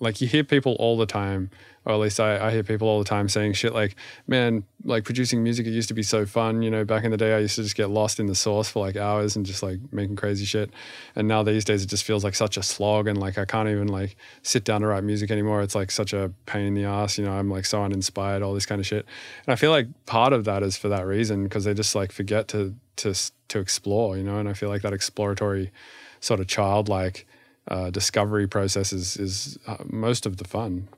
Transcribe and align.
like 0.00 0.20
you 0.20 0.26
hear 0.26 0.44
people 0.44 0.74
all 0.80 0.96
the 0.96 1.06
time 1.06 1.50
or 1.86 1.94
at 1.94 1.98
least 1.98 2.20
I, 2.20 2.48
I 2.48 2.50
hear 2.50 2.62
people 2.62 2.88
all 2.88 2.98
the 2.98 3.08
time 3.08 3.28
saying 3.28 3.54
shit 3.54 3.72
like, 3.72 3.96
man, 4.26 4.64
like 4.84 5.04
producing 5.04 5.42
music, 5.42 5.66
it 5.66 5.70
used 5.70 5.88
to 5.88 5.94
be 5.94 6.02
so 6.02 6.26
fun. 6.26 6.60
You 6.60 6.70
know, 6.70 6.84
back 6.84 7.04
in 7.04 7.10
the 7.10 7.16
day, 7.16 7.34
I 7.34 7.38
used 7.38 7.56
to 7.56 7.62
just 7.62 7.74
get 7.74 7.88
lost 7.88 8.20
in 8.20 8.26
the 8.26 8.34
source 8.34 8.68
for 8.68 8.84
like 8.84 8.96
hours 8.96 9.34
and 9.34 9.46
just 9.46 9.62
like 9.62 9.78
making 9.90 10.16
crazy 10.16 10.44
shit. 10.44 10.70
And 11.16 11.26
now 11.26 11.42
these 11.42 11.64
days, 11.64 11.82
it 11.82 11.86
just 11.86 12.04
feels 12.04 12.22
like 12.22 12.34
such 12.34 12.58
a 12.58 12.62
slog. 12.62 13.06
And 13.06 13.18
like, 13.18 13.38
I 13.38 13.46
can't 13.46 13.68
even 13.68 13.88
like 13.88 14.16
sit 14.42 14.64
down 14.64 14.82
to 14.82 14.88
write 14.88 15.04
music 15.04 15.30
anymore. 15.30 15.62
It's 15.62 15.74
like 15.74 15.90
such 15.90 16.12
a 16.12 16.30
pain 16.44 16.66
in 16.66 16.74
the 16.74 16.84
ass. 16.84 17.16
You 17.16 17.24
know, 17.24 17.32
I'm 17.32 17.48
like 17.48 17.64
so 17.64 17.82
uninspired, 17.82 18.42
all 18.42 18.52
this 18.52 18.66
kind 18.66 18.80
of 18.80 18.86
shit. 18.86 19.06
And 19.46 19.52
I 19.52 19.56
feel 19.56 19.70
like 19.70 19.88
part 20.04 20.34
of 20.34 20.44
that 20.44 20.62
is 20.62 20.76
for 20.76 20.88
that 20.90 21.06
reason 21.06 21.44
because 21.44 21.64
they 21.64 21.72
just 21.72 21.94
like 21.94 22.12
forget 22.12 22.46
to, 22.48 22.74
to, 22.96 23.14
to 23.48 23.58
explore, 23.58 24.18
you 24.18 24.22
know, 24.22 24.38
and 24.38 24.50
I 24.50 24.52
feel 24.52 24.68
like 24.68 24.82
that 24.82 24.92
exploratory 24.92 25.72
sort 26.20 26.40
of 26.40 26.46
childlike 26.46 27.26
uh, 27.68 27.90
discovery 27.90 28.46
process 28.46 28.92
is, 28.92 29.16
is 29.16 29.58
uh, 29.66 29.76
most 29.84 30.26
of 30.26 30.36
the 30.38 30.44
fun. 30.44 30.88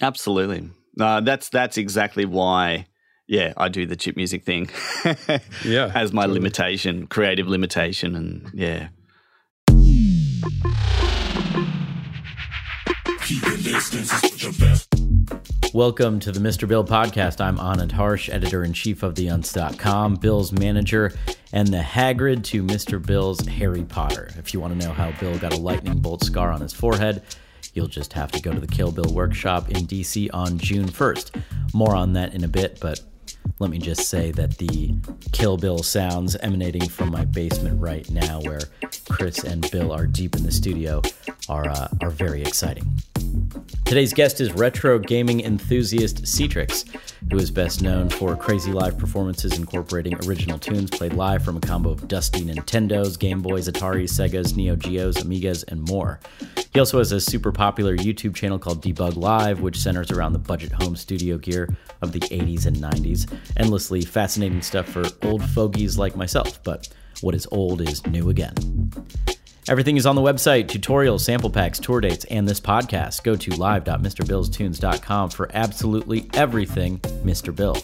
Absolutely. 0.00 0.70
Uh, 0.98 1.20
that's 1.20 1.48
that's 1.48 1.76
exactly 1.76 2.24
why. 2.24 2.86
Yeah, 3.26 3.54
I 3.56 3.68
do 3.68 3.86
the 3.86 3.96
chip 3.96 4.16
music 4.16 4.44
thing. 4.44 4.68
yeah, 5.64 5.90
as 5.94 6.12
my 6.12 6.22
totally. 6.22 6.40
limitation, 6.40 7.06
creative 7.06 7.48
limitation, 7.48 8.14
and 8.14 8.50
yeah. 8.52 8.88
Welcome 15.74 16.20
to 16.20 16.30
the 16.30 16.38
Mr. 16.38 16.68
Bill 16.68 16.84
podcast. 16.84 17.40
I'm 17.40 17.58
Anand 17.58 17.90
Harsh, 17.90 18.30
editor 18.30 18.62
in 18.62 18.72
chief 18.72 19.02
of 19.02 19.14
TheUntz.com, 19.14 20.14
Bill's 20.14 20.52
manager, 20.52 21.12
and 21.52 21.66
the 21.66 21.78
Hagrid 21.78 22.44
to 22.44 22.62
Mr. 22.62 23.04
Bill's 23.04 23.44
Harry 23.44 23.82
Potter. 23.82 24.30
If 24.38 24.54
you 24.54 24.60
want 24.60 24.78
to 24.78 24.86
know 24.86 24.92
how 24.92 25.10
Bill 25.18 25.36
got 25.36 25.52
a 25.52 25.56
lightning 25.56 25.98
bolt 25.98 26.22
scar 26.22 26.52
on 26.52 26.60
his 26.60 26.72
forehead, 26.72 27.24
You'll 27.72 27.88
just 27.88 28.12
have 28.12 28.30
to 28.30 28.40
go 28.40 28.52
to 28.52 28.60
the 28.60 28.68
Kill 28.68 28.92
Bill 28.92 29.12
workshop 29.12 29.68
in 29.68 29.84
DC 29.86 30.30
on 30.32 30.58
June 30.58 30.86
1st. 30.86 31.42
More 31.74 31.96
on 31.96 32.12
that 32.12 32.32
in 32.32 32.44
a 32.44 32.48
bit, 32.48 32.78
but 32.80 33.00
let 33.58 33.68
me 33.68 33.78
just 33.78 34.08
say 34.08 34.30
that 34.30 34.58
the 34.58 34.94
Kill 35.32 35.56
Bill 35.56 35.78
sounds 35.78 36.36
emanating 36.36 36.88
from 36.88 37.10
my 37.10 37.24
basement 37.24 37.80
right 37.80 38.08
now, 38.10 38.40
where 38.42 38.60
Chris 39.08 39.42
and 39.42 39.68
Bill 39.72 39.90
are 39.90 40.06
deep 40.06 40.36
in 40.36 40.44
the 40.44 40.52
studio, 40.52 41.02
are, 41.48 41.68
uh, 41.68 41.88
are 42.00 42.10
very 42.10 42.42
exciting. 42.42 43.00
Today's 43.84 44.12
guest 44.12 44.40
is 44.40 44.52
retro 44.52 44.98
gaming 44.98 45.42
enthusiast 45.42 46.22
cTrix, 46.24 46.88
who 47.30 47.36
is 47.36 47.50
best 47.50 47.82
known 47.82 48.08
for 48.08 48.34
crazy 48.34 48.72
live 48.72 48.98
performances 48.98 49.58
incorporating 49.58 50.14
original 50.26 50.58
tunes 50.58 50.90
played 50.90 51.12
live 51.12 51.44
from 51.44 51.56
a 51.56 51.60
combo 51.60 51.90
of 51.90 52.08
dusty 52.08 52.40
Nintendos, 52.40 53.18
Game 53.18 53.42
Boys, 53.42 53.68
Ataris, 53.68 54.10
Segas, 54.10 54.56
Neo 54.56 54.74
Geos, 54.74 55.18
Amigas, 55.18 55.64
and 55.68 55.82
more. 55.82 56.18
He 56.72 56.80
also 56.80 56.98
has 56.98 57.12
a 57.12 57.20
super 57.20 57.52
popular 57.52 57.96
YouTube 57.96 58.34
channel 58.34 58.58
called 58.58 58.82
Debug 58.82 59.16
Live, 59.16 59.60
which 59.60 59.78
centers 59.78 60.10
around 60.10 60.32
the 60.32 60.38
budget 60.38 60.72
home 60.72 60.96
studio 60.96 61.38
gear 61.38 61.68
of 62.02 62.12
the 62.12 62.20
80s 62.20 62.66
and 62.66 62.76
90s. 62.76 63.32
Endlessly 63.56 64.00
fascinating 64.00 64.62
stuff 64.62 64.88
for 64.88 65.04
old 65.22 65.44
fogies 65.50 65.98
like 65.98 66.16
myself, 66.16 66.62
but 66.64 66.88
what 67.20 67.34
is 67.34 67.46
old 67.52 67.80
is 67.80 68.04
new 68.06 68.30
again. 68.30 68.54
Everything 69.66 69.96
is 69.96 70.04
on 70.04 70.14
the 70.14 70.20
website 70.20 70.66
tutorials, 70.66 71.20
sample 71.20 71.48
packs, 71.48 71.78
tour 71.78 72.00
dates, 72.00 72.24
and 72.26 72.46
this 72.46 72.60
podcast. 72.60 73.22
Go 73.22 73.34
to 73.34 73.54
live.mrbillstunes.com 73.54 75.30
for 75.30 75.50
absolutely 75.54 76.28
everything 76.34 76.98
Mr. 76.98 77.54
Bill. 77.54 77.76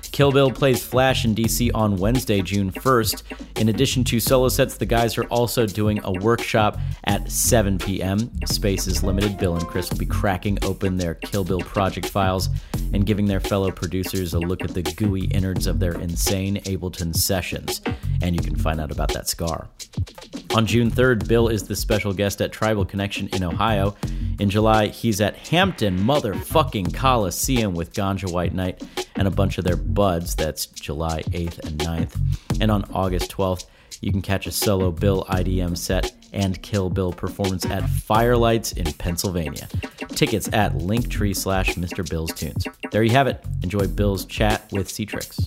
Kill 0.00 0.32
Bill 0.32 0.50
plays 0.50 0.84
Flash 0.84 1.24
in 1.24 1.34
DC 1.34 1.70
on 1.74 1.96
Wednesday, 1.96 2.42
June 2.42 2.70
1st. 2.70 3.60
In 3.60 3.68
addition 3.68 4.04
to 4.04 4.20
solo 4.20 4.48
sets, 4.48 4.76
the 4.76 4.86
guys 4.86 5.16
are 5.18 5.24
also 5.24 5.66
doing 5.66 6.00
a 6.04 6.12
workshop 6.20 6.78
at 7.04 7.30
7 7.30 7.78
p.m. 7.78 8.30
Space 8.46 8.86
is 8.86 9.02
limited. 9.02 9.38
Bill 9.38 9.56
and 9.56 9.66
Chris 9.66 9.90
will 9.90 9.98
be 9.98 10.06
cracking 10.06 10.58
open 10.62 10.96
their 10.96 11.14
Kill 11.14 11.44
Bill 11.44 11.60
project 11.60 12.08
files 12.08 12.48
and 12.92 13.06
giving 13.06 13.26
their 13.26 13.40
fellow 13.40 13.70
producers 13.70 14.34
a 14.34 14.38
look 14.38 14.62
at 14.62 14.74
the 14.74 14.82
gooey 14.82 15.24
innards 15.26 15.66
of 15.66 15.78
their 15.78 15.94
insane 15.94 16.56
Ableton 16.64 17.14
sessions. 17.14 17.80
And 18.20 18.34
you 18.36 18.42
can 18.42 18.56
find 18.56 18.80
out 18.80 18.90
about 18.90 19.12
that 19.12 19.28
scar. 19.28 19.68
On 20.54 20.66
June 20.66 20.90
3rd, 20.90 21.26
Bill 21.26 21.48
is 21.48 21.62
the 21.62 21.74
special 21.74 22.12
guest 22.12 22.42
at 22.42 22.52
Tribal 22.52 22.84
Connection 22.84 23.28
in 23.28 23.42
Ohio. 23.42 23.96
In 24.38 24.50
July, 24.50 24.88
he's 24.88 25.20
at 25.20 25.36
Hampton 25.36 25.98
Motherfucking 25.98 26.94
Coliseum 26.94 27.74
with 27.74 27.94
Ganja 27.94 28.30
White 28.30 28.52
Night 28.52 28.82
and 29.16 29.26
a 29.26 29.30
bunch 29.30 29.56
of 29.56 29.64
their 29.64 29.76
buds. 29.82 30.34
That's 30.34 30.66
July 30.66 31.22
8th 31.30 31.58
and 31.66 31.78
9th. 31.78 32.60
And 32.60 32.70
on 32.70 32.84
August 32.92 33.30
12th, 33.30 33.66
you 34.00 34.10
can 34.10 34.22
catch 34.22 34.46
a 34.46 34.52
solo 34.52 34.90
Bill 34.90 35.24
IDM 35.28 35.76
set 35.76 36.12
and 36.32 36.60
Kill 36.62 36.90
Bill 36.90 37.12
performance 37.12 37.64
at 37.66 37.84
Firelights 37.84 38.76
in 38.76 38.92
Pennsylvania. 38.94 39.68
Tickets 40.08 40.48
at 40.52 40.72
linktree 40.74 41.36
slash 41.36 41.74
Mr. 41.74 42.08
Bill's 42.08 42.32
Tunes. 42.32 42.66
There 42.90 43.02
you 43.02 43.10
have 43.10 43.26
it. 43.26 43.44
Enjoy 43.62 43.86
Bill's 43.86 44.24
chat 44.26 44.70
with 44.72 44.88
cTrix. 44.88 45.46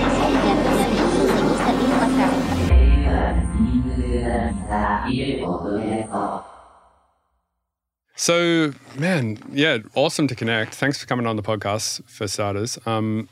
So, 8.15 8.73
man, 8.97 9.39
yeah, 9.51 9.79
awesome 9.95 10.27
to 10.27 10.35
connect. 10.35 10.75
Thanks 10.75 10.99
for 10.99 11.07
coming 11.07 11.25
on 11.25 11.37
the 11.37 11.41
podcast, 11.41 12.03
for 12.05 12.27
starters. 12.27 12.77
Um, 12.85 13.29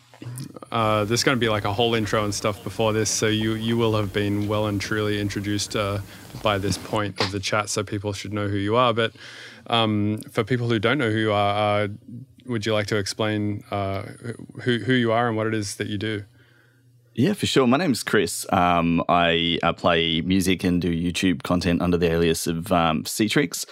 uh, 0.72 1.06
there's 1.06 1.24
going 1.24 1.36
to 1.36 1.40
be 1.40 1.50
like 1.50 1.64
a 1.64 1.72
whole 1.72 1.94
intro 1.94 2.24
and 2.24 2.34
stuff 2.34 2.64
before 2.64 2.92
this, 2.92 3.10
so 3.10 3.28
you 3.28 3.54
you 3.54 3.78
will 3.78 3.96
have 3.96 4.12
been 4.12 4.48
well 4.48 4.66
and 4.66 4.82
truly 4.82 5.20
introduced 5.20 5.76
uh, 5.76 6.00
by 6.42 6.58
this 6.58 6.78
point 6.78 7.22
of 7.22 7.32
the 7.32 7.40
chat, 7.40 7.70
so 7.70 7.84
people 7.84 8.14
should 8.14 8.34
know 8.34 8.48
who 8.48 8.58
you 8.58 8.76
are. 8.76 8.94
But 8.94 9.14
um, 9.68 10.20
for 10.32 10.44
people 10.44 10.68
who 10.68 10.80
don't 10.80 10.98
know 10.98 11.12
who 11.12 11.20
you 11.20 11.34
are, 11.34 11.84
uh, 11.84 11.88
would 12.48 12.66
you 12.66 12.74
like 12.74 12.88
to 12.88 12.98
explain 12.98 13.64
uh, 13.72 14.04
who 14.64 14.80
who 14.80 14.94
you 14.94 15.12
are 15.12 15.28
and 15.28 15.38
what 15.38 15.46
it 15.46 15.54
is 15.54 15.76
that 15.76 15.88
you 15.88 15.98
do? 15.98 16.24
Yeah, 17.20 17.34
for 17.34 17.48
sure. 17.48 17.68
My 17.68 17.76
name's 17.76 18.02
Chris. 18.02 18.46
Um, 18.50 19.04
I 19.10 19.60
play 19.76 20.22
music 20.22 20.64
and 20.64 20.82
do 20.82 20.90
YouTube 20.90 21.44
content 21.44 21.82
under 21.82 21.98
the 21.98 22.10
alias 22.10 22.48
of 22.48 22.72
um, 22.72 23.04
cTrix 23.04 23.66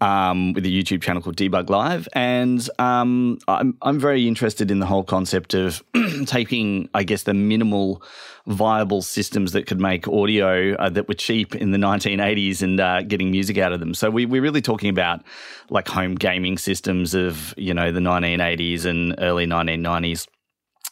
um, 0.00 0.54
with 0.54 0.66
a 0.66 0.68
YouTube 0.68 1.00
channel 1.00 1.22
called 1.22 1.36
Debug 1.36 1.70
Live. 1.70 2.08
And 2.14 2.68
um, 2.80 3.38
I'm, 3.46 3.78
I'm 3.82 4.00
very 4.00 4.26
interested 4.26 4.72
in 4.72 4.80
the 4.80 4.86
whole 4.86 5.04
concept 5.04 5.54
of 5.54 5.84
taking, 6.26 6.88
I 6.92 7.04
guess, 7.04 7.22
the 7.22 7.32
minimal 7.32 8.02
viable 8.48 9.02
systems 9.02 9.52
that 9.52 9.68
could 9.68 9.78
make 9.78 10.08
audio 10.08 10.74
uh, 10.74 10.90
that 10.90 11.06
were 11.06 11.14
cheap 11.14 11.54
in 11.54 11.70
the 11.70 11.78
1980s 11.78 12.60
and 12.60 12.80
uh, 12.80 13.02
getting 13.02 13.30
music 13.30 13.56
out 13.56 13.72
of 13.72 13.78
them. 13.78 13.94
So 13.94 14.10
we, 14.10 14.26
we're 14.26 14.42
really 14.42 14.62
talking 14.62 14.90
about 14.90 15.22
like 15.68 15.86
home 15.86 16.16
gaming 16.16 16.58
systems 16.58 17.14
of, 17.14 17.54
you 17.56 17.72
know, 17.72 17.92
the 17.92 18.00
1980s 18.00 18.84
and 18.84 19.14
early 19.18 19.46
1990s 19.46 20.26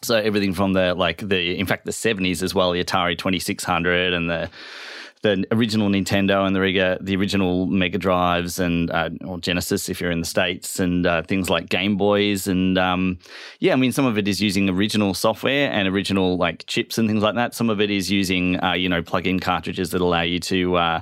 so 0.02 0.16
everything 0.16 0.52
from 0.52 0.72
the 0.72 0.94
like 0.94 1.26
the 1.26 1.58
in 1.58 1.66
fact 1.66 1.84
the 1.84 1.92
70s 1.92 2.42
as 2.42 2.54
well, 2.54 2.72
the 2.72 2.82
Atari 2.82 3.16
2600 3.16 4.12
and 4.12 4.30
the 4.30 4.50
the 5.22 5.44
original 5.50 5.88
Nintendo 5.88 6.46
and 6.46 6.54
the 6.54 6.60
Riga, 6.60 6.96
the 7.00 7.16
original 7.16 7.66
Mega 7.66 7.98
Drives 7.98 8.60
and 8.60 8.90
uh, 8.90 9.10
or 9.26 9.38
Genesis 9.38 9.88
if 9.88 10.00
you're 10.00 10.12
in 10.12 10.20
the 10.20 10.26
states 10.26 10.78
and 10.78 11.06
uh, 11.06 11.22
things 11.22 11.50
like 11.50 11.68
Game 11.68 11.96
Boys 11.96 12.46
and 12.46 12.78
um, 12.78 13.18
yeah, 13.58 13.72
I 13.72 13.76
mean 13.76 13.92
some 13.92 14.06
of 14.06 14.16
it 14.16 14.28
is 14.28 14.40
using 14.40 14.68
original 14.68 15.14
software 15.14 15.70
and 15.72 15.88
original 15.88 16.36
like 16.36 16.66
chips 16.66 16.98
and 16.98 17.08
things 17.08 17.22
like 17.22 17.34
that. 17.34 17.54
Some 17.54 17.70
of 17.70 17.80
it 17.80 17.90
is 17.90 18.10
using 18.10 18.62
uh, 18.62 18.74
you 18.74 18.88
know 18.88 19.02
plug-in 19.02 19.40
cartridges 19.40 19.90
that 19.90 20.00
allow 20.00 20.22
you 20.22 20.38
to 20.40 20.76
uh, 20.76 21.00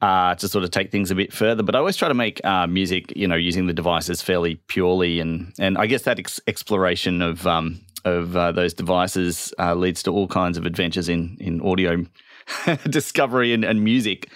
uh, 0.00 0.34
to 0.34 0.48
sort 0.48 0.64
of 0.64 0.70
take 0.70 0.90
things 0.90 1.10
a 1.10 1.14
bit 1.14 1.32
further. 1.32 1.62
But 1.62 1.74
I 1.74 1.78
always 1.78 1.96
try 1.96 2.08
to 2.08 2.14
make 2.14 2.44
uh, 2.44 2.66
music, 2.66 3.12
you 3.16 3.26
know, 3.26 3.36
using 3.36 3.66
the 3.66 3.72
devices 3.72 4.20
fairly 4.20 4.56
purely, 4.66 5.20
and 5.20 5.52
and 5.58 5.78
I 5.78 5.86
guess 5.86 6.02
that 6.02 6.18
ex- 6.18 6.40
exploration 6.46 7.22
of 7.22 7.46
um, 7.46 7.80
of 8.04 8.36
uh, 8.36 8.52
those 8.52 8.74
devices 8.74 9.52
uh, 9.58 9.74
leads 9.74 10.02
to 10.04 10.10
all 10.10 10.28
kinds 10.28 10.58
of 10.58 10.66
adventures 10.66 11.08
in 11.08 11.36
in 11.40 11.60
audio 11.60 12.04
discovery 12.88 13.52
and, 13.52 13.64
and 13.64 13.82
music. 13.82 14.28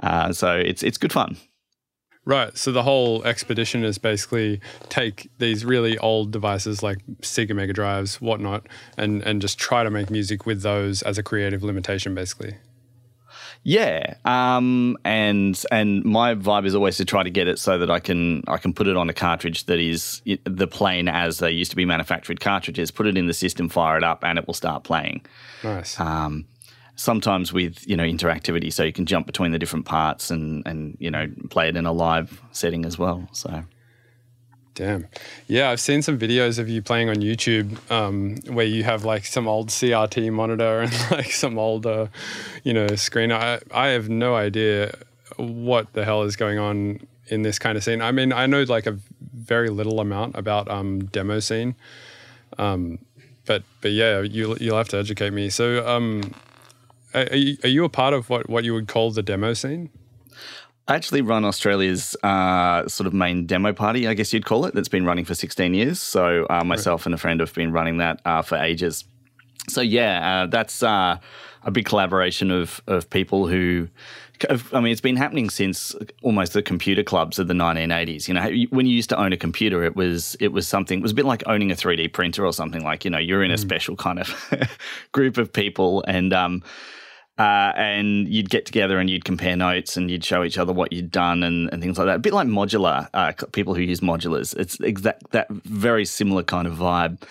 Uh, 0.00 0.32
so 0.32 0.56
it's 0.56 0.82
it's 0.82 0.98
good 0.98 1.12
fun. 1.12 1.36
Right. 2.26 2.56
So 2.56 2.72
the 2.72 2.82
whole 2.82 3.22
expedition 3.24 3.84
is 3.84 3.98
basically 3.98 4.60
take 4.88 5.28
these 5.38 5.62
really 5.64 5.98
old 5.98 6.30
devices 6.30 6.82
like 6.82 6.98
Sega 7.20 7.54
Mega 7.54 7.74
Drives, 7.74 8.20
whatnot, 8.20 8.66
and 8.96 9.22
and 9.22 9.42
just 9.42 9.58
try 9.58 9.84
to 9.84 9.90
make 9.90 10.10
music 10.10 10.46
with 10.46 10.62
those 10.62 11.02
as 11.02 11.18
a 11.18 11.22
creative 11.22 11.62
limitation, 11.62 12.14
basically. 12.14 12.56
Yeah, 13.66 14.16
um, 14.26 14.98
and 15.04 15.60
and 15.72 16.04
my 16.04 16.34
vibe 16.34 16.66
is 16.66 16.74
always 16.74 16.98
to 16.98 17.06
try 17.06 17.22
to 17.22 17.30
get 17.30 17.48
it 17.48 17.58
so 17.58 17.78
that 17.78 17.90
I 17.90 17.98
can 17.98 18.44
I 18.46 18.58
can 18.58 18.74
put 18.74 18.86
it 18.86 18.96
on 18.96 19.08
a 19.08 19.14
cartridge 19.14 19.64
that 19.64 19.78
is 19.78 20.20
the 20.44 20.66
plain 20.66 21.08
as 21.08 21.38
they 21.38 21.50
used 21.50 21.70
to 21.70 21.76
be 21.76 21.86
manufactured 21.86 22.40
cartridges. 22.40 22.90
Put 22.90 23.06
it 23.06 23.16
in 23.16 23.26
the 23.26 23.32
system, 23.32 23.70
fire 23.70 23.96
it 23.96 24.04
up, 24.04 24.22
and 24.22 24.38
it 24.38 24.46
will 24.46 24.54
start 24.54 24.84
playing. 24.84 25.24
Nice. 25.62 25.98
Um, 25.98 26.44
sometimes 26.96 27.54
with 27.54 27.88
you 27.88 27.96
know 27.96 28.04
interactivity, 28.04 28.70
so 28.70 28.84
you 28.84 28.92
can 28.92 29.06
jump 29.06 29.26
between 29.26 29.52
the 29.52 29.58
different 29.58 29.86
parts 29.86 30.30
and 30.30 30.62
and 30.66 30.98
you 31.00 31.10
know 31.10 31.26
play 31.48 31.68
it 31.68 31.76
in 31.76 31.86
a 31.86 31.92
live 31.92 32.42
setting 32.52 32.84
as 32.84 32.98
well. 32.98 33.26
So 33.32 33.64
Damn. 34.74 35.06
Yeah, 35.46 35.70
I've 35.70 35.80
seen 35.80 36.02
some 36.02 36.18
videos 36.18 36.58
of 36.58 36.68
you 36.68 36.82
playing 36.82 37.08
on 37.08 37.16
YouTube 37.16 37.78
um, 37.90 38.36
where 38.52 38.66
you 38.66 38.82
have 38.82 39.04
like 39.04 39.24
some 39.24 39.46
old 39.46 39.68
CRT 39.68 40.32
monitor 40.32 40.80
and 40.82 41.10
like 41.10 41.30
some 41.30 41.58
old, 41.58 41.86
uh, 41.86 42.08
you 42.64 42.72
know, 42.72 42.88
screen. 42.96 43.30
I, 43.30 43.60
I 43.72 43.88
have 43.88 44.08
no 44.08 44.34
idea 44.34 44.96
what 45.36 45.92
the 45.92 46.04
hell 46.04 46.22
is 46.22 46.36
going 46.36 46.58
on 46.58 47.06
in 47.28 47.42
this 47.42 47.58
kind 47.58 47.78
of 47.78 47.84
scene. 47.84 48.02
I 48.02 48.10
mean, 48.10 48.32
I 48.32 48.46
know 48.46 48.62
like 48.62 48.86
a 48.86 48.98
very 49.32 49.70
little 49.70 50.00
amount 50.00 50.36
about 50.36 50.68
um, 50.68 51.04
demo 51.06 51.40
scene. 51.40 51.76
Um, 52.58 52.98
but 53.46 53.62
but 53.80 53.92
yeah, 53.92 54.20
you 54.20 54.56
you'll 54.60 54.76
have 54.76 54.88
to 54.88 54.98
educate 54.98 55.30
me. 55.30 55.50
So, 55.50 55.86
um, 55.86 56.34
are, 57.14 57.36
you, 57.36 57.56
are 57.62 57.68
you 57.68 57.84
a 57.84 57.88
part 57.88 58.14
of 58.14 58.30
what, 58.30 58.48
what 58.48 58.64
you 58.64 58.74
would 58.74 58.88
call 58.88 59.10
the 59.10 59.22
demo 59.22 59.54
scene? 59.54 59.90
I 60.86 60.94
actually 60.94 61.22
run 61.22 61.44
Australia's 61.44 62.14
uh, 62.22 62.86
sort 62.88 63.06
of 63.06 63.14
main 63.14 63.46
demo 63.46 63.72
party, 63.72 64.06
I 64.06 64.14
guess 64.14 64.32
you'd 64.32 64.44
call 64.44 64.66
it, 64.66 64.74
that's 64.74 64.88
been 64.88 65.06
running 65.06 65.24
for 65.24 65.34
16 65.34 65.72
years. 65.72 66.00
So 66.00 66.46
uh, 66.50 66.62
myself 66.62 67.02
right. 67.02 67.06
and 67.06 67.14
a 67.14 67.18
friend 67.18 67.40
have 67.40 67.54
been 67.54 67.72
running 67.72 67.98
that 67.98 68.20
uh, 68.26 68.42
for 68.42 68.56
ages. 68.56 69.04
So 69.68 69.80
yeah, 69.80 70.42
uh, 70.42 70.46
that's 70.46 70.82
uh, 70.82 71.18
a 71.62 71.70
big 71.70 71.86
collaboration 71.86 72.50
of 72.50 72.82
of 72.86 73.08
people 73.08 73.46
who. 73.46 73.88
I 74.72 74.80
mean, 74.80 74.92
it's 74.92 75.00
been 75.00 75.16
happening 75.16 75.48
since 75.48 75.94
almost 76.22 76.54
the 76.54 76.62
computer 76.62 77.04
clubs 77.04 77.38
of 77.38 77.46
the 77.46 77.54
1980s. 77.54 78.26
You 78.26 78.34
know, 78.34 78.66
when 78.70 78.84
you 78.84 78.94
used 78.94 79.08
to 79.10 79.16
own 79.16 79.32
a 79.32 79.36
computer, 79.36 79.84
it 79.84 79.94
was 79.94 80.36
it 80.40 80.48
was 80.48 80.66
something. 80.66 80.98
It 80.98 81.02
was 81.02 81.12
a 81.12 81.14
bit 81.14 81.24
like 81.24 81.44
owning 81.46 81.70
a 81.70 81.74
3D 81.74 82.12
printer 82.12 82.44
or 82.44 82.52
something. 82.52 82.82
Like 82.82 83.04
you 83.04 83.10
know, 83.10 83.18
you're 83.18 83.44
in 83.44 83.52
a 83.52 83.54
mm. 83.54 83.60
special 83.60 83.96
kind 83.96 84.18
of 84.18 84.78
group 85.12 85.38
of 85.38 85.52
people, 85.52 86.04
and 86.08 86.32
um, 86.34 86.62
uh, 87.38 87.72
and 87.76 88.28
you'd 88.28 88.48
get 88.48 88.64
together 88.64 88.98
and 88.98 89.10
you'd 89.10 89.24
compare 89.24 89.56
notes 89.56 89.96
and 89.96 90.10
you'd 90.10 90.24
show 90.24 90.44
each 90.44 90.56
other 90.56 90.72
what 90.72 90.92
you'd 90.92 91.10
done 91.10 91.42
and, 91.42 91.68
and 91.72 91.82
things 91.82 91.98
like 91.98 92.06
that. 92.06 92.16
A 92.16 92.20
bit 92.20 92.32
like 92.32 92.46
modular, 92.46 93.08
uh, 93.12 93.32
people 93.52 93.74
who 93.74 93.82
use 93.82 94.00
modulars. 94.00 94.56
It's 94.56 94.78
exact 94.80 95.30
that 95.32 95.48
very 95.50 96.04
similar 96.04 96.44
kind 96.44 96.68
of 96.68 96.74
vibe. 96.74 97.22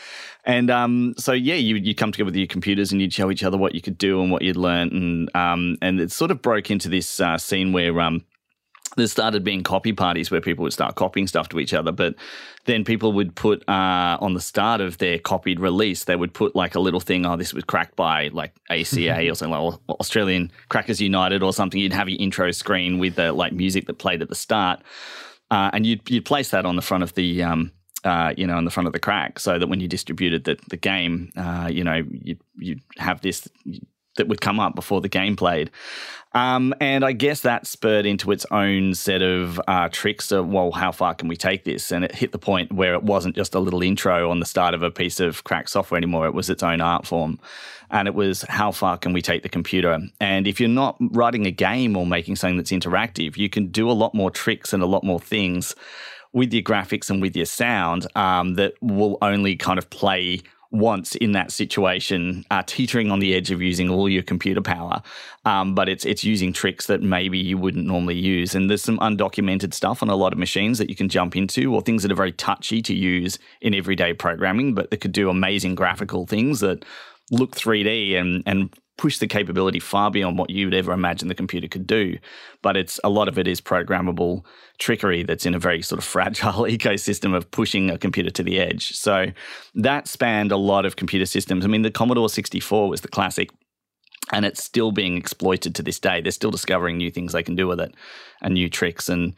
And 0.45 0.69
um, 0.69 1.13
so 1.17 1.31
yeah, 1.31 1.55
you 1.55 1.75
you 1.75 1.95
come 1.95 2.11
together 2.11 2.25
with 2.25 2.35
your 2.35 2.47
computers 2.47 2.91
and 2.91 2.99
you'd 2.99 3.13
show 3.13 3.31
each 3.31 3.43
other 3.43 3.57
what 3.57 3.75
you 3.75 3.81
could 3.81 3.97
do 3.97 4.21
and 4.21 4.29
what 4.29 4.41
you'd 4.41 4.57
learned, 4.57 4.91
and 4.91 5.35
um, 5.35 5.77
and 5.81 6.01
it 6.01 6.11
sort 6.11 6.31
of 6.31 6.41
broke 6.41 6.69
into 6.69 6.89
this 6.89 7.21
uh, 7.21 7.37
scene 7.37 7.71
where 7.71 7.97
um, 8.01 8.25
there 8.95 9.07
started 9.07 9.43
being 9.43 9.63
copy 9.63 9.93
parties 9.93 10.29
where 10.29 10.41
people 10.41 10.63
would 10.63 10.73
start 10.73 10.95
copying 10.95 11.27
stuff 11.27 11.49
to 11.49 11.59
each 11.59 11.73
other. 11.73 11.91
But 11.91 12.15
then 12.65 12.83
people 12.83 13.13
would 13.13 13.35
put 13.35 13.67
uh, 13.67 14.17
on 14.21 14.33
the 14.33 14.41
start 14.41 14.81
of 14.81 14.97
their 14.99 15.19
copied 15.19 15.59
release, 15.59 16.05
they 16.05 16.15
would 16.15 16.33
put 16.33 16.55
like 16.55 16.75
a 16.75 16.79
little 16.79 16.99
thing, 16.99 17.25
oh, 17.25 17.35
this 17.35 17.53
was 17.53 17.63
cracked 17.63 17.95
by 17.95 18.29
like 18.29 18.53
ACA 18.69 19.29
or 19.29 19.35
something 19.35 19.59
like 19.59 19.79
Australian 19.89 20.51
Crackers 20.69 21.01
United 21.01 21.43
or 21.43 21.53
something. 21.53 21.79
You'd 21.79 21.93
have 21.93 22.09
your 22.09 22.19
intro 22.19 22.51
screen 22.51 22.99
with 22.99 23.15
the 23.15 23.33
like 23.33 23.53
music 23.53 23.87
that 23.87 23.95
played 23.95 24.21
at 24.21 24.29
the 24.29 24.35
start. 24.35 24.81
Uh, 25.51 25.69
and 25.73 25.85
you'd, 25.85 26.09
you'd 26.09 26.25
place 26.25 26.49
that 26.49 26.65
on 26.65 26.75
the 26.75 26.81
front 26.81 27.03
of 27.03 27.13
the 27.15 27.43
um, 27.43 27.71
uh, 28.03 28.33
you 28.35 28.45
know, 28.45 28.57
on 28.57 28.65
the 28.65 28.71
front 28.71 28.87
of 28.87 28.91
the 28.93 28.99
crack, 28.99 29.39
so 29.39 29.57
that 29.57 29.67
when 29.67 29.79
you 29.79 29.87
distributed 29.87 30.43
the, 30.43 30.57
the 30.69 30.75
game, 30.75 31.31
uh, 31.37 31.69
you 31.71 31.85
know, 31.85 32.03
you 32.11 32.35
you'd 32.57 32.81
have 32.97 33.21
this 33.21 33.47
that 34.17 34.27
would 34.27 34.41
come 34.41 34.59
up 34.59 34.75
before 34.75 35.01
the 35.01 35.09
game 35.09 35.35
played. 35.35 35.71
Um, 36.33 36.73
and 36.79 37.05
I 37.05 37.11
guess 37.11 37.41
that 37.41 37.67
spurred 37.67 38.05
into 38.07 38.31
its 38.31 38.45
own 38.49 38.95
set 38.95 39.21
of 39.21 39.61
uh, 39.67 39.89
tricks 39.91 40.31
of, 40.31 40.47
well, 40.47 40.71
how 40.71 40.91
far 40.91 41.13
can 41.13 41.27
we 41.27 41.37
take 41.37 41.63
this? 41.63 41.91
And 41.91 42.03
it 42.03 42.15
hit 42.15 42.31
the 42.31 42.39
point 42.39 42.71
where 42.71 42.95
it 42.95 43.03
wasn't 43.03 43.35
just 43.35 43.53
a 43.53 43.59
little 43.59 43.83
intro 43.83 44.31
on 44.31 44.39
the 44.39 44.45
start 44.45 44.73
of 44.73 44.81
a 44.81 44.89
piece 44.89 45.19
of 45.19 45.43
cracked 45.43 45.69
software 45.69 45.97
anymore. 45.97 46.25
It 46.25 46.33
was 46.33 46.49
its 46.49 46.63
own 46.63 46.81
art 46.81 47.05
form. 47.05 47.39
And 47.91 48.07
it 48.07 48.15
was, 48.15 48.41
how 48.49 48.71
far 48.71 48.97
can 48.97 49.13
we 49.13 49.21
take 49.21 49.43
the 49.43 49.49
computer? 49.49 49.99
And 50.19 50.47
if 50.47 50.59
you're 50.59 50.69
not 50.69 50.97
writing 50.99 51.45
a 51.45 51.51
game 51.51 51.95
or 51.95 52.07
making 52.07 52.37
something 52.37 52.57
that's 52.57 52.71
interactive, 52.71 53.37
you 53.37 53.49
can 53.49 53.67
do 53.67 53.89
a 53.89 53.93
lot 53.93 54.15
more 54.15 54.31
tricks 54.31 54.73
and 54.73 54.81
a 54.81 54.87
lot 54.87 55.03
more 55.03 55.19
things 55.19 55.75
with 56.31 56.51
your 56.51 56.63
graphics 56.63 57.11
and 57.11 57.21
with 57.21 57.35
your 57.35 57.45
sound 57.45 58.07
um, 58.15 58.55
that 58.55 58.73
will 58.81 59.19
only 59.21 59.55
kind 59.55 59.77
of 59.77 59.87
play 59.91 60.41
once 60.73 61.15
in 61.15 61.31
that 61.33 61.51
situation, 61.51 62.43
uh, 62.51 62.63
teetering 62.65 63.11
on 63.11 63.19
the 63.19 63.35
edge 63.35 63.51
of 63.51 63.61
using 63.61 63.89
all 63.89 64.09
your 64.09 64.23
computer 64.23 64.61
power. 64.61 65.01
Um, 65.45 65.75
but 65.75 65.87
it's 65.87 66.03
it's 66.03 66.23
using 66.23 66.51
tricks 66.51 66.87
that 66.87 67.01
maybe 67.01 67.37
you 67.37 67.57
wouldn't 67.57 67.85
normally 67.85 68.15
use. 68.15 68.55
And 68.55 68.69
there's 68.69 68.83
some 68.83 68.97
undocumented 68.99 69.73
stuff 69.73 70.01
on 70.01 70.09
a 70.09 70.15
lot 70.15 70.33
of 70.33 70.39
machines 70.39 70.79
that 70.79 70.89
you 70.89 70.95
can 70.95 71.09
jump 71.09 71.35
into, 71.35 71.73
or 71.73 71.81
things 71.81 72.01
that 72.01 72.11
are 72.11 72.15
very 72.15 72.31
touchy 72.31 72.81
to 72.81 72.93
use 72.93 73.37
in 73.61 73.73
everyday 73.73 74.13
programming, 74.13 74.73
but 74.73 74.89
that 74.89 74.97
could 74.97 75.11
do 75.11 75.29
amazing 75.29 75.75
graphical 75.75 76.25
things 76.25 76.59
that 76.59 76.83
look 77.31 77.51
3D 77.51 78.19
and 78.19 78.43
and 78.45 78.73
push 78.97 79.17
the 79.17 79.27
capability 79.27 79.79
far 79.79 80.11
beyond 80.11 80.37
what 80.37 80.49
you 80.49 80.67
would 80.67 80.73
ever 80.73 80.91
imagine 80.91 81.27
the 81.27 81.35
computer 81.35 81.67
could 81.67 81.87
do. 81.87 82.17
But 82.61 82.77
it's 82.77 82.99
a 83.03 83.09
lot 83.09 83.27
of 83.27 83.39
it 83.39 83.47
is 83.47 83.59
programmable 83.59 84.43
trickery 84.79 85.23
that's 85.23 85.45
in 85.45 85.55
a 85.55 85.59
very 85.59 85.81
sort 85.81 85.99
of 85.99 86.05
fragile 86.05 86.51
ecosystem 86.63 87.35
of 87.35 87.49
pushing 87.51 87.89
a 87.89 87.97
computer 87.97 88.29
to 88.29 88.43
the 88.43 88.59
edge. 88.59 88.93
So 88.93 89.27
that 89.75 90.07
spanned 90.07 90.51
a 90.51 90.57
lot 90.57 90.85
of 90.85 90.95
computer 90.95 91.25
systems. 91.25 91.65
I 91.65 91.67
mean, 91.67 91.81
the 91.81 91.91
Commodore 91.91 92.29
64 92.29 92.89
was 92.89 93.01
the 93.01 93.07
classic 93.07 93.49
and 94.31 94.45
it's 94.45 94.63
still 94.63 94.91
being 94.91 95.17
exploited 95.17 95.75
to 95.75 95.83
this 95.83 95.99
day. 95.99 96.21
They're 96.21 96.31
still 96.31 96.51
discovering 96.51 96.97
new 96.97 97.11
things 97.11 97.33
they 97.33 97.43
can 97.43 97.55
do 97.55 97.67
with 97.67 97.79
it, 97.79 97.93
and 98.41 98.53
new 98.53 98.69
tricks, 98.69 99.09
and 99.09 99.33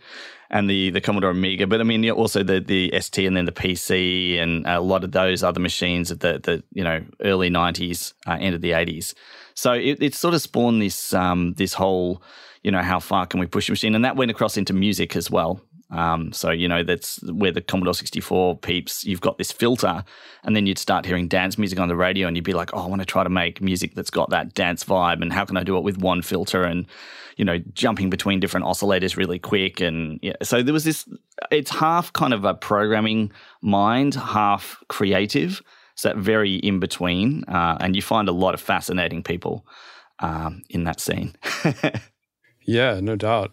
and 0.49 0.69
the 0.69 0.91
the 0.91 1.01
Commodore 1.01 1.31
Amiga. 1.31 1.65
But 1.65 1.81
I 1.81 1.83
mean, 1.83 2.07
also 2.11 2.43
the 2.43 2.59
the 2.59 2.93
ST, 2.99 3.25
and 3.25 3.35
then 3.35 3.45
the 3.45 3.51
PC, 3.51 4.39
and 4.39 4.65
a 4.67 4.79
lot 4.81 5.03
of 5.03 5.11
those 5.11 5.43
other 5.43 5.59
machines 5.59 6.11
at 6.11 6.19
the 6.19 6.39
the 6.39 6.63
you 6.71 6.83
know 6.83 7.03
early 7.21 7.49
'90s, 7.49 8.13
uh, 8.27 8.37
end 8.39 8.55
of 8.55 8.61
the 8.61 8.71
'80s. 8.71 9.13
So 9.55 9.73
it, 9.73 10.01
it 10.01 10.13
sort 10.13 10.33
of 10.33 10.41
spawned 10.41 10.81
this 10.81 11.13
um, 11.13 11.53
this 11.53 11.73
whole, 11.73 12.21
you 12.63 12.71
know, 12.71 12.81
how 12.81 12.99
far 12.99 13.25
can 13.25 13.39
we 13.39 13.47
push 13.47 13.67
the 13.67 13.71
machine, 13.71 13.95
and 13.95 14.05
that 14.05 14.15
went 14.15 14.31
across 14.31 14.57
into 14.57 14.73
music 14.73 15.15
as 15.15 15.31
well. 15.31 15.61
Um, 15.91 16.33
so 16.33 16.49
you 16.49 16.67
know 16.67 16.83
that's 16.83 17.21
where 17.23 17.51
the 17.51 17.61
Commodore 17.61 17.93
64 17.93 18.57
peeps. 18.57 19.05
You've 19.05 19.21
got 19.21 19.37
this 19.37 19.51
filter, 19.51 20.03
and 20.43 20.55
then 20.55 20.65
you'd 20.65 20.77
start 20.77 21.05
hearing 21.05 21.27
dance 21.27 21.57
music 21.57 21.79
on 21.79 21.87
the 21.87 21.95
radio, 21.95 22.27
and 22.27 22.35
you'd 22.35 22.43
be 22.43 22.53
like, 22.53 22.71
"Oh, 22.73 22.83
I 22.83 22.87
want 22.87 23.01
to 23.01 23.05
try 23.05 23.23
to 23.23 23.29
make 23.29 23.61
music 23.61 23.95
that's 23.95 24.09
got 24.09 24.29
that 24.31 24.53
dance 24.53 24.83
vibe, 24.83 25.21
and 25.21 25.31
how 25.31 25.45
can 25.45 25.57
I 25.57 25.63
do 25.63 25.77
it 25.77 25.83
with 25.83 25.97
one 25.99 26.21
filter?" 26.21 26.63
And 26.63 26.85
you 27.37 27.45
know, 27.45 27.59
jumping 27.73 28.09
between 28.09 28.39
different 28.39 28.65
oscillators 28.65 29.15
really 29.15 29.39
quick, 29.39 29.79
and 29.79 30.19
yeah. 30.21 30.35
So 30.41 30.63
there 30.63 30.73
was 30.73 30.83
this. 30.83 31.07
It's 31.51 31.71
half 31.71 32.11
kind 32.13 32.33
of 32.33 32.45
a 32.45 32.53
programming 32.55 33.31
mind, 33.61 34.15
half 34.15 34.83
creative. 34.89 35.61
So 35.95 36.09
that 36.09 36.17
very 36.17 36.55
in 36.55 36.79
between, 36.79 37.43
uh, 37.47 37.77
and 37.79 37.95
you 37.95 38.01
find 38.01 38.27
a 38.27 38.33
lot 38.33 38.53
of 38.53 38.61
fascinating 38.61 39.23
people 39.23 39.65
um, 40.19 40.61
in 40.69 40.83
that 40.83 40.99
scene. 40.99 41.35
yeah, 42.65 42.99
no 43.01 43.15
doubt. 43.15 43.51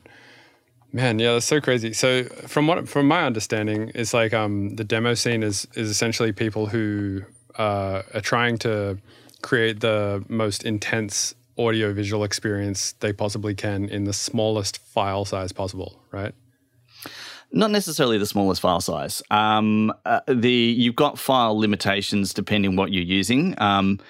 Man, 0.92 1.18
yeah, 1.18 1.32
that's 1.32 1.46
so 1.46 1.60
crazy. 1.60 1.92
So 1.94 2.24
from 2.24 2.66
what 2.66 2.88
from 2.88 3.08
my 3.08 3.24
understanding, 3.24 3.90
it's 3.94 4.12
like 4.12 4.34
um, 4.34 4.76
the 4.76 4.84
demo 4.84 5.14
scene 5.14 5.42
is 5.42 5.66
is 5.74 5.88
essentially 5.88 6.32
people 6.32 6.66
who 6.66 7.22
uh, 7.58 8.02
are 8.12 8.20
trying 8.20 8.58
to 8.58 8.98
create 9.40 9.80
the 9.80 10.24
most 10.28 10.64
intense 10.64 11.34
audio 11.58 11.92
visual 11.92 12.24
experience 12.24 12.92
they 13.00 13.12
possibly 13.12 13.54
can 13.54 13.88
in 13.88 14.04
the 14.04 14.12
smallest 14.12 14.78
file 14.78 15.24
size 15.24 15.52
possible, 15.52 16.02
right? 16.10 16.34
Not 17.54 17.70
necessarily 17.70 18.16
the 18.16 18.26
smallest 18.26 18.62
file 18.62 18.80
size. 18.80 19.22
Um, 19.30 19.92
uh, 20.06 20.20
the 20.26 20.50
you've 20.50 20.96
got 20.96 21.18
file 21.18 21.58
limitations 21.58 22.32
depending 22.32 22.76
what 22.76 22.92
you're 22.92 23.04
using. 23.04 23.54
Um, 23.60 24.00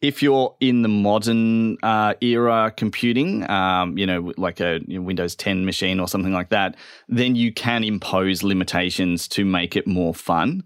if 0.00 0.22
you're 0.22 0.54
in 0.60 0.82
the 0.82 0.88
modern 0.88 1.78
uh, 1.82 2.14
era 2.20 2.72
computing, 2.76 3.48
um, 3.48 3.96
you 3.96 4.04
know, 4.04 4.32
like 4.36 4.60
a 4.60 4.80
Windows 4.88 5.36
10 5.36 5.64
machine 5.64 6.00
or 6.00 6.08
something 6.08 6.32
like 6.32 6.48
that, 6.48 6.76
then 7.08 7.36
you 7.36 7.52
can 7.52 7.84
impose 7.84 8.42
limitations 8.42 9.28
to 9.28 9.44
make 9.44 9.76
it 9.76 9.86
more 9.86 10.12
fun. 10.12 10.64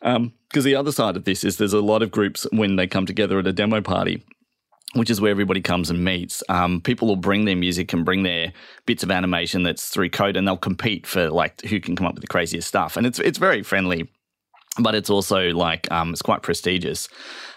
Because 0.00 0.16
um, 0.16 0.32
the 0.62 0.74
other 0.74 0.92
side 0.92 1.16
of 1.16 1.24
this 1.24 1.44
is 1.44 1.58
there's 1.58 1.74
a 1.74 1.80
lot 1.80 2.02
of 2.02 2.10
groups 2.10 2.46
when 2.52 2.76
they 2.76 2.86
come 2.86 3.04
together 3.04 3.38
at 3.38 3.46
a 3.46 3.52
demo 3.52 3.82
party 3.82 4.22
which 4.94 5.10
is 5.10 5.20
where 5.20 5.30
everybody 5.30 5.60
comes 5.60 5.88
and 5.90 6.04
meets. 6.04 6.42
Um, 6.48 6.80
people 6.80 7.06
will 7.06 7.16
bring 7.16 7.44
their 7.44 7.56
music 7.56 7.92
and 7.92 8.04
bring 8.04 8.22
their 8.22 8.52
bits 8.86 9.02
of 9.02 9.10
animation 9.10 9.62
that's 9.62 9.88
through 9.88 10.10
code, 10.10 10.36
and 10.36 10.46
they'll 10.46 10.56
compete 10.56 11.06
for 11.06 11.30
like 11.30 11.60
who 11.62 11.80
can 11.80 11.96
come 11.96 12.06
up 12.06 12.14
with 12.14 12.22
the 12.22 12.28
craziest 12.28 12.66
stuff. 12.66 12.96
And 12.96 13.06
it's 13.06 13.18
it's 13.18 13.38
very 13.38 13.62
friendly, 13.62 14.08
but 14.78 14.94
it's 14.94 15.10
also 15.10 15.50
like 15.50 15.90
um, 15.92 16.10
it's 16.10 16.22
quite 16.22 16.42
prestigious 16.42 17.08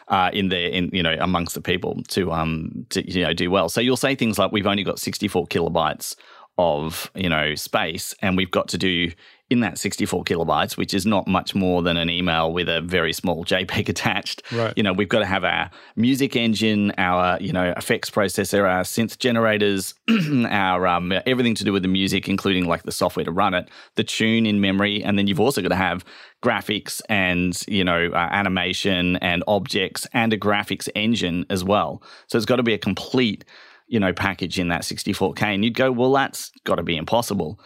uh, 0.10 0.30
in 0.34 0.50
there 0.50 0.70
in 0.70 0.90
you 0.94 1.04
know 1.04 1.16
amongst 1.20 1.56
the 1.56 1.62
people 1.62 2.02
to 2.10 2.32
um 2.32 2.86
to 2.90 3.10
you 3.10 3.24
know 3.24 3.34
do 3.34 3.50
well. 3.50 3.70
So 3.70 3.82
you'll 3.82 3.98
say 3.98 4.16
things 4.16 4.38
like 4.38 4.52
we've 4.52 4.68
only 4.68 4.84
got 4.84 5.00
sixty 5.00 5.28
four 5.28 5.48
kilobytes 5.48 6.16
of 6.58 7.10
you 7.16 7.30
know 7.30 7.56
space, 7.56 8.14
and 8.22 8.38
we've 8.38 8.52
got 8.52 8.68
to 8.70 8.78
do 8.78 9.12
in 9.54 9.62
that 9.62 9.78
64 9.78 10.26
kilobytes, 10.26 10.76
which 10.76 10.94
is 10.94 11.06
not 11.06 11.28
much 11.28 11.56
more 11.56 11.82
than 11.82 11.96
an 11.96 12.10
email 12.10 12.52
with 12.52 12.68
a 12.68 12.82
very 12.82 13.14
small 13.14 13.46
JPEG 13.54 13.88
attached. 13.88 14.42
Right. 14.52 14.74
You 14.76 14.84
know, 14.84 14.92
we've 14.92 15.08
got 15.08 15.20
to 15.20 15.26
have 15.26 15.46
our 15.46 15.70
music 15.96 16.36
engine, 16.36 16.92
our 16.98 17.40
you 17.40 17.54
know 17.54 17.74
effects 17.78 18.10
processor, 18.10 18.70
our 18.70 18.82
synth 18.82 19.20
generators, 19.20 19.94
our 20.50 20.86
um, 20.86 21.14
everything 21.26 21.56
to 21.56 21.64
do 21.64 21.72
with 21.72 21.84
the 21.84 21.88
music, 21.88 22.28
including 22.28 22.66
like 22.66 22.84
the 22.84 22.92
software 22.92 23.24
to 23.24 23.32
run 23.32 23.54
it, 23.54 23.70
the 23.96 24.04
tune 24.04 24.46
in 24.46 24.60
memory, 24.60 25.02
and 25.02 25.18
then 25.18 25.28
you've 25.28 25.40
also 25.40 25.62
got 25.62 25.70
to 25.70 25.76
have 25.76 26.04
graphics 26.44 27.02
and 27.08 27.64
you 27.68 27.84
know 27.86 28.10
uh, 28.14 28.28
animation 28.32 29.16
and 29.18 29.44
objects 29.48 30.06
and 30.14 30.34
a 30.34 30.38
graphics 30.38 30.90
engine 30.94 31.46
as 31.50 31.64
well. 31.64 32.04
So 32.28 32.38
it's 32.38 32.46
got 32.46 32.58
to 32.58 32.64
be 32.64 32.74
a 32.74 32.78
complete 32.78 33.46
you 33.88 34.00
know 34.00 34.12
package 34.12 34.60
in 34.60 34.70
that 34.70 34.82
64k, 34.82 35.44
and 35.44 35.64
you'd 35.64 35.76
go, 35.76 35.92
well, 35.92 36.12
that's 36.12 36.52
got 36.64 36.76
to 36.76 36.84
be 36.84 36.98
impossible. 36.98 37.60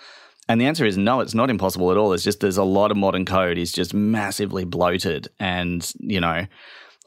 And 0.49 0.61
the 0.61 0.65
answer 0.65 0.85
is 0.85 0.97
no, 0.97 1.19
it's 1.19 1.33
not 1.33 1.49
impossible 1.49 1.91
at 1.91 1.97
all. 1.97 2.13
It's 2.13 2.23
just 2.23 2.39
there's 2.39 2.57
a 2.57 2.63
lot 2.63 2.91
of 2.91 2.97
modern 2.97 3.25
code 3.25 3.57
is 3.57 3.71
just 3.71 3.93
massively 3.93 4.63
bloated, 4.63 5.27
and 5.39 5.91
you 5.99 6.21
know, 6.21 6.47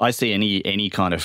I 0.01 0.11
see 0.11 0.33
any 0.33 0.65
any 0.65 0.89
kind 0.89 1.13
of 1.13 1.25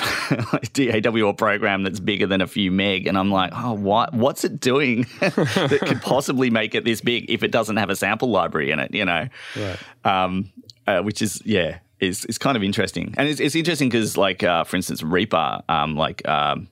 DAW 0.73 1.21
or 1.21 1.33
program 1.33 1.83
that's 1.83 1.99
bigger 1.99 2.27
than 2.27 2.41
a 2.41 2.47
few 2.47 2.71
meg, 2.71 3.07
and 3.07 3.17
I'm 3.17 3.31
like, 3.31 3.51
oh, 3.53 3.73
what 3.73 4.13
what's 4.13 4.43
it 4.43 4.59
doing 4.59 5.05
that 5.19 5.79
could 5.85 6.01
possibly 6.01 6.49
make 6.49 6.75
it 6.75 6.83
this 6.83 7.01
big 7.01 7.29
if 7.29 7.41
it 7.41 7.51
doesn't 7.51 7.77
have 7.77 7.89
a 7.89 7.95
sample 7.95 8.29
library 8.29 8.71
in 8.71 8.79
it? 8.79 8.93
You 8.93 9.05
know, 9.05 9.27
right. 9.55 9.77
um, 10.03 10.51
uh, 10.87 11.01
which 11.01 11.21
is 11.21 11.41
yeah, 11.45 11.79
is 11.99 12.25
is 12.25 12.37
kind 12.37 12.57
of 12.57 12.63
interesting, 12.63 13.13
and 13.17 13.29
it's 13.29 13.39
it's 13.39 13.55
interesting 13.55 13.87
because 13.87 14.17
like 14.17 14.43
uh, 14.43 14.65
for 14.65 14.75
instance, 14.75 15.03
Reaper, 15.03 15.63
um, 15.67 15.95
like. 15.95 16.27
Um, 16.27 16.69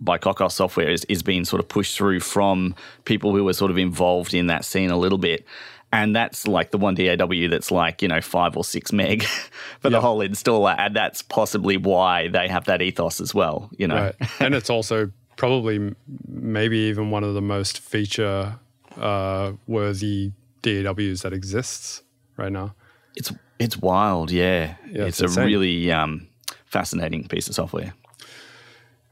by 0.00 0.18
Cockos 0.18 0.52
software 0.52 0.90
is, 0.90 1.04
is 1.06 1.22
being 1.22 1.44
sort 1.44 1.60
of 1.60 1.68
pushed 1.68 1.96
through 1.96 2.20
from 2.20 2.74
people 3.04 3.34
who 3.34 3.44
were 3.44 3.52
sort 3.52 3.70
of 3.70 3.78
involved 3.78 4.34
in 4.34 4.48
that 4.48 4.64
scene 4.64 4.90
a 4.90 4.96
little 4.96 5.18
bit. 5.18 5.46
And 5.92 6.14
that's 6.14 6.48
like 6.48 6.72
the 6.72 6.78
one 6.78 6.96
DAW 6.96 7.48
that's 7.48 7.70
like, 7.70 8.02
you 8.02 8.08
know, 8.08 8.20
five 8.20 8.56
or 8.56 8.64
six 8.64 8.92
meg 8.92 9.22
for 9.80 9.90
the 9.90 10.00
whole 10.00 10.18
installer. 10.18 10.74
And 10.76 10.94
that's 10.96 11.22
possibly 11.22 11.76
why 11.76 12.28
they 12.28 12.48
have 12.48 12.64
that 12.64 12.82
ethos 12.82 13.20
as 13.20 13.32
well, 13.32 13.70
you 13.78 13.86
know. 13.86 14.12
Right. 14.18 14.30
and 14.40 14.54
it's 14.54 14.70
also 14.70 15.12
probably 15.36 15.94
maybe 16.26 16.78
even 16.78 17.10
one 17.10 17.22
of 17.22 17.34
the 17.34 17.40
most 17.40 17.78
feature 17.78 18.58
uh, 18.96 19.52
worthy 19.68 20.32
DAWs 20.62 21.22
that 21.22 21.32
exists 21.32 22.02
right 22.36 22.52
now. 22.52 22.74
It's 23.14 23.32
it's 23.60 23.76
wild, 23.76 24.32
yeah. 24.32 24.74
yeah 24.90 25.04
it's, 25.04 25.20
it's 25.20 25.36
a 25.36 25.44
really 25.44 25.92
um, 25.92 26.26
fascinating 26.66 27.28
piece 27.28 27.48
of 27.48 27.54
software. 27.54 27.94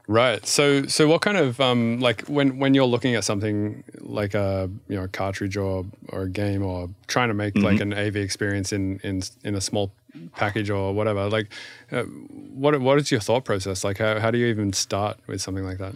Right. 0.07 0.45
So, 0.45 0.85
so 0.87 1.07
what 1.07 1.21
kind 1.21 1.37
of 1.37 1.61
um, 1.61 2.01
like 2.01 2.23
when 2.27 2.59
when 2.59 2.73
you're 2.73 2.85
looking 2.85 3.15
at 3.15 3.23
something 3.23 3.83
like 3.99 4.33
a 4.33 4.69
you 4.89 4.97
know 4.97 5.03
a 5.03 5.07
cartridge 5.07 5.55
or 5.55 5.85
or 6.09 6.23
a 6.23 6.29
game 6.29 6.61
or 6.61 6.89
trying 7.07 7.29
to 7.29 7.33
make 7.33 7.53
mm-hmm. 7.53 7.65
like 7.65 7.79
an 7.79 7.93
AV 7.93 8.17
experience 8.17 8.73
in 8.73 8.99
in 9.03 9.23
in 9.43 9.55
a 9.55 9.61
small 9.61 9.93
package 10.35 10.69
or 10.69 10.93
whatever, 10.93 11.29
like 11.29 11.51
uh, 11.91 12.03
what 12.03 12.79
what 12.81 12.97
is 12.97 13.11
your 13.11 13.21
thought 13.21 13.45
process? 13.45 13.83
Like, 13.83 13.97
how 13.97 14.19
how 14.19 14.29
do 14.29 14.37
you 14.37 14.47
even 14.47 14.73
start 14.73 15.17
with 15.27 15.41
something 15.41 15.63
like 15.63 15.77
that? 15.77 15.95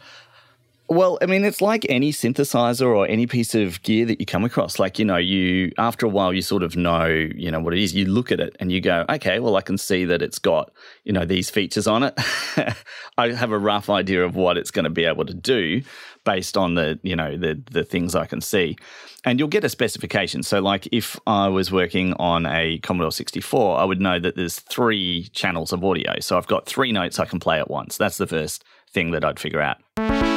Well, 0.90 1.18
I 1.22 1.26
mean, 1.26 1.44
it's 1.44 1.62
like 1.62 1.86
any 1.90 2.14
synthesizer 2.14 2.88
or 2.88 3.06
any 3.08 3.28
piece 3.28 3.54
of 3.54 3.82
gear 3.82 4.06
that 4.06 4.22
you 4.22 4.26
come 4.26 4.46
across. 4.46 4.80
Like, 4.80 4.98
you 4.98 5.04
know, 5.04 5.18
you 5.18 5.74
after 5.78 6.06
a 6.06 6.10
while, 6.10 6.34
you 6.34 6.42
sort 6.42 6.64
of 6.64 6.78
know, 6.78 7.08
you 7.08 7.52
know, 7.52 7.60
what 7.60 7.74
it 7.74 7.84
is. 7.84 7.94
You 7.94 8.06
look 8.06 8.32
at 8.32 8.40
it 8.40 8.56
and 8.62 8.72
you 8.72 8.80
go, 8.80 9.04
okay, 9.10 9.40
well, 9.40 9.58
I 9.58 9.62
can 9.62 9.78
see 9.78 10.06
that 10.06 10.22
it's 10.22 10.40
got, 10.40 10.72
you 11.04 11.12
know, 11.12 11.26
these 11.26 11.50
features 11.50 11.88
on 11.88 12.04
it. 12.04 12.18
I 13.18 13.32
have 13.32 13.52
a 13.52 13.58
rough 13.58 13.90
idea 13.90 14.24
of 14.24 14.38
what 14.38 14.58
it's 14.58 14.72
going 14.72 14.86
to 14.86 14.90
be 14.90 15.04
able 15.04 15.26
to 15.26 15.34
do 15.34 15.82
based 16.24 16.56
on 16.56 16.76
the, 16.76 16.98
you 17.04 17.18
know, 17.18 17.36
the 17.36 17.62
the 17.70 17.84
things 17.84 18.16
I 18.16 18.26
can 18.26 18.40
see. 18.40 18.78
And 19.26 19.40
you'll 19.40 19.50
get 19.50 19.66
a 19.66 19.70
specification. 19.70 20.42
So, 20.42 20.62
like, 20.62 20.88
if 20.94 21.20
I 21.28 21.50
was 21.50 21.70
working 21.70 22.14
on 22.14 22.46
a 22.46 22.78
Commodore 22.78 23.12
64, 23.12 23.78
I 23.78 23.84
would 23.84 24.00
know 24.00 24.20
that 24.20 24.38
there's 24.38 24.62
three 24.62 25.28
channels 25.34 25.74
of 25.74 25.84
audio. 25.84 26.22
So 26.22 26.38
I've 26.38 26.48
got 26.48 26.66
three 26.66 26.94
notes 26.94 27.20
I 27.20 27.26
can 27.26 27.42
play 27.42 27.60
at 27.60 27.70
once. 27.70 27.98
That's 27.98 28.18
the 28.18 28.28
first 28.28 28.64
thing 28.90 29.12
that 29.12 29.26
I'd 29.26 29.38
figure 29.38 29.60
out 29.60 30.37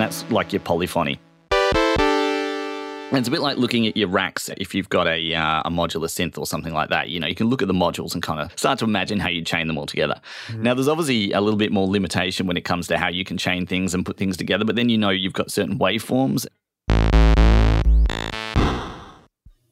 and 0.00 0.10
that's 0.10 0.30
like 0.30 0.50
your 0.50 0.60
polyphony. 0.60 1.20
And 1.52 3.18
it's 3.18 3.26
a 3.26 3.30
bit 3.30 3.40
like 3.40 3.58
looking 3.58 3.86
at 3.88 3.96
your 3.96 4.08
racks 4.08 4.48
if 4.56 4.74
you've 4.74 4.88
got 4.88 5.08
a, 5.08 5.34
uh, 5.34 5.62
a 5.64 5.70
modular 5.70 6.06
synth 6.06 6.38
or 6.38 6.46
something 6.46 6.72
like 6.72 6.90
that. 6.90 7.10
You 7.10 7.18
know, 7.18 7.26
you 7.26 7.34
can 7.34 7.48
look 7.48 7.60
at 7.60 7.68
the 7.68 7.74
modules 7.74 8.14
and 8.14 8.22
kind 8.22 8.38
of 8.40 8.56
start 8.56 8.78
to 8.78 8.84
imagine 8.84 9.18
how 9.18 9.28
you 9.28 9.42
chain 9.42 9.66
them 9.66 9.76
all 9.76 9.86
together. 9.86 10.20
Mm-hmm. 10.46 10.62
Now, 10.62 10.74
there's 10.74 10.86
obviously 10.86 11.32
a 11.32 11.40
little 11.40 11.58
bit 11.58 11.72
more 11.72 11.88
limitation 11.88 12.46
when 12.46 12.56
it 12.56 12.64
comes 12.64 12.86
to 12.86 12.98
how 12.98 13.08
you 13.08 13.24
can 13.24 13.36
chain 13.36 13.66
things 13.66 13.92
and 13.92 14.06
put 14.06 14.16
things 14.16 14.36
together, 14.36 14.64
but 14.64 14.76
then 14.76 14.88
you 14.88 14.96
know 14.96 15.10
you've 15.10 15.32
got 15.32 15.50
certain 15.50 15.78
waveforms. 15.78 16.46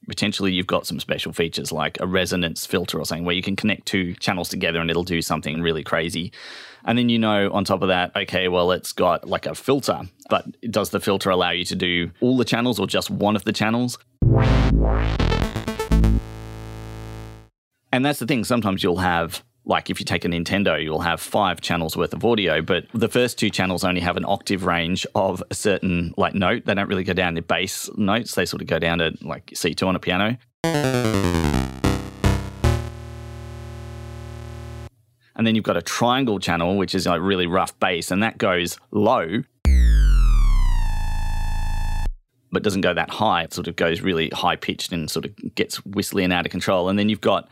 Potentially, 0.08 0.52
you've 0.52 0.66
got 0.66 0.86
some 0.86 0.98
special 0.98 1.34
features 1.34 1.70
like 1.70 2.00
a 2.00 2.06
resonance 2.06 2.64
filter 2.64 2.98
or 2.98 3.04
something 3.04 3.26
where 3.26 3.34
you 3.34 3.42
can 3.42 3.54
connect 3.54 3.86
two 3.86 4.14
channels 4.14 4.48
together 4.48 4.80
and 4.80 4.88
it'll 4.88 5.04
do 5.04 5.20
something 5.20 5.60
really 5.60 5.84
crazy. 5.84 6.32
And 6.86 6.96
then 6.98 7.10
you 7.10 7.18
know 7.18 7.50
on 7.52 7.64
top 7.64 7.82
of 7.82 7.88
that, 7.88 8.16
okay, 8.16 8.48
well, 8.48 8.72
it's 8.72 8.92
got 8.92 9.28
like 9.28 9.44
a 9.44 9.54
filter, 9.54 10.00
but 10.30 10.46
does 10.70 10.90
the 10.90 11.00
filter 11.00 11.28
allow 11.28 11.50
you 11.50 11.64
to 11.66 11.76
do 11.76 12.10
all 12.20 12.38
the 12.38 12.46
channels 12.46 12.78
or 12.80 12.86
just 12.86 13.10
one 13.10 13.36
of 13.36 13.44
the 13.44 13.52
channels? 13.52 13.98
And 17.92 18.04
that's 18.04 18.18
the 18.18 18.26
thing. 18.26 18.44
Sometimes 18.44 18.82
you'll 18.82 18.96
have, 18.96 19.44
like, 19.68 19.90
if 19.90 20.00
you 20.00 20.06
take 20.06 20.24
a 20.24 20.28
Nintendo, 20.28 20.82
you'll 20.82 21.02
have 21.02 21.20
five 21.20 21.60
channels 21.60 21.94
worth 21.94 22.14
of 22.14 22.24
audio, 22.24 22.62
but 22.62 22.86
the 22.94 23.08
first 23.08 23.38
two 23.38 23.50
channels 23.50 23.84
only 23.84 24.00
have 24.00 24.16
an 24.16 24.24
octave 24.24 24.64
range 24.64 25.06
of 25.14 25.42
a 25.50 25.54
certain, 25.54 26.14
like, 26.16 26.34
note. 26.34 26.64
They 26.64 26.74
don't 26.74 26.88
really 26.88 27.04
go 27.04 27.12
down 27.12 27.34
to 27.34 27.42
bass 27.42 27.90
notes. 27.94 28.34
They 28.34 28.46
sort 28.46 28.62
of 28.62 28.66
go 28.66 28.78
down 28.78 28.98
to, 28.98 29.12
like, 29.20 29.46
C2 29.48 29.86
on 29.86 29.94
a 29.94 29.98
piano. 29.98 30.38
And 35.36 35.46
then 35.46 35.54
you've 35.54 35.64
got 35.64 35.76
a 35.76 35.82
triangle 35.82 36.40
channel, 36.40 36.78
which 36.78 36.94
is 36.94 37.06
like 37.06 37.20
really 37.20 37.46
rough 37.46 37.78
bass, 37.78 38.10
and 38.10 38.22
that 38.24 38.38
goes 38.38 38.76
low, 38.90 39.44
but 42.50 42.64
doesn't 42.64 42.80
go 42.80 42.92
that 42.94 43.10
high. 43.10 43.42
It 43.42 43.52
sort 43.52 43.68
of 43.68 43.76
goes 43.76 44.00
really 44.00 44.30
high 44.30 44.56
pitched 44.56 44.92
and 44.92 45.08
sort 45.08 45.26
of 45.26 45.54
gets 45.54 45.84
whistly 45.84 46.24
and 46.24 46.32
out 46.32 46.44
of 46.44 46.50
control. 46.50 46.88
And 46.88 46.98
then 46.98 47.08
you've 47.08 47.20
got 47.20 47.48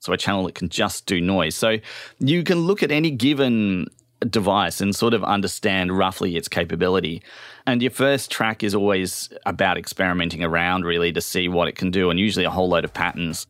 so 0.00 0.12
a 0.12 0.16
channel 0.16 0.44
that 0.44 0.54
can 0.54 0.68
just 0.68 1.06
do 1.06 1.20
noise. 1.20 1.54
So 1.54 1.76
you 2.18 2.42
can 2.42 2.60
look 2.60 2.82
at 2.82 2.90
any 2.90 3.10
given 3.10 3.86
device 4.28 4.80
and 4.80 4.94
sort 4.94 5.14
of 5.14 5.22
understand 5.24 5.96
roughly 5.96 6.36
its 6.36 6.48
capability. 6.48 7.22
And 7.66 7.80
your 7.82 7.90
first 7.90 8.30
track 8.30 8.64
is 8.64 8.74
always 8.74 9.30
about 9.46 9.78
experimenting 9.78 10.42
around 10.42 10.84
really 10.84 11.12
to 11.12 11.20
see 11.20 11.48
what 11.48 11.68
it 11.68 11.76
can 11.76 11.90
do, 11.90 12.10
and 12.10 12.18
usually 12.18 12.44
a 12.44 12.50
whole 12.50 12.68
load 12.68 12.84
of 12.84 12.92
patterns. 12.92 13.46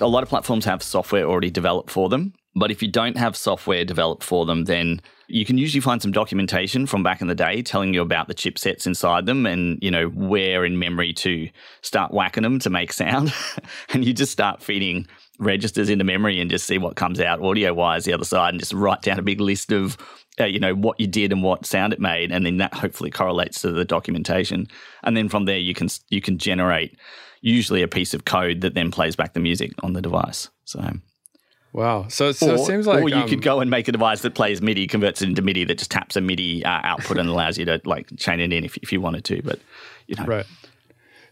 A 0.00 0.06
lot 0.06 0.24
of 0.24 0.28
platforms 0.28 0.64
have 0.64 0.82
software 0.82 1.24
already 1.24 1.50
developed 1.50 1.88
for 1.88 2.08
them. 2.08 2.32
But 2.54 2.70
if 2.70 2.82
you 2.82 2.88
don't 2.88 3.16
have 3.16 3.36
software 3.36 3.84
developed 3.84 4.22
for 4.22 4.44
them, 4.44 4.64
then 4.64 5.00
you 5.26 5.46
can 5.46 5.56
usually 5.56 5.80
find 5.80 6.02
some 6.02 6.12
documentation 6.12 6.86
from 6.86 7.02
back 7.02 7.22
in 7.22 7.26
the 7.28 7.34
day 7.34 7.62
telling 7.62 7.94
you 7.94 8.02
about 8.02 8.28
the 8.28 8.34
chipsets 8.34 8.86
inside 8.86 9.24
them 9.24 9.46
and, 9.46 9.78
you 9.80 9.90
know, 9.90 10.08
where 10.08 10.64
in 10.64 10.78
memory 10.78 11.14
to 11.14 11.48
start 11.80 12.12
whacking 12.12 12.42
them 12.42 12.58
to 12.58 12.68
make 12.68 12.92
sound. 12.92 13.32
and 13.88 14.04
you 14.04 14.12
just 14.12 14.32
start 14.32 14.62
feeding 14.62 15.06
registers 15.38 15.88
into 15.88 16.04
memory 16.04 16.40
and 16.40 16.50
just 16.50 16.66
see 16.66 16.76
what 16.76 16.96
comes 16.96 17.20
out 17.20 17.42
audio 17.42 17.72
wise 17.72 18.04
the 18.04 18.12
other 18.12 18.24
side 18.24 18.50
and 18.50 18.60
just 18.60 18.74
write 18.74 19.00
down 19.00 19.18
a 19.18 19.22
big 19.22 19.40
list 19.40 19.72
of, 19.72 19.96
uh, 20.38 20.44
you 20.44 20.60
know, 20.60 20.74
what 20.74 21.00
you 21.00 21.06
did 21.06 21.32
and 21.32 21.42
what 21.42 21.64
sound 21.64 21.94
it 21.94 22.00
made. 22.00 22.30
And 22.30 22.44
then 22.44 22.58
that 22.58 22.74
hopefully 22.74 23.10
correlates 23.10 23.62
to 23.62 23.72
the 23.72 23.86
documentation. 23.86 24.68
And 25.02 25.16
then 25.16 25.30
from 25.30 25.46
there, 25.46 25.58
you 25.58 25.72
can, 25.72 25.88
you 26.10 26.20
can 26.20 26.36
generate 26.36 26.98
usually 27.40 27.80
a 27.80 27.88
piece 27.88 28.12
of 28.12 28.26
code 28.26 28.60
that 28.60 28.74
then 28.74 28.90
plays 28.90 29.16
back 29.16 29.32
the 29.32 29.40
music 29.40 29.72
on 29.82 29.94
the 29.94 30.02
device. 30.02 30.50
So 30.64 30.80
Wow. 31.72 32.08
So, 32.08 32.32
so 32.32 32.50
or, 32.50 32.54
it 32.56 32.66
seems 32.66 32.86
like. 32.86 33.02
Or 33.02 33.08
you 33.08 33.16
um, 33.16 33.28
could 33.28 33.42
go 33.42 33.60
and 33.60 33.70
make 33.70 33.88
a 33.88 33.92
device 33.92 34.20
that 34.22 34.34
plays 34.34 34.60
MIDI, 34.60 34.86
converts 34.86 35.22
it 35.22 35.28
into 35.28 35.40
MIDI, 35.40 35.64
that 35.64 35.78
just 35.78 35.90
taps 35.90 36.16
a 36.16 36.20
MIDI 36.20 36.64
uh, 36.64 36.80
output 36.84 37.16
and 37.18 37.28
allows 37.28 37.56
you 37.56 37.64
to 37.64 37.80
like 37.84 38.08
chain 38.18 38.40
it 38.40 38.52
in 38.52 38.64
if, 38.64 38.76
if 38.78 38.92
you 38.92 39.00
wanted 39.00 39.24
to. 39.24 39.42
But, 39.42 39.58
you 40.06 40.16
know. 40.16 40.24
Right. 40.24 40.46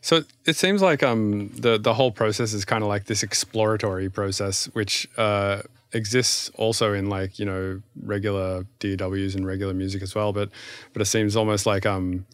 So 0.00 0.24
it 0.46 0.56
seems 0.56 0.80
like 0.80 1.02
um, 1.02 1.48
the, 1.48 1.76
the 1.76 1.92
whole 1.92 2.10
process 2.10 2.54
is 2.54 2.64
kind 2.64 2.82
of 2.82 2.88
like 2.88 3.04
this 3.04 3.22
exploratory 3.22 4.08
process, 4.08 4.64
which 4.72 5.06
uh, 5.18 5.60
exists 5.92 6.50
also 6.54 6.94
in 6.94 7.10
like, 7.10 7.38
you 7.38 7.44
know, 7.44 7.82
regular 8.02 8.64
DAWs 8.78 9.34
and 9.34 9.46
regular 9.46 9.74
music 9.74 10.00
as 10.00 10.14
well. 10.14 10.32
But, 10.32 10.48
but 10.94 11.02
it 11.02 11.06
seems 11.06 11.36
almost 11.36 11.66
like 11.66 11.84
um, 11.84 12.24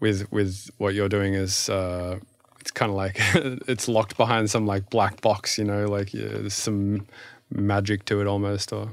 with, 0.00 0.30
with 0.32 0.70
what 0.78 0.94
you're 0.94 1.08
doing 1.08 1.34
is. 1.34 1.68
Uh, 1.68 2.18
it's 2.60 2.70
kind 2.70 2.90
of 2.90 2.96
like 2.96 3.16
it's 3.68 3.88
locked 3.88 4.16
behind 4.16 4.50
some 4.50 4.66
like 4.66 4.90
black 4.90 5.20
box, 5.20 5.58
you 5.58 5.64
know, 5.64 5.86
like 5.86 6.12
yeah, 6.12 6.28
there's 6.28 6.54
some 6.54 7.06
magic 7.50 8.04
to 8.06 8.20
it 8.20 8.26
almost, 8.26 8.72
or. 8.72 8.90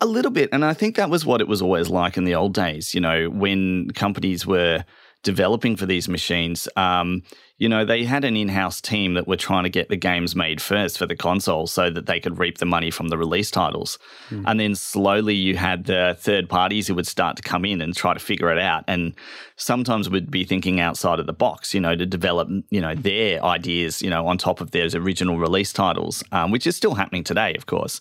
A 0.00 0.06
little 0.06 0.30
bit. 0.30 0.50
And 0.52 0.64
I 0.64 0.74
think 0.74 0.96
that 0.96 1.08
was 1.08 1.24
what 1.24 1.40
it 1.40 1.48
was 1.48 1.62
always 1.62 1.88
like 1.88 2.16
in 2.16 2.24
the 2.24 2.34
old 2.34 2.52
days, 2.52 2.94
you 2.94 3.00
know, 3.00 3.30
when 3.30 3.90
companies 3.92 4.44
were 4.44 4.84
developing 5.22 5.76
for 5.76 5.86
these 5.86 6.08
machines. 6.08 6.68
Um, 6.76 7.22
you 7.56 7.68
know, 7.68 7.84
they 7.84 8.04
had 8.04 8.24
an 8.24 8.36
in 8.36 8.48
house 8.48 8.80
team 8.80 9.14
that 9.14 9.28
were 9.28 9.36
trying 9.36 9.62
to 9.62 9.70
get 9.70 9.88
the 9.88 9.96
games 9.96 10.34
made 10.34 10.60
first 10.60 10.98
for 10.98 11.06
the 11.06 11.14
console 11.14 11.68
so 11.68 11.88
that 11.88 12.06
they 12.06 12.18
could 12.18 12.38
reap 12.38 12.58
the 12.58 12.66
money 12.66 12.90
from 12.90 13.08
the 13.08 13.18
release 13.18 13.48
titles. 13.48 13.96
Mm. 14.30 14.44
And 14.46 14.60
then 14.60 14.74
slowly 14.74 15.36
you 15.36 15.56
had 15.56 15.84
the 15.84 16.16
third 16.18 16.48
parties 16.48 16.88
who 16.88 16.96
would 16.96 17.06
start 17.06 17.36
to 17.36 17.42
come 17.42 17.64
in 17.64 17.80
and 17.80 17.94
try 17.94 18.12
to 18.12 18.18
figure 18.18 18.50
it 18.50 18.58
out. 18.58 18.82
And 18.88 19.14
sometimes 19.54 20.10
would 20.10 20.32
be 20.32 20.42
thinking 20.42 20.80
outside 20.80 21.20
of 21.20 21.26
the 21.26 21.32
box, 21.32 21.72
you 21.74 21.80
know, 21.80 21.94
to 21.94 22.04
develop, 22.04 22.48
you 22.70 22.80
know, 22.80 22.96
their 22.96 23.42
ideas, 23.44 24.02
you 24.02 24.10
know, 24.10 24.26
on 24.26 24.36
top 24.36 24.60
of 24.60 24.72
those 24.72 24.96
original 24.96 25.38
release 25.38 25.72
titles, 25.72 26.24
um, 26.32 26.50
which 26.50 26.66
is 26.66 26.74
still 26.74 26.94
happening 26.94 27.22
today, 27.22 27.54
of 27.54 27.66
course. 27.66 28.00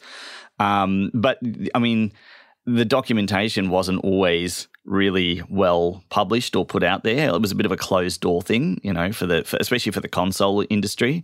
Um, 0.58 1.12
but 1.14 1.38
I 1.76 1.80
mean, 1.80 2.12
the 2.66 2.86
documentation 2.86 3.70
wasn't 3.70 4.04
always 4.04 4.68
really 4.86 5.42
well 5.50 6.04
published 6.10 6.56
or 6.56 6.66
put 6.66 6.84
out 6.84 7.04
there. 7.04 7.34
It 7.34 7.42
was 7.42 7.52
a 7.52 7.56
bit 7.56 7.66
of 7.66 7.72
a 7.72 7.78
closed 7.78 8.22
door 8.22 8.42
thing, 8.42 8.80
you 8.84 8.94
know, 8.94 9.12
for 9.12 9.26
the 9.26 9.44
for, 9.44 9.58
especially 9.60 9.92
for 9.92 10.02
the 10.02 10.08
console 10.08 10.66
industry. 10.70 11.24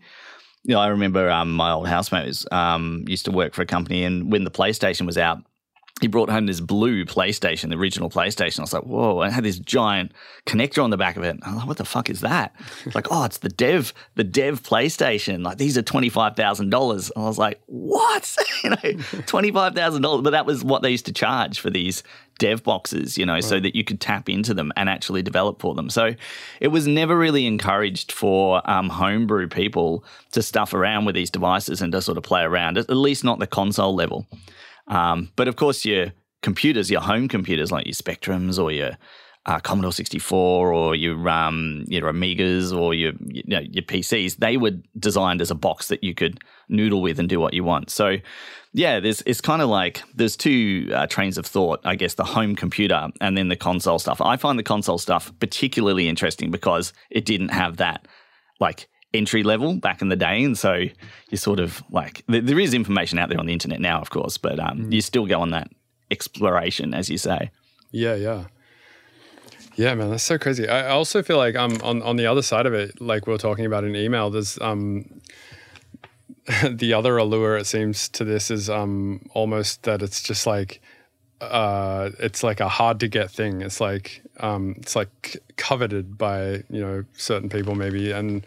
You 0.64 0.76
know, 0.76 0.82
I 0.82 0.88
remember 0.88 1.30
um, 1.30 1.54
my 1.54 1.72
old 1.72 1.88
housemates 1.88 2.46
um, 2.52 3.06
used 3.08 3.26
to 3.26 3.32
work 3.32 3.54
for 3.54 3.62
a 3.62 3.66
company, 3.66 4.04
and 4.04 4.32
when 4.32 4.44
the 4.44 4.52
PlayStation 4.52 5.06
was 5.06 5.18
out, 5.18 5.40
he 6.02 6.08
brought 6.08 6.30
home 6.30 6.46
this 6.46 6.60
blue 6.62 7.06
PlayStation, 7.06 7.70
the 7.70 7.76
original 7.76 8.10
PlayStation. 8.10 8.60
I 8.60 8.64
was 8.64 8.74
like, 8.74 8.84
whoa, 8.84 9.22
it 9.22 9.32
had 9.32 9.44
this 9.44 9.60
giant 9.60 10.14
connector 10.46 10.84
on 10.84 10.90
the 10.90 10.98
back 10.98 11.18
of 11.18 11.24
it. 11.24 11.38
I 11.44 11.50
was 11.50 11.58
like, 11.58 11.68
what 11.68 11.78
the 11.78 11.86
fuck 11.86 12.10
is 12.10 12.22
that? 12.22 12.56
It's 12.86 12.96
like, 12.96 13.08
oh, 13.12 13.26
it's 13.26 13.40
the 13.40 13.50
dev, 13.50 13.94
the 14.16 14.24
dev 14.24 14.64
PlayStation. 14.64 15.44
Like 15.44 15.58
these 15.58 15.78
are 15.78 15.84
$25,000. 15.84 17.12
I 17.16 17.20
was 17.20 17.38
like, 17.38 17.60
what? 17.66 18.38
you 18.64 18.70
know, 18.70 18.76
$25,000. 18.78 20.24
But 20.24 20.30
that 20.32 20.46
was 20.46 20.64
what 20.64 20.82
they 20.82 20.92
used 20.92 21.06
to 21.08 21.14
charge 21.14 21.60
for 21.60 21.70
these 21.70 22.04
dev 22.40 22.64
boxes, 22.64 23.18
you 23.18 23.26
know, 23.26 23.34
right. 23.34 23.44
so 23.44 23.60
that 23.60 23.76
you 23.76 23.84
could 23.84 24.02
tap 24.02 24.28
into 24.28 24.54
them 24.56 24.74
and 24.76 24.90
actually 24.90 25.22
develop 25.22 25.62
for 25.62 25.76
them. 25.76 25.90
So 25.90 26.16
it 26.60 26.70
was 26.70 26.88
never 26.88 27.16
really 27.16 27.46
encouraged 27.46 28.12
for 28.12 28.68
um, 28.70 28.90
homebrew 28.90 29.48
people 29.48 30.04
to 30.32 30.42
stuff 30.42 30.74
around 30.74 31.06
with 31.06 31.14
these 31.14 31.30
devices 31.30 31.82
and 31.82 31.92
to 31.92 32.02
sort 32.02 32.18
of 32.18 32.24
play 32.24 32.42
around, 32.42 32.78
at 32.80 32.90
least 32.90 33.24
not 33.24 33.38
the 33.38 33.48
console 33.48 33.94
level. 33.94 34.26
Um, 34.88 35.32
but 35.36 35.48
of 35.48 35.56
course, 35.56 35.86
your 35.86 36.14
computers, 36.42 36.90
your 36.90 37.02
home 37.02 37.28
computers 37.28 37.72
like 37.72 37.86
your 37.86 37.94
Spectrums 37.94 38.62
or 38.62 38.72
your 38.72 38.98
uh, 39.46 39.60
Commodore 39.60 39.92
64 39.92 40.74
or 40.74 40.96
your 40.96 41.30
um, 41.30 41.86
your 41.88 42.12
Amigas 42.12 42.78
or 42.78 42.94
your 42.94 43.14
you 43.26 43.44
know, 43.48 43.60
your 43.60 43.84
PCs, 43.84 44.38
they 44.38 44.58
were 44.58 44.72
designed 44.98 45.42
as 45.42 45.52
a 45.52 45.56
box 45.56 45.88
that 45.88 46.04
you 46.04 46.14
could 46.14 46.40
noodle 46.68 47.02
with 47.02 47.20
and 47.20 47.30
do 47.30 47.40
what 47.40 47.54
you 47.54 47.64
want. 47.64 47.90
So, 47.90 48.18
yeah, 48.74 49.00
there's 49.00 49.22
it's 49.26 49.42
kind 49.42 49.62
of 49.62 49.70
like 49.70 50.04
there's 50.16 50.38
two 50.38 50.92
uh, 50.94 51.08
trains 51.08 51.38
of 51.38 51.46
thought. 51.46 51.80
I 51.84 51.96
guess 51.96 52.14
the 52.14 52.24
home 52.24 52.56
computer 52.56 53.10
and 53.20 53.38
then 53.38 53.48
the 53.48 53.56
console 53.56 54.00
stuff. 54.00 54.22
I 54.22 54.38
find 54.38 54.60
the 54.60 54.64
console 54.64 54.98
stuff 54.98 55.32
particularly 55.40 56.08
interesting 56.08 56.52
because 56.52 56.94
it 57.10 57.26
didn't 57.26 57.50
have 57.50 57.78
that 57.78 58.08
like 58.60 58.88
entry 59.14 59.44
level 59.44 59.76
back 59.76 60.02
in 60.02 60.10
the 60.10 60.16
day. 60.16 60.44
And 60.44 60.58
so 60.58 60.84
you 61.30 61.38
sort 61.38 61.60
of 61.60 61.84
like, 61.90 62.24
there 62.28 62.60
is 62.60 62.74
information 62.74 63.18
out 63.18 63.30
there 63.30 63.40
on 63.40 63.46
the 63.46 63.54
internet 63.54 63.80
now, 63.80 64.00
of 64.02 64.10
course, 64.10 64.38
but 64.38 64.60
um, 64.60 64.80
mm. 64.80 64.94
you 64.94 65.02
still 65.02 65.26
go 65.26 65.42
on 65.42 65.52
that 65.52 65.70
exploration, 66.12 66.94
as 66.94 67.10
you 67.10 67.18
say. 67.18 67.52
Yeah, 67.92 68.16
yeah. 68.16 68.46
Yeah, 69.76 69.96
man, 69.96 70.10
that's 70.10 70.24
so 70.24 70.38
crazy. 70.38 70.68
I 70.68 70.90
also 70.90 71.24
feel 71.24 71.38
like 71.38 71.56
I'm 71.56 71.72
um, 71.76 71.82
on, 71.84 72.02
on 72.02 72.16
the 72.18 72.26
other 72.26 72.42
side 72.42 72.66
of 72.66 72.74
it, 72.74 73.00
like 73.00 73.28
we 73.28 73.34
are 73.34 73.38
talking 73.38 73.66
about 73.66 73.86
in 73.86 73.96
email, 73.96 74.30
there's 74.30 74.60
um, 74.60 75.22
the 76.70 76.94
other 76.94 77.18
allure, 77.18 77.58
it 77.58 77.66
seems, 77.66 78.10
to 78.10 78.24
this 78.24 78.50
is 78.50 78.70
um, 78.70 79.30
almost 79.34 79.84
that 79.84 80.02
it's 80.02 80.24
just 80.24 80.48
like, 80.48 80.82
uh, 81.42 82.10
it's 82.20 82.44
like 82.44 82.60
a 82.60 82.68
hard 82.68 83.00
to 83.00 83.08
get 83.08 83.32
thing. 83.32 83.62
It's 83.62 83.80
like 83.80 84.22
um, 84.40 84.76
it's 84.78 84.96
like 84.96 85.42
coveted 85.56 86.18
by 86.18 86.64
you 86.70 86.82
know 86.82 87.06
certain 87.14 87.50
people 87.50 87.76
maybe, 87.76 88.12
and 88.12 88.46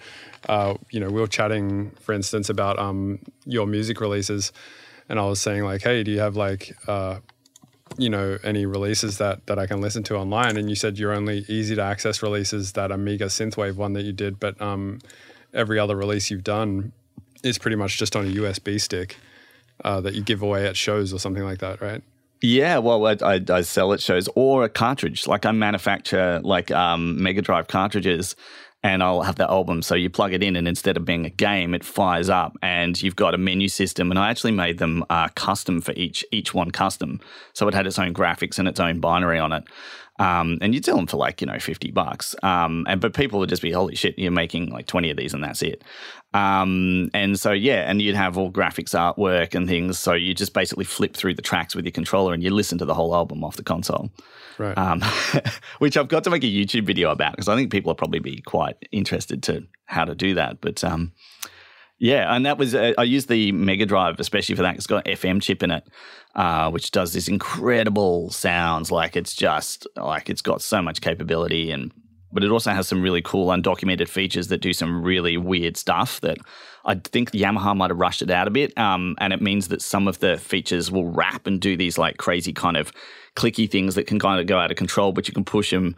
uh, 0.49 0.75
you 0.91 1.01
know, 1.01 1.09
we 1.09 1.21
were 1.21 1.27
chatting, 1.27 1.91
for 2.01 2.13
instance, 2.13 2.51
about 2.51 2.79
um, 2.79 3.21
your 3.47 3.67
music 3.67 4.01
releases, 4.01 4.53
and 5.09 5.19
I 5.19 5.25
was 5.25 5.41
saying 5.41 5.65
like, 5.65 5.83
hey, 5.83 6.03
do 6.03 6.11
you 6.11 6.21
have 6.21 6.37
like, 6.37 6.77
uh, 6.87 7.21
you 7.97 8.11
know, 8.11 8.37
any 8.45 8.67
releases 8.67 9.19
that 9.19 9.47
that 9.47 9.59
I 9.59 9.67
can 9.67 9.81
listen 9.81 10.03
to 10.05 10.17
online? 10.17 10.57
And 10.59 10.69
you 10.69 10.77
said 10.77 10.99
your 10.99 11.13
only 11.13 11.45
easy 11.49 11.75
to 11.77 11.83
access 11.83 12.23
releases 12.23 12.73
that 12.73 12.91
Amiga 12.91 13.27
synthwave 13.27 13.77
one 13.77 13.95
that 13.95 14.03
you 14.03 14.13
did, 14.13 14.39
but 14.39 14.61
um, 14.61 14.99
every 15.55 15.79
other 15.79 15.97
release 15.97 16.31
you've 16.31 16.45
done 16.45 16.93
is 17.43 17.59
pretty 17.59 17.77
much 17.77 17.99
just 17.99 18.17
on 18.17 18.27
a 18.27 18.31
USB 18.31 18.81
stick 18.81 19.17
uh, 19.85 20.01
that 20.01 20.15
you 20.15 20.23
give 20.23 20.43
away 20.43 20.67
at 20.67 20.77
shows 20.77 21.13
or 21.13 21.19
something 21.19 21.45
like 21.45 21.59
that, 21.59 21.81
right? 21.81 22.03
Yeah, 22.41 22.79
well, 22.79 23.07
I, 23.07 23.17
I, 23.23 23.41
I, 23.49 23.61
sell 23.63 23.93
at 23.93 24.01
shows 24.01 24.29
or 24.35 24.65
a 24.65 24.69
cartridge. 24.69 25.29
Like 25.29 25.47
I 25.47 25.53
manufacture 25.53 26.41
like 26.43 26.73
um, 26.73 27.23
Mega 27.23 27.41
Drive 27.41 27.69
cartridges 27.69 28.35
and 28.83 29.03
I'll 29.03 29.23
have 29.23 29.37
that 29.37 29.51
album. 29.51 29.83
So 29.83 29.95
you 29.95 30.11
plug 30.11 30.33
it 30.33 30.43
in, 30.43 30.57
and 30.57 30.67
instead 30.67 30.97
of 30.97 31.05
being 31.05 31.25
a 31.25 31.31
game, 31.31 31.75
it 31.75 31.85
fires 31.85 32.29
up, 32.29 32.57
and 32.63 33.01
you've 33.01 33.17
got 33.17 33.35
a 33.35 33.39
menu 33.39 33.69
system. 33.69 34.11
And 34.11 34.19
I 34.19 34.31
actually 34.31 34.53
made 34.53 34.79
them 34.79 35.05
uh, 35.09 35.29
custom 35.35 35.81
for 35.81 35.93
each 35.93 36.25
each 36.33 36.53
one 36.53 36.71
custom, 36.71 37.21
so 37.53 37.69
it 37.69 37.75
had 37.75 37.87
its 37.87 37.99
own 37.99 38.13
graphics 38.13 38.59
and 38.59 38.67
its 38.67 38.81
own 38.81 39.01
binary 39.01 39.39
on 39.39 39.53
it. 39.53 39.65
Um, 40.19 40.59
and 40.61 40.75
you'd 40.75 40.85
sell 40.85 40.97
them 40.97 41.07
for 41.07 41.17
like 41.17 41.41
you 41.41 41.47
know 41.47 41.59
fifty 41.59 41.91
bucks. 41.91 42.35
Um, 42.43 42.85
and 42.89 43.01
but 43.01 43.15
people 43.15 43.39
would 43.39 43.49
just 43.49 43.63
be 43.63 43.73
holy 43.73 43.95
shit, 43.95 44.19
you're 44.19 44.33
making 44.33 44.71
like 44.71 44.87
twenty 44.87 45.11
of 45.11 45.17
these 45.17 45.35
and 45.35 45.45
that's 45.45 45.63
it. 45.63 45.85
Um, 46.35 47.11
and 47.13 47.39
so 47.39 47.53
yeah, 47.53 47.91
and 47.91 48.01
you'd 48.01 48.15
have 48.15 48.39
all 48.39 48.51
graphics, 48.51 48.95
artwork, 48.95 49.55
and 49.55 49.69
things. 49.69 49.99
So 49.99 50.15
you 50.15 50.35
just 50.35 50.55
basically 50.55 50.85
flip 50.85 51.15
through 51.15 51.35
the 51.35 51.43
tracks 51.43 51.75
with 51.75 51.85
your 51.85 51.93
controller 51.93 52.33
and 52.33 52.43
you 52.43 52.51
listen 52.51 52.79
to 52.79 52.85
the 52.85 52.95
whole 52.95 53.15
album 53.15 53.45
off 53.45 53.57
the 53.57 53.63
console. 53.63 54.11
Right. 54.59 54.77
Um, 54.77 55.03
which 55.79 55.97
I've 55.97 56.09
got 56.09 56.25
to 56.25 56.31
make 56.31 56.45
a 56.45 56.47
YouTube 56.47 56.87
video 56.87 57.11
about 57.11 57.33
because 57.33 57.49
I 57.49 57.57
think 57.57 57.71
people 57.71 57.91
will 57.91 57.97
probably 57.97 58.21
be 58.21 58.41
quite 58.41 58.77
interested 58.93 59.43
to 59.45 59.67
how 59.87 60.05
to 60.05 60.15
do 60.15 60.35
that. 60.35 60.61
But 60.61 60.83
um, 60.85 61.13
yeah, 61.99 62.35
and 62.35 62.47
that 62.47 62.59
was 62.59 62.75
uh, 62.75 62.95
I 62.97 63.05
used 63.05 63.29
the 63.29 63.53
Mega 63.53 63.87
Drive 63.87 64.19
especially 64.19 64.55
for 64.55 64.63
that. 64.63 64.75
It's 64.77 64.87
got 64.87 65.07
an 65.07 65.15
FM 65.15 65.43
chip 65.43 65.63
in 65.63 65.71
it, 65.71 65.87
uh, 66.35 66.71
which 66.71 66.91
does 66.91 67.13
this 67.13 67.29
incredible 67.29 68.31
sounds. 68.31 68.91
Like 68.91 69.17
it's 69.17 69.35
just 69.35 69.87
like 69.97 70.29
it's 70.29 70.43
got 70.43 70.63
so 70.63 70.83
much 70.83 71.01
capability, 71.01 71.71
and 71.71 71.93
but 72.33 72.43
it 72.43 72.51
also 72.51 72.71
has 72.71 72.89
some 72.89 73.03
really 73.03 73.23
cool 73.23 73.49
undocumented 73.49 74.09
features 74.09 74.49
that 74.49 74.61
do 74.61 74.73
some 74.73 75.03
really 75.03 75.37
weird 75.37 75.77
stuff 75.77 76.21
that 76.23 76.39
I 76.85 76.95
think 76.95 77.31
Yamaha 77.33 77.77
might 77.77 77.91
have 77.91 77.99
rushed 77.99 78.23
it 78.23 78.31
out 78.31 78.49
a 78.49 78.51
bit. 78.51 78.77
Um, 78.77 79.17
and 79.19 79.33
it 79.33 79.41
means 79.41 79.69
that 79.69 79.83
some 79.83 80.09
of 80.09 80.19
the 80.19 80.39
features 80.39 80.91
will 80.91 81.07
wrap 81.07 81.47
and 81.47 81.61
do 81.61 81.77
these 81.77 81.99
like 81.99 82.17
crazy 82.17 82.53
kind 82.53 82.77
of 82.77 82.93
clicky 83.37 83.71
things 83.71 83.95
that 83.95 84.07
can 84.07 84.19
kind 84.19 84.41
of 84.41 84.47
go 84.47 84.59
out 84.59 84.71
of 84.71 84.77
control, 84.77 85.13
but 85.13 85.29
you 85.29 85.35
can 85.35 85.45
push 85.45 85.71
them 85.71 85.97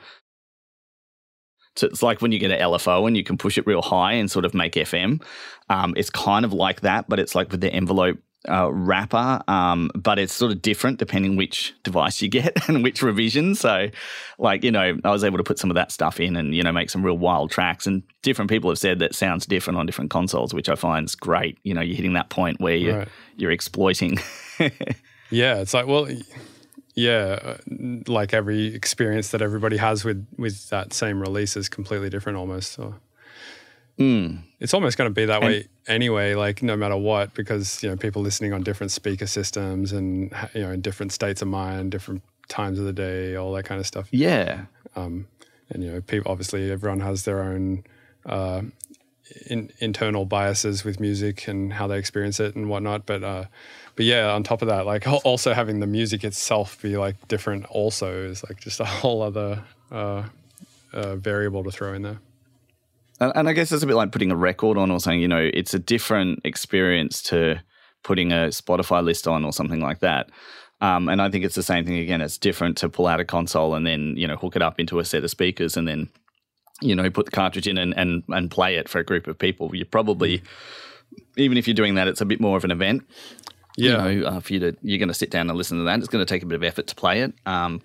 so 1.77 1.87
it's 1.89 2.03
like 2.03 2.23
when 2.23 2.33
you 2.33 2.39
get 2.39 2.51
an 2.51 2.61
LFO 2.61 3.07
and 3.07 3.17
you 3.17 3.25
can 3.25 3.37
push 3.37 3.59
it 3.59 3.67
real 3.67 3.83
high 3.83 4.13
and 4.13 4.31
sort 4.31 4.45
of 4.45 4.55
make 4.55 4.75
FM. 4.75 5.23
Um, 5.69 5.95
it's 5.97 6.11
kind 6.11 6.45
of 6.45 6.53
like 6.53 6.83
that, 6.83 7.09
but 7.09 7.19
it's 7.19 7.35
like 7.35 7.51
with 7.51 7.61
the 7.61 7.73
envelope 7.73 8.19
uh, 8.49 8.71
wrapper, 8.73 9.43
um, 9.49 9.91
but 9.95 10.19
it's 10.19 10.33
sort 10.33 10.53
of 10.53 10.63
different 10.63 10.99
depending 10.99 11.37
which 11.37 11.75
device 11.83 12.21
you 12.21 12.29
get 12.29 12.57
and 12.69 12.83
which 12.83 13.03
revision. 13.03 13.55
So, 13.55 13.89
like 14.39 14.65
you 14.65 14.71
know, 14.71 14.97
I 15.05 15.11
was 15.11 15.25
able 15.25 15.39
to 15.39 15.45
put 15.45 15.59
some 15.59 15.71
of 15.71 15.75
that 15.75 15.93
stuff 15.93 16.21
in 16.21 16.37
and 16.37 16.55
you 16.55 16.63
know 16.63 16.73
make 16.73 16.91
some 16.91 17.05
real 17.05 17.19
wild 17.19 17.51
tracks. 17.51 17.87
And 17.87 18.03
different 18.23 18.51
people 18.51 18.71
have 18.71 18.79
said 18.79 18.99
that 18.99 19.15
sounds 19.15 19.47
different 19.47 19.79
on 19.79 19.87
different 19.87 20.11
consoles, 20.11 20.55
which 20.55 20.69
I 20.69 20.75
find 20.75 21.07
is 21.07 21.15
great. 21.15 21.59
You 21.63 21.75
know, 21.75 21.81
you're 21.81 21.97
hitting 21.97 22.15
that 22.15 22.31
point 22.31 22.61
where 22.61 22.77
you're 22.77 22.99
right. 22.99 23.09
you're 23.37 23.53
exploiting. 23.53 24.19
yeah, 25.31 25.61
it's 25.61 25.75
like 25.75 25.87
well, 25.87 26.09
yeah, 26.95 27.57
like 28.07 28.33
every 28.33 28.75
experience 28.75 29.31
that 29.31 29.43
everybody 29.43 29.77
has 29.77 30.05
with 30.05 30.27
with 30.37 30.69
that 30.71 30.93
same 30.93 31.21
release 31.21 31.57
is 31.57 31.69
completely 31.69 32.11
different 32.11 32.39
almost. 32.39 32.73
So 32.73 32.95
mm. 33.99 34.39
it's 34.61 34.75
almost 34.75 34.97
going 34.97 35.11
to 35.11 35.15
be 35.15 35.27
that 35.27 35.43
and, 35.43 35.47
way 35.47 35.69
anyway. 35.87 36.35
Like 36.35 36.63
no 36.63 36.77
matter 36.77 36.97
what, 36.97 37.35
because 37.35 37.83
you 37.83 37.89
know 37.89 37.97
people 37.97 38.23
listening 38.23 38.53
on 38.53 38.63
different 38.63 38.93
speaker 38.93 39.27
systems 39.27 39.93
and 39.93 40.33
you 40.55 40.63
know 40.63 40.71
in 40.71 40.81
different 40.81 41.13
states 41.13 41.43
of 41.43 41.49
mind, 41.49 41.91
different 41.91 42.23
times 42.49 42.79
of 42.79 42.85
the 42.85 42.93
day, 42.93 43.37
all 43.37 43.53
that 43.53 43.65
kind 43.65 43.81
of 43.81 43.87
stuff. 43.87 44.09
Yeah. 44.11 44.67
Um, 44.97 45.27
and 45.71 45.83
you 45.83 45.93
know, 45.93 46.01
people 46.01 46.31
obviously 46.31 46.71
everyone 46.71 47.01
has 47.01 47.25
their 47.25 47.43
own 47.43 47.85
uh, 48.27 48.63
in, 49.47 49.71
internal 49.79 50.25
biases 50.25 50.85
with 50.85 51.01
music 51.01 51.49
and 51.49 51.73
how 51.73 51.87
they 51.87 51.99
experience 51.99 52.41
it 52.41 52.55
and 52.57 52.69
whatnot, 52.69 53.07
but. 53.07 53.23
Uh, 53.23 53.45
but 53.97 54.07
yeah, 54.07 54.33
on 54.33 54.43
top 54.43 54.61
of 54.61 54.69
that, 54.69 54.87
like 54.87 55.07
also 55.25 55.55
having 55.55 55.81
the 55.81 55.87
music 55.87 56.25
itself 56.25 56.83
be 56.83 56.97
like 56.97 57.29
different 57.29 57.65
also 57.67 58.25
is 58.25 58.43
like 58.43 58.59
just 58.61 58.81
a 58.81 58.85
whole 58.85 59.23
other 59.23 59.63
uh, 59.93 60.25
uh, 60.93 61.17
variable 61.17 61.63
to 61.65 61.71
throw 61.71 61.95
in 61.95 62.03
there. 62.03 62.19
And, 63.21 63.33
and 63.35 63.49
I 63.49 63.53
guess 63.53 63.73
it's 63.73 63.83
a 63.83 63.87
bit 63.87 63.97
like 63.97 64.13
putting 64.13 64.31
a 64.31 64.37
record 64.37 64.79
on 64.79 64.91
or 64.91 65.01
something. 65.01 65.21
You 65.21 65.29
know, 65.29 65.51
it's 65.53 65.75
a 65.75 65.79
different 65.79 66.41
experience 66.45 67.23
to 67.25 67.63
putting 68.03 68.33
a 68.33 68.49
Spotify 68.49 69.03
list 69.03 69.27
on 69.27 69.45
or 69.45 69.53
something 69.53 69.81
like 69.81 70.01
that. 70.01 70.31
Um, 70.81 71.09
and 71.09 71.23
I 71.23 71.31
think 71.31 71.45
it's 71.45 71.55
the 71.55 71.63
same 71.63 71.87
thing 71.87 71.99
again. 71.99 72.21
It's 72.21 72.37
different 72.37 72.77
to 72.79 72.89
pull 72.89 73.07
out 73.07 73.21
a 73.21 73.25
console 73.25 73.75
and 73.75 73.87
then 73.87 74.15
you 74.17 74.27
know 74.27 74.37
hook 74.37 74.57
it 74.57 74.63
up 74.63 74.79
into 74.79 74.99
a 74.99 75.05
set 75.05 75.25
of 75.25 75.31
speakers 75.31 75.77
and 75.77 75.89
then 75.89 76.09
you 76.83 76.95
know 76.95 77.09
put 77.11 77.27
the 77.27 77.33
cartridge 77.33 77.67
in 77.67 77.79
and 77.79 77.97
and, 77.97 78.23
and 78.29 78.51
play 78.51 78.77
it 78.77 78.89
for 78.89 78.99
a 78.99 79.05
group 79.05 79.27
of 79.27 79.39
people. 79.39 79.75
You're 79.75 79.87
probably 79.87 80.43
even 81.37 81.57
if 81.57 81.67
you're 81.67 81.75
doing 81.75 81.95
that, 81.95 82.09
it's 82.09 82.21
a 82.21 82.27
bit 82.27 82.41
more 82.41 82.57
of 82.57 82.65
an 82.65 82.71
event 82.71 83.05
Yeah. 83.77 84.07
You 84.07 84.21
know, 84.21 84.27
uh, 84.27 84.41
for 84.41 84.53
you 84.53 84.61
to 84.61 84.77
you're 84.83 84.99
going 84.99 85.09
to 85.09 85.15
sit 85.15 85.31
down 85.31 85.49
and 85.49 85.57
listen 85.57 85.79
to 85.79 85.85
that. 85.85 85.99
It's 86.01 86.09
going 86.09 86.25
to 86.25 86.29
take 86.29 86.43
a 86.43 86.47
bit 86.47 86.57
of 86.57 86.65
effort 86.65 86.89
to 86.89 86.95
play 86.95 87.21
it. 87.21 87.33
Um, 87.47 87.81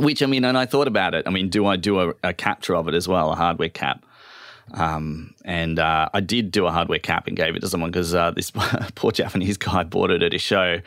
which 0.00 0.22
I 0.22 0.26
mean, 0.26 0.44
and 0.44 0.58
I 0.58 0.66
thought 0.66 0.88
about 0.88 1.14
it. 1.14 1.28
I 1.28 1.30
mean, 1.30 1.50
do 1.50 1.66
I 1.66 1.76
do 1.76 2.00
a, 2.00 2.14
a 2.24 2.32
capture 2.32 2.74
of 2.74 2.88
it 2.88 2.94
as 2.94 3.06
well, 3.06 3.30
a 3.30 3.36
hardware 3.36 3.68
cap? 3.68 4.04
Um, 4.72 5.34
and 5.44 5.78
uh, 5.78 6.08
I 6.12 6.20
did 6.20 6.50
do 6.50 6.66
a 6.66 6.70
hardware 6.70 6.98
cap 6.98 7.26
and 7.26 7.36
gave 7.36 7.54
it 7.54 7.60
to 7.60 7.68
someone 7.68 7.90
because 7.90 8.14
uh, 8.14 8.30
this 8.30 8.50
poor 8.94 9.12
Japanese 9.12 9.56
guy 9.56 9.84
bought 9.84 10.10
it 10.10 10.22
at 10.22 10.34
a 10.34 10.38
show 10.38 10.80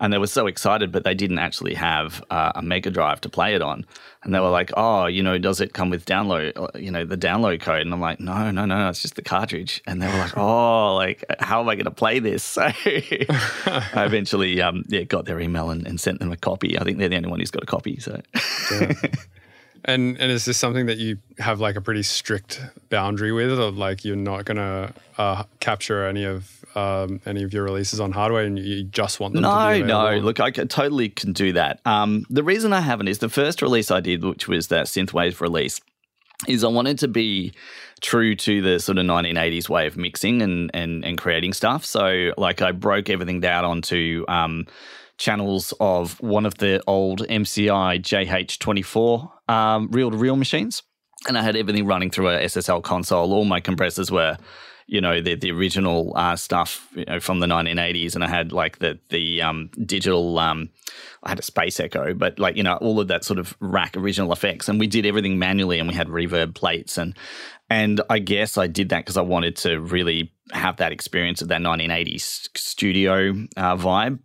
and 0.00 0.12
they 0.12 0.18
were 0.18 0.26
so 0.26 0.46
excited, 0.46 0.90
but 0.90 1.04
they 1.04 1.14
didn't 1.14 1.38
actually 1.38 1.74
have 1.74 2.22
uh, 2.30 2.52
a 2.54 2.62
Mega 2.62 2.90
Drive 2.90 3.20
to 3.22 3.28
play 3.28 3.54
it 3.54 3.62
on. 3.62 3.86
And 4.22 4.34
they 4.34 4.40
were 4.40 4.50
like, 4.50 4.72
"Oh, 4.76 5.06
you 5.06 5.22
know, 5.22 5.38
does 5.38 5.60
it 5.60 5.72
come 5.72 5.90
with 5.90 6.04
download? 6.04 6.52
Uh, 6.56 6.78
you 6.78 6.90
know, 6.90 7.04
the 7.04 7.16
download 7.16 7.60
code?" 7.60 7.82
And 7.82 7.92
I'm 7.92 8.00
like, 8.00 8.20
"No, 8.20 8.50
no, 8.50 8.64
no, 8.64 8.88
it's 8.88 9.02
just 9.02 9.14
the 9.14 9.22
cartridge." 9.22 9.82
And 9.86 10.02
they 10.02 10.06
were 10.06 10.18
like, 10.18 10.36
"Oh, 10.36 10.94
like 10.96 11.24
how 11.40 11.60
am 11.60 11.68
I 11.68 11.74
going 11.74 11.84
to 11.84 11.90
play 11.90 12.18
this?" 12.18 12.42
So 12.42 12.62
I 12.84 13.92
eventually, 14.04 14.60
um, 14.60 14.84
yeah, 14.88 15.02
got 15.02 15.26
their 15.26 15.40
email 15.40 15.70
and, 15.70 15.86
and, 15.86 16.00
sent 16.00 16.18
them 16.18 16.32
a 16.32 16.36
copy. 16.36 16.78
I 16.78 16.84
think 16.84 16.98
they're 16.98 17.08
the 17.08 17.16
only 17.16 17.30
one 17.30 17.40
who's 17.40 17.50
got 17.50 17.62
a 17.62 17.66
copy. 17.66 18.00
So. 18.00 18.20
And 19.86 20.16
and 20.18 20.32
is 20.32 20.46
this 20.46 20.56
something 20.56 20.86
that 20.86 20.96
you 20.96 21.18
have 21.38 21.60
like 21.60 21.76
a 21.76 21.80
pretty 21.80 22.02
strict 22.02 22.60
boundary 22.88 23.32
with, 23.32 23.58
or 23.58 23.70
like 23.70 24.04
you're 24.04 24.16
not 24.16 24.46
gonna 24.46 24.94
uh, 25.18 25.44
capture 25.60 26.06
any 26.06 26.24
of 26.24 26.64
um, 26.74 27.20
any 27.26 27.42
of 27.42 27.52
your 27.52 27.64
releases 27.64 28.00
on 28.00 28.12
hardware, 28.12 28.44
and 28.44 28.58
you 28.58 28.84
just 28.84 29.20
want 29.20 29.34
them? 29.34 29.42
No, 29.42 29.78
no. 29.82 30.16
Look, 30.16 30.40
I 30.40 30.50
can, 30.50 30.68
totally 30.68 31.10
can 31.10 31.32
do 31.32 31.52
that. 31.52 31.80
Um, 31.84 32.24
the 32.30 32.42
reason 32.42 32.72
I 32.72 32.80
haven't 32.80 33.08
is 33.08 33.18
the 33.18 33.28
first 33.28 33.60
release 33.60 33.90
I 33.90 34.00
did, 34.00 34.24
which 34.24 34.48
was 34.48 34.68
that 34.68 34.86
synthwave 34.86 35.40
release, 35.42 35.82
is 36.48 36.64
I 36.64 36.68
wanted 36.68 36.98
to 37.00 37.08
be 37.08 37.52
true 38.00 38.34
to 38.36 38.62
the 38.62 38.80
sort 38.80 38.96
of 38.96 39.04
1980s 39.04 39.68
way 39.68 39.86
of 39.86 39.98
mixing 39.98 40.40
and 40.40 40.70
and 40.72 41.04
and 41.04 41.18
creating 41.18 41.52
stuff. 41.52 41.84
So 41.84 42.32
like 42.38 42.62
I 42.62 42.72
broke 42.72 43.10
everything 43.10 43.40
down 43.40 43.64
onto. 43.64 44.24
Um, 44.28 44.66
channels 45.16 45.72
of 45.78 46.20
one 46.20 46.44
of 46.44 46.58
the 46.58 46.82
old 46.88 47.20
MCI 47.28 48.00
JH24 48.00 49.30
um, 49.48 49.88
reel 49.90 50.10
to 50.10 50.16
reel 50.16 50.36
machines. 50.36 50.82
And 51.26 51.38
I 51.38 51.42
had 51.42 51.56
everything 51.56 51.86
running 51.86 52.10
through 52.10 52.28
a 52.28 52.40
SSL 52.40 52.82
console. 52.82 53.32
All 53.32 53.44
my 53.44 53.60
compressors 53.60 54.10
were, 54.10 54.36
you 54.86 55.00
know, 55.00 55.22
the, 55.22 55.36
the 55.36 55.50
original 55.52 56.12
uh, 56.16 56.36
stuff 56.36 56.86
you 56.94 57.04
know, 57.06 57.18
from 57.18 57.40
the 57.40 57.46
1980s. 57.46 58.14
And 58.14 58.22
I 58.22 58.28
had 58.28 58.52
like 58.52 58.78
the, 58.78 58.98
the 59.08 59.40
um, 59.40 59.70
digital, 59.86 60.38
um, 60.38 60.68
I 61.22 61.30
had 61.30 61.38
a 61.38 61.42
Space 61.42 61.80
Echo, 61.80 62.12
but 62.12 62.38
like, 62.38 62.56
you 62.56 62.62
know, 62.62 62.76
all 62.76 63.00
of 63.00 63.08
that 63.08 63.24
sort 63.24 63.38
of 63.38 63.56
rack 63.60 63.96
original 63.96 64.32
effects. 64.32 64.68
And 64.68 64.78
we 64.78 64.86
did 64.86 65.06
everything 65.06 65.38
manually 65.38 65.78
and 65.78 65.88
we 65.88 65.94
had 65.94 66.08
reverb 66.08 66.54
plates. 66.54 66.98
And, 66.98 67.16
and 67.70 68.02
I 68.10 68.18
guess 68.18 68.58
I 68.58 68.66
did 68.66 68.90
that 68.90 69.00
because 69.00 69.16
I 69.16 69.22
wanted 69.22 69.56
to 69.58 69.80
really 69.80 70.32
have 70.52 70.76
that 70.76 70.92
experience 70.92 71.40
of 71.40 71.48
that 71.48 71.62
1980s 71.62 72.48
studio 72.54 73.30
uh, 73.56 73.76
vibe 73.76 74.18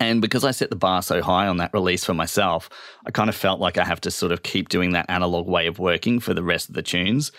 and 0.00 0.20
because 0.20 0.44
I 0.44 0.50
set 0.50 0.70
the 0.70 0.76
bar 0.76 1.02
so 1.02 1.22
high 1.22 1.46
on 1.46 1.56
that 1.58 1.72
release 1.72 2.04
for 2.04 2.14
myself, 2.14 2.68
I 3.06 3.10
kind 3.10 3.28
of 3.28 3.36
felt 3.36 3.60
like 3.60 3.78
I 3.78 3.84
have 3.84 4.00
to 4.02 4.10
sort 4.10 4.32
of 4.32 4.42
keep 4.42 4.68
doing 4.68 4.92
that 4.92 5.06
analog 5.08 5.48
way 5.48 5.66
of 5.66 5.78
working 5.78 6.20
for 6.20 6.34
the 6.34 6.42
rest 6.42 6.68
of 6.68 6.74
the 6.74 6.82
tunes. 6.82 7.32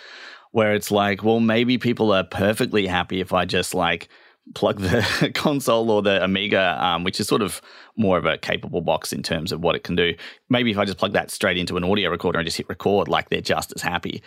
Where 0.52 0.74
it's 0.74 0.90
like, 0.90 1.22
well, 1.22 1.38
maybe 1.38 1.78
people 1.78 2.12
are 2.12 2.24
perfectly 2.24 2.88
happy 2.88 3.20
if 3.20 3.32
I 3.32 3.44
just 3.44 3.72
like 3.72 4.08
plug 4.54 4.80
the 4.80 5.30
console 5.34 5.90
or 5.90 6.02
the 6.02 6.22
Amiga, 6.22 6.76
um, 6.84 7.04
which 7.04 7.20
is 7.20 7.28
sort 7.28 7.42
of 7.42 7.62
more 7.96 8.18
of 8.18 8.24
a 8.24 8.38
capable 8.38 8.80
box 8.80 9.12
in 9.12 9.22
terms 9.22 9.52
of 9.52 9.62
what 9.62 9.76
it 9.76 9.84
can 9.84 9.94
do. 9.94 10.14
Maybe 10.48 10.70
if 10.70 10.78
I 10.78 10.84
just 10.84 10.98
plug 10.98 11.12
that 11.12 11.30
straight 11.30 11.56
into 11.56 11.76
an 11.76 11.84
audio 11.84 12.10
recorder 12.10 12.38
and 12.38 12.46
just 12.46 12.56
hit 12.56 12.68
record, 12.68 13.08
like 13.08 13.28
they're 13.28 13.40
just 13.40 13.72
as 13.76 13.82
happy. 13.82 14.22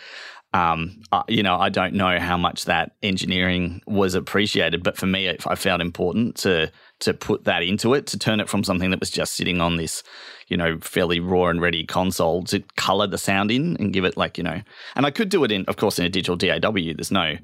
Um, 0.54 1.02
uh, 1.10 1.24
you 1.28 1.42
know, 1.42 1.56
I 1.56 1.68
don't 1.68 1.94
know 1.94 2.20
how 2.20 2.36
much 2.36 2.66
that 2.66 2.92
engineering 3.02 3.82
was 3.88 4.14
appreciated, 4.14 4.84
but 4.84 4.96
for 4.96 5.06
me, 5.06 5.36
I 5.46 5.54
found 5.56 5.82
important 5.82 6.36
to 6.36 6.70
to 7.00 7.12
put 7.12 7.44
that 7.44 7.64
into 7.64 7.92
it, 7.92 8.06
to 8.06 8.18
turn 8.18 8.38
it 8.38 8.48
from 8.48 8.62
something 8.62 8.90
that 8.90 9.00
was 9.00 9.10
just 9.10 9.34
sitting 9.34 9.60
on 9.60 9.76
this, 9.76 10.04
you 10.46 10.56
know, 10.56 10.78
fairly 10.78 11.18
raw 11.18 11.46
and 11.46 11.60
ready 11.60 11.84
console 11.84 12.44
to 12.44 12.62
color 12.76 13.08
the 13.08 13.18
sound 13.18 13.50
in 13.50 13.76
and 13.78 13.92
give 13.92 14.04
it 14.04 14.16
like, 14.16 14.38
you 14.38 14.44
know, 14.44 14.62
and 14.94 15.04
I 15.04 15.10
could 15.10 15.28
do 15.28 15.42
it 15.42 15.50
in, 15.50 15.64
of 15.64 15.76
course, 15.76 15.98
in 15.98 16.04
a 16.04 16.08
digital 16.08 16.36
DAW. 16.36 16.70
There's 16.72 17.10
no 17.10 17.36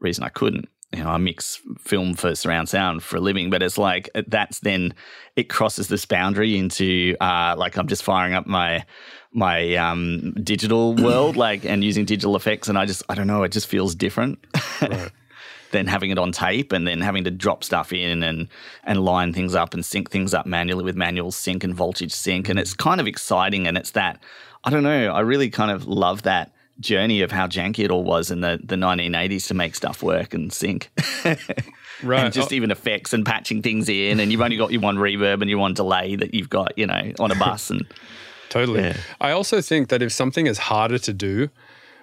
reason 0.00 0.24
I 0.24 0.30
couldn't. 0.30 0.68
You 0.92 1.02
know, 1.02 1.10
I 1.10 1.18
mix 1.18 1.60
film 1.78 2.14
for 2.14 2.34
surround 2.34 2.68
sound 2.68 3.02
for 3.02 3.16
a 3.16 3.20
living, 3.20 3.50
but 3.50 3.62
it's 3.62 3.76
like 3.76 4.08
that's 4.28 4.60
then 4.60 4.94
it 5.36 5.50
crosses 5.50 5.88
this 5.88 6.06
boundary 6.06 6.56
into 6.56 7.14
uh, 7.20 7.56
like 7.58 7.76
I'm 7.76 7.88
just 7.88 8.04
firing 8.04 8.32
up 8.32 8.46
my 8.46 8.84
my 9.34 9.74
um, 9.74 10.32
digital 10.42 10.94
world, 10.94 11.36
like 11.36 11.64
and 11.64 11.84
using 11.84 12.04
digital 12.04 12.36
effects, 12.36 12.68
and 12.68 12.78
I 12.78 12.86
just 12.86 13.02
I 13.08 13.14
don't 13.14 13.26
know, 13.26 13.42
it 13.42 13.52
just 13.52 13.66
feels 13.66 13.94
different. 13.94 14.38
Right 14.80 15.10
than 15.74 15.88
having 15.88 16.10
it 16.10 16.18
on 16.18 16.30
tape 16.30 16.70
and 16.70 16.86
then 16.86 17.00
having 17.00 17.24
to 17.24 17.32
drop 17.32 17.64
stuff 17.64 17.92
in 17.92 18.22
and 18.22 18.48
and 18.84 19.04
line 19.04 19.32
things 19.32 19.56
up 19.56 19.74
and 19.74 19.84
sync 19.84 20.08
things 20.08 20.32
up 20.32 20.46
manually 20.46 20.84
with 20.84 20.94
manual 20.94 21.32
sync 21.32 21.64
and 21.64 21.74
voltage 21.74 22.12
sync. 22.12 22.48
And 22.48 22.60
it's 22.60 22.72
kind 22.72 23.00
of 23.00 23.08
exciting 23.08 23.66
and 23.66 23.76
it's 23.76 23.90
that 23.90 24.22
I 24.62 24.70
don't 24.70 24.84
know, 24.84 25.12
I 25.12 25.20
really 25.20 25.50
kind 25.50 25.70
of 25.70 25.86
love 25.86 26.22
that 26.22 26.52
journey 26.80 27.22
of 27.22 27.30
how 27.30 27.46
janky 27.46 27.80
it 27.84 27.90
all 27.90 28.04
was 28.04 28.30
in 28.30 28.40
the, 28.40 28.58
the 28.62 28.76
1980s 28.76 29.48
to 29.48 29.54
make 29.54 29.74
stuff 29.74 30.02
work 30.02 30.32
and 30.32 30.52
sync. 30.52 30.90
right. 32.02 32.24
And 32.24 32.32
just 32.32 32.52
oh. 32.52 32.54
even 32.54 32.70
effects 32.70 33.12
and 33.12 33.26
patching 33.26 33.60
things 33.60 33.88
in. 33.88 34.20
And 34.20 34.32
you've 34.32 34.40
only 34.40 34.56
got 34.56 34.72
your 34.72 34.80
one 34.80 34.96
reverb 34.96 35.40
and 35.40 35.50
your 35.50 35.58
one 35.58 35.74
delay 35.74 36.16
that 36.16 36.34
you've 36.34 36.50
got, 36.50 36.78
you 36.78 36.86
know, 36.86 37.12
on 37.18 37.30
a 37.30 37.34
bus. 37.34 37.70
And 37.70 37.84
totally. 38.50 38.82
Yeah. 38.82 38.96
I 39.20 39.30
also 39.30 39.60
think 39.60 39.88
that 39.88 40.02
if 40.02 40.12
something 40.12 40.46
is 40.46 40.58
harder 40.58 40.98
to 40.98 41.12
do, 41.12 41.50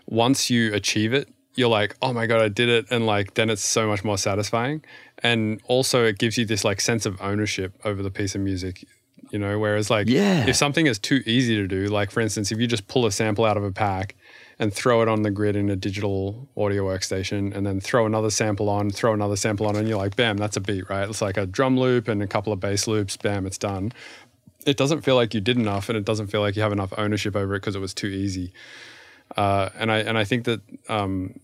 once 0.05 0.49
you 0.49 0.73
achieve 0.73 1.13
it, 1.13 1.29
you're 1.55 1.69
like, 1.69 1.95
oh 2.01 2.13
my 2.13 2.25
God, 2.27 2.41
I 2.41 2.47
did 2.47 2.69
it. 2.69 2.85
And 2.89 3.05
like, 3.05 3.33
then 3.33 3.49
it's 3.49 3.63
so 3.63 3.87
much 3.87 4.03
more 4.03 4.17
satisfying. 4.17 4.83
And 5.23 5.61
also, 5.67 6.05
it 6.05 6.17
gives 6.17 6.37
you 6.37 6.45
this 6.45 6.63
like 6.63 6.81
sense 6.81 7.05
of 7.05 7.21
ownership 7.21 7.73
over 7.83 8.01
the 8.01 8.11
piece 8.11 8.35
of 8.35 8.41
music, 8.41 8.85
you 9.29 9.37
know? 9.37 9.59
Whereas, 9.59 9.89
like, 9.89 10.09
yeah. 10.09 10.47
if 10.47 10.55
something 10.55 10.87
is 10.87 10.97
too 10.97 11.21
easy 11.25 11.55
to 11.57 11.67
do, 11.67 11.87
like 11.87 12.09
for 12.09 12.21
instance, 12.21 12.51
if 12.51 12.59
you 12.59 12.67
just 12.67 12.87
pull 12.87 13.05
a 13.05 13.11
sample 13.11 13.45
out 13.45 13.57
of 13.57 13.63
a 13.63 13.71
pack 13.71 14.15
and 14.57 14.73
throw 14.73 15.01
it 15.01 15.07
on 15.07 15.23
the 15.23 15.31
grid 15.31 15.55
in 15.55 15.69
a 15.69 15.75
digital 15.75 16.47
audio 16.55 16.85
workstation 16.85 17.53
and 17.55 17.65
then 17.65 17.81
throw 17.81 18.05
another 18.05 18.29
sample 18.29 18.69
on, 18.69 18.89
throw 18.89 19.13
another 19.13 19.35
sample 19.35 19.67
on, 19.67 19.75
and 19.75 19.87
you're 19.87 19.97
like, 19.97 20.15
bam, 20.15 20.37
that's 20.37 20.55
a 20.55 20.61
beat, 20.61 20.89
right? 20.89 21.09
It's 21.09 21.21
like 21.21 21.37
a 21.37 21.45
drum 21.45 21.77
loop 21.77 22.07
and 22.07 22.21
a 22.21 22.27
couple 22.27 22.53
of 22.53 22.59
bass 22.59 22.87
loops, 22.87 23.17
bam, 23.17 23.45
it's 23.45 23.57
done. 23.57 23.91
It 24.65 24.77
doesn't 24.77 25.01
feel 25.01 25.15
like 25.15 25.33
you 25.33 25.41
did 25.41 25.57
enough 25.57 25.89
and 25.89 25.97
it 25.97 26.05
doesn't 26.05 26.27
feel 26.27 26.41
like 26.41 26.55
you 26.55 26.61
have 26.61 26.71
enough 26.71 26.93
ownership 26.97 27.35
over 27.35 27.55
it 27.55 27.59
because 27.59 27.75
it 27.75 27.79
was 27.79 27.93
too 27.93 28.07
easy. 28.07 28.53
Uh, 29.35 29.69
and 29.75 29.91
I 29.91 29.99
and 29.99 30.17
I 30.17 30.23
think 30.23 30.45
that 30.45 30.61
um, 30.89 31.39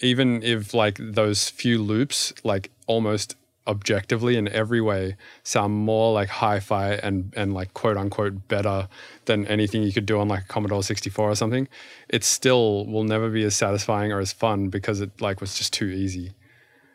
even 0.00 0.42
if 0.42 0.74
like 0.74 0.98
those 1.00 1.48
few 1.48 1.82
loops, 1.82 2.32
like 2.44 2.70
almost 2.86 3.36
objectively 3.66 4.36
in 4.36 4.48
every 4.48 4.80
way, 4.80 5.16
sound 5.42 5.74
more 5.74 6.12
like 6.12 6.28
hi-fi 6.28 6.94
and 6.94 7.32
and 7.36 7.52
like 7.52 7.74
quote 7.74 7.96
unquote 7.96 8.48
better 8.48 8.88
than 9.26 9.46
anything 9.46 9.82
you 9.82 9.92
could 9.92 10.06
do 10.06 10.18
on 10.18 10.28
like 10.28 10.44
a 10.44 10.46
Commodore 10.46 10.82
64 10.82 11.30
or 11.30 11.34
something, 11.34 11.68
it 12.08 12.24
still 12.24 12.86
will 12.86 13.04
never 13.04 13.28
be 13.28 13.44
as 13.44 13.54
satisfying 13.54 14.12
or 14.12 14.20
as 14.20 14.32
fun 14.32 14.68
because 14.68 15.00
it 15.00 15.20
like 15.20 15.40
was 15.40 15.56
just 15.56 15.72
too 15.72 15.86
easy. 15.86 16.32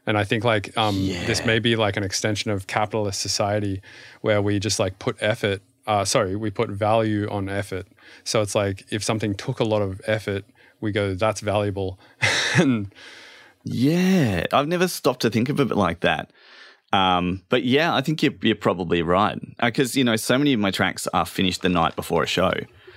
And 0.07 0.17
I 0.17 0.23
think 0.23 0.43
like 0.43 0.75
um, 0.77 0.97
yeah. 0.97 1.23
this 1.25 1.45
may 1.45 1.59
be 1.59 1.75
like 1.75 1.95
an 1.95 2.03
extension 2.03 2.51
of 2.51 2.67
capitalist 2.67 3.21
society 3.21 3.81
where 4.21 4.41
we 4.41 4.59
just 4.59 4.79
like 4.79 4.99
put 4.99 5.15
effort 5.19 5.61
uh, 5.87 6.05
sorry, 6.05 6.35
we 6.35 6.49
put 6.51 6.69
value 6.69 7.27
on 7.29 7.49
effort. 7.49 7.87
So 8.23 8.41
it's 8.41 8.55
like 8.55 8.85
if 8.91 9.03
something 9.03 9.35
took 9.35 9.59
a 9.59 9.63
lot 9.63 9.81
of 9.81 10.01
effort, 10.05 10.45
we 10.79 10.91
go, 10.91 11.13
that's 11.13 11.41
valuable. 11.41 11.99
and 12.57 12.93
yeah, 13.63 14.45
I've 14.51 14.67
never 14.67 14.87
stopped 14.87 15.21
to 15.21 15.29
think 15.29 15.49
of 15.49 15.59
it 15.59 15.75
like 15.75 16.01
that. 16.01 16.31
Um, 16.93 17.41
but 17.49 17.63
yeah, 17.63 17.95
I 17.95 18.01
think 18.01 18.21
you're, 18.21 18.33
you're 18.41 18.55
probably 18.55 19.01
right 19.01 19.39
because 19.63 19.95
uh, 19.95 19.97
you 19.97 20.03
know 20.03 20.17
so 20.17 20.37
many 20.37 20.51
of 20.51 20.59
my 20.59 20.71
tracks 20.71 21.07
are 21.13 21.25
finished 21.25 21.61
the 21.61 21.69
night 21.69 21.95
before 21.95 22.23
a 22.23 22.27
show, 22.27 22.51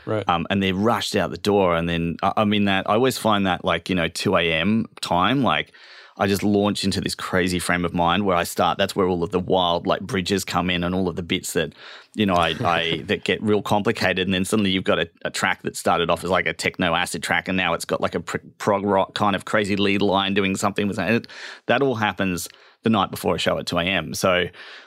right? 0.05 0.29
Um, 0.29 0.49
and 0.51 0.61
they're 0.61 0.75
rushed 0.75 1.15
out 1.15 1.31
the 1.31 1.39
door, 1.39 1.77
and 1.77 1.89
then 1.89 2.17
I 2.23 2.45
mean 2.45 2.65
that 2.65 2.91
I 2.91 2.95
always 2.95 3.19
find 3.19 3.47
that 3.47 3.65
like 3.65 3.89
you 3.89 3.95
know 3.95 4.09
two 4.09 4.37
a.m. 4.37 4.87
time, 5.01 5.45
like 5.45 5.73
I 6.17 6.29
just 6.29 6.45
launch 6.45 6.85
into 6.85 7.01
this 7.01 7.15
crazy 7.15 7.59
frame 7.59 7.85
of 7.85 7.93
mind 7.93 8.25
where 8.25 8.37
I 8.37 8.45
start. 8.45 8.79
That's 8.79 8.95
where 8.95 9.09
all 9.09 9.25
of 9.25 9.31
the 9.31 9.41
wild 9.41 9.87
like 9.87 10.01
bridges 10.01 10.45
come 10.45 10.71
in 10.71 10.85
and 10.85 10.95
all 10.95 11.09
of 11.09 11.17
the 11.17 11.25
bits 11.25 11.55
that, 11.55 11.73
you 12.15 12.25
know, 12.25 12.35
I, 12.35 12.55
I 12.65 13.03
that 13.07 13.25
get 13.25 13.43
real 13.43 13.63
complicated. 13.63 14.27
And 14.27 14.33
then 14.33 14.45
suddenly 14.45 14.71
you've 14.71 14.85
got 14.85 15.01
a, 15.01 15.11
a, 15.25 15.31
track 15.31 15.63
that 15.63 15.77
started 15.77 16.11
off 16.11 16.23
as 16.23 16.31
like 16.31 16.47
a 16.47 16.53
techno 16.53 16.95
acid 16.95 17.23
track, 17.23 17.49
and 17.49 17.57
now 17.57 17.75
it's 17.75 17.85
got 17.85 18.01
like 18.01 18.15
a 18.15 18.21
prog 18.21 18.85
rock 18.85 19.15
kind 19.15 19.35
of 19.35 19.45
crazy 19.45 19.75
lead 19.75 20.03
line 20.03 20.35
doing 20.35 20.55
something 20.55 20.87
with 20.87 21.01
it. 21.01 21.27
That 21.67 21.83
all 21.83 21.97
happens 21.97 22.49
the 22.85 22.91
night 22.91 23.11
before 23.11 23.35
a 23.35 23.39
show 23.39 23.59
at 23.59 23.67
two 23.67 23.79
a.m. 23.79 24.15
So, 24.15 24.47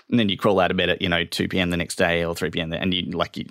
and 0.09 0.19
then 0.19 0.29
you 0.29 0.37
crawl 0.37 0.61
out 0.61 0.71
of 0.71 0.77
bed 0.77 0.89
at 0.89 1.01
you 1.01 1.09
know 1.09 1.25
two 1.25 1.49
p.m. 1.49 1.71
the 1.71 1.77
next 1.77 1.97
day 1.97 2.23
or 2.23 2.35
three 2.35 2.51
p.m. 2.51 2.71
and 2.71 2.93
you 2.93 3.11
like 3.11 3.35
you 3.35 3.45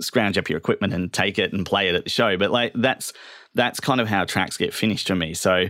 scrounge 0.00 0.36
up 0.36 0.50
your 0.50 0.58
equipment 0.58 0.92
and 0.92 1.10
take 1.12 1.38
it 1.38 1.54
and 1.54 1.64
play 1.64 1.88
it 1.88 1.94
at 1.94 2.04
the 2.04 2.10
show. 2.10 2.36
But 2.36 2.50
like 2.50 2.72
that's 2.74 3.14
that's 3.54 3.80
kind 3.80 4.02
of 4.02 4.08
how 4.08 4.26
tracks 4.26 4.58
get 4.58 4.74
finished 4.74 5.06
for 5.08 5.14
me. 5.14 5.32
So 5.32 5.68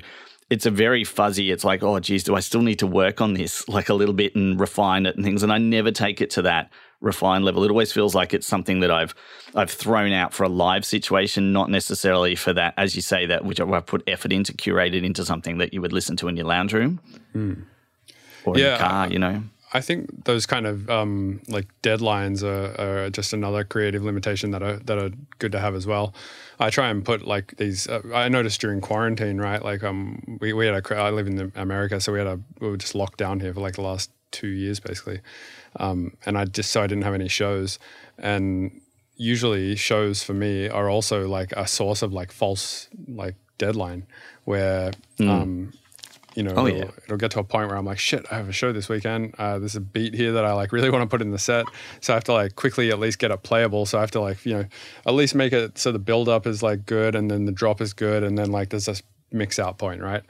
it's 0.48 0.66
a 0.66 0.70
very 0.70 1.04
fuzzy. 1.04 1.50
It's 1.50 1.64
like, 1.64 1.82
oh, 1.82 1.98
geez, 1.98 2.24
do 2.24 2.34
I 2.36 2.40
still 2.40 2.62
need 2.62 2.78
to 2.78 2.86
work 2.86 3.20
on 3.20 3.34
this 3.34 3.68
like 3.68 3.88
a 3.88 3.94
little 3.94 4.14
bit 4.14 4.34
and 4.34 4.58
refine 4.58 5.06
it 5.06 5.16
and 5.16 5.24
things? 5.24 5.42
And 5.42 5.52
I 5.52 5.58
never 5.58 5.90
take 5.90 6.20
it 6.20 6.30
to 6.30 6.42
that 6.42 6.70
refined 7.00 7.44
level. 7.44 7.64
It 7.64 7.70
always 7.70 7.92
feels 7.92 8.14
like 8.14 8.32
it's 8.32 8.46
something 8.46 8.80
that 8.80 8.90
I've 8.90 9.14
I've 9.54 9.70
thrown 9.70 10.12
out 10.12 10.32
for 10.32 10.44
a 10.44 10.48
live 10.48 10.84
situation, 10.84 11.52
not 11.52 11.70
necessarily 11.70 12.34
for 12.34 12.52
that, 12.52 12.74
as 12.76 12.94
you 12.94 13.02
say, 13.02 13.26
that 13.26 13.44
which 13.44 13.60
I've 13.60 13.86
put 13.86 14.02
effort 14.06 14.32
into, 14.32 14.52
curated 14.52 15.04
into 15.04 15.24
something 15.24 15.58
that 15.58 15.74
you 15.74 15.80
would 15.80 15.92
listen 15.92 16.16
to 16.18 16.28
in 16.28 16.36
your 16.36 16.46
lounge 16.46 16.72
room. 16.72 17.00
Mm. 17.34 17.64
Or 18.44 18.56
yeah, 18.56 18.66
in 18.66 18.72
the 18.72 18.78
car, 18.78 19.08
you 19.08 19.18
know. 19.18 19.42
I 19.72 19.80
think 19.80 20.24
those 20.24 20.46
kind 20.46 20.66
of 20.66 20.88
um, 20.88 21.42
like 21.48 21.66
deadlines 21.82 22.42
are, 22.44 22.80
are, 22.80 23.10
just 23.10 23.32
another 23.32 23.64
creative 23.64 24.04
limitation 24.04 24.52
that 24.52 24.62
are 24.62 24.76
that 24.76 24.96
are 24.96 25.10
good 25.38 25.52
to 25.52 25.60
have 25.60 25.74
as 25.74 25.86
well. 25.86 26.14
I 26.58 26.70
try 26.70 26.88
and 26.88 27.04
put 27.04 27.26
like 27.26 27.56
these. 27.56 27.86
Uh, 27.86 28.00
I 28.14 28.28
noticed 28.28 28.60
during 28.60 28.80
quarantine, 28.80 29.38
right? 29.38 29.62
Like 29.62 29.84
um, 29.84 30.38
we, 30.40 30.52
we 30.52 30.66
had 30.66 30.74
a. 30.74 30.96
I 30.96 31.10
live 31.10 31.26
in 31.26 31.52
America, 31.54 32.00
so 32.00 32.12
we 32.12 32.18
had 32.18 32.26
a. 32.26 32.40
We 32.60 32.68
were 32.68 32.76
just 32.76 32.94
locked 32.94 33.18
down 33.18 33.40
here 33.40 33.52
for 33.52 33.60
like 33.60 33.74
the 33.74 33.82
last 33.82 34.10
two 34.30 34.48
years, 34.48 34.80
basically. 34.80 35.20
Um, 35.78 36.16
and 36.24 36.38
I 36.38 36.46
just 36.46 36.70
so 36.70 36.82
I 36.82 36.86
didn't 36.86 37.04
have 37.04 37.14
any 37.14 37.28
shows, 37.28 37.78
and 38.18 38.80
usually 39.16 39.76
shows 39.76 40.22
for 40.22 40.34
me 40.34 40.68
are 40.68 40.88
also 40.88 41.26
like 41.26 41.52
a 41.52 41.66
source 41.66 42.02
of 42.02 42.12
like 42.12 42.32
false 42.32 42.88
like 43.08 43.34
deadline 43.58 44.06
where. 44.44 44.92
Mm. 45.18 45.28
Um, 45.28 45.72
you 46.36 46.42
know, 46.42 46.52
oh, 46.54 46.66
it'll, 46.66 46.94
it'll, 47.04 47.16
get 47.16 47.30
to 47.30 47.40
a 47.40 47.44
point 47.44 47.68
where 47.68 47.78
I'm 47.78 47.86
like, 47.86 47.98
shit, 47.98 48.26
I 48.30 48.36
have 48.36 48.48
a 48.48 48.52
show 48.52 48.70
this 48.70 48.90
weekend. 48.90 49.34
Uh, 49.38 49.58
there's 49.58 49.74
a 49.74 49.80
beat 49.80 50.12
here 50.12 50.32
that 50.32 50.44
I 50.44 50.52
like 50.52 50.70
really 50.70 50.90
want 50.90 51.02
to 51.02 51.08
put 51.08 51.22
in 51.22 51.30
the 51.30 51.38
set. 51.38 51.64
So 52.02 52.12
I 52.12 52.16
have 52.16 52.24
to 52.24 52.34
like 52.34 52.56
quickly 52.56 52.90
at 52.90 52.98
least 52.98 53.18
get 53.18 53.30
it 53.30 53.42
playable. 53.42 53.86
So 53.86 53.96
I 53.96 54.02
have 54.02 54.10
to 54.12 54.20
like, 54.20 54.44
you 54.44 54.52
know, 54.52 54.64
at 55.06 55.14
least 55.14 55.34
make 55.34 55.54
it 55.54 55.78
so 55.78 55.92
the 55.92 55.98
build 55.98 56.28
up 56.28 56.46
is 56.46 56.62
like 56.62 56.84
good 56.84 57.14
and 57.14 57.30
then 57.30 57.46
the 57.46 57.52
drop 57.52 57.80
is 57.80 57.94
good. 57.94 58.22
And 58.22 58.36
then 58.36 58.52
like 58.52 58.68
there's 58.68 58.84
this 58.84 59.02
mix 59.32 59.58
out 59.58 59.78
point, 59.78 60.02
right? 60.02 60.22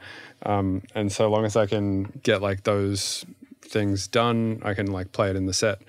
Um, 0.43 0.81
and 0.95 1.11
so 1.11 1.29
long 1.29 1.43
as 1.43 1.57
I 1.57 1.65
can 1.65 2.03
get 2.23 2.41
like 2.41 2.63
those 2.63 3.25
things 3.61 4.07
done, 4.07 4.61
I 4.63 4.73
can 4.75 4.87
like 4.87 5.11
play 5.11 5.29
it 5.29 5.35
in 5.35 5.45
the 5.45 5.53
set. 5.53 5.79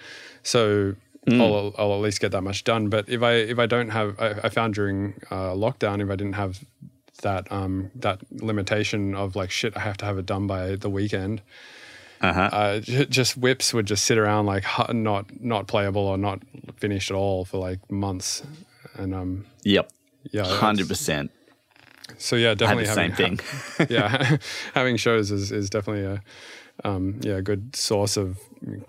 So 0.43 0.97
Mm. 1.27 1.43
I'll, 1.43 1.75
I'll 1.77 1.95
at 1.95 2.01
least 2.01 2.21
get 2.21 2.33
that 2.33 2.43
much 2.43 2.65
done. 2.65 2.89
But 2.89 3.07
if 3.07 3.23
I 3.23 3.33
if 3.33 3.59
I 3.59 3.67
don't 3.67 3.91
have, 3.91 4.19
I, 4.19 4.41
I 4.45 4.49
found 4.49 4.73
during 4.73 5.21
uh, 5.31 5.51
lockdown, 5.51 6.01
if 6.01 6.09
I 6.09 6.17
didn't 6.17 6.35
have 6.35 6.65
that 7.23 7.51
um, 7.53 7.91
that 7.95 8.21
limitation 8.31 9.15
of 9.15 9.37
like 9.37 9.51
shit, 9.51 9.77
I 9.77 9.81
have 9.81 9.97
to 9.99 10.05
have 10.05 10.19
it 10.19 10.27
done 10.27 10.47
by 10.47 10.77
the 10.77 10.91
weekend. 10.91 11.43
Uh-huh. 12.21 12.41
Uh, 12.41 12.81
just 12.81 13.41
WIPs 13.41 13.73
would 13.73 13.87
just 13.87 14.05
sit 14.05 14.19
around 14.19 14.47
like 14.47 14.65
not 14.93 15.41
not 15.41 15.69
playable 15.69 16.03
or 16.03 16.19
not 16.19 16.41
finished 16.77 17.11
at 17.11 17.15
all 17.15 17.45
for 17.45 17.59
like 17.59 17.91
months, 17.91 18.43
and 18.95 19.15
um. 19.15 19.47
Yep. 19.63 19.91
Yeah. 20.31 20.45
Hundred 20.45 20.89
percent. 20.89 21.31
So 22.17 22.37
yeah, 22.37 22.55
definitely 22.55 22.87
having, 22.87 23.15
same 23.15 23.37
thing. 23.37 23.41
Ha- 23.77 23.87
yeah, 23.91 24.37
having 24.75 24.97
shows 24.97 25.31
is 25.31 25.53
is 25.53 25.69
definitely 25.69 26.05
a 26.05 26.23
um, 26.85 27.19
yeah, 27.23 27.37
a 27.37 27.43
good 27.43 27.75
source 27.75 28.17
of 28.17 28.39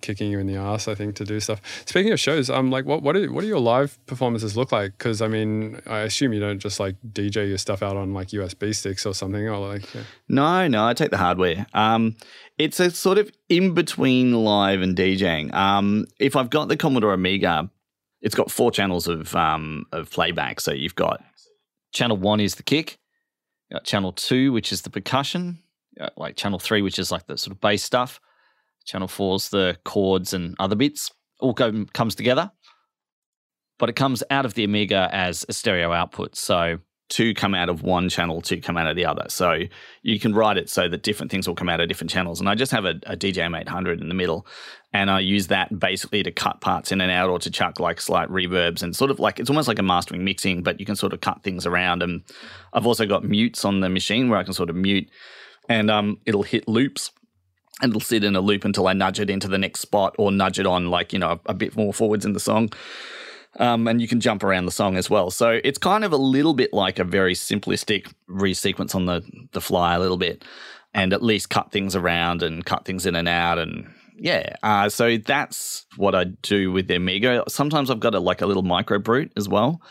kicking 0.01 0.31
you 0.31 0.39
in 0.39 0.47
the 0.47 0.55
ass, 0.55 0.87
I 0.87 0.95
think, 0.95 1.15
to 1.15 1.25
do 1.25 1.39
stuff. 1.39 1.61
Speaking 1.85 2.11
of 2.11 2.19
shows, 2.19 2.49
um, 2.49 2.69
like 2.69 2.85
what 2.85 3.01
what 3.01 3.15
are 3.15 3.31
what 3.31 3.41
do 3.41 3.47
your 3.47 3.59
live 3.59 3.97
performances 4.05 4.55
look 4.55 4.71
like? 4.71 4.97
Because 4.97 5.21
I 5.21 5.27
mean, 5.27 5.81
I 5.87 5.99
assume 5.99 6.33
you 6.33 6.39
don't 6.39 6.59
just 6.59 6.79
like 6.79 6.95
DJ 7.11 7.47
your 7.47 7.57
stuff 7.57 7.81
out 7.81 7.97
on 7.97 8.13
like 8.13 8.29
USB 8.29 8.75
sticks 8.75 9.05
or 9.05 9.13
something, 9.13 9.47
or 9.47 9.57
like. 9.57 9.93
Yeah. 9.93 10.01
No, 10.27 10.67
no, 10.67 10.85
I 10.85 10.93
take 10.93 11.11
the 11.11 11.17
hardware. 11.17 11.65
Um, 11.73 12.15
it's 12.57 12.79
a 12.79 12.91
sort 12.91 13.17
of 13.17 13.31
in 13.47 13.73
between 13.73 14.33
live 14.33 14.81
and 14.81 14.95
DJing. 14.95 15.53
Um, 15.53 16.05
if 16.19 16.35
I've 16.35 16.49
got 16.49 16.67
the 16.67 16.77
Commodore 16.77 17.13
Amiga, 17.13 17.71
it's 18.21 18.35
got 18.35 18.51
four 18.51 18.71
channels 18.71 19.07
of 19.07 19.35
um 19.35 19.85
of 19.91 20.11
playback. 20.11 20.59
So 20.59 20.71
you've 20.71 20.95
got 20.95 21.23
channel 21.91 22.17
one 22.17 22.39
is 22.39 22.55
the 22.55 22.63
kick, 22.63 22.99
channel 23.83 24.11
two, 24.11 24.51
which 24.51 24.71
is 24.71 24.83
the 24.83 24.91
percussion 24.91 25.59
Uh, 25.99 26.09
like 26.17 26.35
channel 26.35 26.59
three, 26.59 26.81
which 26.81 26.99
is 26.99 27.11
like 27.11 27.27
the 27.27 27.37
sort 27.37 27.53
of 27.53 27.61
bass 27.61 27.83
stuff. 27.83 28.19
Channel 28.85 29.07
four's 29.07 29.49
the 29.49 29.77
chords 29.83 30.33
and 30.33 30.55
other 30.59 30.75
bits. 30.75 31.11
All 31.39 31.53
go, 31.53 31.85
comes 31.93 32.15
together, 32.15 32.51
but 33.77 33.89
it 33.89 33.95
comes 33.95 34.23
out 34.29 34.45
of 34.45 34.53
the 34.53 34.63
Amiga 34.63 35.09
as 35.11 35.45
a 35.47 35.53
stereo 35.53 35.91
output. 35.91 36.35
So 36.35 36.79
two 37.09 37.33
come 37.33 37.55
out 37.55 37.69
of 37.69 37.81
one 37.81 38.07
channel, 38.07 38.39
two 38.39 38.61
come 38.61 38.77
out 38.77 38.87
of 38.87 38.95
the 38.95 39.05
other. 39.05 39.25
So 39.29 39.63
you 40.03 40.19
can 40.19 40.33
write 40.33 40.57
it 40.57 40.69
so 40.69 40.87
that 40.87 41.01
different 41.03 41.31
things 41.31 41.47
will 41.47 41.55
come 41.55 41.67
out 41.67 41.81
of 41.81 41.87
different 41.87 42.11
channels. 42.11 42.39
And 42.39 42.47
I 42.47 42.55
just 42.55 42.71
have 42.71 42.85
a, 42.85 42.99
a 43.07 43.17
DJM 43.17 43.59
800 43.59 43.99
in 43.99 44.07
the 44.07 44.13
middle, 44.13 44.45
and 44.93 45.09
I 45.09 45.19
use 45.19 45.47
that 45.47 45.77
basically 45.77 46.23
to 46.23 46.31
cut 46.31 46.61
parts 46.61 46.91
in 46.91 47.01
and 47.01 47.11
out 47.11 47.29
or 47.29 47.39
to 47.39 47.49
chuck 47.49 47.79
like 47.79 47.99
slight 47.99 48.29
reverbs 48.29 48.83
and 48.83 48.95
sort 48.95 49.11
of 49.11 49.19
like 49.19 49.39
it's 49.39 49.49
almost 49.49 49.67
like 49.67 49.79
a 49.79 49.83
mastering 49.83 50.23
mixing, 50.23 50.61
but 50.61 50.79
you 50.79 50.85
can 50.85 50.95
sort 50.95 51.13
of 51.13 51.21
cut 51.21 51.43
things 51.43 51.65
around. 51.65 52.03
And 52.03 52.23
I've 52.73 52.85
also 52.85 53.05
got 53.05 53.23
mutes 53.23 53.65
on 53.65 53.79
the 53.79 53.89
machine 53.89 54.29
where 54.29 54.39
I 54.39 54.43
can 54.43 54.53
sort 54.53 54.69
of 54.69 54.75
mute 54.75 55.09
and 55.69 55.89
um, 55.89 56.17
it'll 56.25 56.43
hit 56.43 56.67
loops 56.67 57.11
and 57.81 57.91
it'll 57.91 58.01
sit 58.01 58.23
in 58.23 58.35
a 58.35 58.41
loop 58.41 58.65
until 58.65 58.87
I 58.87 58.93
nudge 58.93 59.19
it 59.19 59.29
into 59.29 59.47
the 59.47 59.57
next 59.57 59.79
spot 59.79 60.15
or 60.17 60.31
nudge 60.31 60.59
it 60.59 60.65
on 60.65 60.89
like, 60.89 61.13
you 61.13 61.19
know, 61.19 61.39
a, 61.45 61.53
bit 61.53 61.77
more 61.77 61.93
forwards 61.93 62.25
in 62.25 62.33
the 62.33 62.39
song. 62.39 62.73
Um, 63.57 63.87
and 63.87 64.01
you 64.01 64.07
can 64.07 64.19
jump 64.19 64.43
around 64.43 64.65
the 64.65 64.71
song 64.71 64.97
as 64.97 65.09
well. 65.09 65.31
So 65.31 65.61
it's 65.63 65.77
kind 65.77 66.03
of 66.03 66.11
a 66.11 66.17
little 66.17 66.53
bit 66.53 66.73
like 66.73 66.99
a 66.99 67.03
very 67.03 67.33
simplistic 67.33 68.11
resequence 68.29 68.93
on 68.93 69.05
the, 69.05 69.23
the 69.53 69.61
fly 69.61 69.95
a 69.95 69.99
little 69.99 70.17
bit 70.17 70.43
and 70.93 71.13
at 71.13 71.23
least 71.23 71.49
cut 71.49 71.71
things 71.71 71.95
around 71.95 72.43
and 72.43 72.65
cut 72.65 72.85
things 72.85 73.05
in 73.05 73.15
and 73.15 73.27
out 73.27 73.59
and 73.59 73.89
yeah. 74.17 74.55
Uh, 74.63 74.89
so 74.89 75.17
that's 75.17 75.85
what 75.95 76.13
I 76.13 76.25
do 76.25 76.73
with 76.73 76.87
the 76.87 76.95
Amiga. 76.95 77.43
Sometimes 77.47 77.89
I've 77.89 78.01
got 78.01 78.13
a, 78.13 78.19
like 78.19 78.41
a 78.41 78.45
little 78.45 78.63
MicroBrute 78.63 79.31
as 79.37 79.47
well 79.47 79.81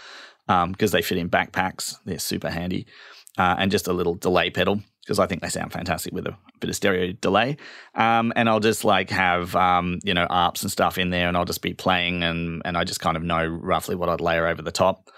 because 0.46 0.64
um, 0.64 0.74
they 0.78 1.02
fit 1.02 1.16
in 1.16 1.30
backpacks. 1.30 1.96
They're 2.04 2.18
super 2.18 2.50
handy. 2.50 2.86
Uh, 3.38 3.54
and 3.58 3.70
just 3.70 3.86
a 3.86 3.92
little 3.92 4.16
delay 4.16 4.50
pedal 4.50 4.82
because 5.08 5.18
I 5.18 5.26
think 5.26 5.40
they 5.40 5.48
sound 5.48 5.72
fantastic 5.72 6.12
with 6.12 6.26
a 6.26 6.36
bit 6.60 6.68
of 6.68 6.76
stereo 6.76 7.12
delay. 7.12 7.56
Um, 7.94 8.30
and 8.36 8.46
I'll 8.46 8.60
just 8.60 8.84
like 8.84 9.08
have 9.08 9.56
um, 9.56 10.00
you 10.04 10.12
know 10.12 10.26
ARPs 10.28 10.62
and 10.62 10.70
stuff 10.70 10.98
in 10.98 11.08
there, 11.08 11.28
and 11.28 11.36
I'll 11.36 11.46
just 11.46 11.62
be 11.62 11.72
playing, 11.72 12.22
and 12.22 12.60
and 12.66 12.76
I 12.76 12.84
just 12.84 13.00
kind 13.00 13.16
of 13.16 13.22
know 13.22 13.46
roughly 13.46 13.96
what 13.96 14.10
I'd 14.10 14.20
layer 14.20 14.46
over 14.46 14.60
the 14.60 14.70
top. 14.70 15.08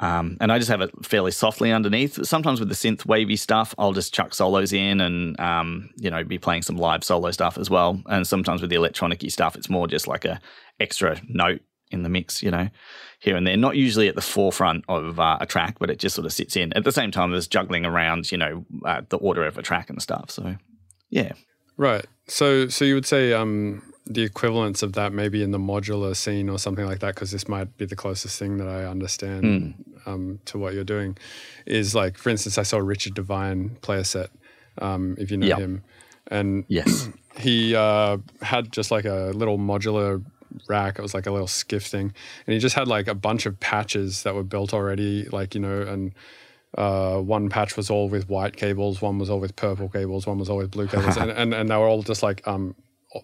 Um, 0.00 0.38
and 0.40 0.50
I 0.50 0.58
just 0.58 0.70
have 0.70 0.80
it 0.80 0.90
fairly 1.04 1.30
softly 1.30 1.70
underneath. 1.70 2.24
Sometimes 2.26 2.58
with 2.58 2.68
the 2.70 2.74
synth 2.74 3.06
wavy 3.06 3.36
stuff, 3.36 3.74
I'll 3.78 3.92
just 3.92 4.14
chuck 4.14 4.34
solos 4.34 4.72
in 4.72 5.00
and 5.02 5.38
um, 5.38 5.90
you 5.96 6.10
know 6.10 6.24
be 6.24 6.38
playing 6.38 6.62
some 6.62 6.76
live 6.76 7.04
solo 7.04 7.30
stuff 7.30 7.58
as 7.58 7.68
well. 7.68 8.02
And 8.06 8.26
sometimes 8.26 8.62
with 8.62 8.70
the 8.70 8.76
electronicy 8.76 9.30
stuff, 9.30 9.56
it's 9.56 9.68
more 9.68 9.86
just 9.86 10.08
like 10.08 10.24
a 10.24 10.40
extra 10.80 11.20
note 11.28 11.60
in 11.90 12.02
the 12.02 12.08
mix, 12.08 12.42
you 12.42 12.50
know, 12.50 12.68
here 13.24 13.36
and 13.36 13.46
there. 13.46 13.56
Not 13.56 13.76
usually 13.76 14.06
at 14.06 14.16
the 14.16 14.20
forefront 14.20 14.84
of 14.86 15.18
uh, 15.18 15.38
a 15.40 15.46
track, 15.46 15.78
but 15.78 15.88
it 15.88 15.98
just 15.98 16.14
sort 16.14 16.26
of 16.26 16.32
sits 16.32 16.56
in. 16.56 16.74
At 16.74 16.84
the 16.84 16.92
same 16.92 17.10
time, 17.10 17.30
there's 17.30 17.48
juggling 17.48 17.86
around, 17.86 18.30
you 18.30 18.36
know, 18.36 18.66
uh, 18.84 19.00
the 19.08 19.16
order 19.16 19.46
of 19.46 19.56
a 19.56 19.62
track 19.62 19.88
and 19.88 20.00
stuff. 20.00 20.30
So, 20.30 20.56
yeah. 21.08 21.32
Right. 21.78 22.04
So, 22.28 22.68
so 22.68 22.84
you 22.84 22.94
would 22.94 23.06
say 23.06 23.32
um, 23.32 23.82
the 24.04 24.22
equivalence 24.22 24.82
of 24.82 24.92
that 24.92 25.14
maybe 25.14 25.42
in 25.42 25.52
the 25.52 25.58
modular 25.58 26.14
scene 26.14 26.50
or 26.50 26.58
something 26.58 26.84
like 26.84 26.98
that, 27.00 27.14
because 27.14 27.30
this 27.30 27.48
might 27.48 27.74
be 27.78 27.86
the 27.86 27.96
closest 27.96 28.38
thing 28.38 28.58
that 28.58 28.68
I 28.68 28.84
understand 28.84 29.44
mm. 29.44 29.74
um, 30.06 30.40
to 30.44 30.58
what 30.58 30.74
you're 30.74 30.84
doing, 30.84 31.16
is 31.64 31.94
like, 31.94 32.18
for 32.18 32.28
instance, 32.28 32.58
I 32.58 32.62
saw 32.62 32.76
Richard 32.76 33.14
Devine 33.14 33.78
play 33.80 33.96
a 33.96 34.04
set, 34.04 34.28
um, 34.82 35.16
if 35.18 35.30
you 35.30 35.38
know 35.38 35.46
yep. 35.46 35.58
him. 35.58 35.82
And 36.26 36.64
yes, 36.68 37.08
he 37.38 37.74
uh, 37.74 38.18
had 38.42 38.70
just 38.70 38.90
like 38.90 39.06
a 39.06 39.32
little 39.34 39.56
modular 39.56 40.22
rack. 40.68 40.98
It 40.98 41.02
was 41.02 41.14
like 41.14 41.26
a 41.26 41.30
little 41.30 41.46
skiff 41.46 41.86
thing, 41.86 42.12
and 42.46 42.54
he 42.54 42.58
just 42.58 42.74
had 42.74 42.88
like 42.88 43.08
a 43.08 43.14
bunch 43.14 43.46
of 43.46 43.58
patches 43.60 44.22
that 44.22 44.34
were 44.34 44.42
built 44.42 44.74
already, 44.74 45.24
like 45.24 45.54
you 45.54 45.60
know, 45.60 45.82
and 45.82 46.12
uh, 46.76 47.18
one 47.18 47.48
patch 47.48 47.76
was 47.76 47.90
all 47.90 48.08
with 48.08 48.28
white 48.28 48.56
cables, 48.56 49.00
one 49.00 49.18
was 49.18 49.30
all 49.30 49.40
with 49.40 49.56
purple 49.56 49.88
cables, 49.88 50.26
one 50.26 50.38
was 50.38 50.48
all 50.48 50.58
with 50.58 50.70
blue 50.70 50.86
cables, 50.86 51.16
and, 51.18 51.30
and 51.30 51.54
and 51.54 51.70
they 51.70 51.76
were 51.76 51.86
all 51.86 52.02
just 52.02 52.22
like 52.22 52.46
um 52.46 52.74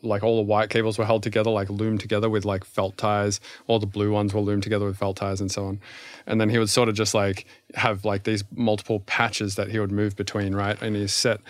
like 0.02 0.22
all 0.22 0.36
the 0.36 0.42
white 0.42 0.70
cables 0.70 0.98
were 0.98 1.04
held 1.04 1.22
together, 1.22 1.50
like 1.50 1.68
loomed 1.68 2.00
together 2.00 2.30
with 2.30 2.44
like 2.44 2.64
felt 2.64 2.96
ties. 2.96 3.40
All 3.66 3.78
the 3.78 3.86
blue 3.86 4.12
ones 4.12 4.32
were 4.32 4.40
loomed 4.40 4.62
together 4.62 4.86
with 4.86 4.96
felt 4.96 5.16
ties 5.16 5.40
and 5.40 5.50
so 5.50 5.66
on. 5.66 5.80
And 6.26 6.40
then 6.40 6.48
he 6.48 6.58
would 6.58 6.70
sort 6.70 6.88
of 6.88 6.94
just 6.94 7.14
like 7.14 7.46
have 7.74 8.04
like 8.04 8.24
these 8.24 8.44
multiple 8.54 9.00
patches 9.00 9.56
that 9.56 9.68
he 9.68 9.78
would 9.78 9.92
move 9.92 10.16
between, 10.16 10.54
right, 10.54 10.80
in 10.82 10.94
his 10.94 11.12
set. 11.12 11.40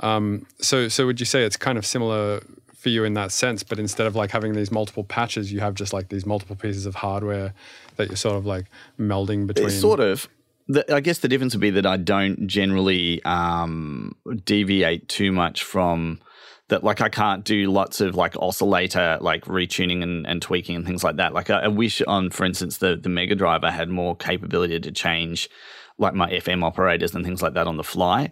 Um, 0.00 0.46
so, 0.60 0.88
so 0.88 1.06
would 1.06 1.20
you 1.20 1.26
say 1.26 1.44
it's 1.44 1.56
kind 1.56 1.76
of 1.76 1.84
similar 1.84 2.42
for 2.80 2.88
you 2.88 3.04
in 3.04 3.14
that 3.14 3.30
sense. 3.30 3.62
But 3.62 3.78
instead 3.78 4.06
of 4.06 4.16
like 4.16 4.30
having 4.30 4.54
these 4.54 4.72
multiple 4.72 5.04
patches, 5.04 5.52
you 5.52 5.60
have 5.60 5.74
just 5.74 5.92
like 5.92 6.08
these 6.08 6.24
multiple 6.24 6.56
pieces 6.56 6.86
of 6.86 6.96
hardware 6.96 7.52
that 7.96 8.08
you're 8.08 8.16
sort 8.16 8.36
of 8.36 8.46
like 8.46 8.66
melding 8.98 9.46
between. 9.46 9.66
It's 9.66 9.80
sort 9.80 10.00
of. 10.00 10.28
The, 10.68 10.94
I 10.94 11.00
guess 11.00 11.18
the 11.18 11.28
difference 11.28 11.54
would 11.54 11.60
be 11.60 11.70
that 11.70 11.86
I 11.86 11.96
don't 11.96 12.46
generally 12.46 13.22
um, 13.24 14.16
deviate 14.44 15.08
too 15.08 15.32
much 15.32 15.64
from 15.64 16.20
that. 16.68 16.84
Like 16.84 17.00
I 17.00 17.08
can't 17.08 17.44
do 17.44 17.70
lots 17.70 18.00
of 18.00 18.14
like 18.14 18.36
oscillator, 18.36 19.18
like 19.20 19.44
retuning 19.46 20.02
and, 20.02 20.26
and 20.26 20.40
tweaking 20.40 20.76
and 20.76 20.86
things 20.86 21.02
like 21.02 21.16
that. 21.16 21.34
Like 21.34 21.50
I, 21.50 21.62
I 21.62 21.68
wish 21.68 22.00
on, 22.02 22.30
for 22.30 22.44
instance, 22.44 22.78
the 22.78 22.96
the 22.96 23.08
Mega 23.08 23.34
Drive 23.34 23.64
I 23.64 23.72
had 23.72 23.88
more 23.90 24.16
capability 24.16 24.78
to 24.78 24.92
change 24.92 25.50
like 25.98 26.14
my 26.14 26.30
FM 26.30 26.64
operators 26.64 27.14
and 27.14 27.24
things 27.24 27.42
like 27.42 27.54
that 27.54 27.66
on 27.66 27.76
the 27.76 27.84
fly. 27.84 28.30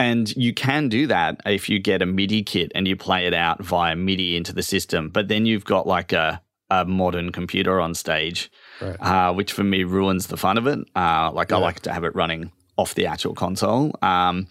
And 0.00 0.34
you 0.34 0.54
can 0.54 0.88
do 0.88 1.06
that 1.08 1.42
if 1.44 1.68
you 1.68 1.78
get 1.78 2.00
a 2.00 2.06
MIDI 2.06 2.42
kit 2.42 2.72
and 2.74 2.88
you 2.88 2.96
play 2.96 3.26
it 3.26 3.34
out 3.34 3.62
via 3.62 3.94
MIDI 3.94 4.34
into 4.34 4.54
the 4.54 4.62
system. 4.62 5.10
But 5.10 5.28
then 5.28 5.44
you've 5.44 5.66
got 5.66 5.86
like 5.86 6.14
a, 6.14 6.40
a 6.70 6.86
modern 6.86 7.32
computer 7.32 7.78
on 7.78 7.94
stage, 7.94 8.50
right. 8.80 8.96
uh, 8.98 9.34
which 9.34 9.52
for 9.52 9.62
me 9.62 9.84
ruins 9.84 10.28
the 10.28 10.38
fun 10.38 10.56
of 10.56 10.66
it. 10.66 10.78
Uh, 10.96 11.30
like 11.34 11.50
yeah. 11.50 11.58
I 11.58 11.60
like 11.60 11.80
to 11.80 11.92
have 11.92 12.04
it 12.04 12.14
running 12.14 12.50
off 12.78 12.94
the 12.94 13.04
actual 13.04 13.34
console. 13.34 13.94
Um, 14.00 14.46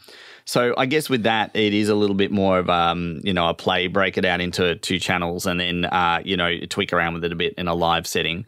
so 0.45 0.75
I 0.77 0.85
guess 0.85 1.09
with 1.09 1.23
that, 1.23 1.49
it 1.55 1.73
is 1.73 1.89
a 1.89 1.95
little 1.95 2.15
bit 2.15 2.31
more 2.31 2.59
of 2.59 2.69
um, 2.69 3.19
you 3.23 3.33
know 3.33 3.49
a 3.49 3.53
play, 3.55 3.87
break 3.87 4.17
it 4.17 4.25
out 4.25 4.41
into 4.41 4.75
two 4.75 4.99
channels, 4.99 5.47
and 5.47 5.59
then 5.59 5.85
uh, 5.85 6.21
you 6.23 6.37
know 6.37 6.59
tweak 6.69 6.93
around 6.93 7.15
with 7.15 7.23
it 7.23 7.31
a 7.31 7.35
bit 7.35 7.53
in 7.55 7.67
a 7.67 7.73
live 7.73 8.05
setting. 8.05 8.45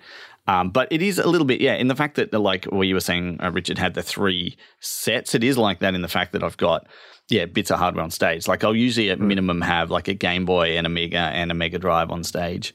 Um, 0.51 0.69
but 0.69 0.87
it 0.91 1.01
is 1.01 1.17
a 1.17 1.27
little 1.27 1.45
bit, 1.47 1.61
yeah, 1.61 1.75
in 1.75 1.87
the 1.87 1.95
fact 1.95 2.15
that, 2.15 2.33
like 2.33 2.65
where 2.65 2.83
you 2.83 2.93
were 2.93 2.99
saying, 2.99 3.39
uh, 3.41 3.51
Richard 3.51 3.77
had 3.77 3.93
the 3.93 4.03
three 4.03 4.57
sets, 4.79 5.33
it 5.33 5.43
is 5.43 5.57
like 5.57 5.79
that 5.79 5.95
in 5.95 6.01
the 6.01 6.07
fact 6.07 6.33
that 6.33 6.43
I've 6.43 6.57
got, 6.57 6.87
yeah, 7.29 7.45
bits 7.45 7.71
of 7.71 7.79
hardware 7.79 8.03
on 8.03 8.11
stage. 8.11 8.47
Like 8.47 8.63
I'll 8.63 8.75
usually 8.75 9.09
at 9.11 9.19
minimum 9.19 9.61
have 9.61 9.89
like 9.91 10.07
a 10.09 10.13
Game 10.13 10.43
Boy 10.45 10.77
and 10.77 10.85
a 10.85 10.89
Mega 10.89 11.17
and 11.19 11.51
a 11.51 11.53
Mega 11.53 11.79
Drive 11.79 12.11
on 12.11 12.23
stage. 12.23 12.73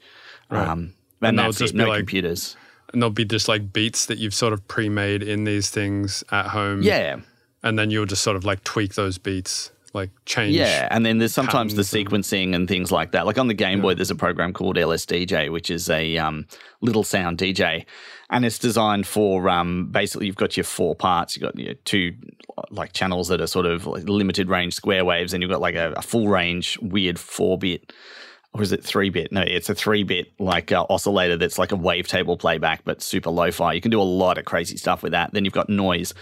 Right. 0.49 0.67
Um, 0.67 0.93
And 1.21 1.29
and, 1.29 1.39
they'll 1.39 1.45
that's 1.45 1.59
just 1.59 1.73
it, 1.73 1.77
be 1.77 1.83
no 1.83 1.89
like- 1.89 1.99
computers. 1.99 2.55
And 2.93 3.01
there'll 3.01 3.11
be 3.11 3.25
just 3.25 3.47
like 3.49 3.73
beats 3.73 4.05
that 4.05 4.17
you've 4.17 4.33
sort 4.33 4.53
of 4.53 4.65
pre-made 4.67 5.21
in 5.21 5.43
these 5.43 5.69
things 5.69 6.23
at 6.31 6.47
home. 6.47 6.81
Yeah. 6.81 7.17
And 7.61 7.77
then 7.77 7.91
you'll 7.91 8.05
just 8.05 8.23
sort 8.23 8.37
of 8.37 8.45
like 8.45 8.63
tweak 8.63 8.93
those 8.95 9.17
beats, 9.17 9.71
like 9.97 10.11
change. 10.25 10.55
Yeah, 10.55 10.87
and 10.91 11.05
then 11.05 11.17
there's 11.17 11.33
sometimes 11.33 11.75
the 11.75 11.79
and- 11.79 12.07
sequencing 12.07 12.55
and 12.55 12.67
things 12.67 12.91
like 12.91 13.11
that. 13.11 13.25
Like 13.25 13.37
on 13.37 13.47
the 13.47 13.53
Game 13.53 13.81
Boy, 13.81 13.95
there's 13.95 14.11
a 14.11 14.15
program 14.15 14.53
called 14.53 14.77
LSDJ, 14.77 15.51
which 15.51 15.69
is 15.69 15.89
a 15.89 16.17
um, 16.17 16.45
little 16.81 17.03
sound 17.03 17.37
DJ, 17.37 17.85
and 18.29 18.45
it's 18.45 18.59
designed 18.59 19.07
for 19.07 19.49
um, 19.49 19.89
basically 19.91 20.27
you've 20.27 20.35
got 20.35 20.55
your 20.55 20.63
four 20.63 20.95
parts. 20.95 21.35
You've 21.35 21.43
got 21.43 21.59
your 21.59 21.73
two 21.73 22.13
like 22.71 22.93
channels 22.93 23.27
that 23.27 23.41
are 23.41 23.47
sort 23.47 23.65
of 23.65 23.85
like 23.85 24.07
limited 24.07 24.49
range 24.49 24.73
square 24.73 25.03
waves, 25.03 25.33
and 25.33 25.41
you've 25.41 25.51
got 25.51 25.61
like 25.61 25.75
a, 25.75 25.93
a 25.97 26.01
full 26.01 26.27
range 26.27 26.77
weird 26.81 27.19
four 27.19 27.57
bit. 27.57 27.91
Or 28.53 28.63
is 28.63 28.71
it 28.71 28.83
three 28.83 29.09
bit? 29.09 29.31
No, 29.31 29.41
it's 29.41 29.69
a 29.69 29.75
three 29.75 30.03
bit 30.03 30.31
like 30.39 30.71
uh, 30.71 30.85
oscillator 30.89 31.37
that's 31.37 31.59
like 31.59 31.71
a 31.71 31.75
wavetable 31.75 32.39
playback, 32.39 32.83
but 32.85 33.01
super 33.03 33.29
lo-fi. 33.29 33.73
You 33.73 33.81
can 33.81 33.91
do 33.91 34.01
a 34.01 34.03
lot 34.03 34.37
of 34.37 34.45
crazy 34.45 34.77
stuff 34.77 35.03
with 35.03 35.11
that. 35.11 35.31
Then 35.33 35.45
you've 35.45 35.53
got 35.53 35.69
noise, 35.69 36.13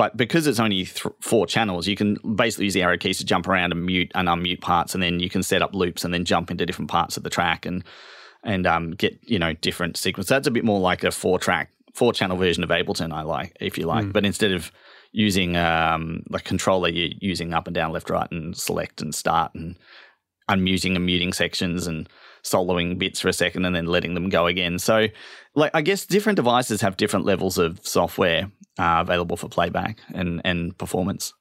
but 0.00 0.16
because 0.16 0.46
it's 0.46 0.58
only 0.58 0.86
th- 0.86 1.14
four 1.20 1.46
channels, 1.46 1.86
you 1.86 1.94
can 1.94 2.14
basically 2.34 2.64
use 2.64 2.72
the 2.72 2.82
arrow 2.82 2.96
keys 2.96 3.18
to 3.18 3.24
jump 3.26 3.46
around 3.46 3.70
and 3.70 3.84
mute 3.84 4.10
and 4.14 4.28
unmute 4.28 4.62
parts, 4.62 4.94
and 4.94 5.02
then 5.02 5.20
you 5.20 5.28
can 5.28 5.42
set 5.42 5.60
up 5.60 5.74
loops 5.74 6.06
and 6.06 6.14
then 6.14 6.24
jump 6.24 6.50
into 6.50 6.64
different 6.64 6.90
parts 6.90 7.18
of 7.18 7.22
the 7.22 7.28
track 7.28 7.66
and 7.66 7.84
and 8.42 8.66
um, 8.66 8.92
get 8.92 9.18
you 9.24 9.38
know 9.38 9.52
different 9.52 9.98
sequences. 9.98 10.30
That's 10.30 10.46
a 10.46 10.50
bit 10.50 10.64
more 10.64 10.80
like 10.80 11.04
a 11.04 11.10
four 11.10 11.38
track, 11.38 11.70
four 11.92 12.14
channel 12.14 12.38
version 12.38 12.64
of 12.64 12.70
Ableton. 12.70 13.12
I 13.12 13.20
like, 13.24 13.54
if 13.60 13.76
you 13.76 13.84
like, 13.84 14.10
but 14.10 14.24
instead 14.24 14.52
of 14.52 14.72
using 15.12 15.58
um, 15.58 16.22
like 16.30 16.44
controller, 16.44 16.88
you're 16.88 17.10
using 17.20 17.52
up 17.52 17.66
and 17.66 17.74
down, 17.74 17.92
left, 17.92 18.08
right, 18.08 18.30
and 18.30 18.56
select 18.56 19.02
and 19.02 19.14
start 19.14 19.54
and 19.54 19.76
unmuting 20.48 20.96
and 20.96 21.04
muting 21.04 21.34
sections 21.34 21.86
and 21.86 22.08
soloing 22.42 22.98
bits 22.98 23.20
for 23.20 23.28
a 23.28 23.32
second 23.32 23.64
and 23.64 23.74
then 23.74 23.86
letting 23.86 24.14
them 24.14 24.28
go 24.28 24.46
again. 24.46 24.78
So, 24.78 25.06
like, 25.54 25.70
I 25.74 25.82
guess 25.82 26.06
different 26.06 26.36
devices 26.36 26.80
have 26.80 26.96
different 26.96 27.24
levels 27.26 27.58
of 27.58 27.80
software 27.86 28.50
uh, 28.78 28.98
available 29.00 29.36
for 29.36 29.48
playback 29.48 29.98
and 30.14 30.40
and 30.44 30.76
performance. 30.78 31.32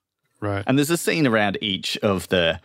Right. 0.41 0.63
And 0.67 0.77
there's 0.77 0.89
a 0.89 0.97
scene 0.97 1.27
around 1.27 1.57
each 1.61 1.97
of 1.97 2.27
the 2.29 2.59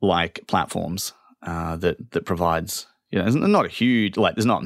like 0.00 0.40
platforms 0.48 1.12
uh, 1.42 1.76
that 1.76 2.12
that 2.12 2.24
provides. 2.24 2.86
You 3.10 3.18
know, 3.18 3.26
it's 3.26 3.36
not 3.36 3.66
a 3.66 3.68
huge 3.68 4.16
like. 4.16 4.34
There's 4.36 4.46
not 4.46 4.64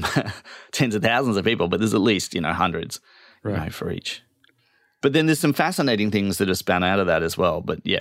tens 0.72 0.94
of 0.94 1.02
thousands 1.02 1.36
of 1.36 1.44
people, 1.44 1.68
but 1.68 1.80
there's 1.80 1.94
at 1.94 2.00
least 2.00 2.34
you 2.34 2.40
know 2.40 2.52
hundreds, 2.52 3.00
you 3.44 3.50
Right. 3.50 3.64
know, 3.64 3.70
for 3.70 3.90
each. 3.90 4.22
But 5.02 5.12
then 5.12 5.26
there's 5.26 5.38
some 5.40 5.52
fascinating 5.52 6.10
things 6.10 6.38
that 6.38 6.48
are 6.48 6.54
spun 6.54 6.82
out 6.84 6.98
of 7.00 7.06
that 7.08 7.22
as 7.22 7.36
well. 7.36 7.60
But 7.60 7.80
yeah, 7.84 8.00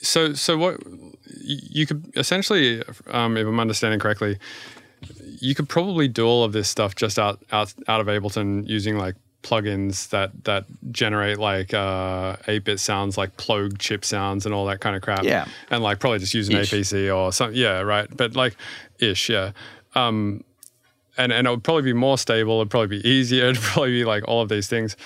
So, 0.00 0.32
so 0.34 0.56
what 0.56 0.80
you 1.40 1.86
could 1.86 2.10
essentially, 2.16 2.82
um, 3.10 3.36
if 3.36 3.46
I'm 3.46 3.58
understanding 3.58 3.98
correctly, 3.98 4.38
you 5.40 5.54
could 5.54 5.68
probably 5.68 6.08
do 6.08 6.26
all 6.26 6.44
of 6.44 6.52
this 6.52 6.68
stuff 6.68 6.94
just 6.94 7.18
out 7.18 7.42
out 7.52 7.74
out 7.86 8.00
of 8.00 8.06
Ableton 8.06 8.68
using 8.68 8.96
like 8.96 9.14
plugins 9.42 10.08
that 10.10 10.32
that 10.44 10.64
generate 10.90 11.38
like 11.38 11.72
uh 11.72 12.36
8-bit 12.46 12.80
sounds 12.80 13.16
like 13.16 13.36
Plogue 13.36 13.78
chip 13.78 14.04
sounds 14.04 14.46
and 14.46 14.54
all 14.54 14.66
that 14.66 14.80
kind 14.80 14.96
of 14.96 15.02
crap. 15.02 15.22
Yeah. 15.24 15.46
And 15.70 15.82
like 15.82 16.00
probably 16.00 16.18
just 16.18 16.34
use 16.34 16.48
an 16.48 16.56
Ish. 16.56 16.72
APC 16.72 17.14
or 17.16 17.32
something. 17.32 17.56
Yeah, 17.56 17.80
right. 17.80 18.08
But 18.14 18.34
like 18.34 18.56
ish, 18.98 19.30
yeah. 19.30 19.52
Um 19.94 20.44
and 21.16 21.32
and 21.32 21.46
it 21.46 21.50
would 21.50 21.64
probably 21.64 21.82
be 21.82 21.92
more 21.92 22.18
stable, 22.18 22.56
it'd 22.56 22.70
probably 22.70 22.98
be 22.98 23.08
easier, 23.16 23.46
it'd 23.46 23.62
probably 23.62 23.92
be 23.92 24.04
like 24.04 24.26
all 24.26 24.42
of 24.42 24.48
these 24.48 24.66
things. 24.66 24.96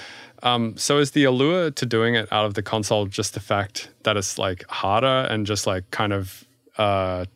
Um, 0.43 0.77
so 0.77 0.99
is 0.99 1.13
the 1.13 1.25
allure 1.25 1.71
to 1.71 1.87
doing 1.87 2.15
it 2.15 2.33
out 2.33 2.47
of 2.47 2.55
the 2.55 2.63
console 2.63 3.07
just 3.07 3.35
the 3.35 3.41
fact 3.41 3.91
that 4.03 4.17
it's 4.17 4.39
like 4.39 4.65
harder 4.69 5.29
and 5.31 5.47
just 5.47 5.67
like 5.67 5.91
kind 5.91 6.13
of 6.13 6.45
uh, 6.79 7.27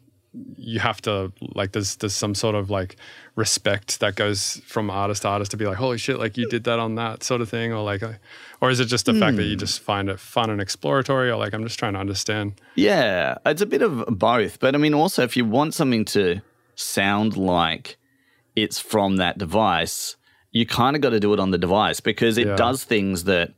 you 0.57 0.81
have 0.81 1.01
to 1.03 1.33
like 1.55 1.73
there's 1.73 1.97
there's 1.97 2.15
some 2.15 2.35
sort 2.35 2.55
of 2.55 2.69
like 2.69 2.97
respect 3.37 4.01
that 4.01 4.17
goes 4.17 4.61
from 4.67 4.91
artist 4.91 5.23
to 5.23 5.29
artist 5.29 5.51
to 5.53 5.57
be 5.57 5.67
like 5.67 5.77
holy 5.77 5.99
shit 5.99 6.19
like 6.19 6.37
you 6.37 6.49
did 6.49 6.65
that 6.65 6.79
on 6.79 6.97
that 6.97 7.23
sort 7.23 7.41
of 7.41 7.49
thing 7.49 7.73
or 7.73 7.83
like 7.83 8.03
uh, 8.03 8.13
or 8.61 8.71
is 8.71 8.81
it 8.81 8.87
just 8.87 9.07
the 9.07 9.15
fact 9.15 9.37
that 9.37 9.45
you 9.45 9.57
just 9.57 9.81
find 9.81 10.09
it 10.09 10.19
fun 10.19 10.51
and 10.51 10.61
exploratory 10.61 11.31
or 11.31 11.37
like 11.37 11.55
I'm 11.55 11.63
just 11.63 11.79
trying 11.79 11.93
to 11.95 11.99
understand 12.01 12.61
Yeah, 12.75 13.39
it's 13.47 13.63
a 13.63 13.67
bit 13.67 13.83
of 13.83 14.05
both. 14.09 14.59
But 14.61 14.75
I 14.75 14.79
mean, 14.79 14.95
also, 14.95 15.23
if 15.23 15.37
you 15.37 15.45
want 15.45 15.75
something 15.75 16.05
to 16.07 16.41
sound 16.75 17.37
like 17.37 17.97
it's 18.55 18.79
from 18.79 19.17
that 19.17 19.39
device, 19.39 20.17
you 20.57 20.65
kind 20.65 20.97
of 20.97 21.03
got 21.03 21.11
to 21.11 21.21
do 21.21 21.33
it 21.35 21.41
on 21.41 21.51
the 21.51 21.59
device 21.59 22.01
because 22.01 22.39
it 22.39 22.47
Yeah. 22.47 22.57
does 22.57 22.83
things 22.85 23.25
that 23.25 23.49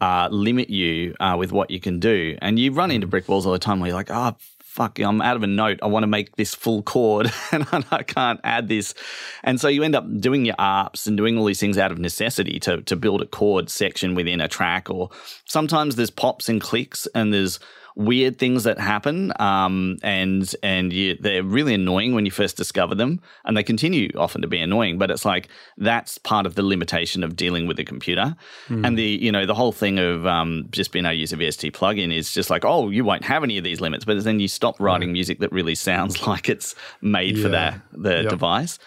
uh, 0.00 0.28
limit 0.30 0.70
you 0.70 1.14
uh, 1.20 1.34
with 1.38 1.50
what 1.52 1.70
you 1.70 1.80
can 1.80 1.98
do. 1.98 2.36
And 2.40 2.58
you 2.58 2.72
run 2.72 2.90
into 2.90 3.06
brick 3.06 3.28
walls 3.28 3.44
all 3.46 3.52
the 3.52 3.58
time 3.58 3.80
where 3.80 3.88
you're 3.88 3.96
like, 3.96 4.10
oh, 4.10 4.36
fuck, 4.60 4.98
I'm 5.00 5.20
out 5.20 5.34
of 5.36 5.42
a 5.42 5.48
note. 5.48 5.80
I 5.82 5.88
want 5.88 6.04
to 6.04 6.06
make 6.06 6.36
this 6.36 6.54
full 6.54 6.82
chord 6.82 7.26
and 7.52 7.66
I 7.90 8.02
can't 8.04 8.40
add 8.44 8.68
this. 8.68 8.94
And 9.42 9.60
so 9.60 9.66
you 9.66 9.82
end 9.82 9.96
up 9.96 10.06
doing 10.20 10.46
your 10.46 10.54
ARPs 10.58 11.06
and 11.08 11.16
doing 11.16 11.36
all 11.36 11.46
these 11.46 11.58
things 11.58 11.78
out 11.78 11.90
of 11.90 11.98
necessity 11.98 12.60
to, 12.60 12.80
to 12.82 12.94
build 12.94 13.22
a 13.22 13.26
chord 13.26 13.68
section 13.70 14.14
within 14.14 14.40
a 14.40 14.46
track. 14.46 14.88
Or 14.88 15.10
sometimes 15.44 15.96
there's 15.96 16.10
pops 16.10 16.48
and 16.48 16.60
clicks 16.60 17.08
and 17.14 17.32
there's 17.34 17.58
weird 17.98 18.38
things 18.38 18.62
that 18.62 18.78
happen, 18.78 19.32
um, 19.40 19.98
and 20.02 20.54
and 20.62 20.92
you, 20.92 21.16
they're 21.20 21.42
really 21.42 21.74
annoying 21.74 22.14
when 22.14 22.24
you 22.24 22.30
first 22.30 22.56
discover 22.56 22.94
them, 22.94 23.20
and 23.44 23.56
they 23.56 23.62
continue 23.64 24.08
often 24.16 24.40
to 24.40 24.48
be 24.48 24.58
annoying. 24.60 24.96
But 24.96 25.10
it's 25.10 25.24
like 25.24 25.48
that's 25.76 26.16
part 26.16 26.46
of 26.46 26.54
the 26.54 26.62
limitation 26.62 27.24
of 27.24 27.34
dealing 27.36 27.66
with 27.66 27.78
a 27.80 27.84
computer, 27.84 28.36
and 28.68 28.96
the 28.96 29.02
you 29.02 29.32
know 29.32 29.44
the 29.44 29.54
whole 29.54 29.72
thing 29.72 29.98
of 29.98 30.26
um, 30.26 30.68
just 30.70 30.92
being 30.92 31.04
able 31.04 31.14
to 31.14 31.18
use 31.18 31.32
a 31.32 31.36
VST 31.36 31.72
plugin 31.72 32.14
is 32.16 32.32
just 32.32 32.48
like 32.50 32.64
oh 32.64 32.88
you 32.88 33.04
won't 33.04 33.24
have 33.24 33.42
any 33.42 33.58
of 33.58 33.64
these 33.64 33.80
limits, 33.80 34.04
but 34.04 34.22
then 34.24 34.38
you 34.40 34.48
stop 34.48 34.78
writing 34.80 35.12
music 35.12 35.40
that 35.40 35.52
really 35.52 35.74
sounds 35.74 36.26
like 36.26 36.48
it's 36.48 36.74
made 37.02 37.38
for 37.38 37.48
that 37.48 37.80
the 37.92 38.22
Yep. 38.22 38.30
device. 38.30 38.78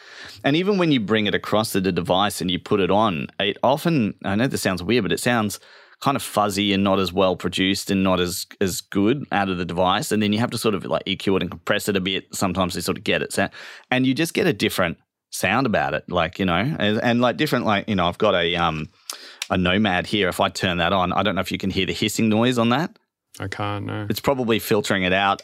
And 0.43 0.55
even 0.55 0.77
when 0.77 0.91
you 0.91 0.99
bring 1.01 1.27
it 1.27 1.35
across 1.35 1.73
to 1.73 1.81
the 1.81 1.91
device 1.91 2.41
and 2.41 2.49
you 2.49 2.59
put 2.59 2.79
it 2.79 2.89
on, 2.89 3.27
it 3.39 3.57
often 3.61 4.15
I 4.23 4.35
know 4.35 4.47
this 4.47 4.61
sounds 4.61 4.81
weird, 4.81 5.03
but 5.03 5.11
it 5.11 5.19
sounds 5.19 5.59
kind 6.01 6.17
of 6.17 6.23
fuzzy 6.23 6.73
and 6.73 6.83
not 6.83 6.99
as 6.99 7.13
well 7.13 7.35
produced 7.35 7.91
and 7.91 8.03
not 8.03 8.19
as 8.19 8.47
as 8.59 8.81
good 8.81 9.25
out 9.31 9.49
of 9.49 9.57
the 9.57 9.65
device. 9.65 10.11
And 10.11 10.21
then 10.21 10.33
you 10.33 10.39
have 10.39 10.51
to 10.51 10.57
sort 10.57 10.75
of 10.75 10.83
like 10.85 11.05
EQ 11.05 11.37
it 11.37 11.43
and 11.43 11.51
compress 11.51 11.87
it 11.87 11.95
a 11.95 12.01
bit 12.01 12.33
sometimes 12.33 12.73
to 12.73 12.81
sort 12.81 12.97
of 12.97 13.03
get 13.03 13.21
it. 13.21 13.37
And 13.89 14.05
you 14.05 14.13
just 14.13 14.33
get 14.33 14.47
a 14.47 14.53
different 14.53 14.97
sound 15.29 15.65
about 15.65 15.93
it. 15.93 16.03
Like, 16.09 16.39
you 16.39 16.45
know, 16.45 16.75
and, 16.77 17.01
and 17.01 17.21
like 17.21 17.37
different 17.37 17.65
like, 17.65 17.87
you 17.87 17.95
know, 17.95 18.07
I've 18.07 18.17
got 18.17 18.35
a 18.35 18.55
um 18.55 18.89
a 19.49 19.57
nomad 19.57 20.07
here. 20.07 20.27
If 20.27 20.39
I 20.39 20.49
turn 20.49 20.77
that 20.77 20.93
on, 20.93 21.13
I 21.13 21.23
don't 21.23 21.35
know 21.35 21.41
if 21.41 21.51
you 21.51 21.57
can 21.57 21.69
hear 21.69 21.85
the 21.85 21.93
hissing 21.93 22.29
noise 22.29 22.57
on 22.57 22.69
that. 22.69 22.97
I 23.39 23.47
can't 23.47 23.85
know 23.85 24.07
It's 24.09 24.19
probably 24.19 24.59
filtering 24.59 25.03
it 25.03 25.13
out 25.13 25.41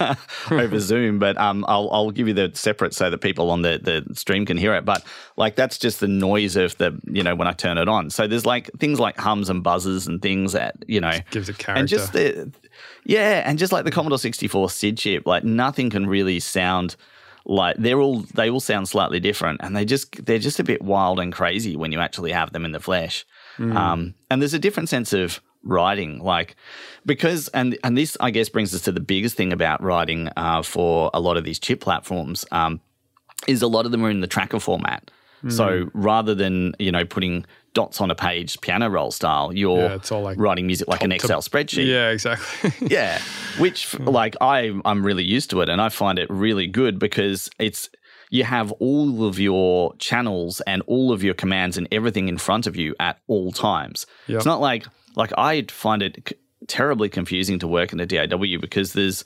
over 0.50 0.80
Zoom, 0.80 1.18
but 1.18 1.38
um, 1.38 1.64
I'll 1.68 1.88
I'll 1.92 2.10
give 2.10 2.26
you 2.26 2.34
the 2.34 2.50
separate 2.54 2.94
so 2.94 3.10
that 3.10 3.18
people 3.18 3.50
on 3.50 3.62
the, 3.62 3.78
the 3.80 4.14
stream 4.14 4.44
can 4.44 4.56
hear 4.56 4.74
it. 4.74 4.84
But 4.84 5.04
like 5.36 5.54
that's 5.54 5.78
just 5.78 6.00
the 6.00 6.08
noise 6.08 6.56
of 6.56 6.76
the 6.78 6.98
you 7.04 7.22
know 7.22 7.36
when 7.36 7.46
I 7.46 7.52
turn 7.52 7.78
it 7.78 7.88
on. 7.88 8.10
So 8.10 8.26
there's 8.26 8.44
like 8.44 8.70
things 8.78 8.98
like 8.98 9.16
hums 9.18 9.50
and 9.50 9.62
buzzes 9.62 10.06
and 10.08 10.20
things 10.20 10.52
that 10.52 10.76
you 10.88 11.00
know 11.00 11.12
gives 11.30 11.48
it 11.48 11.58
character 11.58 11.80
and 11.80 11.88
just 11.88 12.12
the 12.12 12.52
yeah, 13.04 13.42
and 13.46 13.58
just 13.58 13.72
like 13.72 13.84
the 13.84 13.90
Commodore 13.90 14.18
64 14.18 14.70
SID 14.70 14.98
chip, 14.98 15.26
like 15.26 15.44
nothing 15.44 15.90
can 15.90 16.06
really 16.06 16.40
sound 16.40 16.96
like 17.44 17.76
they're 17.78 18.00
all 18.00 18.20
they 18.34 18.50
all 18.50 18.60
sound 18.60 18.88
slightly 18.88 19.20
different, 19.20 19.60
and 19.62 19.76
they 19.76 19.84
just 19.84 20.26
they're 20.26 20.38
just 20.38 20.58
a 20.58 20.64
bit 20.64 20.82
wild 20.82 21.20
and 21.20 21.32
crazy 21.32 21.76
when 21.76 21.92
you 21.92 22.00
actually 22.00 22.32
have 22.32 22.52
them 22.52 22.64
in 22.64 22.72
the 22.72 22.80
flesh. 22.80 23.24
Um, 23.58 24.14
and 24.30 24.40
there's 24.42 24.54
a 24.54 24.58
different 24.58 24.88
sense 24.88 25.12
of 25.12 25.40
writing, 25.62 26.18
like 26.22 26.56
because 27.06 27.48
and 27.48 27.76
and 27.84 27.96
this 27.96 28.16
I 28.20 28.30
guess 28.30 28.48
brings 28.48 28.74
us 28.74 28.82
to 28.82 28.92
the 28.92 29.00
biggest 29.00 29.36
thing 29.36 29.52
about 29.52 29.82
writing 29.82 30.28
uh, 30.36 30.62
for 30.62 31.10
a 31.14 31.20
lot 31.20 31.36
of 31.36 31.44
these 31.44 31.58
chip 31.58 31.80
platforms. 31.80 32.44
Um, 32.52 32.80
is 33.46 33.62
a 33.62 33.68
lot 33.68 33.86
of 33.86 33.92
them 33.92 34.04
are 34.04 34.10
in 34.10 34.20
the 34.20 34.26
tracker 34.26 34.60
format. 34.60 35.10
So 35.50 35.88
rather 35.94 36.34
than 36.34 36.74
you 36.80 36.90
know 36.90 37.04
putting 37.04 37.46
dots 37.72 38.00
on 38.00 38.10
a 38.10 38.14
page 38.16 38.60
piano 38.60 38.88
roll 38.90 39.12
style, 39.12 39.52
you're 39.52 39.78
Yeah, 39.78 39.94
it's 39.94 40.10
all 40.10 40.22
like 40.22 40.36
writing 40.36 40.66
music 40.66 40.88
like 40.88 41.04
an 41.04 41.10
top 41.10 41.18
to- 41.20 41.24
Excel 41.26 41.42
spreadsheet. 41.42 41.86
yeah 41.86 42.08
exactly 42.10 42.72
Yeah, 42.90 43.20
which 43.58 43.96
like 44.00 44.34
I 44.40 44.72
I'm 44.84 45.06
really 45.06 45.22
used 45.22 45.50
to 45.50 45.60
it 45.60 45.68
and 45.68 45.80
I 45.80 45.90
find 45.90 46.18
it 46.18 46.28
really 46.28 46.66
good 46.66 46.98
because 46.98 47.48
it's 47.60 47.88
you 48.30 48.42
have 48.42 48.72
all 48.72 49.24
of 49.28 49.38
your 49.38 49.94
channels 49.98 50.60
and 50.66 50.82
all 50.88 51.12
of 51.12 51.22
your 51.22 51.34
commands 51.34 51.78
and 51.78 51.86
everything 51.92 52.28
in 52.28 52.36
front 52.36 52.66
of 52.66 52.74
you 52.74 52.96
at 52.98 53.20
all 53.28 53.52
times. 53.52 54.06
Yep. 54.26 54.36
It's 54.38 54.44
not 54.44 54.60
like 54.60 54.86
like 55.18 55.32
I 55.36 55.66
find 55.68 56.02
it 56.02 56.22
c- 56.28 56.36
terribly 56.68 57.08
confusing 57.10 57.58
to 57.58 57.68
work 57.68 57.92
in 57.92 58.00
a 58.00 58.06
DAW 58.06 58.58
because 58.60 58.94
there's 58.94 59.24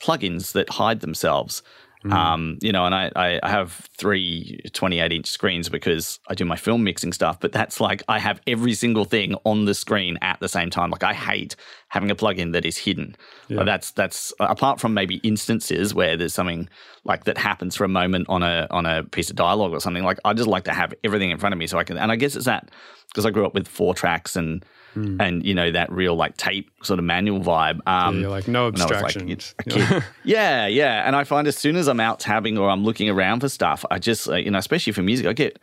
plugins 0.00 0.52
that 0.52 0.68
hide 0.68 1.00
themselves. 1.00 1.62
Mm. 2.04 2.12
Um, 2.12 2.58
you 2.60 2.70
know, 2.70 2.86
and 2.86 2.94
I, 2.94 3.40
I 3.42 3.48
have 3.48 3.72
three 3.96 4.60
28 4.72 5.12
inch 5.12 5.26
screens 5.26 5.68
because 5.68 6.20
I 6.28 6.34
do 6.34 6.44
my 6.44 6.54
film 6.54 6.84
mixing 6.84 7.12
stuff, 7.12 7.40
but 7.40 7.50
that's 7.50 7.80
like 7.80 8.04
I 8.08 8.20
have 8.20 8.40
every 8.46 8.74
single 8.74 9.04
thing 9.04 9.34
on 9.44 9.64
the 9.64 9.74
screen 9.74 10.16
at 10.22 10.38
the 10.38 10.48
same 10.48 10.70
time. 10.70 10.90
Like 10.90 11.02
I 11.02 11.12
hate 11.12 11.56
having 11.88 12.08
a 12.10 12.14
plugin 12.14 12.52
that 12.52 12.64
is 12.64 12.76
hidden. 12.76 13.16
Yeah. 13.48 13.64
that's 13.64 13.90
that's 13.92 14.32
apart 14.38 14.78
from 14.78 14.94
maybe 14.94 15.16
instances 15.16 15.92
where 15.92 16.16
there's 16.16 16.34
something 16.34 16.68
like 17.02 17.24
that 17.24 17.36
happens 17.36 17.74
for 17.74 17.82
a 17.82 17.88
moment 17.88 18.28
on 18.28 18.44
a 18.44 18.68
on 18.70 18.86
a 18.86 19.02
piece 19.02 19.28
of 19.28 19.34
dialogue 19.34 19.72
or 19.72 19.80
something. 19.80 20.04
Like 20.04 20.20
I 20.24 20.34
just 20.34 20.48
like 20.48 20.64
to 20.64 20.72
have 20.72 20.94
everything 21.02 21.30
in 21.30 21.38
front 21.38 21.52
of 21.52 21.58
me 21.58 21.66
so 21.66 21.78
I 21.78 21.84
can 21.84 21.98
and 21.98 22.12
I 22.12 22.16
guess 22.16 22.36
it's 22.36 22.44
that 22.44 22.70
because 23.08 23.26
I 23.26 23.30
grew 23.30 23.44
up 23.44 23.54
with 23.54 23.66
four 23.66 23.92
tracks 23.92 24.36
and 24.36 24.64
mm. 24.94 25.16
and 25.20 25.44
you 25.44 25.54
know 25.54 25.70
that 25.70 25.90
real 25.90 26.14
like 26.14 26.36
tape 26.36 26.70
sort 26.82 26.98
of 26.98 27.04
manual 27.04 27.40
vibe. 27.40 27.80
Um, 27.86 28.22
yeah, 28.22 28.28
like 28.28 28.48
no 28.48 28.68
abstractions. 28.68 29.54
Like, 29.66 30.02
yeah, 30.24 30.66
yeah. 30.66 31.06
And 31.06 31.16
I 31.16 31.24
find 31.24 31.46
as 31.46 31.56
soon 31.56 31.76
as 31.76 31.88
I'm 31.88 32.00
out 32.00 32.20
tabbing 32.20 32.58
or 32.58 32.68
I'm 32.70 32.84
looking 32.84 33.08
around 33.08 33.40
for 33.40 33.48
stuff, 33.48 33.84
I 33.90 33.98
just 33.98 34.28
uh, 34.28 34.36
you 34.36 34.50
know, 34.50 34.58
especially 34.58 34.92
for 34.92 35.02
music, 35.02 35.26
I 35.26 35.32
get 35.32 35.58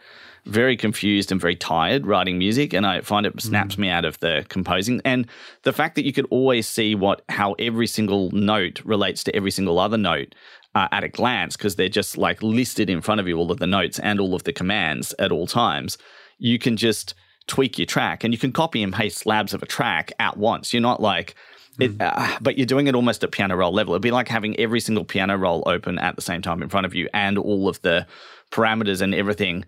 very 0.45 0.77
confused 0.77 1.31
and 1.31 1.41
very 1.41 1.55
tired 1.55 2.05
writing 2.05 2.37
music, 2.37 2.73
and 2.73 2.85
I 2.85 3.01
find 3.01 3.25
it 3.25 3.39
snaps 3.41 3.75
mm. 3.75 3.79
me 3.79 3.89
out 3.89 4.05
of 4.05 4.19
the 4.19 4.45
composing. 4.49 5.01
And 5.03 5.27
the 5.63 5.73
fact 5.73 5.95
that 5.95 6.05
you 6.05 6.13
could 6.13 6.27
always 6.29 6.67
see 6.67 6.95
what 6.95 7.23
how 7.29 7.53
every 7.53 7.87
single 7.87 8.31
note 8.31 8.81
relates 8.85 9.23
to 9.25 9.35
every 9.35 9.51
single 9.51 9.79
other 9.79 9.97
note. 9.97 10.35
Uh, 10.73 10.89
at 10.91 11.05
a 11.05 11.07
glance, 11.07 11.55
because 11.55 11.77
they're 11.77 11.87
just 11.87 12.17
like 12.17 12.43
listed 12.43 12.89
in 12.89 12.99
front 12.99 13.21
of 13.21 13.29
you, 13.29 13.37
all 13.37 13.49
of 13.49 13.59
the 13.59 13.65
notes 13.65 13.97
and 13.99 14.19
all 14.19 14.35
of 14.35 14.43
the 14.43 14.51
commands 14.51 15.15
at 15.19 15.31
all 15.31 15.47
times. 15.47 15.97
You 16.37 16.59
can 16.59 16.75
just 16.75 17.13
tweak 17.47 17.77
your 17.77 17.85
track 17.85 18.23
and 18.23 18.33
you 18.33 18.37
can 18.37 18.51
copy 18.51 18.81
and 18.81 18.93
paste 18.93 19.17
slabs 19.17 19.53
of 19.53 19.61
a 19.61 19.65
track 19.65 20.11
at 20.19 20.37
once. 20.37 20.73
You're 20.73 20.81
not 20.81 21.01
like, 21.01 21.35
it, 21.79 21.91
hmm. 21.91 21.97
uh, 22.01 22.37
but 22.41 22.57
you're 22.57 22.65
doing 22.65 22.87
it 22.87 22.95
almost 22.95 23.23
at 23.23 23.31
piano 23.31 23.55
roll 23.55 23.73
level. 23.73 23.93
It'd 23.93 24.01
be 24.01 24.11
like 24.11 24.27
having 24.27 24.59
every 24.59 24.79
single 24.79 25.05
piano 25.05 25.37
roll 25.37 25.63
open 25.65 25.99
at 25.99 26.15
the 26.15 26.21
same 26.21 26.41
time 26.41 26.61
in 26.63 26.69
front 26.69 26.85
of 26.85 26.95
you 26.95 27.09
and 27.13 27.37
all 27.37 27.67
of 27.67 27.81
the 27.81 28.07
parameters 28.51 29.01
and 29.01 29.13
everything 29.13 29.65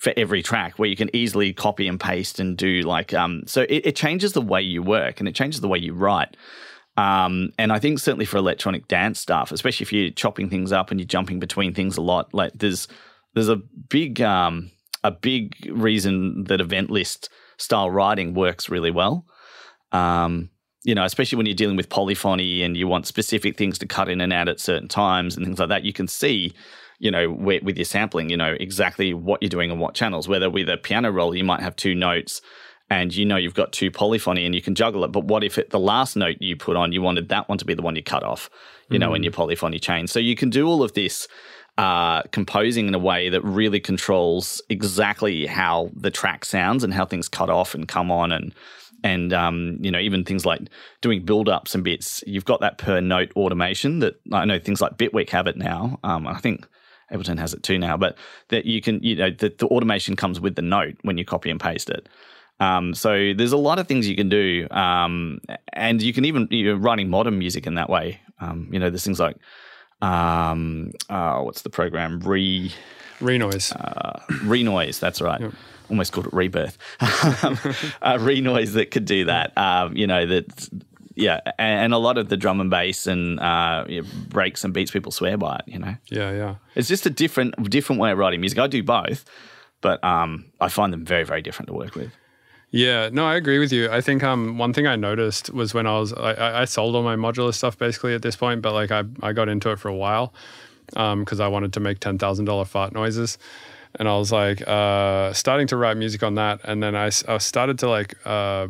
for 0.00 0.12
every 0.16 0.42
track 0.42 0.78
where 0.78 0.88
you 0.88 0.96
can 0.96 1.14
easily 1.14 1.52
copy 1.52 1.88
and 1.88 1.98
paste 1.98 2.38
and 2.38 2.56
do 2.56 2.82
like 2.82 3.14
um 3.14 3.42
so 3.46 3.62
it, 3.62 3.86
it 3.86 3.96
changes 3.96 4.32
the 4.32 4.42
way 4.42 4.60
you 4.60 4.82
work 4.82 5.20
and 5.20 5.28
it 5.28 5.34
changes 5.34 5.60
the 5.60 5.68
way 5.68 5.78
you 5.78 5.94
write 5.94 6.36
um 6.98 7.50
and 7.58 7.72
i 7.72 7.78
think 7.78 7.98
certainly 7.98 8.26
for 8.26 8.36
electronic 8.36 8.86
dance 8.88 9.18
stuff 9.18 9.52
especially 9.52 9.84
if 9.84 9.92
you're 9.92 10.10
chopping 10.10 10.50
things 10.50 10.70
up 10.70 10.90
and 10.90 11.00
you're 11.00 11.06
jumping 11.06 11.40
between 11.40 11.72
things 11.72 11.96
a 11.96 12.02
lot 12.02 12.32
like 12.34 12.52
there's 12.54 12.88
there's 13.34 13.48
a 13.48 13.56
big 13.56 14.20
um 14.20 14.70
a 15.06 15.10
big 15.12 15.54
reason 15.72 16.44
that 16.44 16.60
event 16.60 16.90
list 16.90 17.28
style 17.58 17.90
writing 17.90 18.34
works 18.34 18.68
really 18.68 18.90
well. 18.90 19.24
Um, 19.92 20.50
you 20.82 20.94
know, 20.94 21.04
especially 21.04 21.36
when 21.36 21.46
you're 21.46 21.54
dealing 21.54 21.76
with 21.76 21.88
polyphony 21.88 22.62
and 22.62 22.76
you 22.76 22.86
want 22.86 23.06
specific 23.06 23.56
things 23.56 23.78
to 23.78 23.86
cut 23.86 24.08
in 24.08 24.20
and 24.20 24.32
out 24.32 24.48
at 24.48 24.60
certain 24.60 24.88
times 24.88 25.36
and 25.36 25.44
things 25.44 25.58
like 25.58 25.68
that, 25.68 25.84
you 25.84 25.92
can 25.92 26.08
see, 26.08 26.54
you 26.98 27.10
know, 27.10 27.30
where, 27.30 27.60
with 27.62 27.76
your 27.76 27.84
sampling, 27.84 28.30
you 28.30 28.36
know, 28.36 28.56
exactly 28.58 29.14
what 29.14 29.42
you're 29.42 29.48
doing 29.48 29.70
on 29.70 29.78
what 29.78 29.94
channels. 29.94 30.28
Whether 30.28 30.50
with 30.50 30.68
a 30.68 30.76
piano 30.76 31.10
roll, 31.10 31.34
you 31.34 31.44
might 31.44 31.60
have 31.60 31.76
two 31.76 31.94
notes 31.94 32.40
and 32.88 33.14
you 33.14 33.24
know 33.24 33.36
you've 33.36 33.54
got 33.54 33.72
two 33.72 33.90
polyphony 33.90 34.46
and 34.46 34.54
you 34.54 34.62
can 34.62 34.74
juggle 34.74 35.04
it. 35.04 35.12
But 35.12 35.24
what 35.24 35.42
if 35.42 35.58
the 35.70 35.80
last 35.80 36.16
note 36.16 36.36
you 36.40 36.56
put 36.56 36.76
on, 36.76 36.92
you 36.92 37.02
wanted 37.02 37.28
that 37.30 37.48
one 37.48 37.58
to 37.58 37.64
be 37.64 37.74
the 37.74 37.82
one 37.82 37.96
you 37.96 38.02
cut 38.02 38.22
off, 38.22 38.48
you 38.88 38.94
mm-hmm. 38.94 39.00
know, 39.00 39.14
in 39.14 39.22
mm. 39.22 39.24
your 39.24 39.32
polyphony 39.32 39.78
chain? 39.78 40.06
So 40.06 40.20
you 40.20 40.36
can 40.36 40.50
do 40.50 40.68
all 40.68 40.82
of 40.82 40.92
this 40.92 41.26
uh, 41.78 42.22
composing 42.32 42.88
in 42.88 42.94
a 42.94 42.98
way 42.98 43.28
that 43.28 43.42
really 43.44 43.80
controls 43.80 44.62
exactly 44.70 45.46
how 45.46 45.90
the 45.94 46.10
track 46.10 46.44
sounds 46.44 46.82
and 46.82 46.94
how 46.94 47.04
things 47.04 47.28
cut 47.28 47.50
off 47.50 47.74
and 47.74 47.86
come 47.86 48.10
on 48.10 48.32
and 48.32 48.54
and 49.04 49.32
um, 49.32 49.76
you 49.80 49.90
know 49.90 49.98
even 49.98 50.24
things 50.24 50.46
like 50.46 50.60
doing 51.00 51.24
build 51.24 51.48
ups 51.48 51.74
and 51.74 51.84
bits. 51.84 52.24
You've 52.26 52.44
got 52.44 52.60
that 52.60 52.78
per 52.78 53.00
note 53.00 53.30
automation 53.36 53.98
that 54.00 54.14
I 54.32 54.44
know 54.44 54.58
things 54.58 54.80
like 54.80 54.96
Bitwig 54.96 55.28
have 55.30 55.46
it 55.46 55.56
now. 55.56 55.98
Um, 56.02 56.26
I 56.26 56.38
think 56.38 56.66
Ableton 57.12 57.38
has 57.38 57.52
it 57.54 57.62
too 57.62 57.78
now, 57.78 57.96
but 57.96 58.16
that 58.48 58.64
you 58.64 58.80
can 58.80 59.02
you 59.02 59.16
know 59.16 59.30
the, 59.30 59.54
the 59.56 59.66
automation 59.66 60.16
comes 60.16 60.40
with 60.40 60.56
the 60.56 60.62
note 60.62 60.96
when 61.02 61.18
you 61.18 61.24
copy 61.24 61.50
and 61.50 61.60
paste 61.60 61.90
it. 61.90 62.08
Um, 62.58 62.94
so 62.94 63.34
there's 63.36 63.52
a 63.52 63.58
lot 63.58 63.78
of 63.78 63.86
things 63.86 64.08
you 64.08 64.16
can 64.16 64.30
do, 64.30 64.66
um, 64.70 65.40
and 65.74 66.00
you 66.00 66.14
can 66.14 66.24
even 66.24 66.48
you're 66.50 66.76
writing 66.76 67.10
modern 67.10 67.38
music 67.38 67.66
in 67.66 67.74
that 67.74 67.90
way. 67.90 68.20
Um, 68.40 68.68
you 68.72 68.78
know, 68.78 68.88
there's 68.88 69.04
things 69.04 69.20
like 69.20 69.36
um, 70.06 70.92
uh, 71.08 71.40
what's 71.40 71.62
the 71.62 71.70
program? 71.70 72.20
Re 72.20 72.72
Renoise. 73.20 73.72
Uh, 73.72 74.20
Renoise. 74.44 75.00
That's 75.00 75.20
right. 75.20 75.40
Yep. 75.40 75.52
Almost 75.88 76.12
called 76.12 76.26
it 76.26 76.32
Rebirth. 76.32 76.76
uh, 78.02 78.18
Renoise 78.20 78.72
that 78.74 78.90
could 78.90 79.04
do 79.04 79.24
that. 79.26 79.56
Um, 79.56 79.96
you 79.96 80.06
know 80.06 80.26
that. 80.26 80.68
Yeah, 81.18 81.40
and, 81.58 81.84
and, 81.84 81.94
a 81.94 81.96
lot 81.96 82.18
of 82.18 82.28
the 82.28 82.36
drum 82.36 82.60
and 82.60 82.68
bass 82.68 83.06
and 83.06 83.40
uh, 83.40 83.86
you 83.88 84.02
know, 84.02 84.08
breaks 84.28 84.64
and 84.64 84.74
beats 84.74 84.90
people 84.90 85.10
swear 85.10 85.38
by 85.38 85.56
it. 85.56 85.72
You 85.72 85.78
know. 85.78 85.96
Yeah, 86.08 86.30
yeah. 86.32 86.54
It's 86.74 86.88
just 86.88 87.06
a 87.06 87.10
different 87.10 87.70
different 87.70 88.02
way 88.02 88.12
of 88.12 88.18
writing 88.18 88.40
music. 88.40 88.58
I 88.58 88.66
do 88.66 88.82
both, 88.82 89.24
but 89.80 90.04
um, 90.04 90.44
I 90.60 90.68
find 90.68 90.92
them 90.92 91.06
very 91.06 91.24
very 91.24 91.40
different 91.40 91.68
to 91.68 91.72
work 91.72 91.94
with. 91.94 92.12
Yeah, 92.70 93.10
no, 93.12 93.24
I 93.24 93.36
agree 93.36 93.58
with 93.58 93.72
you. 93.72 93.88
I 93.90 94.00
think 94.00 94.22
um, 94.22 94.58
one 94.58 94.72
thing 94.72 94.86
I 94.86 94.96
noticed 94.96 95.50
was 95.50 95.72
when 95.72 95.86
I 95.86 95.98
was 95.98 96.12
I, 96.12 96.62
I 96.62 96.64
sold 96.64 96.96
all 96.96 97.02
my 97.02 97.16
modular 97.16 97.54
stuff 97.54 97.78
basically 97.78 98.14
at 98.14 98.22
this 98.22 98.36
point, 98.36 98.60
but 98.60 98.72
like 98.72 98.90
I 98.90 99.04
I 99.22 99.32
got 99.32 99.48
into 99.48 99.70
it 99.70 99.78
for 99.78 99.88
a 99.88 99.94
while 99.94 100.34
because 100.88 101.40
um, 101.40 101.46
I 101.46 101.48
wanted 101.48 101.72
to 101.74 101.80
make 101.80 102.00
ten 102.00 102.18
thousand 102.18 102.44
dollar 102.44 102.64
fart 102.64 102.92
noises, 102.92 103.38
and 103.98 104.08
I 104.08 104.16
was 104.16 104.32
like 104.32 104.66
uh, 104.66 105.32
starting 105.32 105.68
to 105.68 105.76
write 105.76 105.96
music 105.96 106.22
on 106.22 106.34
that, 106.34 106.60
and 106.64 106.82
then 106.82 106.96
I, 106.96 107.06
I 107.28 107.38
started 107.38 107.78
to 107.80 107.88
like. 107.88 108.14
Uh, 108.26 108.68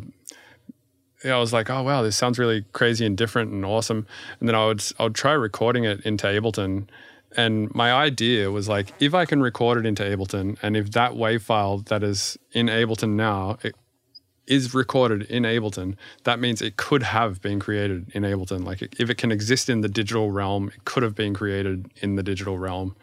yeah, 1.25 1.35
I 1.35 1.39
was 1.39 1.51
like, 1.51 1.71
oh 1.71 1.81
wow, 1.81 2.03
this 2.03 2.15
sounds 2.15 2.37
really 2.37 2.63
crazy 2.73 3.03
and 3.03 3.17
different 3.17 3.51
and 3.51 3.65
awesome. 3.65 4.05
And 4.39 4.47
then 4.47 4.55
I 4.55 4.67
would 4.67 4.83
I 4.99 5.03
would 5.03 5.15
try 5.15 5.31
recording 5.33 5.83
it 5.83 6.01
into 6.01 6.27
Ableton, 6.27 6.87
and 7.35 7.73
my 7.73 7.91
idea 7.91 8.51
was 8.51 8.69
like, 8.69 8.93
if 8.99 9.15
I 9.15 9.25
can 9.25 9.41
record 9.41 9.79
it 9.79 9.87
into 9.87 10.03
Ableton, 10.03 10.57
and 10.61 10.77
if 10.77 10.91
that 10.91 11.13
WAV 11.13 11.41
file 11.41 11.79
that 11.79 12.03
is 12.03 12.37
in 12.51 12.67
Ableton 12.67 13.15
now, 13.15 13.57
it, 13.63 13.75
is 14.47 14.73
recorded 14.73 15.23
in 15.23 15.43
Ableton, 15.43 15.95
that 16.23 16.39
means 16.39 16.61
it 16.61 16.77
could 16.77 17.03
have 17.03 17.41
been 17.41 17.59
created 17.59 18.09
in 18.13 18.23
Ableton. 18.23 18.65
Like 18.65 18.81
if 18.81 19.09
it 19.09 19.17
can 19.17 19.31
exist 19.31 19.69
in 19.69 19.81
the 19.81 19.89
digital 19.89 20.31
realm, 20.31 20.69
it 20.69 20.85
could 20.85 21.03
have 21.03 21.15
been 21.15 21.33
created 21.33 21.91
in 21.97 22.15
the 22.15 22.23
digital 22.23 22.57
realm. 22.57 22.95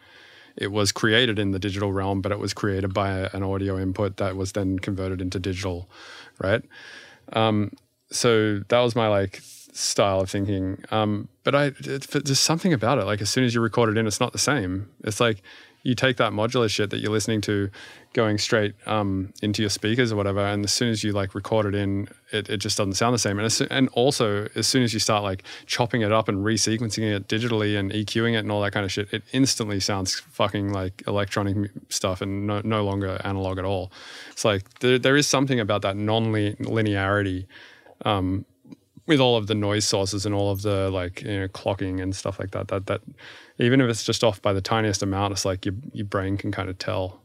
It 0.57 0.71
was 0.71 0.91
created 0.91 1.37
in 1.37 1.51
the 1.51 1.59
digital 1.59 1.91
realm, 1.91 2.21
but 2.21 2.31
it 2.31 2.39
was 2.39 2.53
created 2.53 2.93
by 2.93 3.29
an 3.33 3.43
audio 3.43 3.77
input 3.77 4.17
that 4.17 4.35
was 4.35 4.53
then 4.53 4.79
converted 4.79 5.21
into 5.21 5.37
digital, 5.37 5.89
right? 6.39 6.63
Um, 7.33 7.71
so 8.09 8.59
that 8.69 8.79
was 8.79 8.95
my 8.95 9.07
like 9.07 9.41
style 9.73 10.21
of 10.21 10.29
thinking. 10.29 10.83
Um, 10.91 11.27
but 11.43 11.53
I, 11.53 11.65
it, 11.65 12.07
there's 12.07 12.39
something 12.39 12.73
about 12.73 12.97
it. 12.97 13.03
Like 13.03 13.21
as 13.21 13.29
soon 13.29 13.43
as 13.43 13.53
you 13.53 13.61
record 13.61 13.89
it 13.89 13.97
in, 13.97 14.07
it's 14.07 14.21
not 14.21 14.31
the 14.31 14.39
same. 14.39 14.89
It's 15.03 15.19
like 15.19 15.41
you 15.85 15.93
take 15.93 16.17
that 16.17 16.33
modular 16.33 16.69
shit 16.69 16.89
that 16.89 16.99
you're 16.99 17.11
listening 17.11 17.39
to 17.39 17.69
going 18.13 18.37
straight 18.39 18.73
um, 18.87 19.31
into 19.43 19.61
your 19.61 19.69
speakers 19.69 20.11
or 20.11 20.15
whatever 20.15 20.39
and 20.39 20.65
as 20.65 20.73
soon 20.73 20.89
as 20.89 21.03
you 21.03 21.11
like 21.11 21.35
record 21.35 21.65
it 21.67 21.75
in 21.75 22.07
it, 22.31 22.49
it 22.49 22.57
just 22.57 22.77
doesn't 22.77 22.95
sound 22.95 23.13
the 23.13 23.19
same. 23.19 23.37
And, 23.37 23.45
as, 23.45 23.61
and 23.61 23.87
also 23.89 24.47
as 24.55 24.65
soon 24.65 24.81
as 24.81 24.93
you 24.93 24.99
start 24.99 25.21
like 25.21 25.43
chopping 25.67 26.01
it 26.01 26.11
up 26.11 26.27
and 26.27 26.39
resequencing 26.39 27.15
it 27.15 27.27
digitally 27.27 27.77
and 27.77 27.91
eqing 27.91 28.33
it 28.33 28.39
and 28.39 28.51
all 28.51 28.61
that 28.61 28.71
kind 28.71 28.83
of 28.83 28.91
shit 28.91 29.13
it 29.13 29.21
instantly 29.31 29.79
sounds 29.79 30.19
fucking 30.19 30.73
like 30.73 31.03
electronic 31.05 31.69
stuff 31.89 32.21
and 32.21 32.47
no, 32.47 32.61
no 32.63 32.83
longer 32.83 33.21
analog 33.23 33.59
at 33.59 33.65
all. 33.65 33.91
It's 34.31 34.43
like 34.43 34.79
there, 34.79 34.97
there 34.97 35.15
is 35.15 35.27
something 35.27 35.59
about 35.59 35.83
that 35.83 35.95
non-linearity 35.95 37.45
um, 38.05 38.45
with 39.07 39.19
all 39.19 39.37
of 39.37 39.47
the 39.47 39.55
noise 39.55 39.85
sources 39.85 40.25
and 40.25 40.33
all 40.33 40.51
of 40.51 40.61
the 40.61 40.89
like 40.89 41.21
you 41.21 41.39
know 41.39 41.47
clocking 41.47 42.01
and 42.01 42.15
stuff 42.15 42.39
like 42.39 42.51
that 42.51 42.67
that 42.69 42.87
that 42.87 43.01
even 43.59 43.81
if 43.81 43.89
it's 43.89 44.03
just 44.03 44.23
off 44.23 44.41
by 44.41 44.53
the 44.53 44.61
tiniest 44.61 45.03
amount 45.03 45.31
it's 45.31 45.45
like 45.45 45.65
your 45.65 45.75
your 45.93 46.05
brain 46.05 46.37
can 46.37 46.51
kind 46.51 46.69
of 46.69 46.77
tell. 46.77 47.21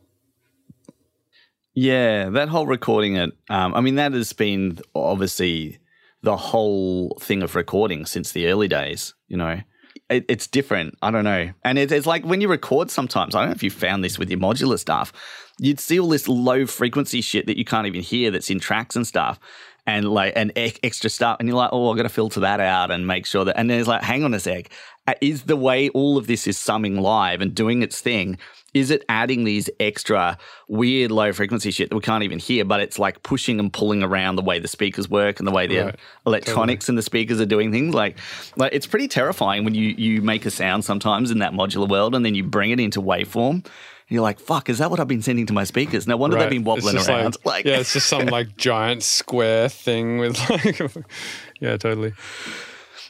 Yeah 1.74 2.31
that 2.31 2.49
whole 2.49 2.66
recording 2.66 3.16
it 3.16 3.31
um, 3.49 3.74
i 3.74 3.81
mean 3.81 3.95
that 3.95 4.12
has 4.12 4.33
been 4.33 4.78
obviously 4.95 5.78
the 6.22 6.37
whole 6.37 7.16
thing 7.20 7.43
of 7.43 7.55
recording 7.55 8.05
since 8.05 8.33
the 8.33 8.49
early 8.49 8.68
days 8.68 9.14
you 9.28 9.37
know? 9.37 9.61
It, 10.09 10.24
it's 10.28 10.47
different 10.47 10.99
i 11.01 11.11
don't 11.11 11.24
know. 11.24 11.53
And 11.64 11.78
it, 11.78 11.93
it's 11.93 12.07
like 12.07 12.24
when 12.24 12.41
you 12.41 12.49
record 12.49 12.91
sometimes 12.91 13.35
i 13.35 13.41
don't 13.41 13.51
know 13.51 13.55
if 13.55 13.62
you 13.62 13.70
found 13.70 14.05
this 14.05 14.18
with 14.18 14.28
your 14.31 14.41
modular 14.41 14.78
stuff 14.78 15.12
you'd 15.61 15.78
see 15.78 16.01
all 16.01 16.09
this 16.09 16.26
low 16.26 16.66
frequency 16.66 17.20
shit 17.20 17.47
that 17.47 17.57
you 17.57 17.64
can't 17.64 17.87
even 17.87 18.01
hear 18.03 18.31
that's 18.31 18.51
in 18.51 18.59
tracks 18.59 18.97
and 18.97 19.07
stuff 19.07 19.39
and 19.87 20.09
like 20.09 20.33
an 20.37 20.53
extra 20.57 21.11
stuff, 21.11 21.37
and 21.41 21.49
you're 21.49 21.57
like, 21.57 21.70
oh, 21.72 21.91
I've 21.91 21.97
got 21.97 22.05
to 22.05 22.09
filter 22.09 22.41
that 22.41 22.61
out 22.61 22.91
and 22.91 23.07
make 23.07 23.26
sure 23.26 23.45
that. 23.45 23.59
And 23.59 23.70
then 23.70 23.78
it's 23.78 23.89
like, 23.89 24.03
hang 24.03 24.24
on 24.24 24.35
a 24.35 24.41
sec, 24.41 24.70
uh, 25.07 25.14
is 25.20 25.45
the 25.45 25.57
way 25.57 25.89
all 25.91 26.16
of 26.16 26.26
this 26.26 26.47
is 26.47 26.59
summing 26.59 27.01
live 27.01 27.41
and 27.41 27.55
doing 27.55 27.83
its 27.83 28.01
thing? 28.01 28.39
Is 28.72 28.93
it 28.93 29.05
adding 29.09 29.43
these 29.43 29.68
extra 29.81 30.39
weird 30.68 31.11
low 31.11 31.33
frequency 31.33 31.72
shit 31.72 31.91
that 31.91 31.97
we 31.97 32.03
can't 32.03 32.22
even 32.22 32.39
hear, 32.39 32.64
but 32.64 32.81
it's 32.81 33.01
like 33.01 33.22
pushing 33.24 33.59
and 33.59 33.72
pulling 33.72 34.05
around 34.05 34.37
the 34.37 34.43
way 34.43 34.61
the 34.61 34.68
speakers 34.68 35.09
work 35.09 35.41
and 35.41 35.49
the 35.49 35.51
way 35.51 35.66
the 35.66 35.78
right. 35.78 35.97
electronics 36.24 36.85
totally. 36.85 36.93
and 36.93 36.99
the 36.99 37.03
speakers 37.03 37.41
are 37.41 37.47
doing 37.47 37.72
things? 37.72 37.95
Like, 37.95 38.18
like 38.57 38.72
it's 38.72 38.87
pretty 38.87 39.09
terrifying 39.09 39.64
when 39.64 39.74
you 39.74 39.95
you 39.99 40.22
make 40.22 40.47
a 40.47 40.51
sound 40.53 40.85
sometimes 40.85 41.33
in 41.33 41.39
that 41.41 41.53
modular 41.53 41.89
world 41.89 42.14
and 42.14 42.24
then 42.24 42.37
you 42.37 42.45
bring 42.45 42.70
it 42.70 42.78
into 42.78 43.03
waveform 43.03 43.66
you're 44.11 44.22
like, 44.22 44.40
fuck, 44.40 44.68
is 44.68 44.78
that 44.78 44.90
what 44.90 45.00
I've 45.00 45.08
been 45.08 45.22
sending 45.22 45.46
to 45.46 45.52
my 45.52 45.64
speakers? 45.64 46.06
No 46.06 46.16
wonder 46.16 46.36
right. 46.36 46.42
they've 46.42 46.50
been 46.50 46.64
wobbling 46.64 46.96
around. 46.96 47.36
Like, 47.36 47.44
like, 47.44 47.64
yeah, 47.64 47.78
it's 47.78 47.92
just 47.92 48.08
some 48.08 48.26
like 48.26 48.56
giant 48.56 49.02
square 49.02 49.68
thing 49.68 50.18
with 50.18 50.38
like, 50.50 50.78
yeah, 51.61 51.76
totally. 51.76 52.12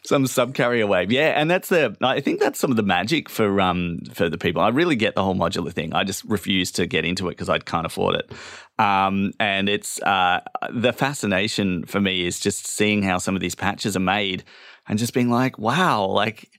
some 0.05 0.25
subcarrier 0.25 0.87
wave. 0.87 1.11
Yeah, 1.11 1.41
and 1.41 1.51
that's 1.51 1.71
the 1.71 1.97
I 2.03 2.21
think 2.21 2.39
that's 2.39 2.61
some 2.61 2.71
of 2.71 2.77
the 2.77 2.83
magic 2.83 3.31
for 3.31 3.61
um 3.61 4.01
for 4.13 4.29
the 4.29 4.39
people. 4.39 4.61
I 4.61 4.69
really 4.69 4.97
get 4.97 5.15
the 5.15 5.25
whole 5.25 5.35
modular 5.35 5.73
thing. 5.73 5.95
I 5.95 6.05
just 6.05 6.23
refuse 6.25 6.71
to 6.73 6.87
get 6.87 7.07
into 7.07 7.29
it 7.29 7.33
because 7.33 7.49
I 7.49 7.59
can't 7.59 7.87
afford 7.87 8.17
it. 8.17 8.31
Um, 8.79 9.33
and 9.39 9.69
it's 9.69 10.01
uh, 10.03 10.41
the 10.73 10.93
fascination 10.93 11.85
for 11.85 12.01
me 12.01 12.27
is 12.27 12.41
just 12.41 12.67
seeing 12.67 13.03
how 13.03 13.19
some 13.19 13.35
of 13.35 13.43
these 13.43 13.55
patches 13.55 13.95
are 13.95 14.01
made 14.01 14.43
and 14.89 14.99
just 14.99 15.13
being 15.13 15.29
like, 15.29 15.59
wow, 15.59 16.07
like 16.07 16.51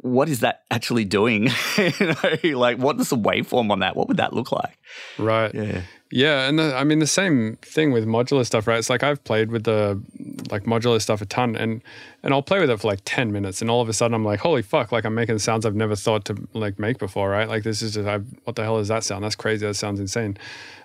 what 0.00 0.28
is 0.28 0.40
that 0.40 0.62
actually 0.70 1.04
doing? 1.04 1.48
you 1.78 1.92
know, 2.00 2.58
like 2.58 2.78
what 2.78 2.98
is 3.00 3.10
the 3.10 3.16
waveform 3.16 3.70
on 3.70 3.80
that? 3.80 3.96
What 3.96 4.08
would 4.08 4.16
that 4.16 4.32
look 4.32 4.52
like? 4.52 4.78
Right. 5.18 5.54
Yeah. 5.54 5.82
Yeah, 6.12 6.48
and 6.48 6.58
the, 6.58 6.74
I 6.74 6.82
mean 6.82 6.98
the 6.98 7.06
same 7.06 7.56
thing 7.62 7.92
with 7.92 8.04
modular 8.04 8.44
stuff, 8.44 8.66
right? 8.66 8.80
It's 8.80 8.90
like 8.90 9.04
I've 9.04 9.22
played 9.22 9.52
with 9.52 9.62
the 9.62 10.02
like 10.50 10.64
modular 10.64 11.00
stuff 11.00 11.22
a 11.22 11.26
ton, 11.26 11.54
and 11.54 11.82
and 12.24 12.34
I'll 12.34 12.42
play 12.42 12.58
with 12.58 12.68
it 12.68 12.80
for 12.80 12.88
like 12.88 13.02
ten 13.04 13.30
minutes, 13.30 13.60
and 13.60 13.70
all 13.70 13.80
of 13.80 13.88
a 13.88 13.92
sudden 13.92 14.14
I'm 14.14 14.24
like, 14.24 14.40
holy 14.40 14.62
fuck! 14.62 14.90
Like 14.90 15.04
I'm 15.04 15.14
making 15.14 15.38
sounds 15.38 15.64
I've 15.64 15.76
never 15.76 15.94
thought 15.94 16.24
to 16.24 16.48
like 16.52 16.80
make 16.80 16.98
before, 16.98 17.30
right? 17.30 17.48
Like 17.48 17.62
this 17.62 17.80
is 17.80 17.94
just, 17.94 18.08
I, 18.08 18.18
what 18.42 18.56
the 18.56 18.64
hell 18.64 18.78
is 18.78 18.88
that 18.88 19.04
sound? 19.04 19.22
That's 19.22 19.36
crazy. 19.36 19.64
That 19.64 19.74
sounds 19.74 20.00
insane. 20.00 20.36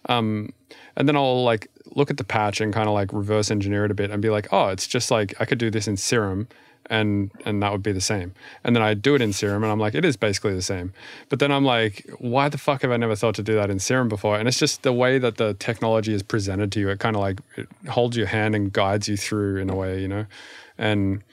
Um, 0.10 0.54
and 0.96 1.08
then 1.08 1.16
I'll 1.16 1.44
like 1.44 1.72
look 1.96 2.12
at 2.12 2.18
the 2.18 2.24
patch 2.24 2.62
and 2.62 2.72
kind 2.72 2.88
of 2.88 2.94
like 2.94 3.12
reverse 3.12 3.50
engineer 3.50 3.86
it 3.86 3.92
a 3.92 3.96
bit 3.96 4.12
and 4.12 4.22
be 4.22 4.30
like, 4.30 4.54
oh, 4.54 4.68
it's 4.68 4.86
just 4.86 5.10
like 5.10 5.34
I 5.40 5.46
could 5.46 5.58
do 5.58 5.72
this 5.72 5.88
in 5.88 5.98
Serum 5.98 6.48
and 6.90 7.32
and 7.46 7.62
that 7.62 7.72
would 7.72 7.84
be 7.84 7.92
the 7.92 8.02
same. 8.02 8.34
And 8.64 8.76
then 8.76 8.84
I 8.84 8.94
do 8.94 9.16
it 9.16 9.22
in 9.22 9.34
Serum, 9.34 9.64
and 9.64 9.72
I'm 9.72 9.80
like, 9.80 9.96
it 9.96 10.06
is 10.06 10.18
basically 10.18 10.54
the 10.54 10.62
same. 10.62 10.94
But 11.30 11.40
then 11.40 11.52
I'm 11.52 11.66
like, 11.66 12.06
why 12.20 12.50
the 12.50 12.58
fuck 12.58 12.82
have 12.82 12.92
I 12.92 12.98
never 12.98 13.16
thought 13.16 13.36
to 13.36 13.44
do 13.44 13.56
that 13.56 13.70
in 13.70 13.80
Serum 13.80 14.10
before? 14.10 14.38
And 14.38 14.48
it's 14.48 14.60
just 14.60 14.84
the 14.84 14.94
way 14.94 15.18
that 15.20 15.38
the 15.38 15.54
technology 15.56 16.14
is 16.14 16.24
presented 16.24 16.72
to 16.74 16.80
you. 16.80 16.90
It 16.90 17.00
kind 17.00 17.16
of 17.16 17.22
like 17.22 17.40
it 17.58 17.68
holds 17.90 18.18
your 18.18 18.28
hand 18.28 18.56
and 18.56 18.72
guides 18.72 19.08
you 19.08 19.18
through 19.18 19.58
in 19.58 19.70
a 19.70 19.76
way, 19.76 20.02
you 20.02 20.08
know. 20.08 20.26
And 20.78 21.24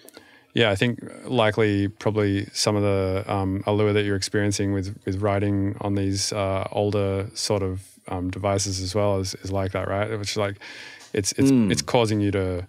yeah, 0.55 0.71
I 0.71 0.75
think 0.75 1.01
likely 1.25 1.89
probably 1.89 2.47
some 2.53 2.77
of 2.77 2.83
the 2.83 3.25
um, 3.27 3.63
allure 3.67 3.93
that 3.93 4.05
you're 4.05 4.17
experiencing 4.17 4.73
with 4.73 4.97
with 5.05 5.21
writing 5.21 5.77
on 5.81 5.95
these 5.95 6.33
uh, 6.33 6.69
older 6.73 7.31
sort 7.35 7.63
of 7.63 7.83
um, 8.09 8.31
devices 8.31 8.81
as 8.81 8.95
well 8.95 9.19
is, 9.19 9.35
is 9.37 9.51
like 9.53 9.73
that, 9.73 9.89
right? 9.89 10.11
Which 10.19 10.33
is 10.33 10.37
like 10.37 10.57
it's 11.13 11.33
it's 11.33 11.51
mm. 11.51 11.71
it's 11.71 11.83
causing 11.83 12.21
you 12.21 12.31
to 12.33 12.67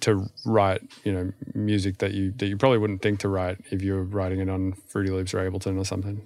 to 0.00 0.28
write, 0.44 0.82
you 1.04 1.12
know, 1.12 1.32
music 1.54 1.98
that 1.98 2.12
you 2.12 2.32
that 2.36 2.46
you 2.46 2.56
probably 2.56 2.78
wouldn't 2.78 3.02
think 3.02 3.20
to 3.20 3.28
write 3.28 3.58
if 3.70 3.82
you 3.82 3.94
were 3.94 4.04
writing 4.04 4.40
it 4.40 4.48
on 4.48 4.72
Fruity 4.88 5.10
Loops 5.10 5.34
or 5.34 5.38
Ableton 5.38 5.78
or 5.78 5.84
something. 5.84 6.22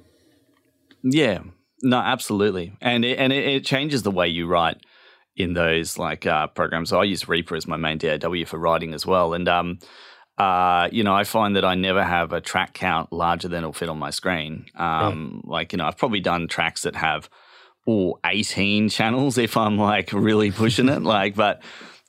Yeah, 1.02 1.40
no, 1.82 1.98
absolutely, 1.98 2.76
and 2.80 3.04
it, 3.04 3.18
and 3.18 3.32
it, 3.32 3.46
it 3.46 3.64
changes 3.64 4.02
the 4.02 4.10
way 4.10 4.28
you 4.28 4.46
write 4.46 4.78
in 5.36 5.52
those 5.52 5.98
like 5.98 6.26
uh, 6.26 6.46
programs. 6.48 6.90
So 6.90 7.00
I 7.00 7.04
use 7.04 7.28
Reaper 7.28 7.56
as 7.56 7.66
my 7.66 7.76
main 7.76 7.98
DAW 7.98 8.44
for 8.46 8.58
writing 8.58 8.94
as 8.94 9.06
well, 9.06 9.34
and 9.34 9.48
um, 9.48 9.78
uh, 10.38 10.88
you 10.92 11.02
know, 11.02 11.14
I 11.14 11.24
find 11.24 11.56
that 11.56 11.64
I 11.64 11.74
never 11.74 12.04
have 12.04 12.32
a 12.32 12.40
track 12.40 12.74
count 12.74 13.12
larger 13.12 13.48
than 13.48 13.58
it'll 13.58 13.72
fit 13.72 13.88
on 13.88 13.98
my 13.98 14.10
screen. 14.10 14.66
Um, 14.74 15.42
yeah. 15.44 15.50
Like, 15.50 15.72
you 15.72 15.78
know, 15.78 15.86
I've 15.86 15.96
probably 15.96 16.20
done 16.20 16.46
tracks 16.46 16.82
that 16.82 16.94
have 16.94 17.30
all 17.86 18.18
18 18.24 18.90
channels 18.90 19.38
if 19.38 19.56
I'm 19.56 19.78
like 19.78 20.12
really 20.12 20.50
pushing 20.50 20.88
it. 20.88 21.02
Like, 21.06 21.36
but 21.36 21.62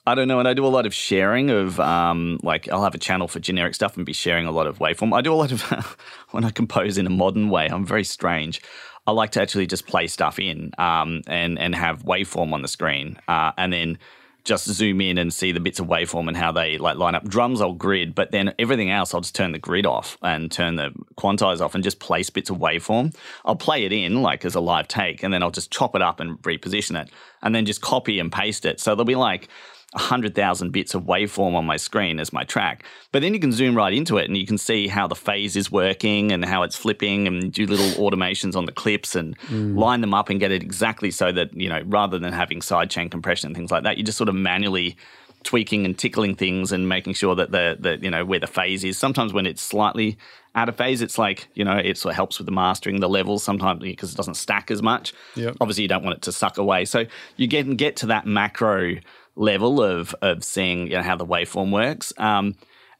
I 0.08 0.16
don't 0.16 0.30
know. 0.30 0.40
And 0.40 0.48
I 0.48 0.54
do 0.54 0.66
a 0.66 0.70
lot 0.70 0.86
of 0.86 0.94
sharing 0.94 1.50
of, 1.50 1.82
um, 1.82 2.40
like, 2.42 2.70
I'll 2.70 2.84
have 2.84 2.96
a 2.96 2.98
channel 2.98 3.28
for 3.28 3.42
generic 3.42 3.76
stuff 3.76 3.98
and 3.98 4.06
be 4.06 4.14
sharing 4.14 4.46
a 4.46 4.52
lot 4.52 4.66
of 4.66 4.80
waveform. 4.80 5.14
I 5.14 5.20
do 5.20 5.34
a 5.34 5.36
lot 5.36 5.52
of, 5.52 5.62
when 6.32 6.46
I 6.46 6.50
compose 6.50 6.98
in 6.98 7.06
a 7.06 7.10
modern 7.10 7.50
way, 7.50 7.68
I'm 7.68 7.86
very 7.86 8.06
strange. 8.06 8.62
I 9.06 9.12
like 9.12 9.32
to 9.32 9.42
actually 9.42 9.68
just 9.68 9.86
play 9.86 10.08
stuff 10.08 10.40
in 10.40 10.72
um, 10.78 11.24
and, 11.28 11.60
and 11.60 11.76
have 11.76 12.04
waveform 12.04 12.54
on 12.54 12.62
the 12.62 12.70
screen 12.70 13.20
uh, 13.28 13.52
and 13.58 13.74
then 13.74 13.98
just 14.46 14.66
zoom 14.66 15.02
in 15.02 15.18
and 15.18 15.34
see 15.34 15.52
the 15.52 15.60
bits 15.60 15.78
of 15.78 15.88
waveform 15.88 16.30
and 16.30 16.38
how 16.38 16.54
they 16.54 16.78
like 16.78 16.96
line 16.96 17.14
up. 17.14 17.26
Drums 17.26 17.60
I'll 17.60 17.74
grid, 17.74 18.16
but 18.16 18.32
then 18.32 18.54
everything 18.58 18.90
else 18.90 19.14
I'll 19.14 19.20
just 19.20 19.36
turn 19.36 19.52
the 19.52 19.60
grid 19.60 19.86
off 19.86 20.18
and 20.22 20.50
turn 20.50 20.78
the 20.78 20.92
quantize 21.18 21.60
off 21.60 21.76
and 21.76 21.84
just 21.84 22.00
place 22.00 22.30
bits 22.30 22.50
of 22.50 22.58
waveform. 22.58 23.14
I'll 23.44 23.58
play 23.58 23.84
it 23.84 23.92
in 23.92 24.22
like 24.22 24.46
as 24.46 24.56
a 24.56 24.62
live 24.62 24.88
take 24.88 25.22
and 25.22 25.34
then 25.34 25.44
I'll 25.44 25.52
just 25.52 25.70
chop 25.70 25.96
it 25.96 26.02
up 26.02 26.22
and 26.22 26.42
reposition 26.44 27.02
it 27.02 27.10
and 27.42 27.54
then 27.54 27.66
just 27.66 27.82
copy 27.82 28.20
and 28.20 28.32
paste 28.32 28.66
it. 28.66 28.80
So 28.80 28.92
there'll 28.92 29.04
be 29.04 29.16
like 29.16 29.50
100,000 29.94 30.72
bits 30.72 30.94
of 30.94 31.04
waveform 31.04 31.56
on 31.56 31.66
my 31.66 31.78
screen 31.78 32.20
as 32.20 32.34
my 32.34 32.44
track. 32.44 32.84
But 33.14 33.22
then 33.22 33.34
you 33.34 33.40
can 33.40 33.54
zoom 33.54 33.76
right 33.76 33.94
into 33.94 34.18
it 34.18 34.26
and 34.26 34.38
you 34.38 34.46
can 34.46 34.58
see 34.58 34.88
how 34.88 35.08
the 35.08 35.16
phase 35.16 35.56
is 35.56 35.72
working 35.72 36.32
and 36.32 36.44
how 36.44 36.64
it's 36.64 36.76
flipping 36.76 37.26
and 37.26 37.54
do 37.54 37.66
little 37.66 38.10
automations 38.10 38.56
on 38.56 38.66
the 38.66 38.74
clips 38.74 39.16
and 39.16 39.38
mm. 39.48 39.78
line 39.78 40.02
them 40.02 40.14
up 40.14 40.30
and 40.30 40.40
get 40.40 40.52
it 40.52 40.62
exactly 40.62 41.10
so 41.10 41.32
that, 41.32 41.54
you 41.54 41.70
know, 41.70 41.82
rather 41.86 42.20
than 42.20 42.34
having 42.34 42.60
sidechain 42.60 43.10
compression 43.10 43.48
and 43.48 43.56
things 43.56 43.72
like 43.72 43.84
that, 43.84 43.98
you 43.98 44.04
just 44.04 44.18
sort 44.18 44.28
of 44.30 44.36
manually 44.36 44.98
tweaking 45.44 45.86
and 45.86 45.98
tickling 45.98 46.36
things 46.36 46.74
and 46.74 46.90
making 46.90 47.14
sure 47.14 47.34
that 47.34 47.52
the, 47.52 47.78
the 47.80 47.98
you 48.02 48.12
know 48.12 48.26
where 48.26 48.40
the 48.40 48.48
phase 48.48 48.84
is. 48.84 48.98
Sometimes 48.98 49.32
when 49.32 49.46
it's 49.46 49.62
slightly 49.62 50.18
out 50.56 50.68
of 50.68 50.76
phase, 50.76 51.02
it's 51.02 51.18
like 51.18 51.48
you 51.54 51.64
know 51.64 51.78
it 51.78 51.98
sort 51.98 52.12
of 52.12 52.16
helps 52.18 52.38
with 52.38 52.46
the 52.46 52.52
mastering 52.52 53.00
the 53.00 53.08
levels. 53.08 53.44
Sometimes 53.44 53.82
because 53.82 54.12
it 54.12 54.18
doesn't 54.18 54.36
stack 54.36 54.70
as 54.70 54.82
much. 54.82 55.14
Yep. 55.36 55.58
Obviously, 55.62 55.84
you 55.84 55.88
don't 55.88 56.04
want 56.04 56.18
it 56.18 56.22
to 56.24 56.32
suck 56.32 56.58
away. 56.58 56.84
So 56.86 57.06
you 57.38 57.48
get 57.48 57.78
get 57.78 57.96
to 57.98 58.08
that 58.08 58.26
macro 58.26 58.98
level 59.38 59.82
of 59.82 60.14
of 60.22 60.44
seeing 60.44 60.88
you 60.88 60.98
know, 60.98 61.04
how 61.04 61.16
the 61.16 61.26
waveform 61.26 61.72
works. 61.72 62.12
Um, 62.18 62.56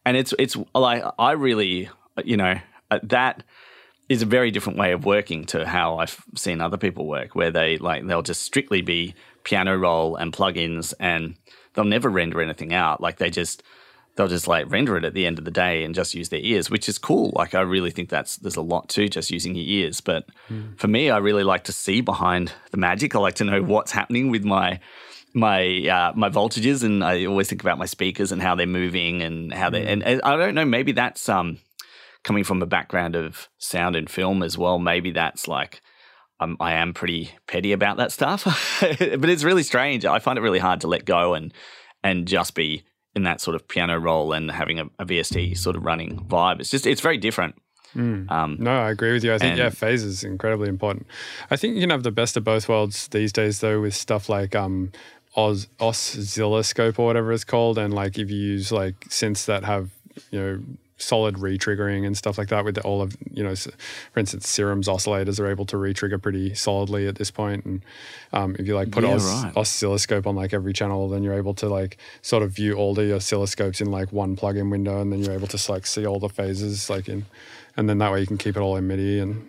and 0.06 0.16
it's 0.16 0.34
it's 0.40 0.56
like 0.74 1.04
I 1.20 1.32
really 1.34 1.90
you 2.24 2.38
know 2.38 2.56
uh, 2.90 3.00
that 3.04 3.44
is 4.08 4.22
a 4.22 4.26
very 4.26 4.52
different 4.52 4.80
way 4.80 4.94
of 4.94 5.04
working 5.04 5.44
to 5.46 5.68
how 5.68 5.98
I've 5.98 6.24
seen 6.36 6.62
other 6.62 6.78
people 6.78 7.08
work, 7.08 7.36
where 7.36 7.52
they 7.52 7.78
like 7.78 8.08
they'll 8.08 8.22
just 8.22 8.44
strictly 8.44 8.82
be 8.82 9.16
piano 9.44 9.76
roll 9.78 10.16
and 10.16 10.32
plugins, 10.32 10.94
and 11.00 11.36
they'll 11.74 11.86
never 11.86 12.10
render 12.10 12.42
anything 12.42 12.74
out. 12.74 13.02
Like 13.02 13.18
they 13.18 13.30
just 13.30 13.64
they'll 14.16 14.28
just 14.28 14.48
like 14.48 14.70
render 14.72 14.98
it 14.98 15.04
at 15.04 15.14
the 15.14 15.26
end 15.26 15.40
of 15.40 15.46
the 15.46 15.52
day 15.52 15.84
and 15.84 15.94
just 15.94 16.14
use 16.14 16.30
their 16.30 16.40
ears, 16.40 16.70
which 16.70 16.88
is 16.88 16.98
cool. 16.98 17.32
Like 17.36 17.54
I 17.54 17.62
really 17.62 17.92
think 17.92 18.10
that's 18.10 18.38
there's 18.38 18.56
a 18.56 18.62
lot 18.62 18.90
to 18.90 19.10
just 19.10 19.30
using 19.30 19.56
your 19.56 19.66
ears. 19.66 20.00
But 20.00 20.26
mm. 20.50 20.78
for 20.78 20.88
me, 20.88 21.10
I 21.10 21.18
really 21.18 21.44
like 21.44 21.66
to 21.66 21.74
see 21.74 22.02
behind 22.02 22.54
the 22.72 22.78
magic. 22.78 23.16
I 23.16 23.20
like 23.20 23.36
to 23.36 23.44
know 23.44 23.62
what's 23.62 23.92
happening 23.92 24.32
with 24.32 24.46
my 24.46 24.80
my 25.38 25.88
uh, 25.88 26.14
my 26.16 26.30
voltages, 26.30 26.84
and 26.84 27.04
I 27.04 27.26
always 27.26 27.48
think 27.48 27.62
about 27.62 27.78
my 27.78 27.86
speakers 27.86 28.32
and 28.32 28.42
how 28.42 28.56
they're 28.56 28.66
moving 28.66 29.22
and 29.22 29.54
how 29.54 29.70
they. 29.70 29.86
And, 29.86 30.04
and 30.04 30.22
I 30.24 30.36
don't 30.36 30.56
know, 30.56 30.66
maybe 30.66 30.92
that's 30.92 31.30
um 31.30 31.60
coming 32.24 32.44
from 32.44 32.62
a 32.62 32.66
background 32.66 33.16
of 33.16 33.48
sound 33.58 33.96
and 33.96 34.10
film 34.10 34.44
as 34.44 34.58
well. 34.58 34.80
Maybe 34.80 35.12
that's 35.12 35.48
like. 35.48 35.82
Um, 36.40 36.56
I 36.60 36.74
am 36.74 36.94
pretty 36.94 37.32
petty 37.48 37.72
about 37.72 37.98
that 37.98 38.12
stuff, 38.12 38.44
but 38.82 39.28
it's 39.28 39.44
really 39.44 39.64
strange. 39.64 40.06
I 40.06 40.20
find 40.20 40.38
it 40.38 40.44
really 40.44 40.60
hard 40.60 40.82
to 40.82 40.88
let 40.88 41.04
go 41.04 41.34
and 41.34 41.52
and 42.04 42.28
just 42.28 42.54
be 42.54 42.84
in 43.16 43.24
that 43.24 43.42
sort 43.42 43.56
of 43.56 43.68
piano 43.68 43.98
roll 43.98 44.34
and 44.34 44.52
having 44.52 44.80
a, 44.80 44.86
a 45.00 45.06
VST 45.06 45.58
sort 45.58 45.76
of 45.76 45.84
running 45.84 46.20
vibe. 46.28 46.60
It's 46.60 46.70
just 46.70 46.86
it's 46.86 47.02
very 47.02 47.18
different. 47.18 47.56
Mm. 47.96 48.30
Um, 48.30 48.58
no, 48.60 48.72
I 48.72 48.92
agree 48.92 49.14
with 49.14 49.24
you. 49.24 49.34
I 49.34 49.40
think 49.40 49.58
yeah, 49.58 49.70
phase 49.70 50.04
is 50.04 50.24
incredibly 50.24 50.70
important. 50.70 51.08
I 51.50 51.56
think 51.56 51.76
you 51.76 51.82
can 51.82 51.90
have 51.90 52.04
the 52.04 52.12
best 52.12 52.38
of 52.38 52.44
both 52.44 52.70
worlds 52.70 53.08
these 53.08 53.34
days, 53.34 53.60
though, 53.60 53.82
with 53.82 53.96
stuff 53.96 54.30
like 54.30 54.56
um, 54.56 54.92
Oz, 55.36 55.68
oscilloscope 55.80 56.98
or 56.98 57.06
whatever 57.06 57.32
it's 57.32 57.44
called, 57.44 57.78
and 57.78 57.94
like 57.94 58.18
if 58.18 58.32
you 58.32 58.38
use 58.38 58.72
like 58.72 59.00
synths 59.02 59.46
that 59.46 59.64
have 59.64 59.92
you 60.32 60.40
know 60.40 60.60
solid 60.98 61.36
retriggering 61.36 62.06
and 62.06 62.18
stuff 62.18 62.38
like 62.38 62.50
that 62.50 62.66
with 62.66 62.76
the, 62.76 62.82
all 62.82 63.02
of 63.02 63.16
you 63.32 63.44
know 63.44 63.56
for 63.56 64.20
instance 64.20 64.48
serum's 64.48 64.88
oscillators 64.88 65.40
are 65.40 65.48
able 65.48 65.66
to 65.66 65.76
retrigger 65.76 66.20
pretty 66.20 66.56
solidly 66.56 67.08
at 67.08 67.16
this 67.16 67.30
point 67.30 67.64
and 67.66 67.82
um, 68.34 68.56
if 68.58 68.68
you 68.68 68.76
like 68.76 68.92
put 68.92 69.04
yeah, 69.04 69.14
os- 69.14 69.44
right. 69.44 69.56
oscilloscope 69.56 70.26
on 70.26 70.36
like 70.36 70.54
every 70.54 70.74
channel 70.74 71.08
then 71.08 71.24
you're 71.24 71.36
able 71.36 71.54
to 71.54 71.70
like 71.70 71.98
sort 72.24 72.42
of 72.42 72.52
view 72.52 72.74
all 72.74 72.96
the 72.96 73.14
oscilloscopes 73.14 73.80
in 73.80 73.92
like 73.92 74.12
one 74.12 74.36
plugin 74.36 74.72
window 74.72 75.00
and 75.00 75.12
then 75.12 75.20
you're 75.20 75.34
able 75.34 75.48
to 75.48 75.72
like 75.72 75.86
see 75.86 76.06
all 76.06 76.20
the 76.20 76.30
phases 76.30 76.90
like 76.90 77.08
in 77.08 77.26
and 77.76 77.88
then 77.88 78.00
that 78.00 78.12
way 78.12 78.20
you 78.20 78.28
can 78.28 78.38
keep 78.38 78.58
it 78.58 78.60
all 78.60 78.76
in 78.76 78.88
midi 78.88 79.20
and 79.20 79.48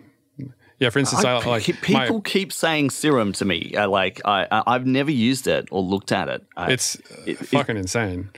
yeah, 0.79 0.89
for 0.89 0.99
instance, 0.99 1.25
I, 1.25 1.33
I 1.33 1.45
like 1.45 1.65
people 1.81 2.15
my, 2.15 2.21
keep 2.21 2.53
saying 2.53 2.91
serum 2.91 3.33
to 3.33 3.45
me. 3.45 3.75
Uh, 3.75 3.89
like 3.89 4.21
I, 4.23 4.47
I've 4.65 4.85
never 4.85 5.11
used 5.11 5.45
it 5.45 5.67
or 5.71 5.81
looked 5.81 6.11
at 6.13 6.29
it. 6.29 6.45
it's 6.57 6.95
it, 7.25 7.37
fucking 7.37 7.75
it, 7.75 7.81
insane. 7.81 8.29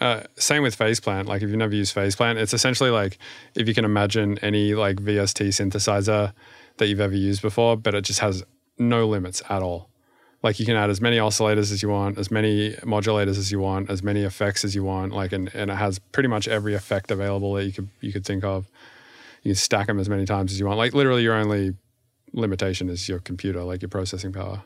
Uh, 0.00 0.22
same 0.36 0.62
with 0.62 0.76
phase 0.76 1.00
plant. 1.00 1.26
Like 1.26 1.42
if 1.42 1.48
you've 1.48 1.58
never 1.58 1.74
used 1.74 1.92
phase 1.92 2.14
plant, 2.14 2.38
it's 2.38 2.54
essentially 2.54 2.90
like 2.90 3.18
if 3.56 3.66
you 3.66 3.74
can 3.74 3.84
imagine 3.84 4.38
any 4.42 4.74
like 4.74 4.96
VST 4.98 5.48
synthesizer 5.48 6.32
that 6.76 6.86
you've 6.86 7.00
ever 7.00 7.16
used 7.16 7.42
before, 7.42 7.76
but 7.76 7.96
it 7.96 8.02
just 8.02 8.20
has 8.20 8.44
no 8.78 9.08
limits 9.08 9.42
at 9.48 9.60
all. 9.60 9.88
Like 10.40 10.60
you 10.60 10.66
can 10.66 10.76
add 10.76 10.90
as 10.90 11.00
many 11.00 11.16
oscillators 11.16 11.72
as 11.72 11.82
you 11.82 11.88
want, 11.88 12.16
as 12.16 12.30
many 12.30 12.74
modulators 12.82 13.38
as 13.38 13.50
you 13.50 13.58
want, 13.58 13.90
as 13.90 14.04
many 14.04 14.22
effects 14.22 14.64
as 14.64 14.72
you 14.72 14.84
want. 14.84 15.12
Like 15.12 15.32
and, 15.32 15.52
and 15.52 15.68
it 15.68 15.74
has 15.74 15.98
pretty 15.98 16.28
much 16.28 16.46
every 16.46 16.74
effect 16.74 17.10
available 17.10 17.54
that 17.54 17.64
you 17.64 17.72
could 17.72 17.88
you 18.00 18.12
could 18.12 18.24
think 18.24 18.44
of. 18.44 18.68
You 19.42 19.50
can 19.50 19.56
stack 19.56 19.88
them 19.88 19.98
as 19.98 20.08
many 20.08 20.26
times 20.26 20.52
as 20.52 20.60
you 20.60 20.66
want. 20.66 20.78
Like 20.78 20.94
literally, 20.94 21.24
you're 21.24 21.34
only 21.34 21.74
limitation 22.32 22.88
is 22.88 23.08
your 23.08 23.18
computer, 23.18 23.62
like 23.62 23.82
your 23.82 23.88
processing 23.88 24.32
power. 24.32 24.62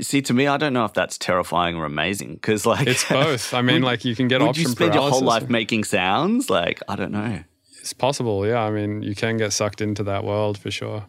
See, 0.00 0.20
to 0.22 0.34
me, 0.34 0.48
I 0.48 0.56
don't 0.56 0.72
know 0.72 0.84
if 0.84 0.94
that's 0.94 1.16
terrifying 1.16 1.76
or 1.76 1.84
amazing 1.84 2.34
because, 2.34 2.66
like, 2.66 2.88
it's 2.88 3.08
both. 3.08 3.54
I 3.54 3.62
mean, 3.62 3.74
would, 3.82 3.86
like, 3.86 4.04
you 4.04 4.16
can 4.16 4.26
get 4.26 4.40
would 4.40 4.48
option 4.48 4.64
you 4.64 4.68
spend 4.70 4.94
your 4.94 5.08
whole 5.08 5.20
life 5.20 5.48
making 5.48 5.84
sounds? 5.84 6.50
Like, 6.50 6.80
I 6.88 6.96
don't 6.96 7.12
know. 7.12 7.44
It's 7.80 7.92
possible, 7.92 8.44
yeah. 8.44 8.62
I 8.62 8.70
mean, 8.70 9.02
you 9.02 9.14
can 9.14 9.36
get 9.36 9.52
sucked 9.52 9.80
into 9.80 10.02
that 10.04 10.24
world 10.24 10.58
for 10.58 10.72
sure. 10.72 11.04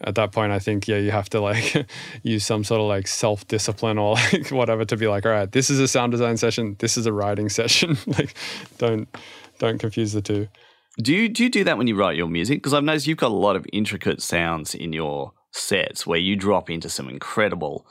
at 0.00 0.14
that 0.14 0.32
point, 0.32 0.52
I 0.52 0.58
think 0.58 0.88
yeah, 0.88 0.96
you 0.96 1.10
have 1.10 1.28
to 1.30 1.40
like 1.40 1.86
use 2.22 2.46
some 2.46 2.64
sort 2.64 2.80
of 2.80 2.86
like 2.86 3.06
self 3.06 3.46
discipline 3.48 3.98
or 3.98 4.14
like 4.14 4.48
whatever 4.50 4.84
to 4.86 4.96
be 4.96 5.06
like, 5.06 5.26
all 5.26 5.32
right, 5.32 5.50
this 5.50 5.68
is 5.70 5.78
a 5.80 5.88
sound 5.88 6.12
design 6.12 6.36
session, 6.36 6.76
this 6.78 6.96
is 6.96 7.06
a 7.06 7.12
writing 7.12 7.48
session. 7.48 7.98
like, 8.06 8.34
don't 8.78 9.08
don't 9.58 9.78
confuse 9.78 10.12
the 10.12 10.22
two. 10.22 10.48
Do 11.00 11.14
you 11.14 11.28
do 11.28 11.44
you 11.44 11.50
do 11.50 11.64
that 11.64 11.78
when 11.78 11.86
you 11.86 11.96
write 11.96 12.16
your 12.16 12.28
music? 12.28 12.58
Because 12.58 12.74
I've 12.74 12.84
noticed 12.84 13.06
you've 13.06 13.18
got 13.18 13.30
a 13.30 13.34
lot 13.34 13.56
of 13.56 13.66
intricate 13.72 14.20
sounds 14.20 14.74
in 14.74 14.92
your 14.92 15.32
sets 15.52 16.06
where 16.06 16.18
you 16.18 16.36
drop 16.36 16.68
into 16.70 16.88
some 16.88 17.08
incredible 17.08 17.86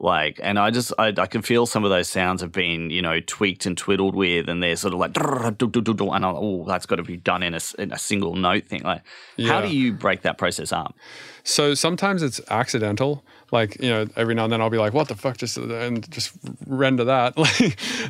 like 0.00 0.40
and 0.42 0.58
i 0.58 0.70
just 0.70 0.92
I, 0.98 1.12
I 1.16 1.26
can 1.26 1.42
feel 1.42 1.66
some 1.66 1.84
of 1.84 1.90
those 1.90 2.08
sounds 2.08 2.40
have 2.40 2.52
been 2.52 2.88
you 2.88 3.02
know 3.02 3.20
tweaked 3.20 3.66
and 3.66 3.76
twiddled 3.76 4.14
with 4.14 4.48
and 4.48 4.62
they're 4.62 4.76
sort 4.76 4.94
of 4.94 5.00
like 5.00 5.14
and 5.16 6.24
oh 6.24 6.64
that's 6.66 6.86
got 6.86 6.96
to 6.96 7.02
be 7.02 7.18
done 7.18 7.42
in 7.42 7.54
a, 7.54 7.60
in 7.78 7.92
a 7.92 7.98
single 7.98 8.34
note 8.34 8.66
thing 8.66 8.82
like 8.82 9.02
yeah. 9.36 9.52
how 9.52 9.60
do 9.60 9.68
you 9.68 9.92
break 9.92 10.22
that 10.22 10.38
process 10.38 10.72
up 10.72 10.96
so 11.44 11.74
sometimes 11.74 12.22
it's 12.22 12.40
accidental 12.48 13.22
like 13.52 13.80
you 13.82 13.90
know 13.90 14.06
every 14.16 14.34
now 14.34 14.44
and 14.44 14.52
then 14.52 14.62
i'll 14.62 14.70
be 14.70 14.78
like 14.78 14.94
what 14.94 15.08
the 15.08 15.14
fuck 15.14 15.36
just 15.36 15.58
and 15.58 16.10
just 16.10 16.32
render 16.66 17.04
that 17.04 17.34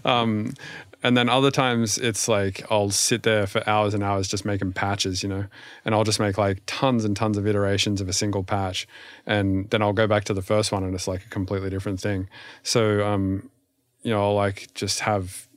um, 0.05 0.55
and 1.03 1.17
then 1.17 1.29
other 1.29 1.51
times 1.51 1.99
it's 1.99 2.29
like 2.29 2.65
I'll 2.71 2.91
sit 2.91 3.23
there 3.23 3.47
for 3.47 3.67
hours 3.69 3.95
and 3.95 4.03
hours 4.03 4.29
just 4.29 4.45
making 4.45 4.73
patches, 4.73 5.23
you 5.23 5.29
know, 5.29 5.47
and 5.85 5.95
I'll 5.95 6.05
just 6.05 6.21
make 6.21 6.37
like 6.39 6.63
tons 6.67 7.05
and 7.05 7.17
tons 7.17 7.39
of 7.39 7.47
iterations 7.47 8.01
of 8.01 8.09
a 8.09 8.13
single 8.13 8.45
patch, 8.45 8.87
and 9.27 9.69
then 9.71 9.83
I'll 9.83 9.93
go 9.93 10.07
back 10.07 10.25
to 10.25 10.35
the 10.35 10.43
first 10.43 10.73
one 10.73 10.85
and 10.85 10.95
it's 10.95 11.09
like 11.09 11.25
a 11.25 11.29
completely 11.29 11.71
different 11.71 12.01
thing. 12.01 12.29
So, 12.63 13.07
um, 13.07 13.51
you 14.03 14.11
know, 14.11 14.23
I'll 14.23 14.35
like 14.35 14.73
just 14.75 15.01
have 15.01 15.49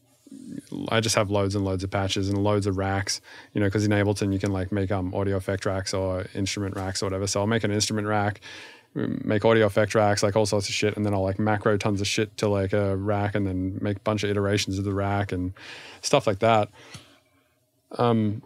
I 0.90 1.00
just 1.00 1.16
have 1.16 1.30
loads 1.30 1.56
and 1.56 1.64
loads 1.64 1.84
of 1.84 1.92
patches 1.92 2.30
and 2.30 2.44
loads 2.44 2.66
of 2.68 2.78
racks, 2.78 3.22
you 3.54 3.62
know, 3.62 3.68
because 3.68 3.86
in 3.86 3.92
Ableton 3.92 4.34
you 4.34 4.40
can 4.40 4.52
like 4.52 4.72
make 4.72 4.92
um, 4.92 5.14
audio 5.14 5.38
effect 5.38 5.66
racks 5.66 5.94
or 5.94 6.26
instrument 6.34 6.76
racks 6.76 7.02
or 7.02 7.06
whatever. 7.06 7.28
So 7.28 7.40
I'll 7.40 7.48
make 7.48 7.64
an 7.64 7.72
instrument 7.72 8.08
rack 8.08 8.42
make 8.96 9.44
audio 9.46 9.66
effect 9.66 9.96
racks, 9.96 10.24
like 10.24 10.36
all 10.36 10.46
sorts 10.46 10.70
of 10.70 10.76
shit, 10.76 10.96
and 10.96 11.06
then 11.06 11.14
I'll 11.14 11.24
like 11.24 11.40
macro 11.40 11.78
tons 11.78 12.02
of 12.02 12.08
shit 12.08 12.36
to 12.38 12.48
like 12.48 12.74
a 12.74 12.96
rack, 12.96 13.36
and 13.36 13.48
then 13.48 13.78
make 13.82 13.98
a 13.98 14.02
bunch 14.02 14.24
of 14.24 14.30
iterations 14.30 14.78
of 14.78 14.86
the 14.86 14.94
rack 14.94 15.32
and 15.32 15.54
stuff 16.02 16.28
like 16.28 16.40
that. 16.40 16.70
Um, 17.98 18.42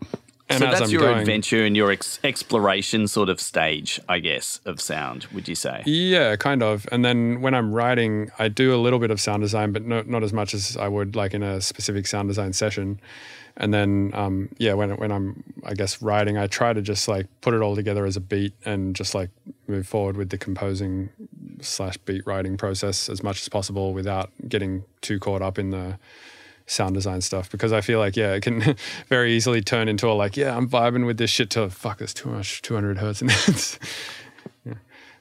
and 0.50 0.60
so 0.60 0.66
that's 0.66 0.82
I'm 0.82 0.90
your 0.90 1.02
going, 1.02 1.20
adventure 1.20 1.66
and 1.66 1.76
your 1.76 1.92
ex- 1.92 2.20
exploration 2.24 3.08
sort 3.08 3.28
of 3.28 3.42
stage, 3.42 4.00
I 4.08 4.20
guess, 4.20 4.62
of 4.66 4.80
sound. 4.80 5.26
Would 5.34 5.48
you 5.50 5.56
say? 5.56 5.84
Yeah, 5.86 6.38
kind 6.38 6.64
of. 6.64 6.88
And 6.90 7.04
then 7.04 7.42
when 7.42 7.54
I'm 7.54 7.74
writing, 7.74 8.32
I 8.40 8.48
do 8.48 8.74
a 8.74 8.78
little 8.78 9.00
bit 9.00 9.12
of 9.12 9.20
sound 9.20 9.42
design, 9.42 9.74
but 9.74 9.86
not 9.86 10.08
not 10.08 10.24
as 10.24 10.32
much 10.32 10.54
as 10.54 10.78
I 10.78 10.88
would 10.88 11.16
like 11.16 11.34
in 11.34 11.44
a 11.44 11.60
specific 11.60 12.08
sound 12.08 12.30
design 12.30 12.54
session. 12.54 13.02
And 13.60 13.74
then, 13.74 14.12
um, 14.14 14.50
yeah, 14.60 14.74
when 14.74 14.96
when 14.98 15.12
I'm, 15.12 15.44
I 15.64 15.74
guess, 15.74 16.02
writing, 16.02 16.38
I 16.38 16.46
try 16.46 16.74
to 16.74 16.82
just 16.82 17.08
like 17.08 17.26
put 17.42 17.56
it 17.56 17.62
all 17.62 17.76
together 17.76 18.06
as 18.06 18.16
a 18.16 18.22
beat 18.22 18.54
and 18.66 18.96
just 18.96 19.16
like 19.16 19.32
move 19.68 19.88
forward 19.88 20.16
with 20.16 20.30
the 20.30 20.38
composing 20.38 21.10
slash 21.62 21.98
beat 21.98 22.26
writing 22.28 22.56
process 22.56 23.10
as 23.10 23.24
much 23.24 23.42
as 23.42 23.50
possible 23.50 23.94
without 23.94 24.30
getting 24.48 24.84
too 25.02 25.20
caught 25.20 25.42
up 25.42 25.58
in 25.58 25.72
the 25.72 25.98
sound 26.68 26.94
design 26.94 27.20
stuff. 27.22 27.50
Because 27.50 27.74
I 27.74 27.82
feel 27.82 27.98
like 27.98 28.16
yeah 28.16 28.34
it 28.34 28.42
can 28.42 28.76
very 29.10 29.34
easily 29.34 29.62
turn 29.62 29.88
into 29.88 30.08
a 30.08 30.14
like 30.14 30.38
yeah 30.38 30.56
I'm 30.56 30.70
vibing 30.70 31.08
with 31.08 31.18
this 31.18 31.32
shit 31.32 31.50
to 31.52 31.70
fuck 31.72 31.98
there's 31.98 32.14
too 32.14 32.30
much 32.30 32.62
200 32.62 33.00
hertz 33.00 33.24
in 33.24 33.30
yeah. 34.66 34.74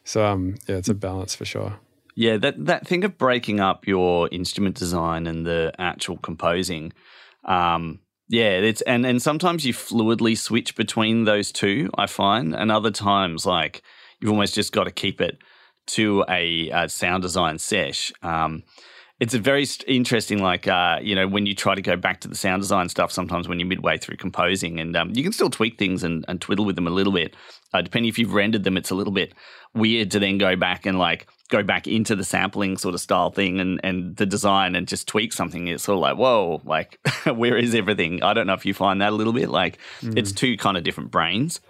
so 0.05 0.27
um 0.27 0.57
yeah 0.67 0.77
it's 0.77 0.91
a 0.91 0.95
balance 0.95 1.35
for 1.35 1.47
sure. 1.47 1.79
Yeah 2.15 2.37
that 2.37 2.67
that 2.67 2.87
thing 2.87 3.03
of 3.03 3.17
breaking 3.17 3.61
up 3.61 3.87
your 3.87 4.29
instrument 4.31 4.77
design 4.77 5.27
and 5.27 5.47
the 5.47 5.73
actual 5.79 6.19
composing 6.19 6.93
um 7.47 8.01
yeah, 8.29 8.51
it's 8.51 8.81
and 8.83 9.07
and 9.07 9.23
sometimes 9.23 9.65
you 9.65 9.73
fluidly 9.73 10.37
switch 10.37 10.75
between 10.77 11.25
those 11.25 11.53
two. 11.53 11.91
I 11.97 12.07
find, 12.07 12.55
and 12.55 12.73
other 12.73 12.91
times 12.91 13.47
like 13.47 13.83
you've 14.21 14.31
almost 14.31 14.55
just 14.55 14.73
got 14.73 14.85
to 14.85 14.91
keep 14.91 15.21
it 15.21 15.39
to 15.89 16.25
a, 16.29 16.71
a 16.71 16.89
sound 16.89 17.23
design 17.23 17.59
sesh. 17.59 18.13
Um, 18.23 18.65
it's 19.19 19.33
a 19.33 19.39
very 19.39 19.67
interesting, 19.87 20.43
like 20.43 20.69
uh, 20.69 20.99
you 21.01 21.15
know, 21.15 21.27
when 21.27 21.47
you 21.47 21.55
try 21.55 21.75
to 21.75 21.83
go 21.83 21.97
back 21.97 22.21
to 22.21 22.29
the 22.29 22.35
sound 22.35 22.63
design 22.63 22.89
stuff. 22.89 23.11
Sometimes 23.11 23.49
when 23.49 23.59
you're 23.59 23.69
midway 23.69 23.97
through 23.97 24.17
composing, 24.17 24.79
and 24.79 24.97
um, 24.97 25.13
you 25.15 25.23
can 25.23 25.33
still 25.33 25.51
tweak 25.51 25.79
things 25.79 26.05
and, 26.05 26.25
and 26.29 26.41
twiddle 26.41 26.65
with 26.65 26.77
them 26.77 26.87
a 26.87 26.91
little 26.91 27.13
bit. 27.13 27.35
Uh, 27.73 27.83
depending 27.83 28.09
if 28.09 28.19
you've 28.19 28.35
rendered 28.35 28.65
them, 28.65 28.77
it's 28.77 28.91
a 28.91 28.95
little 28.95 29.13
bit 29.13 29.33
weird 29.75 30.11
to 30.11 30.19
then 30.19 30.39
go 30.39 30.57
back 30.57 30.87
and 30.87 30.99
like 30.99 31.27
go 31.49 31.63
back 31.63 31.87
into 31.87 32.17
the 32.17 32.25
sampling 32.25 32.77
sort 32.77 32.95
of 32.95 33.01
style 33.01 33.31
thing 33.31 33.61
and, 33.61 33.81
and 33.85 34.17
the 34.17 34.27
design 34.27 34.75
and 34.75 34.89
just 34.89 35.07
tweak 35.07 35.33
something, 35.33 35.69
it's 35.69 35.85
sort 35.85 35.97
of 35.97 36.01
like, 36.01 36.17
whoa, 36.17 36.61
like, 36.65 36.99
where 37.35 37.57
is 37.57 37.75
everything? 37.75 38.23
I 38.23 38.35
don't 38.35 38.47
know 38.47 38.55
if 38.55 38.67
you 38.67 38.75
find 38.75 39.01
that 39.01 39.13
a 39.13 39.17
little 39.17 39.33
bit 39.33 39.49
like 39.49 39.79
mm. 40.01 40.17
it's 40.17 40.33
two 40.33 40.57
kind 40.57 40.77
of 40.77 40.85
different 40.85 41.11
brains. 41.11 41.61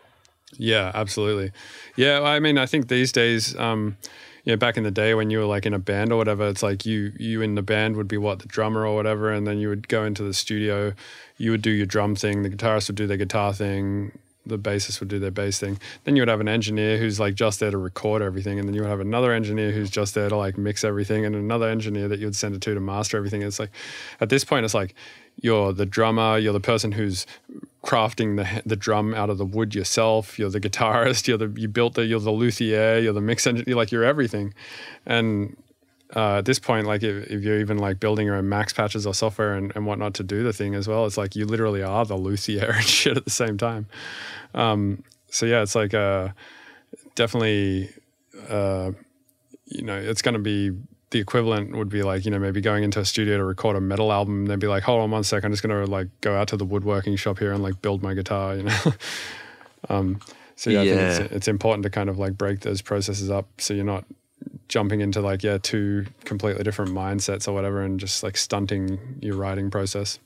Yeah, 0.58 0.92
absolutely. 0.94 1.52
Yeah, 1.96 2.22
I 2.22 2.40
mean, 2.40 2.56
I 2.56 2.66
think 2.66 2.88
these 2.88 3.12
days, 3.12 3.56
um, 3.56 3.96
you 4.46 4.52
know, 4.52 4.56
back 4.56 4.76
in 4.76 4.84
the 4.84 4.92
day 4.92 5.12
when 5.12 5.28
you 5.28 5.38
were 5.40 5.44
like 5.44 5.66
in 5.66 5.74
a 5.74 5.78
band 5.78 6.12
or 6.12 6.16
whatever, 6.16 6.46
it's 6.46 6.62
like 6.62 6.86
you 6.86 7.12
you 7.18 7.42
in 7.42 7.56
the 7.56 7.62
band 7.62 7.96
would 7.96 8.06
be 8.06 8.16
what 8.16 8.38
the 8.38 8.46
drummer 8.46 8.86
or 8.86 8.94
whatever, 8.94 9.32
and 9.32 9.44
then 9.44 9.58
you 9.58 9.68
would 9.68 9.88
go 9.88 10.04
into 10.04 10.22
the 10.22 10.32
studio, 10.32 10.94
you 11.36 11.50
would 11.50 11.62
do 11.62 11.70
your 11.70 11.84
drum 11.84 12.14
thing, 12.14 12.44
the 12.44 12.48
guitarist 12.48 12.88
would 12.88 12.96
do 12.96 13.08
their 13.08 13.16
guitar 13.16 13.52
thing, 13.52 14.16
the 14.46 14.56
bassist 14.56 15.00
would 15.00 15.08
do 15.08 15.18
their 15.18 15.32
bass 15.32 15.58
thing. 15.58 15.80
Then 16.04 16.14
you 16.14 16.22
would 16.22 16.28
have 16.28 16.40
an 16.40 16.46
engineer 16.48 16.96
who's 16.96 17.18
like 17.18 17.34
just 17.34 17.58
there 17.58 17.72
to 17.72 17.76
record 17.76 18.22
everything, 18.22 18.60
and 18.60 18.68
then 18.68 18.74
you 18.74 18.82
would 18.82 18.90
have 18.90 19.00
another 19.00 19.32
engineer 19.32 19.72
who's 19.72 19.90
just 19.90 20.14
there 20.14 20.28
to 20.28 20.36
like 20.36 20.56
mix 20.56 20.84
everything, 20.84 21.26
and 21.26 21.34
another 21.34 21.68
engineer 21.68 22.06
that 22.06 22.20
you 22.20 22.26
would 22.26 22.36
send 22.36 22.54
it 22.54 22.62
to 22.62 22.72
to 22.72 22.80
master 22.80 23.16
everything. 23.16 23.42
It's 23.42 23.58
like 23.58 23.72
at 24.20 24.28
this 24.28 24.44
point, 24.44 24.64
it's 24.64 24.74
like 24.74 24.94
you're 25.42 25.72
the 25.72 25.86
drummer, 25.86 26.38
you're 26.38 26.52
the 26.52 26.60
person 26.60 26.92
who's 26.92 27.26
crafting 27.86 28.36
the 28.36 28.62
the 28.66 28.76
drum 28.76 29.14
out 29.14 29.30
of 29.30 29.38
the 29.38 29.46
wood 29.46 29.74
yourself. 29.74 30.38
You're 30.38 30.50
the 30.50 30.60
guitarist. 30.60 31.28
You're 31.28 31.38
the 31.38 31.52
you 31.58 31.68
built 31.68 31.94
the 31.94 32.04
you're 32.04 32.20
the 32.20 32.32
luthier. 32.32 32.98
You're 32.98 33.12
the 33.12 33.20
mix 33.20 33.46
engineer. 33.46 33.76
Like 33.76 33.92
you're 33.92 34.04
everything, 34.04 34.52
and 35.06 35.56
uh, 36.14 36.38
at 36.38 36.44
this 36.44 36.58
point, 36.58 36.86
like 36.86 37.02
if, 37.02 37.30
if, 37.30 37.42
you're 37.42 37.58
even 37.58 37.78
like 37.78 37.98
building 37.98 38.26
your 38.26 38.36
own 38.36 38.48
max 38.48 38.72
patches 38.72 39.06
or 39.06 39.14
software 39.14 39.54
and, 39.54 39.72
and 39.74 39.86
whatnot 39.86 40.14
to 40.14 40.22
do 40.22 40.44
the 40.44 40.52
thing 40.52 40.74
as 40.74 40.86
well, 40.86 41.04
it's 41.06 41.16
like 41.16 41.34
you 41.34 41.44
literally 41.46 41.82
are 41.82 42.04
the 42.04 42.16
luthier 42.16 42.70
and 42.76 42.84
shit 42.84 43.16
at 43.16 43.24
the 43.24 43.30
same 43.30 43.58
time. 43.58 43.86
Um, 44.54 45.02
so 45.30 45.46
yeah, 45.46 45.62
it's 45.62 45.74
like 45.74 45.94
uh, 45.94 46.28
definitely, 47.16 47.90
uh, 48.48 48.92
you 49.66 49.82
know, 49.82 49.96
it's 49.96 50.22
going 50.22 50.34
to 50.34 50.40
be 50.40 50.70
the 51.10 51.20
equivalent 51.20 51.76
would 51.76 51.88
be 51.88 52.02
like 52.02 52.24
you 52.24 52.30
know 52.30 52.38
maybe 52.38 52.60
going 52.60 52.82
into 52.82 53.00
a 53.00 53.04
studio 53.04 53.36
to 53.36 53.44
record 53.44 53.76
a 53.76 53.80
metal 53.80 54.12
album 54.12 54.40
and 54.40 54.46
then 54.48 54.58
be 54.58 54.66
like, 54.66 54.82
hold 54.82 55.02
on 55.02 55.10
one 55.10 55.24
sec, 55.24 55.44
I'm 55.44 55.52
just 55.52 55.62
going 55.62 55.84
to 55.84 55.90
like 55.90 56.08
go 56.20 56.36
out 56.36 56.48
to 56.48 56.56
the 56.56 56.64
woodworking 56.64 57.16
shop 57.16 57.38
here 57.38 57.52
and 57.52 57.62
like 57.62 57.80
build 57.80 58.02
my 58.02 58.14
guitar, 58.14 58.56
you 58.56 58.64
know. 58.64 58.78
um, 59.88 60.20
so 60.56 60.70
yeah, 60.70 60.82
yeah, 60.82 60.92
I 60.92 60.96
think 60.96 61.20
it's, 61.20 61.34
it's 61.34 61.48
important 61.48 61.84
to 61.84 61.90
kind 61.90 62.08
of 62.08 62.18
like 62.18 62.36
break 62.36 62.60
those 62.60 62.82
processes 62.82 63.30
up 63.30 63.46
so 63.58 63.74
you're 63.74 63.84
not 63.84 64.04
jumping 64.68 65.00
into 65.00 65.20
like 65.20 65.42
yeah 65.42 65.58
two 65.58 66.06
completely 66.24 66.64
different 66.64 66.90
mindsets 66.90 67.46
or 67.46 67.52
whatever 67.52 67.82
and 67.82 68.00
just 68.00 68.22
like 68.22 68.36
stunting 68.36 68.98
your 69.20 69.36
writing 69.36 69.70
process 69.70 70.18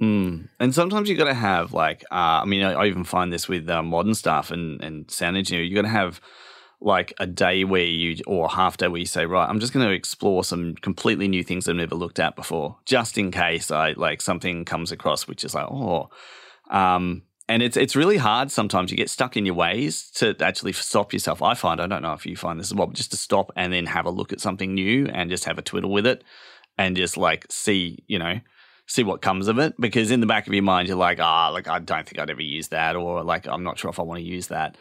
mm. 0.00 0.48
and 0.58 0.74
sometimes 0.74 1.08
you 1.08 1.16
got 1.16 1.24
to 1.24 1.34
have 1.34 1.72
like 1.72 2.02
uh, 2.10 2.40
i 2.42 2.44
mean 2.44 2.62
I, 2.62 2.72
I, 2.72 2.86
even 2.86 3.04
find 3.04 3.32
this 3.32 3.46
with 3.46 3.68
uh, 3.68 3.82
modern 3.82 4.14
stuff 4.14 4.50
and 4.50 4.82
and 4.82 5.10
sound 5.10 5.36
engineering 5.36 5.68
you 5.68 5.74
got 5.74 5.82
to 5.82 5.88
have 5.88 6.20
like 6.80 7.12
a 7.18 7.26
day 7.26 7.64
where 7.64 7.84
you 7.84 8.22
or 8.26 8.48
half 8.48 8.76
day 8.76 8.88
where 8.88 9.00
you 9.00 9.06
say 9.06 9.26
right 9.26 9.48
i'm 9.48 9.60
just 9.60 9.72
going 9.72 9.86
to 9.86 9.92
explore 9.92 10.44
some 10.44 10.74
completely 10.76 11.28
new 11.28 11.42
things 11.42 11.68
i've 11.68 11.76
never 11.76 11.94
looked 11.94 12.18
at 12.18 12.36
before 12.36 12.76
just 12.84 13.16
in 13.16 13.30
case 13.30 13.70
i 13.70 13.92
like 13.92 14.20
something 14.20 14.64
comes 14.64 14.92
across 14.92 15.26
which 15.26 15.44
is 15.44 15.54
like 15.54 15.66
oh. 15.70 16.08
Um 16.70 17.22
and 17.48 17.62
it's 17.62 17.76
it's 17.76 17.94
really 17.94 18.16
hard 18.16 18.50
sometimes. 18.50 18.90
You 18.90 18.96
get 18.96 19.10
stuck 19.10 19.36
in 19.36 19.44
your 19.44 19.54
ways 19.54 20.10
to 20.12 20.34
actually 20.40 20.72
stop 20.72 21.12
yourself. 21.12 21.42
I 21.42 21.54
find 21.54 21.80
i 21.80 21.86
don't 21.86 22.02
know 22.02 22.14
if 22.14 22.26
you 22.26 22.36
find 22.36 22.58
this 22.58 22.68
as 22.68 22.74
well 22.74 22.88
just 22.88 23.10
to 23.10 23.16
stop 23.16 23.52
and 23.56 23.72
then 23.72 23.86
have 23.86 24.06
a 24.06 24.10
look 24.10 24.32
at 24.32 24.40
something 24.40 24.74
new 24.74 25.06
and 25.06 25.30
just 25.30 25.44
have 25.44 25.58
a 25.58 25.62
twiddle 25.62 25.90
with 25.90 26.06
it 26.06 26.24
and 26.78 26.96
just 26.96 27.16
like 27.16 27.46
see 27.50 28.02
you 28.06 28.18
know 28.18 28.40
see 28.86 29.02
what 29.02 29.22
comes 29.22 29.48
of 29.48 29.58
it. 29.58 29.74
Because 29.78 30.10
in 30.10 30.20
the 30.20 30.26
back 30.26 30.46
of 30.46 30.54
your 30.54 30.62
mind 30.62 30.88
you're 30.88 30.96
like 30.96 31.18
ah 31.20 31.48
oh, 31.48 31.52
like 31.52 31.68
i 31.68 31.78
don't 31.78 32.08
think 32.08 32.18
i'd 32.18 32.30
ever 32.30 32.42
use 32.42 32.68
that 32.68 32.96
or 32.96 33.22
like 33.22 33.46
i'm 33.46 33.62
not 33.62 33.78
sure 33.78 33.90
if 33.90 33.98
i 33.98 34.02
want 34.02 34.18
to 34.18 34.24
use 34.24 34.48
that. 34.48 34.76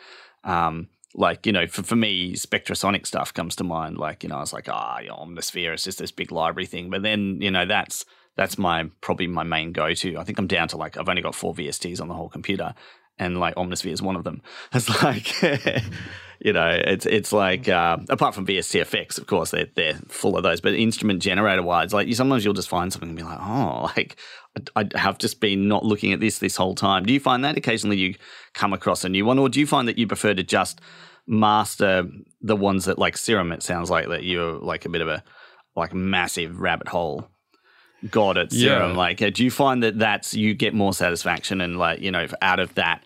Um, 0.45 0.89
like 1.15 1.45
you 1.45 1.51
know 1.51 1.67
for, 1.67 1.83
for 1.83 1.95
me 1.95 2.33
spectrasonic 2.33 3.05
stuff 3.05 3.33
comes 3.33 3.55
to 3.55 3.63
mind 3.63 3.97
like 3.97 4.23
you 4.23 4.29
know 4.29 4.37
i 4.37 4.39
was 4.39 4.53
like 4.53 4.67
ah 4.69 4.97
oh, 4.97 5.01
you 5.01 5.11
omnisphere 5.11 5.73
is 5.73 5.83
just 5.83 5.99
this 5.99 6.11
big 6.11 6.31
library 6.31 6.65
thing 6.65 6.89
but 6.89 7.03
then 7.03 7.37
you 7.39 7.51
know 7.51 7.65
that's 7.65 8.05
that's 8.35 8.57
my 8.57 8.89
probably 9.01 9.27
my 9.27 9.43
main 9.43 9.71
go 9.71 9.93
to. 9.93 10.17
I 10.17 10.23
think 10.23 10.39
I'm 10.39 10.47
down 10.47 10.67
to 10.69 10.77
like 10.77 10.97
I've 10.97 11.09
only 11.09 11.21
got 11.21 11.35
four 11.35 11.53
VSTs 11.53 12.01
on 12.01 12.07
the 12.07 12.13
whole 12.13 12.29
computer, 12.29 12.73
and 13.19 13.39
like 13.39 13.55
Omnisphere 13.55 13.91
is 13.91 14.01
one 14.01 14.15
of 14.15 14.23
them. 14.23 14.41
It's 14.73 15.03
like 15.03 15.41
you 16.43 16.51
know, 16.51 16.69
it's 16.69 17.05
it's 17.05 17.31
like 17.31 17.69
uh, 17.69 17.97
apart 18.09 18.35
from 18.35 18.45
VSTFX, 18.45 19.17
of 19.17 19.27
course, 19.27 19.51
they're 19.51 19.69
they're 19.75 19.99
full 20.09 20.35
of 20.35 20.43
those. 20.43 20.59
But 20.59 20.73
instrument 20.73 21.21
generator 21.21 21.63
wise, 21.63 21.93
like 21.93 22.07
you 22.07 22.15
sometimes 22.15 22.43
you'll 22.43 22.53
just 22.53 22.67
find 22.67 22.91
something 22.91 23.09
and 23.09 23.17
be 23.17 23.23
like, 23.23 23.39
oh, 23.39 23.91
like 23.97 24.17
I, 24.75 24.89
I 24.93 24.99
have 24.99 25.17
just 25.17 25.39
been 25.39 25.69
not 25.69 25.85
looking 25.85 26.11
at 26.11 26.19
this 26.19 26.39
this 26.39 26.57
whole 26.57 26.75
time. 26.75 27.05
Do 27.05 27.13
you 27.13 27.19
find 27.21 27.45
that 27.45 27.57
occasionally 27.57 27.97
you 27.97 28.15
come 28.53 28.73
across 28.73 29.05
a 29.05 29.09
new 29.09 29.25
one, 29.25 29.39
or 29.39 29.47
do 29.47 29.61
you 29.61 29.65
find 29.65 29.87
that 29.87 29.97
you 29.97 30.05
prefer 30.05 30.33
to 30.33 30.43
just 30.43 30.81
master 31.25 32.09
the 32.41 32.57
ones 32.57 32.85
that 32.85 32.99
like 32.99 33.15
Serum? 33.15 33.53
It 33.53 33.63
sounds 33.63 33.89
like 33.89 34.09
that 34.09 34.23
you're 34.23 34.59
like 34.59 34.83
a 34.83 34.89
bit 34.89 35.01
of 35.01 35.07
a 35.07 35.23
like 35.77 35.93
massive 35.93 36.59
rabbit 36.59 36.89
hole 36.89 37.29
god 38.11 38.37
at 38.37 38.51
serum 38.51 38.91
yeah. 38.91 38.97
like 38.97 39.21
uh, 39.21 39.29
do 39.29 39.43
you 39.43 39.51
find 39.51 39.81
that 39.81 39.97
that's 39.97 40.33
you 40.33 40.53
get 40.53 40.73
more 40.73 40.93
satisfaction 40.93 41.61
and 41.61 41.77
like 41.77 42.01
you 42.01 42.11
know 42.11 42.27
out 42.41 42.59
of 42.59 42.73
that 42.75 43.01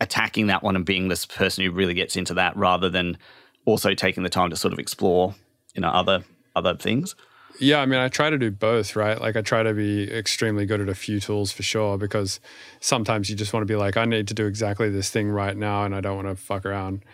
attacking 0.00 0.46
that 0.48 0.62
one 0.62 0.76
and 0.76 0.84
being 0.84 1.08
this 1.08 1.26
person 1.26 1.64
who 1.64 1.70
really 1.70 1.94
gets 1.94 2.16
into 2.16 2.34
that 2.34 2.56
rather 2.56 2.88
than 2.88 3.18
also 3.64 3.94
taking 3.94 4.22
the 4.22 4.28
time 4.28 4.50
to 4.50 4.56
sort 4.56 4.72
of 4.72 4.78
explore, 4.78 5.34
you 5.74 5.80
know, 5.80 5.88
other 5.88 6.24
other 6.56 6.74
things? 6.74 7.14
Yeah, 7.58 7.80
I 7.80 7.86
mean, 7.86 8.00
I 8.00 8.08
try 8.08 8.30
to 8.30 8.38
do 8.38 8.50
both, 8.50 8.96
right? 8.96 9.20
Like, 9.20 9.36
I 9.36 9.42
try 9.42 9.62
to 9.62 9.74
be 9.74 10.10
extremely 10.10 10.64
good 10.64 10.80
at 10.80 10.88
a 10.88 10.94
few 10.94 11.20
tools 11.20 11.52
for 11.52 11.62
sure, 11.62 11.98
because 11.98 12.40
sometimes 12.80 13.28
you 13.28 13.36
just 13.36 13.52
want 13.52 13.62
to 13.62 13.66
be 13.66 13.76
like, 13.76 13.98
I 13.98 14.06
need 14.06 14.28
to 14.28 14.34
do 14.34 14.46
exactly 14.46 14.88
this 14.88 15.10
thing 15.10 15.28
right 15.28 15.54
now, 15.54 15.84
and 15.84 15.94
I 15.94 16.00
don't 16.00 16.16
want 16.16 16.28
to 16.28 16.42
fuck 16.42 16.64
around. 16.64 17.04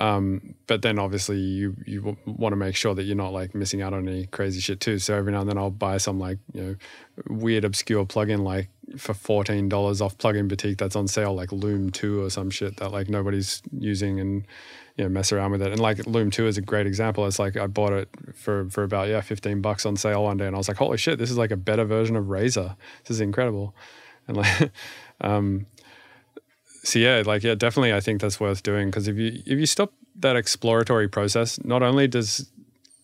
Um, 0.00 0.54
but 0.66 0.80
then 0.80 0.98
obviously 0.98 1.36
you 1.36 1.76
you 1.84 2.16
want 2.24 2.52
to 2.54 2.56
make 2.56 2.74
sure 2.74 2.94
that 2.94 3.02
you're 3.02 3.16
not 3.16 3.34
like 3.34 3.54
missing 3.54 3.82
out 3.82 3.92
on 3.92 4.08
any 4.08 4.24
crazy 4.26 4.58
shit 4.58 4.80
too. 4.80 4.98
So 4.98 5.14
every 5.14 5.30
now 5.30 5.42
and 5.42 5.48
then 5.50 5.58
I'll 5.58 5.70
buy 5.70 5.98
some 5.98 6.18
like 6.18 6.38
you 6.54 6.62
know 6.62 6.76
weird 7.28 7.66
obscure 7.66 8.06
plugin 8.06 8.42
like 8.42 8.70
for 8.96 9.12
fourteen 9.12 9.68
dollars 9.68 10.00
off 10.00 10.16
plugin 10.16 10.48
boutique 10.48 10.78
that's 10.78 10.96
on 10.96 11.06
sale 11.06 11.34
like 11.34 11.52
Loom 11.52 11.90
two 11.90 12.24
or 12.24 12.30
some 12.30 12.48
shit 12.48 12.78
that 12.78 12.92
like 12.92 13.10
nobody's 13.10 13.60
using 13.78 14.18
and 14.18 14.46
you 14.96 15.04
know 15.04 15.10
mess 15.10 15.32
around 15.32 15.52
with 15.52 15.60
it. 15.60 15.70
And 15.70 15.80
like 15.80 16.06
Loom 16.06 16.30
two 16.30 16.46
is 16.46 16.56
a 16.56 16.62
great 16.62 16.86
example. 16.86 17.26
It's 17.26 17.38
like 17.38 17.58
I 17.58 17.66
bought 17.66 17.92
it 17.92 18.08
for 18.34 18.70
for 18.70 18.84
about 18.84 19.08
yeah 19.08 19.20
fifteen 19.20 19.60
bucks 19.60 19.84
on 19.84 19.96
sale 19.96 20.24
one 20.24 20.38
day 20.38 20.46
and 20.46 20.56
I 20.56 20.58
was 20.58 20.68
like 20.68 20.78
holy 20.78 20.96
shit 20.96 21.18
this 21.18 21.30
is 21.30 21.36
like 21.36 21.50
a 21.50 21.58
better 21.58 21.84
version 21.84 22.16
of 22.16 22.30
Razor. 22.30 22.74
This 23.04 23.16
is 23.16 23.20
incredible. 23.20 23.74
And 24.26 24.38
like 24.38 24.70
um 25.20 25.66
so 26.82 26.98
yeah, 26.98 27.22
like 27.24 27.42
yeah, 27.42 27.54
definitely, 27.54 27.92
I 27.92 28.00
think 28.00 28.20
that's 28.20 28.40
worth 28.40 28.62
doing 28.62 28.88
because 28.88 29.08
if 29.08 29.16
you 29.16 29.42
if 29.46 29.58
you 29.58 29.66
stop 29.66 29.92
that 30.16 30.36
exploratory 30.36 31.08
process, 31.08 31.62
not 31.64 31.82
only 31.82 32.08
does 32.08 32.50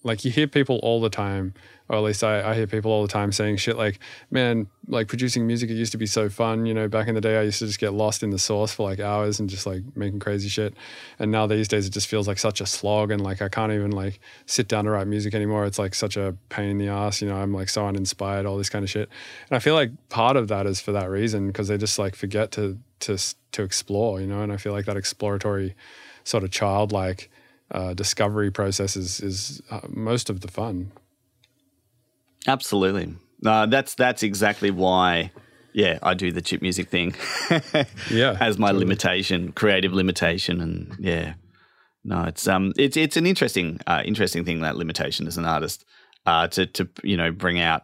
like 0.02 0.24
you 0.24 0.30
hear 0.30 0.46
people 0.46 0.78
all 0.82 1.00
the 1.00 1.10
time, 1.10 1.54
or 1.88 1.96
at 1.96 2.02
least 2.02 2.24
I, 2.24 2.50
I 2.50 2.54
hear 2.54 2.66
people 2.66 2.90
all 2.90 3.02
the 3.02 3.08
time 3.08 3.30
saying 3.30 3.58
shit 3.58 3.76
like, 3.76 4.00
man, 4.30 4.66
like 4.88 5.06
producing 5.08 5.46
music, 5.46 5.70
it 5.70 5.74
used 5.74 5.92
to 5.92 5.98
be 5.98 6.06
so 6.06 6.28
fun. 6.28 6.66
You 6.66 6.74
know, 6.74 6.88
back 6.88 7.06
in 7.06 7.14
the 7.14 7.20
day, 7.20 7.38
I 7.38 7.42
used 7.42 7.60
to 7.60 7.66
just 7.66 7.78
get 7.78 7.92
lost 7.92 8.22
in 8.22 8.30
the 8.30 8.38
source 8.38 8.72
for 8.72 8.88
like 8.88 8.98
hours 8.98 9.38
and 9.38 9.48
just 9.48 9.66
like 9.66 9.82
making 9.94 10.18
crazy 10.18 10.48
shit. 10.48 10.74
And 11.18 11.30
now 11.30 11.46
these 11.46 11.68
days, 11.68 11.86
it 11.86 11.90
just 11.90 12.08
feels 12.08 12.26
like 12.26 12.38
such 12.38 12.60
a 12.60 12.66
slog, 12.66 13.10
and 13.10 13.22
like 13.22 13.40
I 13.40 13.48
can't 13.48 13.72
even 13.72 13.92
like 13.92 14.20
sit 14.46 14.66
down 14.68 14.84
to 14.84 14.90
write 14.90 15.06
music 15.06 15.34
anymore. 15.34 15.64
It's 15.64 15.78
like 15.78 15.94
such 15.94 16.16
a 16.16 16.36
pain 16.48 16.70
in 16.70 16.78
the 16.78 16.88
ass. 16.88 17.22
You 17.22 17.28
know, 17.28 17.36
I'm 17.36 17.52
like 17.52 17.68
so 17.68 17.86
uninspired, 17.86 18.46
all 18.46 18.56
this 18.56 18.68
kind 18.68 18.82
of 18.82 18.90
shit. 18.90 19.08
And 19.48 19.56
I 19.56 19.60
feel 19.60 19.74
like 19.74 19.90
part 20.08 20.36
of 20.36 20.48
that 20.48 20.66
is 20.66 20.80
for 20.80 20.92
that 20.92 21.08
reason 21.08 21.46
because 21.46 21.68
they 21.68 21.78
just 21.78 21.98
like 21.98 22.16
forget 22.16 22.50
to 22.52 22.78
to 23.00 23.16
to 23.52 23.62
explore. 23.62 24.20
You 24.20 24.26
know, 24.26 24.42
and 24.42 24.52
I 24.52 24.56
feel 24.56 24.72
like 24.72 24.86
that 24.86 24.96
exploratory 24.96 25.76
sort 26.24 26.42
of 26.42 26.50
childlike 26.50 27.30
uh, 27.70 27.94
discovery 27.94 28.50
process 28.50 28.96
is 28.96 29.20
is 29.20 29.62
uh, 29.70 29.80
most 29.88 30.30
of 30.30 30.40
the 30.40 30.48
fun. 30.48 30.90
Absolutely. 32.46 33.14
No, 33.42 33.66
that's 33.66 33.94
that's 33.94 34.22
exactly 34.22 34.70
why. 34.70 35.32
Yeah, 35.72 35.98
I 36.02 36.14
do 36.14 36.32
the 36.32 36.40
chip 36.40 36.62
music 36.62 36.88
thing. 36.88 37.14
yeah, 38.10 38.36
as 38.40 38.58
my 38.58 38.68
totally. 38.68 38.84
limitation, 38.84 39.52
creative 39.52 39.92
limitation, 39.92 40.60
and 40.60 40.96
yeah, 40.98 41.34
no, 42.02 42.22
it's 42.24 42.48
um, 42.48 42.72
it's 42.78 42.96
it's 42.96 43.16
an 43.16 43.26
interesting 43.26 43.80
uh, 43.86 44.02
interesting 44.04 44.44
thing 44.44 44.60
that 44.60 44.76
limitation 44.76 45.26
as 45.26 45.36
an 45.36 45.44
artist 45.44 45.84
uh, 46.24 46.48
to 46.48 46.66
to 46.66 46.88
you 47.02 47.16
know 47.16 47.30
bring 47.30 47.60
out. 47.60 47.82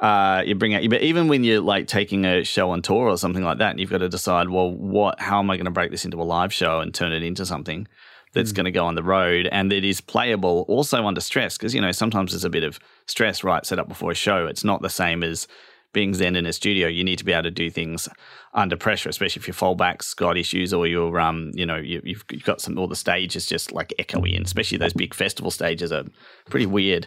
Uh, 0.00 0.42
you 0.44 0.56
bring 0.56 0.74
out, 0.74 0.82
but 0.90 1.00
even 1.00 1.28
when 1.28 1.44
you're 1.44 1.60
like 1.60 1.86
taking 1.86 2.24
a 2.24 2.42
show 2.42 2.70
on 2.70 2.82
tour 2.82 3.08
or 3.08 3.16
something 3.16 3.44
like 3.44 3.58
that, 3.58 3.70
and 3.70 3.78
you've 3.78 3.90
got 3.90 3.98
to 3.98 4.08
decide, 4.08 4.48
well, 4.48 4.68
what, 4.68 5.20
how 5.20 5.38
am 5.38 5.48
I 5.48 5.56
going 5.56 5.66
to 5.66 5.70
break 5.70 5.92
this 5.92 6.04
into 6.04 6.20
a 6.20 6.24
live 6.24 6.52
show 6.52 6.80
and 6.80 6.92
turn 6.92 7.12
it 7.12 7.22
into 7.22 7.46
something? 7.46 7.86
That's 8.32 8.52
mm. 8.52 8.56
going 8.56 8.64
to 8.64 8.70
go 8.70 8.86
on 8.86 8.94
the 8.94 9.02
road 9.02 9.48
and 9.52 9.70
that 9.70 9.84
is 9.84 10.00
playable 10.00 10.64
also 10.68 11.06
under 11.06 11.20
stress 11.20 11.56
because 11.56 11.74
you 11.74 11.80
know 11.80 11.92
sometimes 11.92 12.32
there's 12.32 12.44
a 12.44 12.50
bit 12.50 12.64
of 12.64 12.78
stress 13.06 13.44
right 13.44 13.66
set 13.66 13.78
up 13.78 13.88
before 13.88 14.10
a 14.10 14.14
show. 14.14 14.46
It's 14.46 14.64
not 14.64 14.82
the 14.82 14.90
same 14.90 15.22
as 15.22 15.46
being 15.92 16.14
zen 16.14 16.36
in 16.36 16.46
a 16.46 16.52
studio. 16.52 16.88
You 16.88 17.04
need 17.04 17.18
to 17.18 17.24
be 17.24 17.32
able 17.32 17.44
to 17.44 17.50
do 17.50 17.70
things 17.70 18.08
under 18.54 18.76
pressure, 18.76 19.08
especially 19.08 19.40
if 19.40 19.46
your 19.46 19.54
fallbacks 19.54 20.16
got 20.16 20.36
issues 20.36 20.72
or 20.72 20.86
you're, 20.86 21.20
um, 21.20 21.52
you 21.54 21.66
know, 21.66 21.76
you, 21.76 22.00
have 22.14 22.44
got 22.44 22.60
some, 22.60 22.78
all 22.78 22.88
the 22.88 22.96
stage 22.96 23.36
is 23.36 23.46
just 23.46 23.72
like 23.72 23.92
echoey, 23.98 24.36
and 24.36 24.46
especially 24.46 24.78
those 24.78 24.92
big 24.92 25.14
festival 25.14 25.50
stages 25.50 25.92
are 25.92 26.04
pretty 26.48 26.66
weird 26.66 27.06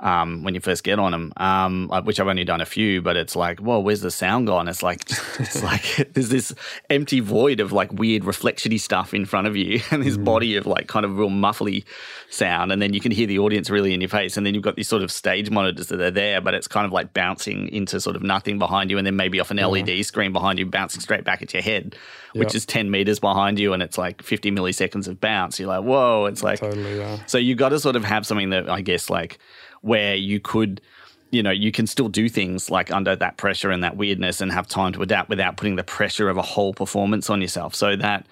um, 0.00 0.42
when 0.42 0.54
you 0.54 0.60
first 0.60 0.84
get 0.84 0.98
on 0.98 1.12
them. 1.12 1.32
Um, 1.36 1.88
which 2.04 2.20
I've 2.20 2.26
only 2.26 2.44
done 2.44 2.60
a 2.60 2.66
few, 2.66 3.00
but 3.00 3.16
it's 3.16 3.34
like, 3.34 3.60
well, 3.62 3.82
where's 3.82 4.02
the 4.02 4.10
sound 4.10 4.46
gone? 4.46 4.68
It's 4.68 4.82
like, 4.82 5.02
it's 5.38 5.62
like 5.62 6.10
there's 6.12 6.28
this 6.28 6.54
empty 6.90 7.20
void 7.20 7.60
of 7.60 7.72
like 7.72 7.92
weird 7.92 8.22
reflectiony 8.22 8.78
stuff 8.78 9.14
in 9.14 9.24
front 9.24 9.46
of 9.46 9.56
you, 9.56 9.80
and 9.90 10.02
this 10.02 10.16
mm. 10.16 10.24
body 10.24 10.56
of 10.56 10.66
like 10.66 10.88
kind 10.88 11.04
of 11.04 11.16
real 11.16 11.30
muffly 11.30 11.84
sound, 12.30 12.72
and 12.72 12.82
then 12.82 12.92
you 12.92 13.00
can 13.00 13.12
hear 13.12 13.26
the 13.26 13.38
audience 13.38 13.70
really 13.70 13.94
in 13.94 14.00
your 14.00 14.10
face, 14.10 14.36
and 14.36 14.44
then 14.44 14.54
you've 14.54 14.62
got 14.62 14.76
these 14.76 14.88
sort 14.88 15.02
of 15.02 15.10
stage 15.10 15.50
monitors 15.50 15.88
that 15.88 16.00
are 16.00 16.10
there, 16.10 16.40
but 16.40 16.54
it's 16.54 16.68
kind 16.68 16.84
of 16.84 16.92
like 16.92 17.14
bouncing 17.14 17.68
into 17.68 18.00
sort 18.00 18.16
of 18.16 18.22
nothing 18.22 18.58
behind 18.58 18.90
you, 18.90 18.98
and 18.98 19.06
then 19.06 19.16
maybe 19.16 19.40
off 19.40 19.50
an 19.50 19.58
yeah. 19.58 19.66
LED 19.66 20.04
screen 20.04 20.32
behind 20.32 20.58
you, 20.58 20.66
bouncing 20.66 21.00
straight 21.00 21.24
back 21.24 21.42
at 21.42 21.52
your 21.52 21.62
head, 21.62 21.96
which 22.34 22.54
is 22.54 22.66
10 22.66 22.90
meters 22.90 23.18
behind 23.18 23.58
you 23.58 23.72
and 23.72 23.82
it's 23.82 23.98
like 23.98 24.22
50 24.22 24.50
milliseconds 24.50 25.08
of 25.08 25.20
bounce. 25.20 25.58
You're 25.58 25.68
like, 25.68 25.84
whoa, 25.84 26.26
it's 26.26 26.42
like. 26.42 26.60
Totally, 26.60 26.98
yeah. 26.98 27.18
So 27.26 27.38
you 27.38 27.54
got 27.54 27.70
to 27.70 27.80
sort 27.80 27.96
of 27.96 28.04
have 28.04 28.26
something 28.26 28.50
that 28.50 28.68
I 28.68 28.80
guess 28.80 29.10
like 29.10 29.38
where 29.86 30.14
you 30.14 30.40
could 30.40 30.80
you 31.30 31.42
know 31.42 31.50
you 31.50 31.72
can 31.72 31.86
still 31.86 32.08
do 32.08 32.28
things 32.28 32.70
like 32.70 32.90
under 32.90 33.16
that 33.16 33.36
pressure 33.36 33.70
and 33.70 33.82
that 33.84 33.96
weirdness 33.96 34.40
and 34.40 34.52
have 34.52 34.66
time 34.66 34.92
to 34.92 35.02
adapt 35.02 35.28
without 35.28 35.56
putting 35.56 35.76
the 35.76 35.84
pressure 35.84 36.28
of 36.28 36.36
a 36.36 36.42
whole 36.42 36.74
performance 36.74 37.30
on 37.30 37.40
yourself. 37.40 37.74
So 37.74 37.96
that 37.96 38.26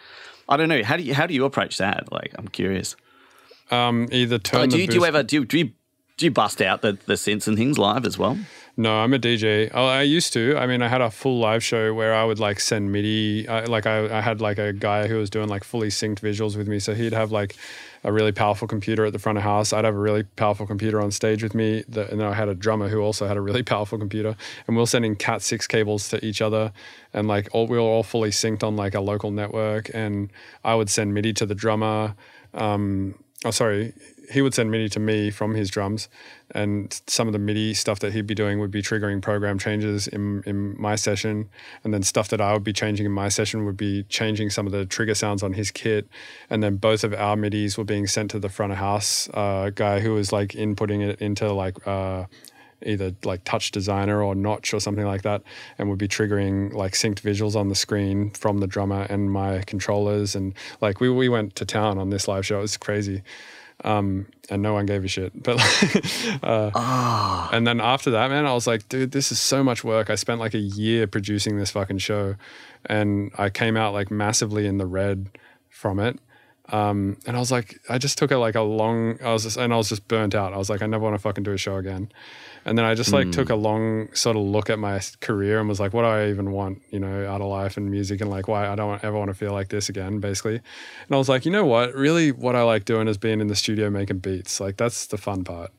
i 0.48 0.56
don't 0.56 0.68
know 0.68 0.82
how 0.82 0.96
do 0.96 1.02
you 1.02 1.14
how 1.14 1.26
do 1.26 1.34
you 1.34 1.44
approach 1.44 1.78
that? 1.78 2.10
Like 2.12 2.34
i'm 2.38 2.48
curious. 2.48 2.96
Um 3.70 4.08
either 4.12 4.38
turn 4.38 4.62
oh, 4.62 4.66
do, 4.66 4.78
you, 4.78 4.86
do 4.86 4.94
you 4.94 5.04
ever 5.04 5.22
do, 5.22 5.44
do 5.44 5.58
you 5.58 5.72
do 6.16 6.26
you 6.26 6.30
bust 6.30 6.60
out 6.60 6.82
the 6.82 6.98
the 7.06 7.14
synths 7.14 7.48
and 7.48 7.56
things 7.56 7.78
live 7.78 8.04
as 8.04 8.18
well 8.18 8.38
no, 8.76 8.96
I'm 8.96 9.14
a 9.14 9.18
DJ. 9.18 9.70
Oh, 9.72 9.86
I 9.86 10.02
used 10.02 10.32
to. 10.32 10.56
I 10.56 10.66
mean, 10.66 10.82
I 10.82 10.88
had 10.88 11.00
a 11.00 11.10
full 11.10 11.38
live 11.38 11.62
show 11.62 11.94
where 11.94 12.12
I 12.12 12.24
would 12.24 12.40
like 12.40 12.58
send 12.58 12.90
MIDI. 12.90 13.48
I, 13.48 13.64
like 13.64 13.86
I, 13.86 14.18
I 14.18 14.20
had 14.20 14.40
like 14.40 14.58
a 14.58 14.72
guy 14.72 15.06
who 15.06 15.16
was 15.16 15.30
doing 15.30 15.48
like 15.48 15.62
fully 15.62 15.88
synced 15.88 16.20
visuals 16.20 16.56
with 16.56 16.66
me. 16.66 16.80
So 16.80 16.92
he'd 16.92 17.12
have 17.12 17.30
like 17.30 17.56
a 18.02 18.12
really 18.12 18.32
powerful 18.32 18.66
computer 18.66 19.04
at 19.04 19.12
the 19.12 19.18
front 19.20 19.38
of 19.38 19.44
house. 19.44 19.72
I'd 19.72 19.84
have 19.84 19.94
a 19.94 19.98
really 19.98 20.24
powerful 20.24 20.66
computer 20.66 21.00
on 21.00 21.12
stage 21.12 21.42
with 21.42 21.54
me. 21.54 21.84
and 21.86 22.20
then 22.20 22.22
I 22.22 22.34
had 22.34 22.48
a 22.48 22.54
drummer 22.54 22.88
who 22.88 23.00
also 23.00 23.28
had 23.28 23.36
a 23.36 23.40
really 23.40 23.62
powerful 23.74 23.96
computer. 23.96 24.36
And 24.66 24.76
we 24.76 24.82
are 24.82 24.86
sending 24.86 25.14
Cat 25.14 25.42
six 25.42 25.68
cables 25.68 26.08
to 26.08 26.24
each 26.24 26.42
other, 26.42 26.72
and 27.12 27.28
like 27.28 27.48
all, 27.52 27.66
we 27.68 27.76
were 27.76 27.82
all 27.82 28.02
fully 28.02 28.30
synced 28.30 28.64
on 28.64 28.76
like 28.76 28.94
a 28.94 29.00
local 29.00 29.30
network. 29.30 29.90
And 29.94 30.32
I 30.64 30.74
would 30.74 30.90
send 30.90 31.14
MIDI 31.14 31.32
to 31.34 31.46
the 31.46 31.54
drummer. 31.54 32.14
Um, 32.52 33.14
oh, 33.44 33.52
sorry, 33.52 33.94
he 34.30 34.42
would 34.42 34.54
send 34.54 34.70
MIDI 34.70 34.88
to 34.90 35.00
me 35.00 35.30
from 35.30 35.54
his 35.54 35.70
drums, 35.70 36.08
and 36.54 37.00
some 37.08 37.26
of 37.26 37.32
the 37.32 37.38
MIDI 37.38 37.74
stuff 37.74 37.98
that 37.98 38.12
he'd 38.12 38.26
be 38.26 38.34
doing 38.34 38.60
would 38.60 38.70
be 38.70 38.80
triggering 38.80 39.20
program 39.20 39.58
changes 39.58 40.06
in, 40.06 40.42
in 40.46 40.80
my 40.80 40.94
session, 40.94 41.50
and 41.82 41.92
then 41.92 42.02
stuff 42.02 42.28
that 42.28 42.40
I 42.40 42.52
would 42.52 42.64
be 42.64 42.72
changing 42.72 43.04
in 43.04 43.12
my 43.12 43.28
session 43.28 43.64
would 43.64 43.76
be 43.76 44.04
changing 44.04 44.50
some 44.50 44.64
of 44.66 44.72
the 44.72 44.86
trigger 44.86 45.14
sounds 45.14 45.42
on 45.42 45.52
his 45.52 45.70
kit, 45.70 46.08
and 46.48 46.62
then 46.62 46.76
both 46.76 47.02
of 47.02 47.12
our 47.12 47.36
MIDIs 47.36 47.76
were 47.76 47.84
being 47.84 48.06
sent 48.06 48.30
to 48.30 48.38
the 48.38 48.48
front 48.48 48.72
of 48.72 48.78
house. 48.78 49.28
Uh, 49.34 49.70
guy 49.74 50.00
who 50.00 50.14
was 50.14 50.32
like 50.32 50.50
inputting 50.50 51.06
it 51.06 51.20
into 51.20 51.52
like. 51.52 51.86
Uh, 51.86 52.26
either 52.86 53.14
like 53.24 53.42
touch 53.44 53.70
designer 53.70 54.22
or 54.22 54.34
notch 54.34 54.74
or 54.74 54.80
something 54.80 55.06
like 55.06 55.22
that 55.22 55.42
and 55.78 55.88
would 55.88 55.98
be 55.98 56.08
triggering 56.08 56.70
like 56.74 56.92
synced 56.92 57.20
visuals 57.20 57.56
on 57.56 57.68
the 57.68 57.74
screen 57.74 58.28
from 58.30 58.58
the 58.58 58.66
drummer 58.66 59.06
and 59.08 59.30
my 59.30 59.62
controllers. 59.62 60.34
And 60.34 60.52
like 60.82 61.00
we, 61.00 61.08
we 61.08 61.30
went 61.30 61.56
to 61.56 61.64
town 61.64 61.96
on 61.96 62.10
this 62.10 62.28
live 62.28 62.44
show. 62.44 62.58
It 62.58 62.62
was 62.62 62.76
crazy 62.76 63.22
um, 63.84 64.26
and 64.50 64.62
no 64.62 64.72
one 64.72 64.86
gave 64.86 65.04
a 65.04 65.08
shit. 65.08 65.40
But 65.40 65.60
uh, 66.42 66.70
oh. 66.74 67.50
and 67.52 67.66
then 67.66 67.80
after 67.80 68.10
that, 68.12 68.30
man, 68.30 68.46
I 68.46 68.54
was 68.54 68.66
like, 68.66 68.88
dude, 68.88 69.12
this 69.12 69.30
is 69.30 69.38
so 69.38 69.62
much 69.62 69.84
work. 69.84 70.10
I 70.10 70.14
spent 70.16 70.40
like 70.40 70.54
a 70.54 70.58
year 70.58 71.06
producing 71.06 71.58
this 71.58 71.70
fucking 71.70 71.98
show, 71.98 72.34
and 72.86 73.30
I 73.36 73.50
came 73.50 73.76
out 73.76 73.92
like 73.92 74.10
massively 74.10 74.66
in 74.66 74.78
the 74.78 74.86
red 74.86 75.28
from 75.68 76.00
it. 76.00 76.18
Um, 76.70 77.18
and 77.26 77.36
I 77.36 77.40
was 77.40 77.52
like, 77.52 77.78
I 77.90 77.98
just 77.98 78.16
took 78.16 78.30
it 78.30 78.38
like 78.38 78.54
a 78.54 78.62
long, 78.62 79.18
I 79.22 79.32
was 79.34 79.42
just, 79.42 79.58
and 79.58 79.72
I 79.72 79.76
was 79.76 79.90
just 79.90 80.08
burnt 80.08 80.34
out. 80.34 80.54
I 80.54 80.56
was 80.56 80.70
like, 80.70 80.80
I 80.80 80.86
never 80.86 81.04
want 81.04 81.14
to 81.14 81.18
fucking 81.18 81.44
do 81.44 81.52
a 81.52 81.58
show 81.58 81.76
again. 81.76 82.10
And 82.64 82.78
then 82.78 82.84
I 82.84 82.94
just 82.94 83.12
like 83.12 83.26
mm. 83.26 83.32
took 83.32 83.50
a 83.50 83.54
long 83.54 84.12
sort 84.14 84.36
of 84.36 84.42
look 84.42 84.70
at 84.70 84.78
my 84.78 85.00
career 85.20 85.60
and 85.60 85.68
was 85.68 85.80
like, 85.80 85.92
what 85.92 86.02
do 86.02 86.08
I 86.08 86.30
even 86.30 86.52
want, 86.52 86.80
you 86.90 86.98
know, 86.98 87.28
out 87.28 87.42
of 87.42 87.48
life 87.48 87.76
and 87.76 87.90
music 87.90 88.20
and 88.22 88.30
like 88.30 88.48
why 88.48 88.68
I 88.68 88.74
don't 88.74 89.02
ever 89.04 89.18
want 89.18 89.28
to 89.28 89.34
feel 89.34 89.52
like 89.52 89.68
this 89.68 89.88
again, 89.88 90.18
basically. 90.18 90.56
And 90.56 91.12
I 91.12 91.16
was 91.16 91.28
like, 91.28 91.44
you 91.44 91.50
know 91.50 91.66
what? 91.66 91.94
Really, 91.94 92.32
what 92.32 92.56
I 92.56 92.62
like 92.62 92.86
doing 92.86 93.06
is 93.06 93.18
being 93.18 93.40
in 93.40 93.48
the 93.48 93.56
studio 93.56 93.90
making 93.90 94.18
beats. 94.18 94.60
Like 94.60 94.78
that's 94.78 95.06
the 95.06 95.18
fun 95.18 95.44
part. 95.44 95.72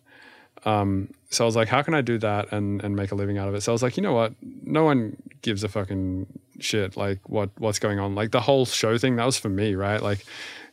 Um, 0.63 1.09
so 1.29 1.43
I 1.43 1.47
was 1.47 1.55
like, 1.55 1.67
how 1.67 1.81
can 1.81 1.93
I 1.93 2.01
do 2.01 2.17
that 2.19 2.51
and 2.51 2.83
and 2.83 2.95
make 2.95 3.11
a 3.11 3.15
living 3.15 3.37
out 3.37 3.47
of 3.47 3.55
it? 3.55 3.61
So 3.61 3.71
I 3.71 3.73
was 3.73 3.83
like, 3.83 3.97
you 3.97 4.03
know 4.03 4.13
what? 4.13 4.33
No 4.63 4.83
one 4.83 5.17
gives 5.41 5.63
a 5.63 5.69
fucking 5.69 6.27
shit 6.59 6.95
like 6.95 7.27
what 7.29 7.49
what's 7.57 7.79
going 7.79 7.99
on. 7.99 8.15
Like 8.15 8.31
the 8.31 8.41
whole 8.41 8.65
show 8.65 8.97
thing, 8.97 9.15
that 9.15 9.25
was 9.25 9.37
for 9.37 9.49
me, 9.49 9.75
right? 9.75 10.01
Like 10.01 10.25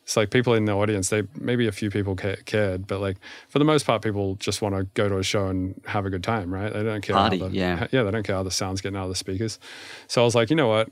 it's 0.02 0.16
like 0.16 0.30
people 0.30 0.54
in 0.54 0.64
the 0.64 0.72
audience 0.72 1.10
they 1.10 1.22
maybe 1.38 1.66
a 1.66 1.72
few 1.72 1.90
people 1.90 2.16
cared 2.16 2.86
but 2.86 3.00
like 3.00 3.16
for 3.48 3.58
the 3.58 3.64
most 3.64 3.86
part 3.86 4.02
people 4.02 4.34
just 4.36 4.60
want 4.60 4.74
to 4.74 4.84
go 4.94 5.08
to 5.08 5.18
a 5.18 5.22
show 5.22 5.46
and 5.46 5.80
have 5.86 6.06
a 6.06 6.10
good 6.10 6.24
time 6.24 6.52
right 6.52 6.72
they 6.72 6.82
don't 6.82 7.02
care 7.02 7.16
Party, 7.16 7.38
the, 7.38 7.48
yeah 7.50 7.86
yeah 7.92 8.02
they 8.02 8.10
don't 8.10 8.24
care 8.24 8.36
how 8.36 8.42
the 8.42 8.50
sound's 8.50 8.80
getting 8.80 8.96
out 8.96 9.04
of 9.04 9.10
the 9.10 9.16
speakers 9.16 9.58
so 10.08 10.20
i 10.20 10.24
was 10.24 10.34
like 10.34 10.50
you 10.50 10.56
know 10.56 10.68
what 10.68 10.88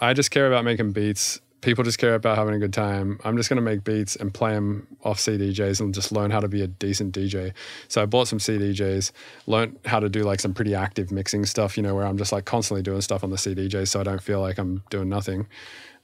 i 0.00 0.12
just 0.12 0.30
care 0.30 0.46
about 0.46 0.64
making 0.64 0.92
beats 0.92 1.40
people 1.64 1.82
just 1.82 1.98
care 1.98 2.14
about 2.14 2.36
having 2.36 2.54
a 2.54 2.58
good 2.58 2.72
time. 2.72 3.18
I'm 3.24 3.36
just 3.36 3.48
going 3.48 3.56
to 3.56 3.62
make 3.62 3.84
beats 3.84 4.16
and 4.16 4.32
play 4.32 4.52
them 4.52 4.86
off 5.02 5.18
CDJs 5.18 5.80
and 5.80 5.94
just 5.94 6.12
learn 6.12 6.30
how 6.30 6.40
to 6.40 6.48
be 6.48 6.62
a 6.62 6.66
decent 6.66 7.14
DJ. 7.14 7.52
So 7.88 8.02
I 8.02 8.06
bought 8.06 8.28
some 8.28 8.38
CDJs, 8.38 9.10
learned 9.46 9.78
how 9.86 9.98
to 9.98 10.08
do 10.08 10.22
like 10.22 10.40
some 10.40 10.52
pretty 10.52 10.74
active 10.74 11.10
mixing 11.10 11.46
stuff, 11.46 11.76
you 11.76 11.82
know, 11.82 11.94
where 11.94 12.06
I'm 12.06 12.18
just 12.18 12.32
like 12.32 12.44
constantly 12.44 12.82
doing 12.82 13.00
stuff 13.00 13.24
on 13.24 13.30
the 13.30 13.36
CDJ 13.36 13.88
so 13.88 13.98
I 13.98 14.02
don't 14.02 14.22
feel 14.22 14.40
like 14.40 14.58
I'm 14.58 14.82
doing 14.90 15.08
nothing. 15.08 15.46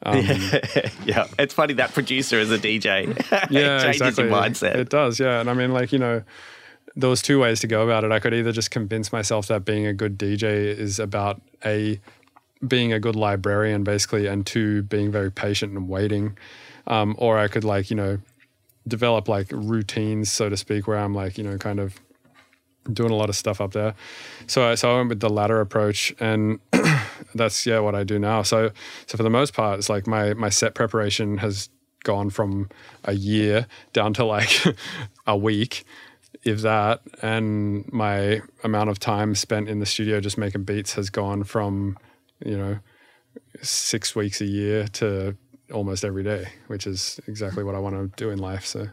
Um, 0.02 0.16
yeah. 1.04 1.26
it's 1.38 1.52
funny 1.52 1.74
that 1.74 1.92
producer 1.92 2.38
is 2.38 2.50
a 2.50 2.58
DJ. 2.58 3.06
yeah, 3.50 3.78
it 3.78 3.82
changes 3.82 4.00
exactly. 4.00 4.24
your 4.24 4.32
mindset. 4.32 4.74
It 4.76 4.88
does, 4.88 5.20
yeah. 5.20 5.40
And 5.40 5.50
I 5.50 5.54
mean, 5.54 5.72
like, 5.72 5.92
you 5.92 5.98
know, 5.98 6.22
there 6.96 7.10
was 7.10 7.22
two 7.22 7.38
ways 7.40 7.60
to 7.60 7.66
go 7.66 7.82
about 7.82 8.04
it. 8.04 8.12
I 8.12 8.18
could 8.18 8.34
either 8.34 8.52
just 8.52 8.70
convince 8.70 9.12
myself 9.12 9.46
that 9.48 9.64
being 9.64 9.86
a 9.86 9.92
good 9.92 10.18
DJ 10.18 10.44
is 10.44 10.98
about 10.98 11.40
a 11.64 12.00
being 12.66 12.92
a 12.92 13.00
good 13.00 13.16
librarian, 13.16 13.84
basically, 13.84 14.26
and 14.26 14.46
two 14.46 14.82
being 14.82 15.10
very 15.10 15.30
patient 15.30 15.72
and 15.72 15.88
waiting, 15.88 16.36
um, 16.86 17.14
or 17.18 17.38
I 17.38 17.48
could 17.48 17.64
like 17.64 17.90
you 17.90 17.96
know 17.96 18.18
develop 18.88 19.28
like 19.28 19.48
routines, 19.50 20.30
so 20.30 20.48
to 20.48 20.56
speak, 20.56 20.86
where 20.86 20.98
I'm 20.98 21.14
like 21.14 21.38
you 21.38 21.44
know 21.44 21.56
kind 21.58 21.78
of 21.78 22.00
doing 22.94 23.10
a 23.10 23.16
lot 23.16 23.28
of 23.28 23.36
stuff 23.36 23.60
up 23.60 23.72
there. 23.72 23.94
So 24.46 24.70
I, 24.70 24.74
so 24.74 24.92
I 24.92 24.96
went 24.96 25.08
with 25.08 25.20
the 25.20 25.30
latter 25.30 25.60
approach, 25.60 26.14
and 26.20 26.60
that's 27.34 27.66
yeah 27.66 27.78
what 27.80 27.94
I 27.94 28.04
do 28.04 28.18
now. 28.18 28.42
So 28.42 28.70
so 29.06 29.16
for 29.16 29.22
the 29.22 29.30
most 29.30 29.54
part, 29.54 29.78
it's 29.78 29.88
like 29.88 30.06
my 30.06 30.34
my 30.34 30.48
set 30.48 30.74
preparation 30.74 31.38
has 31.38 31.68
gone 32.04 32.30
from 32.30 32.68
a 33.04 33.12
year 33.12 33.66
down 33.92 34.14
to 34.14 34.24
like 34.24 34.64
a 35.26 35.36
week 35.36 35.84
if 36.42 36.62
that, 36.62 37.02
and 37.20 37.90
my 37.92 38.40
amount 38.64 38.90
of 38.90 38.98
time 38.98 39.34
spent 39.34 39.68
in 39.68 39.78
the 39.78 39.86
studio 39.86 40.20
just 40.20 40.38
making 40.38 40.64
beats 40.64 40.94
has 40.94 41.10
gone 41.10 41.44
from, 41.44 41.98
you 42.44 42.56
know, 42.56 42.78
six 43.60 44.16
weeks 44.16 44.40
a 44.40 44.46
year 44.46 44.86
to 44.88 45.36
almost 45.72 46.04
every 46.04 46.22
day, 46.22 46.48
which 46.68 46.86
is 46.86 47.20
exactly 47.26 47.62
what 47.62 47.74
I 47.74 47.78
want 47.78 47.96
to 47.96 48.10
do 48.16 48.30
in 48.30 48.38
life. 48.38 48.64
So. 48.64 48.88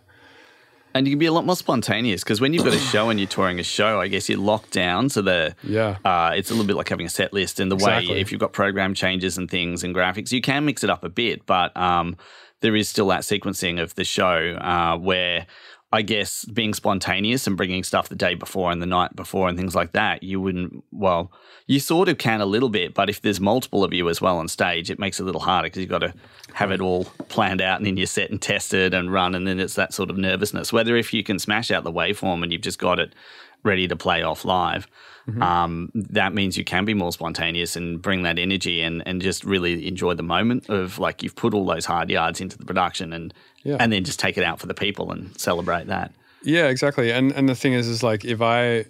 And 0.97 1.05
you 1.05 1.11
can 1.11 1.19
be 1.19 1.27
a 1.27 1.31
lot 1.31 1.45
more 1.45 1.55
spontaneous 1.55 2.23
because 2.23 2.41
when 2.41 2.53
you've 2.53 2.63
got 2.63 2.73
a 2.73 2.79
show 2.79 3.09
and 3.09 3.19
you're 3.19 3.29
touring 3.29 3.59
a 3.59 3.63
show, 3.63 4.01
I 4.01 4.07
guess 4.07 4.27
you're 4.27 4.39
locked 4.39 4.71
down. 4.71 5.09
So 5.09 5.21
the 5.21 5.55
yeah, 5.61 5.97
uh, 6.03 6.31
it's 6.35 6.49
a 6.49 6.53
little 6.53 6.65
bit 6.65 6.75
like 6.75 6.89
having 6.89 7.05
a 7.05 7.09
set 7.09 7.33
list 7.33 7.59
in 7.59 7.69
the 7.69 7.75
exactly. 7.75 8.15
way 8.15 8.19
if 8.19 8.31
you've 8.31 8.41
got 8.41 8.51
program 8.51 8.95
changes 8.95 9.37
and 9.37 9.47
things 9.47 9.83
and 9.83 9.93
graphics, 9.93 10.31
you 10.31 10.41
can 10.41 10.65
mix 10.65 10.83
it 10.83 10.89
up 10.89 11.03
a 11.03 11.09
bit, 11.09 11.45
but 11.45 11.77
um, 11.77 12.17
there 12.61 12.75
is 12.75 12.89
still 12.89 13.09
that 13.09 13.21
sequencing 13.21 13.79
of 13.79 13.93
the 13.93 14.03
show 14.03 14.57
uh, 14.59 14.97
where 14.97 15.45
I 15.91 16.01
guess 16.01 16.43
being 16.43 16.73
spontaneous 16.73 17.47
and 17.47 17.55
bringing 17.55 17.81
stuff 17.83 18.09
the 18.09 18.15
day 18.15 18.35
before 18.35 18.71
and 18.71 18.81
the 18.81 18.85
night 18.85 19.15
before 19.15 19.47
and 19.47 19.57
things 19.57 19.73
like 19.73 19.93
that, 19.93 20.21
you 20.21 20.41
wouldn't, 20.41 20.83
well, 20.91 21.31
you 21.65 21.79
sort 21.79 22.09
of 22.09 22.17
can 22.17 22.41
a 22.41 22.45
little 22.45 22.67
bit, 22.67 22.93
but 22.93 23.09
if 23.09 23.21
there's 23.21 23.39
multiple 23.39 23.85
of 23.85 23.93
you 23.93 24.09
as 24.09 24.19
well 24.19 24.37
on 24.37 24.49
stage, 24.49 24.89
it 24.91 24.99
makes 24.99 25.19
it 25.19 25.23
a 25.23 25.25
little 25.25 25.39
harder 25.39 25.67
because 25.67 25.79
you've 25.79 25.89
got 25.89 25.99
to 25.99 26.13
have 26.53 26.71
it 26.71 26.81
all 26.81 27.05
planned 27.29 27.61
out 27.61 27.79
and 27.79 27.87
in 27.87 27.95
your 27.95 28.05
set 28.05 28.29
and 28.29 28.41
tested 28.41 28.93
and 28.93 29.13
run. 29.13 29.33
And 29.33 29.47
then 29.47 29.61
it's 29.61 29.75
that 29.75 29.93
sort 29.93 30.09
of 30.09 30.17
nervousness. 30.17 30.73
Whether 30.73 30.97
if 30.97 31.13
you 31.13 31.23
can 31.23 31.39
smash 31.39 31.71
out 31.71 31.85
the 31.85 31.91
waveform 31.91 32.43
and 32.43 32.51
you've 32.51 32.61
just 32.61 32.79
got 32.79 32.99
it 32.99 33.15
ready 33.63 33.87
to 33.87 33.95
play 33.95 34.23
off 34.23 34.45
live, 34.45 34.87
mm-hmm. 35.27 35.41
um, 35.41 35.91
that 35.93 36.33
means 36.33 36.57
you 36.57 36.63
can 36.63 36.85
be 36.85 36.93
more 36.93 37.11
spontaneous 37.11 37.75
and 37.75 38.01
bring 38.01 38.23
that 38.23 38.39
energy 38.39 38.81
and, 38.81 39.03
and 39.05 39.21
just 39.21 39.43
really 39.43 39.87
enjoy 39.87 40.13
the 40.13 40.23
moment 40.23 40.69
of 40.69 40.99
like 40.99 41.23
you've 41.23 41.35
put 41.35 41.53
all 41.53 41.65
those 41.65 41.85
hard 41.85 42.09
yards 42.09 42.41
into 42.41 42.57
the 42.57 42.65
production 42.65 43.13
and 43.13 43.33
yeah. 43.63 43.77
and 43.79 43.91
then 43.91 44.03
just 44.03 44.19
take 44.19 44.37
it 44.37 44.43
out 44.43 44.59
for 44.59 44.67
the 44.67 44.73
people 44.73 45.11
and 45.11 45.37
celebrate 45.39 45.87
that. 45.87 46.11
Yeah, 46.43 46.67
exactly. 46.67 47.11
And 47.11 47.31
and 47.33 47.49
the 47.49 47.55
thing 47.55 47.73
is, 47.73 47.87
is 47.87 48.03
like 48.03 48.23
if 48.23 48.41
I, 48.41 48.85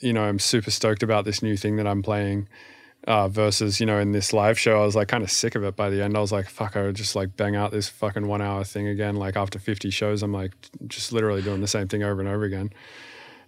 you 0.00 0.12
know, 0.12 0.24
I'm 0.24 0.38
super 0.38 0.70
stoked 0.70 1.02
about 1.02 1.24
this 1.24 1.42
new 1.42 1.56
thing 1.56 1.76
that 1.76 1.86
I'm 1.86 2.02
playing. 2.02 2.48
Uh, 3.04 3.26
versus, 3.26 3.80
you 3.80 3.86
know, 3.86 3.98
in 3.98 4.12
this 4.12 4.32
live 4.32 4.56
show, 4.56 4.80
I 4.80 4.86
was 4.86 4.94
like 4.94 5.08
kind 5.08 5.24
of 5.24 5.30
sick 5.32 5.56
of 5.56 5.64
it 5.64 5.74
by 5.74 5.90
the 5.90 6.00
end. 6.00 6.16
I 6.16 6.20
was 6.20 6.30
like, 6.30 6.48
fuck, 6.48 6.76
I 6.76 6.82
would 6.82 6.94
just 6.94 7.16
like 7.16 7.36
bang 7.36 7.56
out 7.56 7.72
this 7.72 7.88
fucking 7.88 8.28
one 8.28 8.40
hour 8.40 8.62
thing 8.62 8.86
again. 8.86 9.16
Like 9.16 9.36
after 9.36 9.58
50 9.58 9.90
shows, 9.90 10.22
I'm 10.22 10.32
like 10.32 10.52
just 10.86 11.12
literally 11.12 11.42
doing 11.42 11.60
the 11.60 11.66
same 11.66 11.88
thing 11.88 12.04
over 12.04 12.20
and 12.20 12.28
over 12.28 12.44
again. 12.44 12.70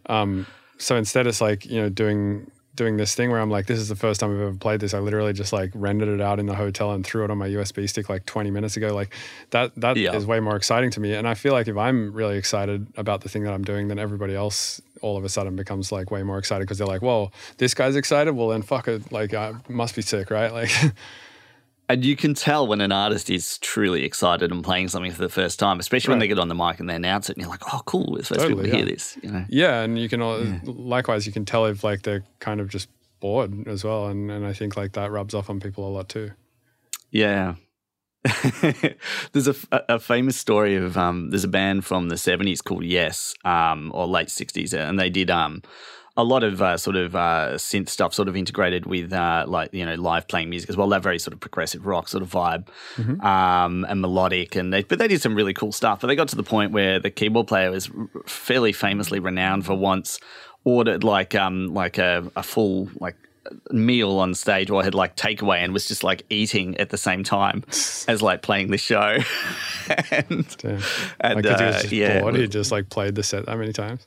Um, 0.06 0.48
so 0.78 0.96
instead, 0.96 1.26
it's 1.26 1.40
like, 1.40 1.66
you 1.66 1.80
know, 1.80 1.88
doing 1.88 2.50
doing 2.74 2.96
this 2.96 3.14
thing 3.14 3.30
where 3.30 3.40
I'm 3.40 3.50
like, 3.50 3.66
this 3.66 3.78
is 3.78 3.88
the 3.88 3.96
first 3.96 4.20
time 4.20 4.32
I've 4.32 4.40
ever 4.40 4.54
played 4.54 4.80
this. 4.80 4.94
I 4.94 4.98
literally 4.98 5.32
just 5.32 5.52
like 5.52 5.70
rendered 5.74 6.08
it 6.08 6.20
out 6.20 6.40
in 6.40 6.46
the 6.46 6.54
hotel 6.54 6.90
and 6.90 7.06
threw 7.06 7.24
it 7.24 7.30
on 7.30 7.38
my 7.38 7.48
USB 7.48 7.88
stick 7.88 8.08
like 8.08 8.26
20 8.26 8.50
minutes 8.50 8.76
ago. 8.76 8.92
Like 8.94 9.14
that 9.50 9.72
that 9.76 9.96
yeah. 9.96 10.14
is 10.14 10.26
way 10.26 10.40
more 10.40 10.56
exciting 10.56 10.90
to 10.90 11.00
me. 11.00 11.14
And 11.14 11.28
I 11.28 11.34
feel 11.34 11.52
like 11.52 11.68
if 11.68 11.76
I'm 11.76 12.12
really 12.12 12.36
excited 12.36 12.86
about 12.96 13.20
the 13.20 13.28
thing 13.28 13.44
that 13.44 13.52
I'm 13.52 13.62
doing, 13.62 13.88
then 13.88 13.98
everybody 13.98 14.34
else 14.34 14.80
all 15.02 15.16
of 15.16 15.24
a 15.24 15.28
sudden 15.28 15.54
becomes 15.54 15.92
like 15.92 16.10
way 16.10 16.22
more 16.22 16.38
excited 16.38 16.64
because 16.64 16.78
they're 16.78 16.86
like, 16.86 17.02
well, 17.02 17.32
this 17.58 17.74
guy's 17.74 17.96
excited. 17.96 18.32
Well, 18.32 18.48
then 18.48 18.62
fuck 18.62 18.88
it. 18.88 19.12
Like 19.12 19.34
I 19.34 19.54
must 19.68 19.94
be 19.94 20.02
sick, 20.02 20.30
right? 20.30 20.52
Like. 20.52 20.70
And 21.88 22.04
you 22.04 22.16
can 22.16 22.32
tell 22.32 22.66
when 22.66 22.80
an 22.80 22.92
artist 22.92 23.28
is 23.28 23.58
truly 23.58 24.04
excited 24.04 24.50
and 24.50 24.64
playing 24.64 24.88
something 24.88 25.12
for 25.12 25.20
the 25.20 25.28
first 25.28 25.58
time, 25.58 25.78
especially 25.78 26.12
right. 26.12 26.14
when 26.14 26.20
they 26.20 26.28
get 26.28 26.38
on 26.38 26.48
the 26.48 26.54
mic 26.54 26.80
and 26.80 26.88
they 26.88 26.94
announce 26.94 27.28
it, 27.28 27.36
and 27.36 27.42
you're 27.42 27.50
like, 27.50 27.74
"Oh, 27.74 27.82
cool! 27.84 28.06
We're 28.10 28.18
the 28.18 28.24
first 28.24 28.40
totally, 28.40 28.62
people 28.62 28.64
to 28.64 28.68
yeah. 28.70 28.76
hear 28.76 28.86
this." 28.86 29.18
You 29.22 29.30
know? 29.30 29.44
Yeah, 29.50 29.80
and 29.82 29.98
you 29.98 30.08
can 30.08 30.22
all, 30.22 30.42
yeah. 30.42 30.60
likewise 30.64 31.26
you 31.26 31.32
can 31.32 31.44
tell 31.44 31.66
if 31.66 31.84
like 31.84 32.02
they're 32.02 32.24
kind 32.38 32.60
of 32.60 32.68
just 32.68 32.88
bored 33.20 33.68
as 33.68 33.84
well, 33.84 34.06
and 34.06 34.30
and 34.30 34.46
I 34.46 34.54
think 34.54 34.76
like 34.76 34.92
that 34.92 35.10
rubs 35.10 35.34
off 35.34 35.50
on 35.50 35.60
people 35.60 35.86
a 35.86 35.90
lot 35.90 36.08
too. 36.08 36.30
Yeah. 37.10 37.56
there's 39.32 39.48
a, 39.48 39.54
a, 39.70 39.98
famous 39.98 40.34
story 40.34 40.76
of 40.76 40.96
um, 40.96 41.28
there's 41.28 41.44
a 41.44 41.48
band 41.48 41.84
from 41.84 42.08
the 42.08 42.14
70s 42.14 42.64
called 42.64 42.82
Yes 42.82 43.34
um, 43.44 43.92
or 43.94 44.06
late 44.06 44.28
60s 44.28 44.72
and 44.72 44.98
they 44.98 45.10
did 45.10 45.30
um, 45.30 45.60
a 46.16 46.24
lot 46.24 46.44
of 46.44 46.62
uh, 46.62 46.76
sort 46.76 46.96
of 46.96 47.16
uh, 47.16 47.52
synth 47.54 47.88
stuff, 47.88 48.14
sort 48.14 48.28
of 48.28 48.36
integrated 48.36 48.86
with 48.86 49.12
uh, 49.12 49.44
like 49.48 49.72
you 49.72 49.84
know 49.84 49.94
live 49.94 50.28
playing 50.28 50.50
music 50.50 50.70
as 50.70 50.76
well. 50.76 50.88
That 50.88 51.02
very 51.02 51.18
sort 51.18 51.32
of 51.32 51.40
progressive 51.40 51.86
rock 51.86 52.08
sort 52.08 52.22
of 52.22 52.30
vibe 52.30 52.66
mm-hmm. 52.96 53.20
um, 53.24 53.84
and 53.88 54.00
melodic, 54.00 54.54
and 54.54 54.72
they, 54.72 54.82
but 54.82 54.98
they 54.98 55.08
did 55.08 55.20
some 55.20 55.34
really 55.34 55.54
cool 55.54 55.72
stuff. 55.72 56.00
But 56.00 56.06
they 56.06 56.16
got 56.16 56.28
to 56.28 56.36
the 56.36 56.44
point 56.44 56.72
where 56.72 57.00
the 57.00 57.10
keyboard 57.10 57.48
player 57.48 57.70
was 57.70 57.90
fairly 58.26 58.72
famously 58.72 59.18
renowned 59.18 59.66
for 59.66 59.74
once 59.74 60.18
ordered 60.66 61.04
like 61.04 61.34
um 61.34 61.74
like 61.74 61.98
a, 61.98 62.30
a 62.36 62.42
full 62.42 62.88
like 62.98 63.16
meal 63.70 64.18
on 64.18 64.34
stage 64.34 64.70
or 64.70 64.82
had 64.82 64.94
like 64.94 65.16
takeaway 65.16 65.58
and 65.58 65.72
was 65.72 65.86
just 65.86 66.02
like 66.02 66.24
eating 66.30 66.76
at 66.78 66.90
the 66.90 66.96
same 66.96 67.22
time 67.22 67.62
as 68.08 68.22
like 68.22 68.42
playing 68.42 68.70
the 68.70 68.78
show. 68.78 69.18
and, 70.10 70.56
and 71.20 71.36
like, 71.36 71.46
uh, 71.46 71.58
he 71.58 71.72
just 71.72 71.92
yeah, 71.92 72.20
bored. 72.20 72.36
He 72.36 72.48
just 72.48 72.72
like 72.72 72.88
played 72.88 73.14
the 73.14 73.22
set 73.22 73.46
that 73.46 73.58
many 73.58 73.72
times. 73.72 74.06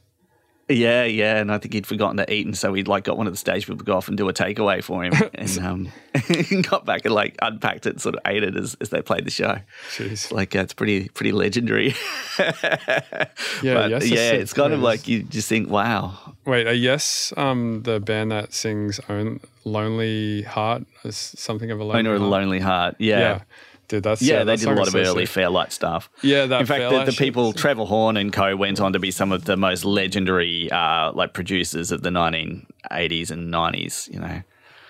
Yeah, 0.69 1.05
yeah, 1.05 1.37
and 1.37 1.49
I 1.49 1.59
think 1.59 1.73
he'd 1.73 1.87
forgotten 1.87 2.17
to 2.17 2.31
eat, 2.31 2.45
and 2.45 2.57
so 2.57 2.73
he'd 2.73 2.89
like 2.89 3.05
got 3.05 3.17
one 3.17 3.25
of 3.25 3.31
the 3.31 3.37
stage 3.37 3.65
people 3.65 3.77
to 3.77 3.85
go 3.85 3.95
off 3.95 4.09
and 4.09 4.17
do 4.17 4.27
a 4.27 4.33
takeaway 4.33 4.83
for 4.83 5.01
him, 5.01 5.13
and 5.33 5.59
um, 5.59 6.61
got 6.63 6.85
back 6.85 7.05
and 7.05 7.13
like 7.13 7.37
unpacked 7.41 7.85
it, 7.85 7.91
and 7.91 8.01
sort 8.01 8.15
of 8.15 8.21
ate 8.25 8.43
it 8.43 8.55
as, 8.57 8.75
as 8.81 8.89
they 8.89 9.01
played 9.01 9.25
the 9.25 9.31
show. 9.31 9.59
Jeez. 9.91 10.29
Like 10.29 10.57
uh, 10.57 10.59
it's 10.59 10.73
pretty 10.73 11.07
pretty 11.09 11.31
legendary. 11.31 11.95
yeah, 12.39 13.87
yes, 13.87 14.09
yeah, 14.09 14.31
it's 14.31 14.51
kind 14.51 14.73
of 14.73 14.81
like 14.81 15.07
you 15.07 15.23
just 15.23 15.47
think, 15.47 15.69
wow. 15.69 16.35
Wait, 16.45 16.67
uh, 16.67 16.71
yes, 16.71 17.31
um, 17.37 17.83
the 17.83 18.01
band 18.01 18.31
that 18.31 18.53
sings 18.53 18.99
"Own 19.07 19.39
Lonely 19.63 20.41
Heart" 20.41 20.83
is 21.05 21.15
something 21.15 21.71
of 21.71 21.79
a 21.79 21.83
lonely 21.85 21.99
Owner 21.99 22.15
of 22.15 22.21
a 22.21 22.25
Lonely 22.25 22.59
Heart. 22.59 22.95
Yeah. 22.99 23.19
yeah. 23.19 23.41
Dude, 23.87 24.03
that's 24.03 24.21
yeah. 24.21 24.37
Uh, 24.37 24.43
they 24.43 24.55
did 24.57 24.67
a 24.67 24.73
lot 24.73 24.87
of 24.87 24.95
early 24.95 25.25
Fairlight 25.25 25.71
stuff. 25.71 26.09
Yeah, 26.21 26.45
that 26.45 26.59
in 26.59 26.67
fact, 26.67 26.89
the, 26.89 27.05
the 27.05 27.17
people 27.17 27.53
Trevor 27.53 27.85
Horn 27.85 28.17
and 28.17 28.33
co 28.33 28.55
went 28.55 28.81
on 28.81 28.93
to 28.93 28.99
be 28.99 29.11
some 29.11 29.31
of 29.31 29.45
the 29.45 29.55
most 29.55 29.85
legendary 29.85 30.69
uh, 30.71 31.13
like 31.13 31.33
producers 31.33 31.91
of 31.91 32.01
the 32.01 32.09
1980s 32.09 33.31
and 33.31 33.53
90s. 33.53 34.13
You 34.13 34.19
know. 34.19 34.41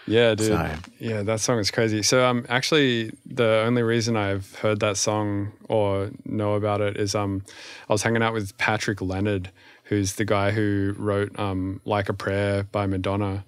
Yeah, 0.07 0.35
dude. 0.35 0.47
So. 0.47 0.75
Yeah, 0.99 1.21
that 1.23 1.41
song 1.41 1.59
is 1.59 1.69
crazy. 1.69 2.01
So, 2.01 2.25
um, 2.25 2.45
actually, 2.49 3.11
the 3.25 3.63
only 3.65 3.83
reason 3.83 4.15
I've 4.15 4.55
heard 4.55 4.79
that 4.79 4.97
song 4.97 5.51
or 5.67 6.11
know 6.25 6.53
about 6.53 6.81
it 6.81 6.97
is 6.97 7.13
um, 7.13 7.43
I 7.89 7.93
was 7.93 8.03
hanging 8.03 8.23
out 8.23 8.33
with 8.33 8.57
Patrick 8.57 9.01
Leonard, 9.01 9.51
who's 9.83 10.15
the 10.15 10.25
guy 10.25 10.51
who 10.51 10.95
wrote 10.97 11.37
um, 11.37 11.81
"Like 11.85 12.09
a 12.09 12.13
Prayer" 12.13 12.63
by 12.63 12.87
Madonna. 12.87 13.43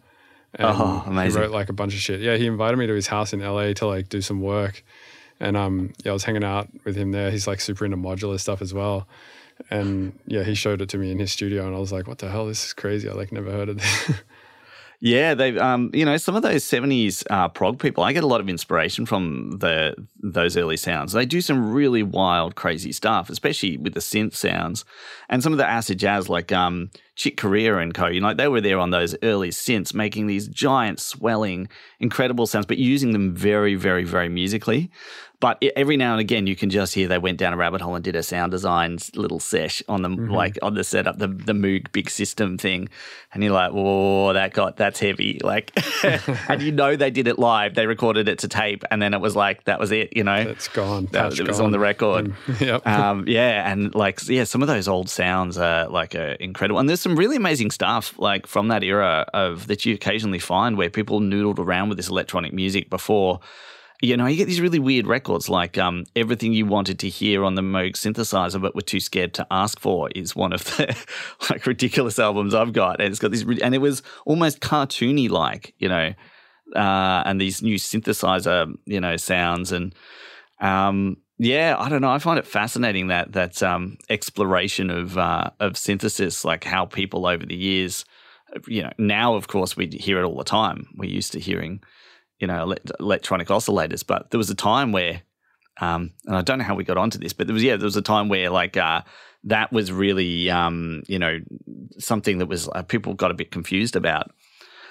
And 0.53 0.67
oh, 0.67 1.03
amazing! 1.07 1.41
He 1.41 1.45
wrote 1.45 1.53
like 1.53 1.69
a 1.69 1.73
bunch 1.73 1.93
of 1.93 2.01
shit. 2.01 2.19
Yeah, 2.19 2.35
he 2.35 2.45
invited 2.45 2.77
me 2.77 2.85
to 2.85 2.93
his 2.93 3.07
house 3.07 3.33
in 3.33 3.39
LA 3.39 3.73
to 3.73 3.87
like 3.87 4.09
do 4.09 4.21
some 4.21 4.41
work 4.41 4.83
and 5.39 5.57
um, 5.57 5.93
yeah, 6.03 6.11
I 6.11 6.13
was 6.13 6.23
hanging 6.23 6.43
out 6.43 6.69
with 6.85 6.95
him 6.95 7.11
there. 7.11 7.31
He's 7.31 7.47
like 7.47 7.61
super 7.61 7.85
into 7.85 7.97
modular 7.97 8.39
stuff 8.39 8.61
as 8.61 8.73
well. 8.73 9.07
And 9.69 10.17
yeah, 10.25 10.43
he 10.43 10.55
showed 10.55 10.81
it 10.81 10.89
to 10.89 10.97
me 10.97 11.11
in 11.11 11.19
his 11.19 11.31
studio, 11.31 11.65
and 11.65 11.75
I 11.75 11.79
was 11.79 11.91
like, 11.91 12.07
"What 12.07 12.19
the 12.19 12.29
hell? 12.29 12.45
This 12.45 12.65
is 12.65 12.73
crazy! 12.73 13.09
I 13.09 13.13
like 13.13 13.31
never 13.31 13.51
heard 13.51 13.69
of 13.69 13.77
this." 13.77 14.11
Yeah, 15.01 15.33
they've 15.33 15.57
um, 15.57 15.91
you 15.93 16.03
know, 16.03 16.17
some 16.17 16.35
of 16.35 16.41
those 16.41 16.65
seventies 16.65 17.23
uh, 17.29 17.47
prog 17.47 17.79
people. 17.79 18.03
I 18.03 18.11
get 18.11 18.25
a 18.25 18.27
lot 18.27 18.41
of 18.41 18.49
inspiration 18.49 19.05
from 19.05 19.51
the 19.59 19.95
those 20.21 20.57
early 20.57 20.75
sounds. 20.75 21.13
They 21.13 21.25
do 21.25 21.39
some 21.39 21.71
really 21.71 22.03
wild, 22.03 22.55
crazy 22.55 22.91
stuff, 22.91 23.29
especially 23.29 23.77
with 23.77 23.93
the 23.93 24.01
synth 24.01 24.35
sounds, 24.35 24.83
and 25.29 25.41
some 25.41 25.53
of 25.53 25.57
the 25.57 25.65
acid 25.65 25.99
jazz, 25.99 26.27
like 26.27 26.51
um, 26.51 26.91
Chick 27.15 27.37
Corea 27.37 27.77
and 27.77 27.93
co. 27.93 28.07
You 28.07 28.19
know, 28.19 28.33
they 28.33 28.49
were 28.49 28.59
there 28.59 28.77
on 28.77 28.89
those 28.89 29.15
early 29.23 29.51
synths, 29.51 29.93
making 29.93 30.27
these 30.27 30.49
giant, 30.49 30.99
swelling, 30.99 31.69
incredible 32.01 32.45
sounds, 32.45 32.65
but 32.65 32.77
using 32.77 33.13
them 33.13 33.33
very, 33.33 33.75
very, 33.75 34.03
very 34.03 34.27
musically. 34.27 34.91
But 35.39 35.57
it, 35.61 35.73
every 35.75 35.95
now 35.95 36.11
and 36.11 36.19
again, 36.19 36.47
you 36.47 36.55
can 36.55 36.69
just 36.69 36.93
hear 36.93 37.07
they 37.07 37.17
went 37.17 37.37
down 37.37 37.53
a 37.53 37.57
rabbit 37.57 37.79
hole 37.81 37.95
and 37.95 38.03
did 38.03 38.15
a 38.15 38.23
sound 38.23 38.51
design 38.51 38.97
little 39.15 39.39
sesh 39.39 39.81
on 39.87 40.01
the 40.01 40.09
mm-hmm. 40.09 40.31
like 40.31 40.57
on 40.61 40.73
the 40.73 40.83
setup, 40.83 41.17
the 41.17 41.27
the 41.27 41.53
Moog 41.53 41.91
big 41.91 42.09
system 42.09 42.57
thing, 42.57 42.89
and 43.33 43.43
you're 43.43 43.53
like, 43.53 43.71
whoa, 43.71 44.33
that 44.33 44.53
got 44.53 44.75
that's 44.75 44.99
heavy. 44.99 45.39
Like, 45.41 45.71
and 46.49 46.61
you 46.61 46.71
know 46.71 46.95
they 46.95 47.09
did 47.09 47.27
it 47.27 47.39
live. 47.39 47.75
They 47.75 47.87
recorded 47.87 48.27
it 48.27 48.39
to 48.39 48.47
tape, 48.49 48.83
and 48.91 49.01
then 49.01 49.13
it 49.13 49.21
was 49.21 49.35
like 49.35 49.63
that 49.63 49.79
was 49.79 49.91
it. 49.91 50.15
You 50.15 50.25
know, 50.25 50.35
it's 50.35 50.67
gone. 50.67 51.07
That, 51.11 51.39
it 51.39 51.47
was 51.47 51.61
on 51.61 51.71
the 51.71 51.79
record. 51.79 52.33
And, 52.47 52.61
yep. 52.61 52.85
Um, 52.85 53.25
yeah, 53.27 53.71
and 53.71 53.95
like 53.95 54.27
yeah, 54.27 54.43
some 54.43 54.61
of 54.61 54.67
those 54.67 54.89
old 54.89 55.09
sounds 55.09 55.57
are 55.57 55.87
like 55.87 56.15
uh, 56.15 56.35
incredible, 56.39 56.79
and 56.79 56.89
there's 56.89 57.01
some 57.01 57.15
really 57.15 57.37
amazing 57.37 57.71
stuff 57.71 58.13
like 58.17 58.45
from 58.45 58.67
that 58.67 58.83
era 58.83 59.25
of 59.33 59.67
that 59.67 59.85
you 59.85 59.93
occasionally 59.93 60.39
find 60.39 60.77
where 60.77 60.89
people 60.89 61.21
noodled 61.21 61.59
around 61.59 61.87
with 61.87 61.97
this 61.97 62.09
electronic 62.09 62.51
music 62.51 62.89
before 62.89 63.39
you 64.01 64.15
know, 64.15 64.27
you 64.27 64.37
get 64.37 64.47
these 64.47 64.61
really 64.61 64.79
weird 64.79 65.07
records 65.07 65.49
like 65.49 65.77
um, 65.77 66.05
everything 66.15 66.53
you 66.53 66.65
wanted 66.65 66.99
to 66.99 67.09
hear 67.09 67.43
on 67.43 67.55
the 67.55 67.61
Moog 67.61 67.93
synthesizer, 67.93 68.61
but 68.61 68.73
were 68.73 68.81
too 68.81 69.01
scared 69.01 69.33
to 69.33 69.47
ask 69.51 69.79
for, 69.79 70.09
is 70.15 70.35
one 70.35 70.53
of 70.53 70.63
the 70.77 70.95
like 71.49 71.65
ridiculous 71.65 72.17
albums 72.17 72.53
I've 72.53 72.71
got, 72.71 73.01
and 73.01 73.09
it's 73.09 73.19
got 73.19 73.31
these, 73.31 73.45
and 73.61 73.75
it 73.75 73.79
was 73.79 74.01
almost 74.25 74.61
cartoony 74.61 75.29
like, 75.29 75.73
you 75.79 75.89
know, 75.89 76.13
uh, 76.75 77.23
and 77.25 77.41
these 77.41 77.61
new 77.61 77.75
synthesizer, 77.75 78.73
you 78.85 78.99
know, 78.99 79.17
sounds 79.17 79.71
and. 79.71 79.93
Um, 80.61 81.17
yeah, 81.41 81.77
I 81.79 81.87
don't 81.87 82.01
know. 82.01 82.11
I 82.11 82.19
find 82.19 82.37
it 82.37 82.45
fascinating 82.45 83.07
that 83.07 83.31
that 83.31 83.63
um, 83.63 83.97
exploration 84.09 84.89
of 84.89 85.17
uh, 85.17 85.51
of 85.61 85.77
synthesis, 85.77 86.43
like 86.43 86.65
how 86.65 86.85
people 86.85 87.25
over 87.25 87.45
the 87.45 87.55
years, 87.55 88.03
you 88.67 88.83
know, 88.83 88.91
now 88.97 89.35
of 89.35 89.47
course 89.47 89.77
we 89.77 89.87
hear 89.87 90.19
it 90.19 90.25
all 90.25 90.35
the 90.35 90.43
time. 90.43 90.87
We're 90.97 91.09
used 91.09 91.31
to 91.31 91.39
hearing 91.39 91.81
you 92.39 92.47
know, 92.47 92.75
electronic 92.99 93.47
oscillators. 93.49 94.05
But 94.05 94.31
there 94.31 94.37
was 94.37 94.49
a 94.49 94.55
time 94.55 94.91
where, 94.91 95.21
um, 95.81 96.11
and 96.25 96.35
I 96.35 96.41
don't 96.41 96.57
know 96.57 96.65
how 96.65 96.75
we 96.75 96.83
got 96.83 96.97
onto 96.97 97.19
this, 97.19 97.33
but 97.33 97.47
there 97.47 97.53
was 97.53 97.63
yeah, 97.63 97.75
there 97.75 97.85
was 97.85 97.97
a 97.97 98.01
time 98.01 98.29
where 98.29 98.49
like 98.49 98.77
uh, 98.77 99.01
that 99.45 99.71
was 99.71 99.91
really 99.91 100.49
um, 100.49 101.03
you 101.07 101.19
know 101.19 101.39
something 101.97 102.39
that 102.39 102.47
was 102.47 102.69
uh, 102.69 102.83
people 102.83 103.13
got 103.13 103.31
a 103.31 103.35
bit 103.35 103.51
confused 103.51 103.95
about. 103.95 104.31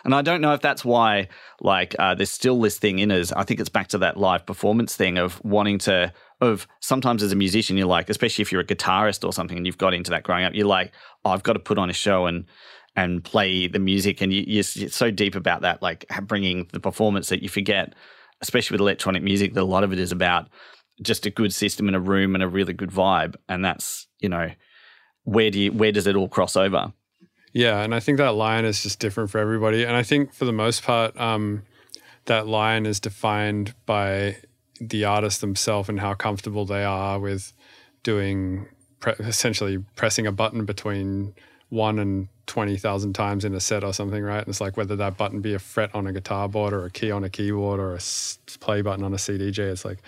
And 0.04 0.14
I 0.14 0.22
don't 0.22 0.40
know 0.40 0.52
if 0.52 0.60
that's 0.60 0.84
why, 0.84 1.28
like, 1.60 1.94
uh, 1.98 2.14
there's 2.14 2.30
still 2.30 2.60
this 2.60 2.78
thing 2.78 2.98
in 2.98 3.10
us. 3.10 3.32
I 3.32 3.44
think 3.44 3.60
it's 3.60 3.68
back 3.68 3.88
to 3.88 3.98
that 3.98 4.16
live 4.16 4.46
performance 4.46 4.94
thing 4.94 5.18
of 5.18 5.44
wanting 5.44 5.78
to, 5.80 6.12
of 6.40 6.68
sometimes 6.80 7.22
as 7.22 7.32
a 7.32 7.36
musician, 7.36 7.76
you're 7.76 7.86
like, 7.86 8.08
especially 8.08 8.42
if 8.42 8.52
you're 8.52 8.60
a 8.60 8.64
guitarist 8.64 9.24
or 9.24 9.32
something 9.32 9.56
and 9.56 9.66
you've 9.66 9.78
got 9.78 9.94
into 9.94 10.10
that 10.12 10.22
growing 10.22 10.44
up, 10.44 10.54
you're 10.54 10.66
like, 10.66 10.92
oh, 11.24 11.30
I've 11.30 11.42
got 11.42 11.54
to 11.54 11.58
put 11.58 11.78
on 11.78 11.90
a 11.90 11.92
show 11.92 12.26
and 12.26 12.46
and 12.98 13.22
play 13.22 13.68
the 13.68 13.78
music. 13.78 14.20
And 14.20 14.32
you, 14.32 14.42
you're 14.44 14.64
so 14.64 15.12
deep 15.12 15.36
about 15.36 15.60
that, 15.62 15.80
like 15.80 16.04
bringing 16.22 16.68
the 16.72 16.80
performance 16.80 17.28
that 17.28 17.44
you 17.44 17.48
forget, 17.48 17.94
especially 18.40 18.74
with 18.74 18.80
electronic 18.80 19.22
music, 19.22 19.54
that 19.54 19.62
a 19.62 19.74
lot 19.76 19.84
of 19.84 19.92
it 19.92 20.00
is 20.00 20.10
about 20.10 20.48
just 21.00 21.24
a 21.24 21.30
good 21.30 21.54
system 21.54 21.86
in 21.88 21.94
a 21.94 22.00
room 22.00 22.34
and 22.34 22.42
a 22.42 22.48
really 22.48 22.72
good 22.72 22.90
vibe. 22.90 23.36
And 23.48 23.64
that's, 23.64 24.08
you 24.18 24.28
know, 24.28 24.50
where 25.22 25.48
do 25.48 25.60
you, 25.60 25.70
where 25.70 25.92
does 25.92 26.08
it 26.08 26.16
all 26.16 26.28
cross 26.28 26.56
over? 26.56 26.92
Yeah. 27.52 27.82
And 27.84 27.94
I 27.94 28.00
think 28.00 28.18
that 28.18 28.34
line 28.34 28.64
is 28.64 28.82
just 28.82 28.98
different 28.98 29.30
for 29.30 29.38
everybody. 29.38 29.84
And 29.84 29.96
I 29.96 30.02
think 30.02 30.34
for 30.34 30.44
the 30.44 30.52
most 30.52 30.82
part, 30.82 31.16
um, 31.20 31.62
that 32.24 32.48
line 32.48 32.84
is 32.84 32.98
defined 32.98 33.76
by 33.86 34.38
the 34.80 35.04
artist 35.04 35.40
themselves 35.40 35.88
and 35.88 36.00
how 36.00 36.14
comfortable 36.14 36.64
they 36.64 36.82
are 36.82 37.20
with 37.20 37.52
doing 38.02 38.66
pre- 38.98 39.14
essentially 39.20 39.78
pressing 39.94 40.26
a 40.26 40.32
button 40.32 40.64
between 40.64 41.34
one 41.70 41.98
and 41.98 42.28
20,000 42.46 43.12
times 43.12 43.44
in 43.44 43.54
a 43.54 43.60
set 43.60 43.84
or 43.84 43.92
something, 43.92 44.22
right? 44.22 44.38
And 44.38 44.48
it's 44.48 44.60
like 44.60 44.76
whether 44.76 44.96
that 44.96 45.16
button 45.16 45.40
be 45.40 45.54
a 45.54 45.58
fret 45.58 45.94
on 45.94 46.06
a 46.06 46.12
guitar 46.12 46.48
board 46.48 46.72
or 46.72 46.86
a 46.86 46.90
key 46.90 47.10
on 47.10 47.24
a 47.24 47.30
keyboard 47.30 47.78
or 47.78 47.94
a 47.94 48.00
play 48.60 48.80
button 48.82 49.04
on 49.04 49.12
a 49.12 49.16
CDJ, 49.16 49.58
it's 49.58 49.84
like, 49.84 49.98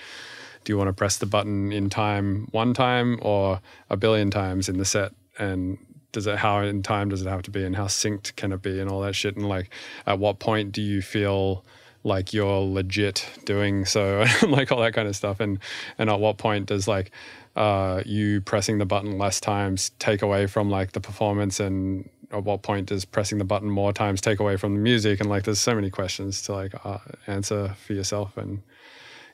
do 0.64 0.72
you 0.72 0.78
want 0.78 0.88
to 0.88 0.92
press 0.92 1.18
the 1.18 1.26
button 1.26 1.72
in 1.72 1.90
time 1.90 2.48
one 2.50 2.74
time 2.74 3.18
or 3.22 3.60
a 3.88 3.96
billion 3.96 4.30
times 4.30 4.68
in 4.68 4.78
the 4.78 4.84
set? 4.84 5.12
And 5.38 5.78
does 6.12 6.26
it, 6.26 6.38
how 6.38 6.60
in 6.60 6.82
time 6.82 7.10
does 7.10 7.22
it 7.22 7.28
have 7.28 7.42
to 7.42 7.50
be 7.50 7.64
and 7.64 7.76
how 7.76 7.86
synced 7.86 8.36
can 8.36 8.52
it 8.52 8.62
be 8.62 8.80
and 8.80 8.90
all 8.90 9.00
that 9.02 9.14
shit? 9.14 9.36
And 9.36 9.48
like, 9.48 9.70
at 10.06 10.18
what 10.18 10.38
point 10.38 10.72
do 10.72 10.82
you 10.82 11.02
feel 11.02 11.64
like 12.02 12.32
you're 12.32 12.60
legit 12.60 13.28
doing 13.44 13.84
so 13.84 14.24
like 14.48 14.72
all 14.72 14.80
that 14.80 14.94
kind 14.94 15.06
of 15.06 15.14
stuff 15.14 15.38
and 15.38 15.58
and 15.98 16.08
at 16.08 16.18
what 16.18 16.38
point 16.38 16.66
does 16.66 16.88
like 16.88 17.10
uh, 17.56 18.02
you 18.06 18.40
pressing 18.40 18.78
the 18.78 18.86
button 18.86 19.18
less 19.18 19.40
times 19.40 19.90
take 19.98 20.22
away 20.22 20.46
from 20.46 20.70
like 20.70 20.92
the 20.92 21.00
performance 21.00 21.60
and 21.60 22.08
at 22.32 22.44
what 22.44 22.62
point 22.62 22.86
does 22.86 23.04
pressing 23.04 23.38
the 23.38 23.44
button 23.44 23.68
more 23.68 23.92
times 23.92 24.20
take 24.20 24.38
away 24.38 24.56
from 24.56 24.74
the 24.74 24.80
music? 24.80 25.20
And 25.20 25.28
like 25.28 25.44
there's 25.44 25.60
so 25.60 25.74
many 25.74 25.90
questions 25.90 26.42
to 26.42 26.52
like 26.52 26.74
uh, 26.84 26.98
answer 27.26 27.74
for 27.86 27.92
yourself. 27.92 28.36
And 28.36 28.62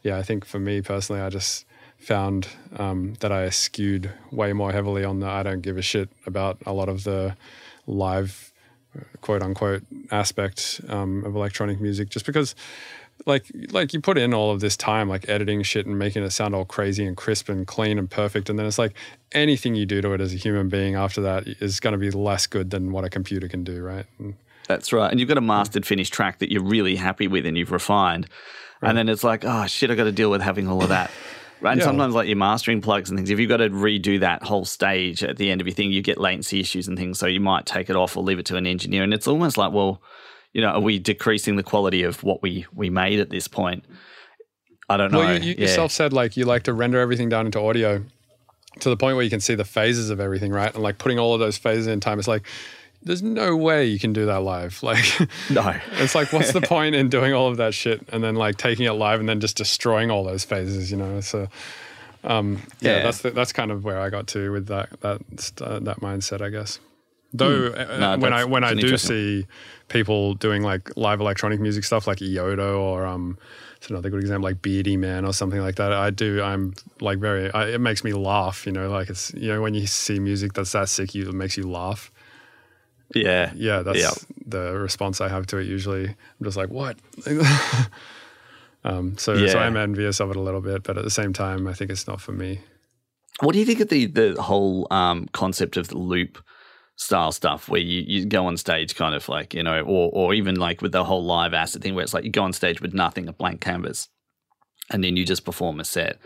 yeah 0.07 0.17
i 0.17 0.23
think 0.23 0.45
for 0.45 0.61
me 0.61 0.81
personally 0.81 1.21
i 1.21 1.29
just 1.29 1.65
found 1.99 2.47
um, 2.77 3.15
that 3.21 3.33
i 3.33 3.51
skewed 3.51 4.13
way 4.31 4.53
more 4.53 4.71
heavily 4.71 5.05
on 5.05 5.19
the 5.19 5.27
i 5.27 5.43
don't 5.43 5.63
give 5.63 5.77
a 5.77 5.83
shit 5.83 6.09
about 6.27 6.59
a 6.65 6.73
lot 6.73 6.89
of 6.89 7.03
the 7.03 7.37
live 7.87 8.53
quote 9.21 9.43
unquote 9.43 9.83
aspect 10.13 10.81
um, 10.89 11.25
of 11.25 11.35
electronic 11.35 11.81
music 11.81 12.09
just 12.09 12.25
because 12.25 12.55
like 13.25 13.51
like 13.71 13.93
you 13.93 14.01
put 14.01 14.19
in 14.19 14.35
all 14.35 14.51
of 14.51 14.61
this 14.61 14.77
time 14.77 15.09
like 15.09 15.29
editing 15.29 15.63
shit 15.63 15.87
and 15.87 15.99
making 15.99 16.23
it 16.23 16.31
sound 16.31 16.55
all 16.55 16.65
crazy 16.65 17.07
and 17.07 17.17
crisp 17.17 17.49
and 17.49 17.67
clean 17.67 17.99
and 17.99 18.11
perfect 18.11 18.51
and 18.51 18.59
then 18.59 18.67
it's 18.67 18.79
like 18.79 18.95
anything 19.33 19.75
you 19.75 19.87
do 19.87 20.03
to 20.03 20.13
it 20.13 20.21
as 20.21 20.35
a 20.35 20.37
human 20.37 20.69
being 20.69 20.95
after 20.95 21.21
that 21.23 21.47
is 21.47 21.81
going 21.81 21.93
to 21.93 21.99
be 21.99 22.11
less 22.11 22.47
good 22.47 22.71
than 22.71 22.93
what 22.93 23.05
a 23.05 23.11
computer 23.11 23.49
can 23.49 23.65
do 23.65 23.83
right 23.83 24.07
and, 24.19 24.35
that's 24.69 24.93
right 24.93 25.11
and 25.11 25.19
you've 25.19 25.29
got 25.29 25.39
a 25.39 25.43
mastered 25.43 25.87
finished 25.87 26.13
track 26.13 26.39
that 26.39 26.53
you're 26.53 26.63
really 26.63 26.97
happy 26.97 27.27
with 27.27 27.47
and 27.47 27.57
you've 27.57 27.73
refined 27.73 28.29
right. 28.83 28.91
and 28.91 28.99
then 28.99 29.09
it's 29.09 29.25
like 29.25 29.45
oh 29.45 29.67
shit 29.67 29.91
i 29.91 29.95
got 29.95 30.05
to 30.05 30.13
deal 30.13 30.31
with 30.31 30.43
having 30.43 30.69
all 30.69 30.83
of 30.83 30.89
that 30.89 31.11
Right. 31.61 31.73
And 31.73 31.81
yeah. 31.81 31.87
sometimes, 31.87 32.15
like 32.15 32.29
your 32.29 32.37
mastering 32.37 32.83
plugs 32.83 33.09
and 33.09 33.19
things, 33.19 33.31
if 33.31 33.39
you've 33.39 33.49
got 33.49 33.59
to 33.59 33.71
redo 33.71 34.21
that 34.21 34.43
whole 34.43 34.65
stage 34.65 35.25
at 35.25 35.39
the 35.39 35.51
end 35.51 35.61
of 35.61 35.67
your 35.67 35.75
thing, 35.75 35.91
you 35.91 36.03
get 36.03 36.19
latency 36.19 36.61
issues 36.61 36.87
and 36.87 36.99
things. 36.99 37.19
So 37.19 37.27
you 37.27 37.41
might 37.41 37.65
take 37.65 37.89
it 37.89 37.97
off 37.97 38.17
or 38.17 38.23
leave 38.23 38.39
it 38.39 38.47
to 38.47 38.57
an 38.57 38.67
engineer. 38.67 39.03
And 39.03 39.15
it's 39.15 39.27
almost 39.27 39.57
like, 39.57 39.73
well, 39.73 40.03
you 40.57 40.63
know, 40.63 40.71
are 40.71 40.81
we 40.81 40.99
decreasing 40.99 41.57
the 41.57 41.63
quality 41.63 42.03
of 42.03 42.25
what 42.25 42.41
we 42.41 42.65
we 42.75 42.89
made 42.89 43.21
at 43.21 43.29
this 43.29 43.47
point? 43.47 43.85
I 44.89 44.97
don't 44.97 45.13
know. 45.13 45.19
Well, 45.19 45.35
you, 45.35 45.51
you 45.51 45.55
yeah. 45.59 45.67
yourself 45.67 45.93
said 45.93 46.15
like 46.15 46.35
you 46.39 46.47
like 46.47 46.63
to 46.63 46.73
render 46.73 46.99
everything 46.99 47.29
down 47.29 47.45
into 47.45 47.61
audio 47.61 48.03
to 48.81 48.89
the 48.89 48.97
point 48.97 49.17
where 49.17 49.23
you 49.23 49.29
can 49.29 49.41
see 49.41 49.55
the 49.55 49.67
phases 49.67 50.09
of 50.09 50.19
everything, 50.19 50.53
right? 50.53 50.73
And 50.73 50.83
like 50.83 50.97
putting 50.97 51.19
all 51.19 51.35
of 51.35 51.41
those 51.41 51.59
phases 51.59 51.87
in 51.87 52.01
time, 52.01 52.19
it's 52.19 52.27
like 52.27 52.47
there's 53.03 53.23
no 53.23 53.55
way 53.55 53.85
you 53.85 53.99
can 53.99 54.15
do 54.15 54.25
that 54.25 54.43
live. 54.45 54.83
Like, 54.83 55.05
no. 55.51 55.75
it's 55.99 56.15
like, 56.15 56.33
what's 56.33 56.53
the 56.53 56.61
point 56.63 56.95
in 56.95 57.11
doing 57.11 57.35
all 57.35 57.49
of 57.49 57.59
that 57.59 57.75
shit 57.75 58.01
and 58.09 58.25
then 58.25 58.35
like 58.35 58.57
taking 58.57 58.87
it 58.87 58.93
live 58.93 59.21
and 59.21 59.29
then 59.29 59.41
just 59.41 59.59
destroying 59.59 60.11
all 60.11 60.25
those 60.25 60.45
phases, 60.45 60.91
you 60.91 60.97
know? 60.97 61.21
So, 61.21 61.49
um, 62.25 62.63
yeah, 62.81 62.97
yeah, 62.97 63.03
that's 63.03 63.21
the, 63.21 63.31
that's 63.31 63.53
kind 63.53 63.71
of 63.71 63.85
where 63.85 64.01
I 64.01 64.09
got 64.09 64.27
to 64.29 64.51
with 64.53 64.69
that 64.69 64.89
that 65.03 65.21
uh, 65.61 65.81
that 65.81 66.01
mindset, 66.01 66.41
I 66.41 66.49
guess. 66.49 66.79
Though 67.37 67.71
mm. 67.71 67.99
no, 67.99 68.19
when 68.19 68.33
I 68.33 68.45
when 68.45 68.65
I 68.65 68.75
do 68.75 68.97
see 68.97 69.47
people 69.89 70.35
doing 70.35 70.63
like 70.63 70.97
live 70.97 71.21
electronic 71.21 71.61
music 71.61 71.85
stuff 71.85 72.07
like 72.07 72.19
Iodo 72.19 72.79
or 72.79 73.07
um 73.07 73.39
it's 73.77 73.91
another 73.91 74.11
good 74.11 74.21
example 74.21 74.45
like 74.49 74.63
Beardyman 74.63 75.27
or 75.27 75.33
something 75.33 75.61
like 75.61 75.77
that. 75.77 75.93
I 75.93 76.11
do 76.11 76.43
I'm 76.43 76.75
like 77.01 77.19
very 77.19 77.53
I, 77.53 77.69
it 77.69 77.81
makes 77.81 78.03
me 78.03 78.13
laugh, 78.13 78.67
you 78.67 78.73
know, 78.73 78.91
like 78.91 79.11
it's 79.11 79.33
you 79.35 79.49
know 79.49 79.61
when 79.61 79.75
you 79.75 79.87
see 79.87 80.19
music 80.19 80.55
that's 80.55 80.73
that 80.73 80.89
sick 80.89 81.15
you 81.15 81.29
it 81.29 81.35
makes 81.35 81.57
you 81.57 81.65
laugh. 81.65 82.11
Yeah. 83.15 83.53
Yeah, 83.55 83.83
that's 83.83 84.27
the 84.45 84.73
response 84.73 85.21
I 85.21 85.29
have 85.29 85.47
to 85.49 85.59
it 85.59 85.67
usually. 85.67 86.07
I'm 86.07 86.45
just 86.45 86.57
like, 86.57 86.71
what? 86.71 86.99
um, 88.85 89.17
so, 89.17 89.35
yeah. 89.35 89.53
so 89.53 89.59
I'm 89.59 89.77
envious 89.77 90.21
of 90.21 90.31
it 90.31 90.37
a 90.37 90.41
little 90.41 90.61
bit, 90.61 90.83
but 90.83 90.99
at 90.99 91.05
the 91.05 91.11
same 91.11 91.33
time, 91.33 91.67
I 91.67 91.73
think 91.73 91.91
it's 91.91 92.07
not 92.07 92.21
for 92.21 92.33
me. 92.33 92.61
What 93.41 93.53
do 93.53 93.59
you 93.59 93.67
think 93.67 93.81
of 93.81 93.91
the 93.91 94.07
the 94.07 94.41
whole 94.41 94.87
um, 94.91 95.29
concept 95.33 95.77
of 95.77 95.89
the 95.89 95.99
loop 95.99 96.43
style 96.97 97.31
stuff 97.31 97.69
where 97.69 97.81
you, 97.81 98.03
you 98.07 98.27
go 98.27 98.47
on 98.47 98.57
stage 98.57 98.97
kind 98.97 99.15
of 99.15 99.29
like, 99.29 99.55
you 99.55 99.63
know, 99.63 99.83
or, 99.83 100.11
or 100.13 100.35
even 100.35 100.57
like 100.57 100.83
with 100.83 100.93
the 100.93 101.05
whole 101.05 101.25
live 101.25 101.55
acid 101.55 101.83
thing 101.83 101.95
where 101.95 102.03
it's 102.03 102.15
like 102.15 102.25
you 102.25 102.31
go 102.31 102.43
on 102.43 102.53
stage 102.53 102.81
with 102.81 102.95
nothing, 102.95 103.29
a 103.29 103.33
blank 103.33 103.61
canvas, 103.61 104.09
and 104.91 105.05
then 105.05 105.17
you 105.17 105.25
just 105.25 105.45
perform 105.45 105.79
a 105.79 105.85
set. 105.85 106.19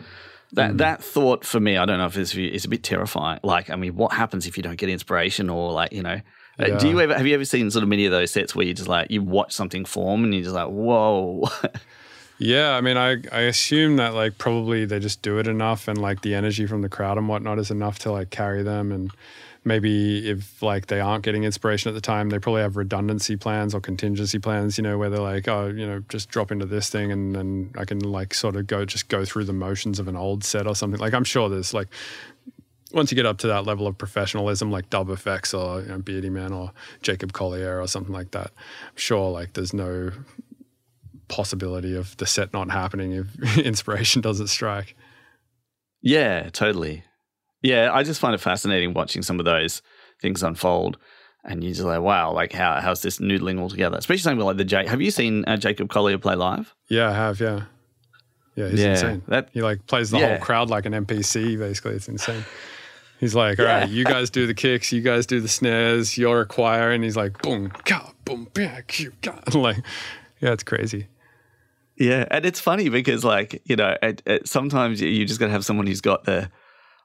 That 0.53 0.71
mm. 0.71 0.77
that 0.79 1.03
thought 1.03 1.45
for 1.45 1.59
me, 1.59 1.77
I 1.77 1.85
don't 1.85 1.97
know 1.97 2.07
if 2.07 2.17
it's, 2.17 2.35
it's 2.35 2.65
a 2.65 2.69
bit 2.69 2.83
terrifying. 2.83 3.39
Like, 3.43 3.69
I 3.69 3.75
mean, 3.75 3.95
what 3.95 4.13
happens 4.13 4.47
if 4.47 4.57
you 4.57 4.63
don't 4.63 4.77
get 4.77 4.89
inspiration 4.89 5.49
or 5.49 5.71
like, 5.71 5.91
you 5.91 6.03
know, 6.03 6.21
uh, 6.59 6.67
yeah. 6.67 6.77
do 6.77 6.89
you 6.89 6.99
ever 6.99 7.15
have 7.15 7.25
you 7.25 7.33
ever 7.33 7.45
seen 7.45 7.71
sort 7.71 7.83
of 7.83 7.89
many 7.89 8.05
of 8.05 8.11
those 8.11 8.31
sets 8.31 8.55
where 8.55 8.65
you 8.65 8.73
just 8.73 8.89
like 8.89 9.09
you 9.09 9.21
watch 9.21 9.53
something 9.53 9.85
form 9.85 10.23
and 10.23 10.33
you're 10.33 10.43
just 10.43 10.55
like, 10.55 10.67
whoa. 10.67 11.47
yeah, 12.37 12.75
I 12.75 12.81
mean, 12.81 12.97
I 12.97 13.17
I 13.31 13.41
assume 13.41 13.97
that 13.97 14.13
like 14.13 14.37
probably 14.37 14.85
they 14.85 14.99
just 14.99 15.21
do 15.21 15.37
it 15.37 15.47
enough 15.47 15.87
and 15.87 16.01
like 16.01 16.21
the 16.21 16.35
energy 16.35 16.65
from 16.65 16.81
the 16.81 16.89
crowd 16.89 17.17
and 17.17 17.27
whatnot 17.27 17.59
is 17.59 17.71
enough 17.71 17.99
to 17.99 18.11
like 18.11 18.29
carry 18.29 18.63
them 18.63 18.91
and 18.91 19.11
maybe 19.63 20.29
if 20.29 20.61
like 20.63 20.87
they 20.87 20.99
aren't 20.99 21.23
getting 21.23 21.43
inspiration 21.43 21.89
at 21.89 21.93
the 21.93 22.01
time, 22.01 22.29
they 22.29 22.39
probably 22.39 22.61
have 22.61 22.77
redundancy 22.77 23.35
plans 23.35 23.75
or 23.75 23.79
contingency 23.79 24.39
plans, 24.39 24.77
you 24.77 24.83
know, 24.83 24.97
where 24.97 25.09
they're 25.09 25.19
like, 25.19 25.47
oh, 25.47 25.67
you 25.67 25.85
know, 25.85 26.03
just 26.09 26.29
drop 26.29 26.51
into 26.51 26.65
this 26.65 26.89
thing 26.89 27.11
and 27.11 27.35
then 27.35 27.71
I 27.77 27.85
can 27.85 27.99
like 27.99 28.33
sort 28.33 28.55
of 28.55 28.67
go 28.67 28.85
just 28.85 29.07
go 29.07 29.23
through 29.23 29.45
the 29.45 29.53
motions 29.53 29.99
of 29.99 30.07
an 30.07 30.15
old 30.15 30.43
set 30.43 30.67
or 30.67 30.75
something. 30.75 30.99
Like 30.99 31.13
I'm 31.13 31.23
sure 31.23 31.47
there's 31.49 31.73
like 31.73 31.89
once 32.93 33.11
you 33.11 33.15
get 33.15 33.25
up 33.25 33.37
to 33.39 33.47
that 33.47 33.65
level 33.65 33.87
of 33.87 33.97
professionalism, 33.97 34.71
like 34.71 34.89
Dub 34.89 35.07
FX 35.07 35.57
or 35.57 35.81
you 35.81 35.87
know, 35.89 35.99
Beardyman 35.99 36.51
or 36.55 36.71
Jacob 37.01 37.33
Collier 37.33 37.79
or 37.79 37.87
something 37.87 38.13
like 38.13 38.31
that, 38.31 38.47
I'm 38.47 38.97
sure 38.97 39.31
like 39.31 39.53
there's 39.53 39.73
no 39.73 40.11
possibility 41.27 41.95
of 41.95 42.17
the 42.17 42.25
set 42.25 42.51
not 42.51 42.69
happening 42.71 43.13
if 43.13 43.57
inspiration 43.65 44.21
doesn't 44.21 44.47
strike. 44.47 44.95
Yeah, 46.01 46.49
totally. 46.49 47.03
Yeah, 47.61 47.91
I 47.93 48.03
just 48.03 48.19
find 48.19 48.33
it 48.33 48.39
fascinating 48.39 48.93
watching 48.93 49.21
some 49.21 49.39
of 49.39 49.45
those 49.45 49.81
things 50.21 50.41
unfold. 50.43 50.97
And 51.43 51.63
you're 51.63 51.73
just 51.73 51.85
like, 51.85 52.01
wow, 52.01 52.31
like 52.33 52.53
how 52.53 52.79
how's 52.81 53.01
this 53.01 53.17
noodling 53.19 53.59
all 53.59 53.69
together? 53.69 53.97
Especially 53.97 54.21
something 54.21 54.45
like 54.45 54.57
the 54.57 54.63
J. 54.65 54.85
Have 54.87 55.01
you 55.01 55.09
seen 55.09 55.43
uh, 55.47 55.57
Jacob 55.57 55.89
Collier 55.89 56.19
play 56.19 56.35
live? 56.35 56.75
Yeah, 56.87 57.09
I 57.09 57.13
have. 57.13 57.39
Yeah, 57.39 57.63
yeah, 58.55 58.67
he's 58.69 58.79
Yeah, 58.79 58.89
insane. 58.91 59.21
that- 59.27 59.49
he 59.51 59.61
like 59.61 59.85
plays 59.87 60.11
the 60.11 60.19
Yeah. 60.19 60.29
whole 60.29 60.37
crowd 60.45 60.69
like 60.69 60.85
an 60.85 60.93
NPC. 60.93 61.57
Basically, 61.57 61.93
it's 61.95 62.07
insane. 62.07 62.45
He's 63.19 63.33
like, 63.35 63.57
all 63.59 63.65
Yeah. 63.65 63.79
right, 63.81 63.89
you 63.89 64.03
guys 64.05 64.29
do 64.31 64.45
the 64.47 64.53
kicks, 64.53 64.91
you 64.91 65.01
guys 65.01 65.25
do 65.27 65.39
the 65.41 65.47
snares, 65.47 66.15
you're 66.17 66.41
a 66.41 66.45
choir, 66.45 66.91
and 66.91 67.03
he's 67.03 67.15
like, 67.15 67.39
boom, 67.41 67.69
ka, 67.85 68.11
boom, 68.25 68.47
bam, 68.53 68.81
cue, 68.87 69.11
ka. 69.23 69.39
like, 69.53 69.77
yeah, 70.41 70.51
it's 70.53 70.63
crazy. 70.63 71.07
Yeah, 71.97 72.25
and 72.31 72.45
it's 72.45 72.59
funny 72.59 72.89
because 72.89 73.23
like 73.23 73.61
you 73.65 73.75
know, 73.75 73.95
it, 74.01 74.21
it, 74.25 74.47
sometimes 74.47 75.01
you- 75.01 75.09
you 75.09 75.25
just 75.25 75.39
got 75.39 75.47
to 75.47 75.51
have 75.51 75.65
someone 75.65 75.87
who's 75.87 76.01
got 76.01 76.23
the, 76.25 76.49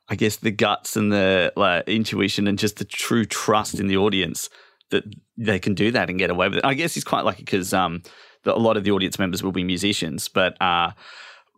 I 0.09 0.15
guess, 0.15 0.37
the 0.37 0.51
guts 0.51 0.97
and 0.97 1.13
the 1.13 1.53
like, 1.57 1.89
intuition 1.89 2.47
and 2.47 2.59
just 2.59 2.77
the 2.77 2.85
true 2.85 3.25
trust 3.25 3.81
in 3.81 3.87
the 3.89 3.97
audience 3.97 4.49
that 4.91 5.05
they 5.37 5.59
can 5.59 5.75
do 5.75 5.91
that 5.91 6.09
and 6.11 6.19
get 6.19 6.31
away 6.31 6.49
with 6.49 6.59
it. 6.59 6.65
I 6.65 6.75
guess 6.75 6.95
he's 6.95 7.05
quite 7.05 7.25
lucky 7.25 7.43
because 7.43 7.75
um, 7.75 8.03
a 8.45 8.53
lot 8.53 8.77
of 8.77 8.85
the 8.85 8.93
audience 8.93 9.19
members 9.19 9.43
will 9.43 9.53
be 9.53 9.65
musicians, 9.65 10.29
but 10.29 10.61
uh, 10.63 10.93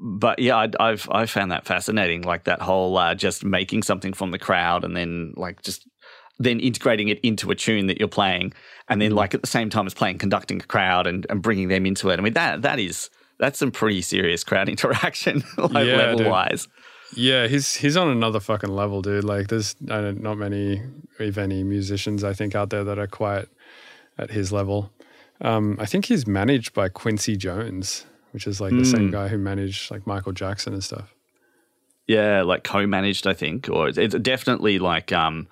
but 0.00 0.38
yeah, 0.38 0.56
I, 0.56 0.68
I've 0.80 1.08
I 1.10 1.26
found 1.26 1.50
that 1.52 1.66
fascinating, 1.66 2.22
like 2.22 2.44
that 2.44 2.62
whole 2.62 2.96
uh, 2.96 3.14
just 3.14 3.44
making 3.44 3.82
something 3.82 4.12
from 4.12 4.30
the 4.30 4.38
crowd 4.38 4.84
and 4.84 4.96
then 4.96 5.34
like 5.36 5.62
just 5.62 5.86
then 6.38 6.60
integrating 6.60 7.08
it 7.08 7.18
into 7.20 7.50
a 7.50 7.54
tune 7.54 7.88
that 7.88 7.98
you're 7.98 8.08
playing, 8.08 8.54
and 8.88 9.02
then 9.02 9.12
like 9.12 9.34
at 9.34 9.40
the 9.42 9.48
same 9.48 9.70
time 9.70 9.86
as 9.86 9.94
playing, 9.94 10.18
conducting 10.18 10.60
a 10.60 10.64
crowd 10.64 11.06
and, 11.06 11.26
and 11.28 11.42
bringing 11.42 11.68
them 11.68 11.84
into 11.84 12.10
it. 12.10 12.18
I 12.18 12.22
mean 12.22 12.34
that 12.34 12.62
that 12.62 12.78
is 12.78 13.10
that's 13.38 13.58
some 13.58 13.70
pretty 13.72 14.00
serious 14.02 14.42
crowd 14.44 14.68
interaction, 14.74 15.42
like 15.58 15.86
Yeah, 15.86 15.96
level 15.96 16.18
dude. 16.18 16.28
wise. 16.28 16.68
Yeah, 17.14 17.46
he's 17.46 17.74
he's 17.74 17.96
on 17.96 18.08
another 18.08 18.40
fucking 18.40 18.70
level, 18.70 19.02
dude. 19.02 19.24
Like, 19.24 19.48
there's 19.48 19.74
I 19.90 20.00
don't, 20.00 20.22
not 20.22 20.36
many, 20.36 20.82
if 21.18 21.38
any, 21.38 21.62
musicians 21.62 22.22
I 22.22 22.32
think 22.32 22.54
out 22.54 22.70
there 22.70 22.84
that 22.84 22.98
are 22.98 23.06
quite 23.06 23.46
at 24.18 24.30
his 24.30 24.52
level. 24.52 24.90
Um, 25.40 25.76
I 25.78 25.86
think 25.86 26.06
he's 26.06 26.26
managed 26.26 26.74
by 26.74 26.88
Quincy 26.88 27.36
Jones, 27.36 28.04
which 28.32 28.46
is 28.46 28.60
like 28.60 28.72
the 28.72 28.84
same 28.84 29.10
guy 29.10 29.28
who 29.28 29.38
managed 29.38 29.90
like 29.90 30.06
Michael 30.06 30.32
Jackson 30.32 30.72
and 30.74 30.84
stuff. 30.84 31.14
Yeah, 32.06 32.42
like 32.42 32.64
co-managed, 32.64 33.26
I 33.26 33.34
think, 33.34 33.68
or 33.68 33.88
it's, 33.88 33.98
it's 33.98 34.14
definitely 34.16 34.78
like 34.78 35.12
um, 35.12 35.46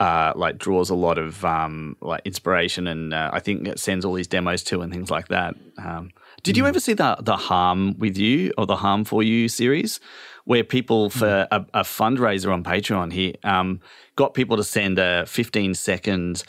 uh, 0.00 0.32
like 0.34 0.58
draws 0.58 0.90
a 0.90 0.94
lot 0.94 1.16
of 1.16 1.44
um, 1.44 1.96
like 2.00 2.22
inspiration, 2.24 2.86
and 2.86 3.14
uh, 3.14 3.30
I 3.32 3.40
think 3.40 3.66
it 3.68 3.78
sends 3.78 4.04
all 4.04 4.14
these 4.14 4.26
demos 4.26 4.62
to 4.64 4.82
and 4.82 4.92
things 4.92 5.10
like 5.10 5.28
that. 5.28 5.54
Um, 5.78 6.10
did 6.42 6.56
you 6.56 6.66
ever 6.66 6.80
see 6.80 6.92
the 6.92 7.16
the 7.20 7.36
harm 7.36 7.96
with 7.98 8.18
you 8.18 8.52
or 8.58 8.66
the 8.66 8.76
harm 8.76 9.04
for 9.04 9.22
you 9.22 9.48
series, 9.48 10.00
where 10.44 10.64
people 10.64 11.10
for 11.10 11.46
a, 11.50 11.64
a 11.74 11.82
fundraiser 11.82 12.52
on 12.52 12.62
Patreon 12.64 13.12
he 13.12 13.34
um, 13.44 13.80
got 14.16 14.34
people 14.34 14.56
to 14.56 14.64
send 14.64 14.98
a 14.98 15.24
15 15.26 15.74
second 15.74 16.42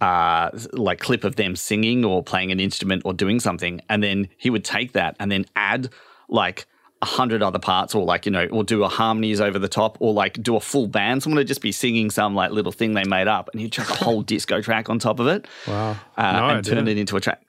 uh, 0.00 0.50
like 0.72 1.00
clip 1.00 1.24
of 1.24 1.36
them 1.36 1.56
singing 1.56 2.04
or 2.04 2.22
playing 2.22 2.52
an 2.52 2.60
instrument 2.60 3.02
or 3.04 3.12
doing 3.12 3.40
something, 3.40 3.80
and 3.88 4.02
then 4.02 4.28
he 4.36 4.48
would 4.50 4.64
take 4.64 4.92
that 4.92 5.16
and 5.18 5.30
then 5.32 5.44
add 5.56 5.88
like 6.28 6.66
a 7.02 7.06
hundred 7.06 7.42
other 7.42 7.58
parts, 7.58 7.94
or 7.96 8.04
like 8.04 8.24
you 8.26 8.30
know, 8.32 8.46
or 8.46 8.62
do 8.62 8.84
a 8.84 8.88
harmonies 8.88 9.40
over 9.40 9.58
the 9.58 9.68
top, 9.68 9.96
or 10.00 10.12
like 10.12 10.40
do 10.40 10.54
a 10.54 10.60
full 10.60 10.86
band. 10.86 11.22
Someone 11.22 11.38
would 11.38 11.48
just 11.48 11.60
be 11.62 11.72
singing 11.72 12.10
some 12.10 12.34
like 12.36 12.52
little 12.52 12.70
thing 12.72 12.94
they 12.94 13.04
made 13.04 13.26
up, 13.26 13.48
and 13.52 13.60
he'd 13.60 13.72
chuck 13.72 13.90
a 13.90 13.94
whole 14.04 14.22
disco 14.34 14.60
track 14.60 14.88
on 14.88 15.00
top 15.00 15.18
of 15.18 15.26
it, 15.26 15.46
Wow. 15.66 15.96
uh, 16.16 16.32
No, 16.32 16.48
and 16.50 16.64
turn 16.64 16.86
it 16.86 16.96
into 16.98 17.16
a 17.16 17.20
track. 17.20 17.42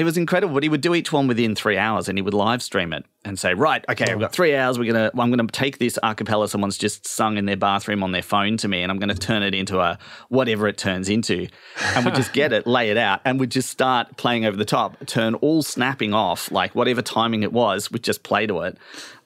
It 0.00 0.04
was 0.04 0.16
incredible, 0.16 0.54
but 0.54 0.62
he 0.62 0.70
would 0.70 0.80
do 0.80 0.94
each 0.94 1.12
one 1.12 1.26
within 1.26 1.54
three 1.54 1.76
hours, 1.76 2.08
and 2.08 2.16
he 2.16 2.22
would 2.22 2.32
live 2.32 2.62
stream 2.62 2.94
it 2.94 3.04
and 3.22 3.38
say, 3.38 3.52
"Right, 3.52 3.84
okay, 3.86 4.10
I've 4.10 4.18
got 4.18 4.32
three 4.32 4.56
hours. 4.56 4.78
We're 4.78 4.90
gonna, 4.90 5.10
I'm 5.12 5.28
gonna 5.28 5.46
take 5.48 5.76
this 5.76 5.98
a 6.02 6.14
cappella 6.14 6.48
someone's 6.48 6.78
just 6.78 7.06
sung 7.06 7.36
in 7.36 7.44
their 7.44 7.58
bathroom 7.58 8.02
on 8.02 8.10
their 8.10 8.22
phone 8.22 8.56
to 8.56 8.66
me, 8.66 8.80
and 8.80 8.90
I'm 8.90 8.98
gonna 8.98 9.14
turn 9.14 9.42
it 9.42 9.54
into 9.54 9.78
a 9.78 9.98
whatever 10.30 10.66
it 10.68 10.78
turns 10.78 11.10
into." 11.10 11.48
And 11.94 12.06
we 12.06 12.12
just 12.12 12.32
get 12.32 12.54
it, 12.54 12.66
lay 12.66 12.88
it 12.88 12.96
out, 12.96 13.20
and 13.26 13.38
we 13.38 13.46
just 13.46 13.68
start 13.68 14.16
playing 14.16 14.46
over 14.46 14.56
the 14.56 14.64
top, 14.64 14.96
turn 15.04 15.34
all 15.34 15.62
snapping 15.62 16.14
off, 16.14 16.50
like 16.50 16.74
whatever 16.74 17.02
timing 17.02 17.42
it 17.42 17.52
was, 17.52 17.92
we 17.92 17.98
just 17.98 18.22
play 18.22 18.46
to 18.46 18.60
it, 18.60 18.78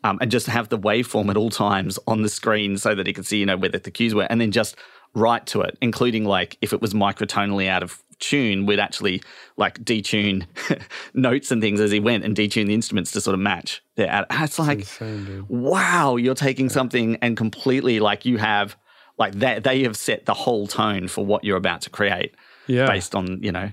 um, 0.03 0.19
and 0.21 0.29
just 0.29 0.49
have 0.49 0.71
the 0.71 0.79
waveform 0.79 1.31
at 1.31 1.37
all 1.37 1.51
times 1.51 2.01
on 2.09 2.23
the 2.23 2.29
screen 2.29 2.79
so 2.79 2.97
that 2.97 3.07
he 3.07 3.13
could 3.13 3.27
see, 3.27 3.39
you 3.39 3.47
know, 3.47 3.57
where 3.57 3.71
the, 3.71 3.79
the 3.79 3.93
cues 3.93 4.13
were, 4.13 4.25
and 4.25 4.41
then 4.41 4.51
just 4.51 4.75
write 5.15 5.47
to 5.47 5.61
it, 5.61 5.79
including 5.81 6.25
like 6.25 6.59
if 6.61 6.73
it 6.73 6.81
was 6.81 6.93
microtonally 6.93 7.69
out 7.69 7.83
of 7.83 8.03
tune, 8.19 8.67
we'd 8.67 8.81
actually 8.81 9.23
like 9.57 9.79
detune 9.85 10.47
notes 11.15 11.51
and 11.51 11.61
things 11.63 11.81
as 11.81 11.91
he 11.91 12.01
went 12.01 12.25
and 12.25 12.37
detune 12.37 12.67
the 12.67 12.75
instruments 12.75 13.13
to 13.13 13.21
sort 13.21 13.35
of 13.35 13.41
match. 13.41 13.83
They're 13.97 14.09
at, 14.09 14.27
it's 14.31 14.59
like, 14.59 14.81
insane, 14.81 15.47
wow, 15.49 16.17
you're 16.17 16.35
taking 16.35 16.69
something 16.69 17.17
and 17.23 17.37
completely 17.37 18.01
like 18.01 18.25
you 18.25 18.39
have 18.39 18.77
like 19.17 19.35
that 19.35 19.63
they 19.63 19.83
have 19.85 19.97
set 19.97 20.27
the 20.27 20.35
whole 20.35 20.67
tone 20.67 21.07
for 21.09 21.25
what 21.25 21.45
you're 21.45 21.57
about 21.57 21.83
to 21.83 21.91
create 21.91 22.35
Yeah. 22.67 22.87
based 22.87 23.15
on 23.15 23.43
you 23.43 23.53
know. 23.53 23.71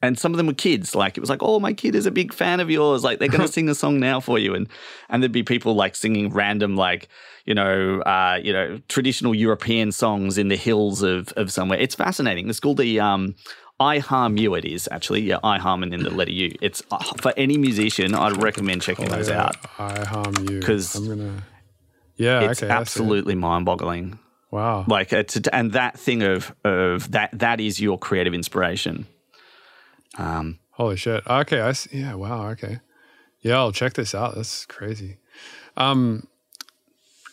And 0.00 0.16
some 0.16 0.32
of 0.32 0.36
them 0.36 0.46
were 0.46 0.54
kids. 0.54 0.94
Like 0.94 1.16
it 1.16 1.20
was 1.20 1.28
like, 1.28 1.42
oh, 1.42 1.58
my 1.58 1.72
kid 1.72 1.96
is 1.96 2.06
a 2.06 2.12
big 2.12 2.32
fan 2.32 2.60
of 2.60 2.70
yours. 2.70 3.02
Like 3.02 3.18
they're 3.18 3.26
going 3.26 3.46
to 3.46 3.52
sing 3.52 3.68
a 3.68 3.74
song 3.74 3.98
now 3.98 4.20
for 4.20 4.38
you, 4.38 4.54
and 4.54 4.68
and 5.08 5.20
there'd 5.20 5.32
be 5.32 5.42
people 5.42 5.74
like 5.74 5.96
singing 5.96 6.32
random 6.32 6.76
like 6.76 7.08
you 7.46 7.54
know 7.54 8.00
uh, 8.02 8.38
you 8.40 8.52
know 8.52 8.78
traditional 8.88 9.34
European 9.34 9.90
songs 9.90 10.38
in 10.38 10.46
the 10.46 10.56
hills 10.56 11.02
of 11.02 11.32
of 11.32 11.50
somewhere. 11.50 11.80
It's 11.80 11.96
fascinating. 11.96 12.48
It's 12.48 12.60
called 12.60 12.76
the 12.76 13.00
um, 13.00 13.34
I 13.80 13.98
harm 13.98 14.36
you. 14.36 14.54
It 14.54 14.64
is 14.64 14.88
actually 14.90 15.20
yeah, 15.22 15.38
I 15.44 15.58
harm 15.58 15.82
and 15.82 15.92
then 15.92 16.02
the 16.02 16.10
letter 16.10 16.32
U. 16.32 16.54
It's 16.60 16.82
uh, 16.90 16.98
for 17.20 17.32
any 17.36 17.56
musician. 17.56 18.14
I'd 18.14 18.42
recommend 18.42 18.82
checking 18.82 19.08
those 19.08 19.28
Oh, 19.28 19.32
Yeah, 19.34 19.42
out. 19.44 19.56
I 19.78 20.04
harm 20.04 20.34
you 20.48 20.60
'Cause 20.60 20.96
I'm 20.96 21.06
gonna. 21.08 21.42
Yeah, 22.16 22.50
It's 22.50 22.62
okay. 22.62 22.72
It. 22.72 22.74
absolutely 22.74 23.34
mind 23.36 23.64
boggling. 23.66 24.18
wow. 24.50 24.84
Like 24.88 25.12
it's 25.12 25.36
and 25.52 25.72
that 25.72 25.98
thing 25.98 26.22
of 26.22 26.52
of 26.64 27.10
that 27.12 27.30
that 27.38 27.60
is 27.60 27.80
your 27.80 27.98
creative 27.98 28.34
inspiration. 28.34 29.06
Um, 30.16 30.58
Holy 30.72 30.96
shit. 30.96 31.24
Okay, 31.26 31.60
I 31.60 31.72
see. 31.72 31.98
Yeah, 31.98 32.14
wow, 32.14 32.48
okay. 32.50 32.80
Yeah, 33.42 33.56
I'll 33.58 33.72
check 33.72 33.92
this 33.94 34.14
out. 34.14 34.34
That's 34.34 34.66
crazy. 34.66 35.18
Um 35.76 36.26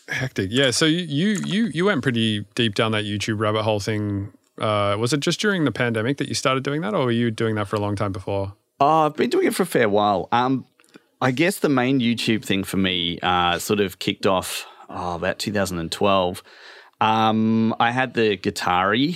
hectic. 0.08 0.50
Yeah, 0.52 0.70
so 0.72 0.86
you 0.86 1.38
you, 1.46 1.66
you 1.74 1.86
went 1.86 2.04
pretty 2.04 2.46
deep 2.54 2.76
down 2.76 2.92
that 2.92 3.06
YouTube 3.06 3.40
rabbit 3.40 3.64
hole 3.64 3.80
thing. 3.80 4.32
Uh 4.58 4.96
was 5.00 5.14
it 5.14 5.20
just 5.20 5.40
during 5.40 5.66
the 5.66 5.72
pandemic 5.72 6.18
that 6.18 6.28
you 6.28 6.36
started 6.36 6.64
doing 6.64 6.82
that 6.82 6.94
or 6.94 7.06
were 7.06 7.12
you 7.12 7.32
doing 7.32 7.56
that 7.56 7.68
for 7.68 7.76
a 7.76 7.80
long 7.80 7.96
time 7.96 8.12
before? 8.12 8.54
Oh, 8.80 9.06
I've 9.06 9.16
been 9.16 9.30
doing 9.30 9.48
it 9.48 9.56
for 9.56 9.64
a 9.64 9.66
fair 9.66 9.88
while. 9.88 10.28
Um, 10.32 10.66
I 11.22 11.32
guess 11.32 11.60
the 11.60 11.70
main 11.70 12.00
YouTube 12.02 12.44
thing 12.44 12.64
for 12.64 12.78
me 12.78 13.20
uh, 13.24 13.58
sort 13.58 13.80
of 13.80 14.00
kicked 14.00 14.26
off 14.26 14.68
oh, 14.90 15.16
about 15.16 15.40
2012. 15.40 16.44
Um, 17.02 17.76
I 17.80 17.92
had 17.92 18.14
the 18.14 18.38
Guitari, 18.38 19.16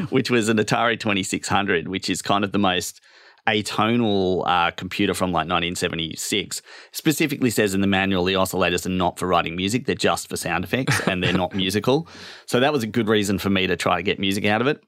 which 0.10 0.30
was 0.30 0.48
an 0.48 0.58
Atari 0.58 0.98
2600, 0.98 1.88
which 1.88 2.08
is 2.08 2.22
kind 2.22 2.44
of 2.44 2.52
the 2.52 2.58
most 2.58 3.00
atonal 3.48 4.46
uh, 4.46 4.70
computer 4.72 5.14
from 5.14 5.30
like 5.30 5.48
1976. 5.48 6.60
Specifically 6.92 7.50
says 7.50 7.74
in 7.74 7.80
the 7.80 7.86
manual 7.86 8.24
the 8.24 8.34
oscillators 8.34 8.84
are 8.84 8.90
not 8.90 9.18
for 9.18 9.26
writing 9.26 9.56
music; 9.56 9.86
they're 9.86 9.94
just 9.94 10.28
for 10.28 10.36
sound 10.36 10.64
effects, 10.64 11.00
and 11.08 11.22
they're 11.22 11.32
not 11.32 11.54
musical. 11.54 12.06
So 12.46 12.60
that 12.60 12.72
was 12.72 12.82
a 12.82 12.86
good 12.86 13.08
reason 13.08 13.38
for 13.38 13.50
me 13.50 13.66
to 13.66 13.76
try 13.76 13.96
to 13.96 14.02
get 14.02 14.18
music 14.18 14.44
out 14.44 14.60
of 14.60 14.66
it. 14.66 14.82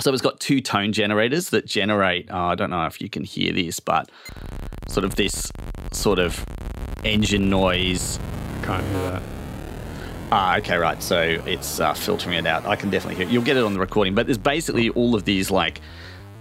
So 0.00 0.12
it's 0.12 0.22
got 0.22 0.38
two 0.38 0.60
tone 0.60 0.92
generators 0.92 1.50
that 1.50 1.66
generate. 1.66 2.28
Oh, 2.30 2.38
I 2.38 2.54
don't 2.54 2.70
know 2.70 2.86
if 2.86 3.00
you 3.00 3.10
can 3.10 3.24
hear 3.24 3.52
this, 3.52 3.80
but 3.80 4.10
sort 4.88 5.04
of 5.04 5.16
this 5.16 5.50
sort 5.92 6.20
of 6.20 6.44
engine 7.04 7.50
noise. 7.50 8.20
I 8.60 8.64
can't 8.64 8.84
hear 8.84 9.10
that. 9.10 9.22
Ah, 10.30 10.58
okay, 10.58 10.76
right. 10.76 11.02
So 11.02 11.20
it's 11.46 11.80
uh, 11.80 11.94
filtering 11.94 12.36
it 12.36 12.46
out. 12.46 12.66
I 12.66 12.76
can 12.76 12.90
definitely 12.90 13.16
hear 13.16 13.26
it. 13.26 13.32
You'll 13.32 13.42
get 13.42 13.56
it 13.56 13.64
on 13.64 13.72
the 13.72 13.80
recording, 13.80 14.14
but 14.14 14.26
there's 14.26 14.38
basically 14.38 14.90
all 14.90 15.14
of 15.14 15.24
these 15.24 15.50
like 15.50 15.80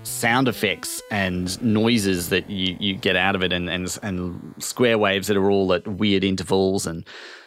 sound 0.08 0.48
effects 0.48 1.02
and 1.12 1.62
noises 1.62 2.30
that 2.30 2.50
you, 2.50 2.76
you 2.80 2.96
get 2.96 3.16
out 3.16 3.36
of 3.36 3.44
it 3.44 3.52
and, 3.52 3.70
and 3.70 3.98
and 4.02 4.54
square 4.60 4.98
waves 4.98 5.28
that 5.28 5.38
are 5.38 5.50
all 5.52 5.72
at 5.74 5.88
weird 5.88 6.24
intervals 6.24 6.88
and 6.88 7.06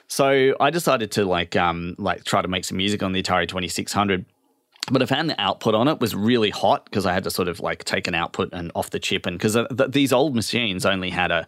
so 0.09 0.55
I 0.61 0.71
decided 0.71 1.11
to 1.13 1.25
like 1.25 1.57
um 1.57 1.95
like 1.99 2.25
try 2.25 2.43
to 2.43 2.49
make 2.49 2.65
some 2.65 2.77
music 2.77 3.03
on 3.03 3.13
the 3.13 3.23
Atari 3.23 3.49
2600 3.49 4.25
but 4.91 5.03
I 5.03 5.07
found 5.07 5.31
the 5.31 5.41
output 5.41 5.75
on 5.75 5.89
it 5.89 6.01
was 6.01 6.15
really 6.15 6.51
hot 6.51 6.85
because 6.85 7.07
I 7.07 7.13
had 7.13 7.25
to 7.25 7.31
sort 7.31 7.49
of 7.49 7.61
like 7.61 7.85
take 7.85 8.07
an 8.07 8.15
output 8.15 8.51
and 8.53 8.71
off 8.75 8.91
the 8.91 8.99
chip 8.99 9.27
and 9.27 9.39
because 9.39 9.55
th- 9.55 9.91
these 9.91 10.13
old 10.13 10.35
machines 10.35 10.85
only 10.85 11.11
had 11.11 11.31
a 11.31 11.47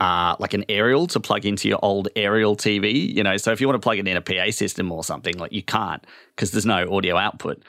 uh, 0.00 0.34
like 0.40 0.52
an 0.52 0.64
aerial 0.68 1.06
to 1.06 1.20
plug 1.20 1.46
into 1.46 1.68
your 1.68 1.78
old 1.80 2.08
aerial 2.16 2.56
TV, 2.56 3.14
you 3.14 3.22
know. 3.22 3.36
So 3.36 3.52
if 3.52 3.60
you 3.60 3.68
want 3.68 3.80
to 3.80 3.84
plug 3.84 3.98
it 3.98 4.08
in 4.08 4.16
a 4.16 4.20
PA 4.20 4.50
system 4.50 4.90
or 4.90 5.04
something, 5.04 5.38
like 5.38 5.52
you 5.52 5.62
can't 5.62 6.04
because 6.34 6.50
there's 6.50 6.66
no 6.66 6.92
audio 6.92 7.16
output. 7.16 7.62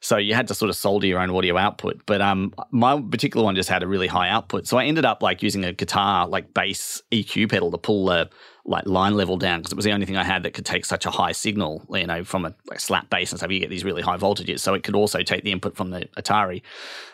So 0.00 0.16
you 0.16 0.34
had 0.34 0.48
to 0.48 0.54
sort 0.54 0.70
of 0.70 0.76
solder 0.76 1.06
your 1.06 1.20
own 1.20 1.30
audio 1.30 1.56
output. 1.58 2.00
But 2.06 2.22
um, 2.22 2.54
my 2.70 3.00
particular 3.00 3.44
one 3.44 3.54
just 3.54 3.68
had 3.68 3.82
a 3.82 3.86
really 3.86 4.06
high 4.06 4.30
output. 4.30 4.66
So 4.66 4.78
I 4.78 4.86
ended 4.86 5.04
up 5.04 5.22
like 5.22 5.42
using 5.42 5.64
a 5.64 5.72
guitar, 5.72 6.26
like 6.26 6.54
bass 6.54 7.02
EQ 7.12 7.50
pedal 7.50 7.70
to 7.70 7.78
pull 7.78 8.06
the 8.06 8.30
like 8.64 8.86
line 8.86 9.14
level 9.14 9.36
down 9.36 9.60
because 9.60 9.72
it 9.72 9.76
was 9.76 9.84
the 9.84 9.92
only 9.92 10.06
thing 10.06 10.16
I 10.16 10.22
had 10.24 10.42
that 10.42 10.52
could 10.52 10.64
take 10.64 10.84
such 10.84 11.04
a 11.04 11.10
high 11.10 11.32
signal, 11.32 11.84
you 11.90 12.06
know, 12.06 12.24
from 12.24 12.46
a 12.46 12.54
like 12.68 12.80
slap 12.80 13.10
bass 13.10 13.30
and 13.30 13.38
stuff. 13.38 13.50
You 13.50 13.60
get 13.60 13.68
these 13.68 13.84
really 13.84 14.02
high 14.02 14.16
voltages. 14.16 14.60
So 14.60 14.72
it 14.74 14.84
could 14.84 14.94
also 14.94 15.22
take 15.22 15.44
the 15.44 15.52
input 15.52 15.76
from 15.76 15.90
the 15.90 16.08
Atari. 16.16 16.62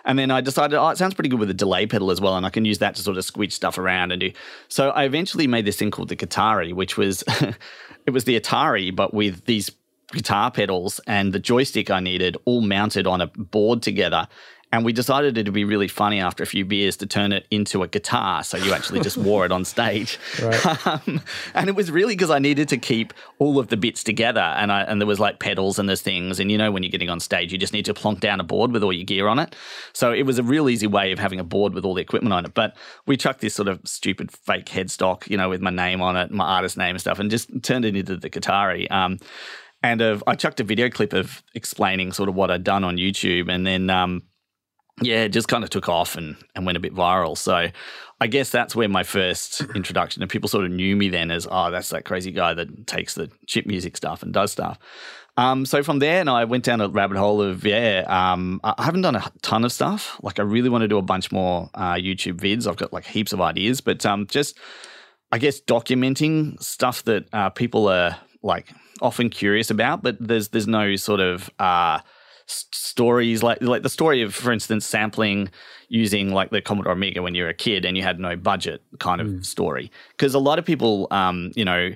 And 0.05 0.18
then 0.18 0.30
I 0.30 0.41
decided, 0.41 0.76
oh, 0.76 0.89
it 0.89 0.99
sounds 0.99 1.14
pretty 1.14 1.28
good 1.28 1.41
with 1.41 1.51
a 1.51 1.55
delay 1.55 1.87
pedal 1.87 2.11
as 2.11 2.20
well. 2.20 2.37
And 2.37 2.47
I 2.47 2.51
can 2.51 2.64
use 2.64 2.78
that 2.78 2.95
to 2.97 3.03
sort 3.03 3.16
of 3.16 3.24
squeeze 3.24 3.55
stuff 3.55 3.78
around 3.78 4.12
and 4.12 4.20
do. 4.20 4.32
So 4.68 4.91
I 4.91 5.05
eventually 5.05 5.47
made 5.47 5.64
this 5.64 5.77
thing 5.77 5.90
called 5.90 6.09
the 6.09 6.16
Guitari, 6.16 6.73
which 6.73 6.97
was, 6.97 7.24
it 8.06 8.11
was 8.11 8.24
the 8.24 8.39
Atari, 8.39 8.94
but 8.94 9.12
with 9.12 9.44
these 9.47 9.70
guitar 10.16 10.51
pedals 10.51 10.98
and 11.06 11.32
the 11.32 11.38
joystick 11.38 11.90
I 11.90 12.01
needed 12.01 12.38
all 12.47 12.62
mounted 12.62 13.06
on 13.06 13.20
a 13.20 13.26
board 13.26 13.82
together. 13.82 14.26
And 14.72 14.84
we 14.84 14.93
decided 14.93 15.38
it'd 15.38 15.55
be 15.55 15.64
really 15.64 15.86
funny 15.86 16.20
after 16.20 16.43
a 16.43 16.47
few 16.47 16.64
beers 16.64 16.97
to 16.97 17.06
turn 17.06 17.32
it 17.32 17.47
into 17.52 17.84
a 17.84 17.88
guitar. 17.88 18.43
So 18.43 18.56
you 18.56 18.72
actually 18.72 18.98
just 19.01 19.16
wore 19.16 19.44
it 19.44 19.52
on 19.52 19.64
stage. 19.64 20.18
Right. 20.43 20.66
Um, 20.86 21.20
and 21.55 21.68
it 21.68 21.74
was 21.74 21.90
really 21.90 22.14
because 22.14 22.30
I 22.30 22.38
needed 22.38 22.68
to 22.68 22.76
keep 22.76 23.12
all 23.38 23.59
of 23.59 23.68
the 23.68 23.76
bits 23.76 24.05
together. 24.05 24.40
And, 24.40 24.70
I, 24.70 24.82
and 24.82 25.01
there 25.01 25.06
was 25.06 25.18
like 25.18 25.38
pedals 25.40 25.78
and 25.78 25.88
there's 25.88 26.02
things. 26.02 26.38
And 26.38 26.51
you 26.51 26.59
know, 26.59 26.70
when 26.70 26.82
you're 26.82 26.90
getting 26.90 27.10
on 27.10 27.20
stage, 27.20 27.52
you 27.52 27.59
just 27.59 27.72
need 27.72 27.84
to 27.86 27.94
plonk 27.94 28.20
down 28.20 28.38
a 28.38 28.44
board 28.44 28.70
with 28.72 28.82
all 28.82 28.93
your 28.93 29.05
gear 29.05 29.28
on 29.28 29.38
it. 29.38 29.56
So 29.93 30.12
it 30.12 30.22
was 30.22 30.38
a 30.38 30.43
real 30.43 30.68
easy 30.68 30.86
way 30.86 31.12
of 31.12 31.18
having 31.18 31.40
a 31.40 31.44
board 31.44 31.74
with 31.74 31.84
all 31.84 31.94
the 31.94 32.02
equipment 32.02 32.32
on 32.32 32.44
it. 32.44 32.55
But 32.55 32.76
we 33.06 33.16
chucked 33.16 33.40
this 33.40 33.55
sort 33.55 33.68
of 33.68 33.80
stupid 33.84 34.30
fake 34.30 34.66
headstock, 34.66 35.28
you 35.28 35.36
know, 35.36 35.48
with 35.48 35.60
my 35.60 35.70
name 35.70 36.02
on 36.02 36.16
it, 36.16 36.30
my 36.30 36.44
artist 36.44 36.76
name 36.76 36.90
and 36.90 37.01
stuff, 37.01 37.18
and 37.18 37.30
just 37.30 37.51
turned 37.62 37.84
it 37.84 37.97
into 37.97 38.16
the 38.16 38.30
Guitari. 38.30 38.90
Um, 38.90 39.18
and 39.87 40.01
of, 40.01 40.25
I 40.27 40.35
chucked 40.35 40.61
a 40.61 40.65
video 40.65 40.91
clip 40.91 41.13
of 41.13 41.43
explaining 41.55 42.13
sort 42.13 42.29
of 42.29 42.35
what 42.35 42.51
I'd 42.51 42.65
done 42.65 42.85
on 42.85 42.97
YouTube. 42.97 43.51
And 43.51 43.67
then 43.67 43.89
um, 43.91 44.23
yeah, 45.03 45.25
it 45.25 45.29
just 45.31 45.49
kind 45.49 45.63
of 45.63 45.71
took 45.71 45.89
off 45.89 46.17
and, 46.17 46.37
and 46.55 46.65
went 46.65 46.77
a 46.77 46.81
bit 46.81 46.95
viral. 46.95 47.37
So 47.37 47.69
I 48.21 48.27
guess 48.27 48.51
that's 48.51 48.75
where 48.75 48.89
my 48.89 49.03
first 49.03 49.61
introduction 49.75 50.23
and 50.23 50.31
people 50.31 50.49
sort 50.49 50.65
of 50.65 50.71
knew 50.71 50.97
me 50.97 51.09
then 51.09 51.31
as, 51.31 51.47
oh, 51.51 51.71
that's 51.71 51.91
that 51.91 52.05
crazy 52.05 52.33
guy 52.33 52.55
that 52.55 52.87
takes 52.87 53.15
the 53.15 53.31
chip 53.47 53.67
music 53.67 53.97
stuff 53.97 54.23
and 54.23 54.33
does 54.33 54.53
stuff. 54.53 54.79
Um, 55.39 55.67
so 55.67 55.83
from 55.83 55.99
there, 55.99 56.21
and 56.21 56.31
I 56.31 56.45
went 56.45 56.65
down 56.65 56.81
a 56.81 56.89
rabbit 56.89 57.19
hole 57.19 57.43
of, 57.43 57.67
yeah, 57.67 58.05
um, 58.09 58.59
I 58.65 58.83
haven't 58.83 59.03
done 59.03 59.17
a 59.17 59.33
ton 59.43 59.65
of 59.65 59.73
stuff. 59.73 60.19
Like 60.23 60.39
I 60.39 60.43
really 60.43 60.71
want 60.71 60.83
to 60.83 60.89
do 60.89 60.97
a 60.97 61.03
bunch 61.03 61.31
more 61.31 61.69
uh, 61.75 61.95
YouTube 61.95 62.39
vids. 62.39 62.67
I've 62.67 62.79
got 62.79 62.95
like 62.95 63.05
heaps 63.05 63.35
of 63.35 63.43
ideas, 63.43 63.83
but 63.83 64.07
um, 64.07 64.27
just, 64.27 64.57
I 65.31 65.37
guess, 65.37 65.61
documenting 65.61 66.59
stuff 66.63 67.05
that 67.05 67.29
uh, 67.35 67.51
people 67.51 67.87
are 67.89 68.17
like 68.47 68.73
often 69.02 69.28
curious 69.28 69.70
about, 69.70 70.02
but 70.02 70.16
there's, 70.18 70.48
there's 70.48 70.68
no 70.68 70.97
sort 70.97 71.20
of, 71.20 71.51
uh, 71.59 72.01
stories 72.47 73.43
like 73.43 73.60
like 73.60 73.82
the 73.82 73.89
story 73.89 74.23
of 74.23 74.35
for 74.35 74.52
instance 74.52 74.86
sampling 74.86 75.51
using 75.89 76.32
like 76.32 76.51
the 76.51 76.60
Commodore 76.60 76.93
Amiga 76.93 77.20
when 77.20 77.35
you're 77.35 77.48
a 77.48 77.55
kid 77.55 77.85
and 77.85 77.97
you 77.97 78.02
had 78.02 78.20
no 78.20 78.36
budget 78.36 78.82
kind 79.01 79.20
of 79.20 79.27
mm. 79.27 79.44
story 79.44 79.90
because 80.12 80.35
a 80.35 80.39
lot 80.39 80.59
of 80.59 80.64
people 80.64 81.09
um 81.10 81.51
you 81.56 81.64
know 81.64 81.90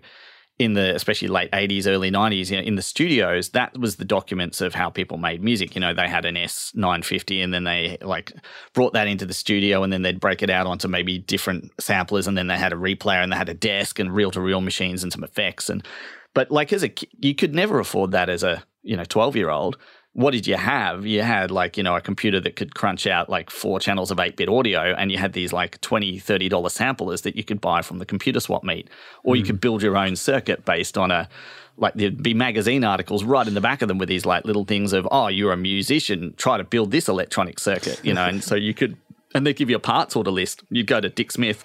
in 0.59 0.75
the 0.75 0.95
especially 0.95 1.29
late 1.29 1.51
80s 1.53 1.87
early 1.87 2.11
90s 2.11 2.51
you 2.51 2.57
know, 2.57 2.63
in 2.63 2.75
the 2.75 2.83
studios 2.83 3.51
that 3.51 3.79
was 3.79 3.97
the 3.97 4.05
documents 4.05 4.61
of 4.61 4.75
how 4.75 4.91
people 4.91 5.17
made 5.17 5.43
music 5.43 5.75
you 5.75 5.81
know 5.81 5.95
they 5.95 6.09
had 6.09 6.25
an 6.25 6.35
S950 6.35 7.43
and 7.43 7.55
then 7.55 7.65
they 7.65 7.97
like 8.03 8.33
brought 8.75 8.93
that 8.93 9.07
into 9.07 9.25
the 9.25 9.33
studio 9.33 9.83
and 9.85 9.93
then 9.93 10.03
they'd 10.03 10.21
break 10.21 10.43
it 10.43 10.51
out 10.51 10.67
onto 10.67 10.89
maybe 10.89 11.19
different 11.19 11.71
samplers 11.81 12.27
and 12.27 12.37
then 12.37 12.49
they 12.49 12.59
had 12.59 12.73
a 12.73 12.77
replayer 12.77 13.23
and 13.23 13.33
they 13.33 13.37
had 13.37 13.49
a 13.49 13.55
desk 13.55 13.99
and 14.01 14.15
reel 14.15 14.33
to 14.33 14.41
reel 14.41 14.61
machines 14.61 15.03
and 15.03 15.13
some 15.13 15.25
effects 15.25 15.71
and 15.71 15.87
but 16.35 16.51
like 16.51 16.73
as 16.73 16.85
a 16.85 16.93
you 17.19 17.35
could 17.35 17.55
never 17.55 17.79
afford 17.81 18.13
that 18.13 18.29
as 18.29 18.43
a 18.43 18.63
you 18.83 18.97
know 18.97 19.05
12 19.05 19.37
year 19.37 19.51
old 19.51 19.77
what 20.13 20.33
did 20.33 20.47
you 20.47 20.57
have? 20.57 21.07
You 21.07 21.23
had 21.23 21.51
like, 21.51 21.77
you 21.77 21.83
know, 21.83 21.95
a 21.95 22.01
computer 22.01 22.41
that 22.41 22.57
could 22.57 22.75
crunch 22.75 23.07
out 23.07 23.31
like 23.31 23.49
four 23.49 23.79
channels 23.79 24.11
of 24.11 24.19
8 24.19 24.37
bit 24.37 24.49
audio, 24.49 24.93
and 24.95 25.13
you 25.13 25.19
had 25.19 25.35
these 25.35 25.53
like 25.53 25.81
$20, 25.83 26.23
$30 26.23 26.71
samplers 26.71 27.23
that 27.23 27.37
you 27.37 27.45
could 27.45 27.61
buy 27.61 27.83
from 27.83 27.99
the 27.99 28.07
computer 28.07 28.41
swap 28.41 28.65
meet. 28.65 28.89
Or 29.23 29.35
mm. 29.35 29.39
you 29.39 29.45
could 29.45 29.61
build 29.61 29.83
your 29.83 29.97
own 29.97 30.17
circuit 30.17 30.65
based 30.65 30.99
on 30.99 31.13
a, 31.13 31.29
like 31.77 31.95
there'd 31.95 32.23
be 32.23 32.35
magazine 32.35 32.83
articles 32.83 33.23
right 33.23 33.47
in 33.47 33.55
the 33.55 33.61
back 33.61 33.83
of 33.83 33.89
them 33.89 33.99
with 33.99 34.09
these 34.09 34.27
like 34.27 34.45
little 34.45 34.65
things 34.65 34.93
of, 34.93 35.07
oh, 35.13 35.29
you're 35.29 35.53
a 35.53 35.57
musician, 35.57 36.35
try 36.37 36.57
to 36.57 36.65
build 36.65 36.91
this 36.91 37.09
electronic 37.09 37.61
circuit, 37.61 38.01
you 38.05 38.13
know, 38.13 38.25
and 38.25 38.43
so 38.43 38.57
you 38.57 38.75
could, 38.75 38.97
and 39.33 39.47
they'd 39.47 39.57
give 39.57 39.71
you 39.71 39.77
a 39.77 39.81
parts 39.81 40.17
order 40.17 40.33
list. 40.33 40.65
You'd 40.71 40.89
go 40.89 41.01
to 41.01 41.09
Dick 41.09 41.31
Smith, 41.31 41.65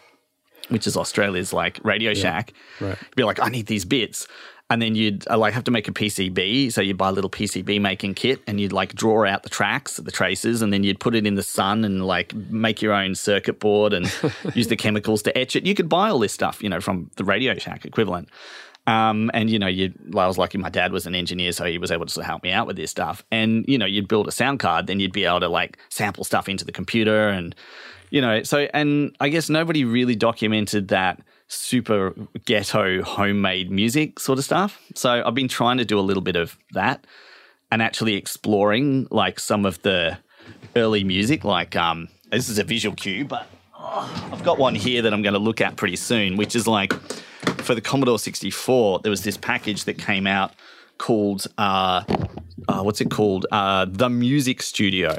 which 0.70 0.86
is 0.86 0.96
Australia's 0.96 1.52
like 1.52 1.80
Radio 1.84 2.14
Shack, 2.14 2.54
yeah, 2.80 2.90
right. 2.90 2.98
be 3.16 3.24
like, 3.24 3.42
I 3.42 3.50
need 3.50 3.66
these 3.66 3.86
bits 3.86 4.28
and 4.70 4.82
then 4.82 4.96
you'd 4.96 5.28
uh, 5.30 5.38
like 5.38 5.54
have 5.54 5.64
to 5.66 5.72
make 5.72 5.88
a 5.88 5.92
PCB. 5.92 6.72
So 6.72 6.82
you'd 6.82 6.98
buy 6.98 7.10
a 7.10 7.12
little 7.12 7.30
PCB 7.30 7.80
making 7.80 8.16
kit, 8.16 8.42
and 8.48 8.60
you'd 8.60 8.74
like 8.74 8.96
draw 8.96 9.26
out 9.26 9.44
the 9.44 9.50
tracks, 9.50 9.98
the 9.98 10.12
traces, 10.12 10.62
and 10.62 10.74
then 10.74 10.84
you'd 10.84 11.00
put 11.00 11.16
it 11.16 11.28
in 11.28 11.36
the 11.36 11.44
sun 11.44 11.86
and 11.86 12.06
like 12.06 12.34
make 12.34 12.82
your 12.82 12.94
own 12.94 13.16
circuit 13.16 13.60
board 13.60 13.94
and 13.94 14.12
use 14.56 14.68
the 14.68 14.76
chemicals 14.76 15.22
to 15.24 15.38
etch 15.38 15.56
it. 15.56 15.66
You 15.66 15.76
could 15.76 15.90
buy 15.90 16.10
all 16.10 16.20
this 16.20 16.34
stuff, 16.34 16.64
you 16.64 16.70
know, 16.70 16.82
from 16.82 17.12
the 17.16 17.24
Radio 17.24 17.56
Shack 17.58 17.86
equivalent. 17.86 18.30
Um, 18.88 19.32
and 19.34 19.50
you 19.50 19.58
know, 19.58 19.68
you 19.68 19.94
I 20.16 20.28
was 20.28 20.38
lucky. 20.38 20.58
My 20.58 20.70
dad 20.70 20.92
was 20.92 21.06
an 21.06 21.16
engineer, 21.16 21.52
so 21.52 21.66
he 21.66 21.78
was 21.78 21.92
able 21.92 22.06
to 22.06 22.24
help 22.24 22.44
me 22.44 22.52
out 22.52 22.68
with 22.68 22.76
this 22.76 22.92
stuff. 22.92 23.24
And 23.32 23.66
you 23.68 23.78
know, 23.78 23.86
you'd 23.86 24.08
build 24.08 24.28
a 24.28 24.32
sound 24.32 24.60
card, 24.60 24.88
then 24.88 25.00
you'd 25.00 25.14
be 25.14 25.26
able 25.26 25.40
to 25.42 25.50
like 25.50 25.78
sample 25.90 26.24
stuff 26.24 26.48
into 26.50 26.66
the 26.66 26.72
computer, 26.72 27.30
and 27.30 27.56
you 28.10 28.22
know, 28.22 28.44
so 28.44 28.68
and 28.74 29.16
I 29.20 29.30
guess 29.30 29.50
nobody 29.50 29.86
really 29.86 30.16
documented 30.16 30.90
that 30.90 31.22
super 31.48 32.14
ghetto 32.46 33.04
homemade 33.04 33.72
music 33.72 34.20
sort 34.20 34.40
of 34.40 34.46
stuff. 34.46 34.80
So 34.96 35.24
I've 35.26 35.36
been 35.36 35.48
trying 35.48 35.78
to 35.78 35.86
do 35.86 36.00
a 36.00 36.02
little 36.02 36.24
bit 36.24 36.36
of 36.36 36.58
that 36.72 37.06
and 37.72 37.82
actually 37.82 38.16
exploring 38.16 39.08
like 39.12 39.40
some 39.40 39.66
of 39.66 39.82
the 39.84 40.18
early 40.76 41.04
music. 41.04 41.44
Like 41.44 41.76
um, 41.76 42.08
this 42.32 42.50
is 42.50 42.58
a 42.58 42.64
visual 42.64 42.96
cue, 42.96 43.26
but 43.26 43.48
oh, 43.78 44.30
I've 44.32 44.44
got 44.44 44.58
one 44.58 44.76
here 44.76 45.02
that 45.02 45.14
I'm 45.14 45.22
going 45.22 45.34
to 45.34 45.40
look 45.40 45.62
at 45.62 45.76
pretty 45.76 45.96
soon, 45.96 46.38
which 46.38 46.56
is 46.56 46.68
like 46.68 46.94
for 47.62 47.76
the 47.76 47.82
Commodore 47.82 48.20
64. 48.20 49.00
There 49.00 49.10
was 49.10 49.24
this 49.24 49.38
package 49.38 49.86
that 49.86 49.98
came 49.98 50.28
out 50.28 50.54
called 50.98 51.48
uh, 51.58 52.04
uh, 52.68 52.82
what's 52.82 53.02
it 53.02 53.12
called? 53.12 53.46
Uh, 53.52 53.86
the 53.88 54.10
Music 54.10 54.62
Studio. 54.62 55.18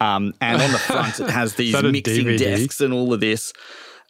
Um, 0.00 0.34
and 0.40 0.60
on 0.60 0.72
the 0.72 0.78
front, 0.78 1.20
it 1.20 1.30
has 1.30 1.54
these 1.56 1.80
mixing 1.82 2.26
DVD? 2.26 2.38
desks 2.38 2.80
and 2.80 2.92
all 2.92 3.12
of 3.12 3.20
this. 3.20 3.52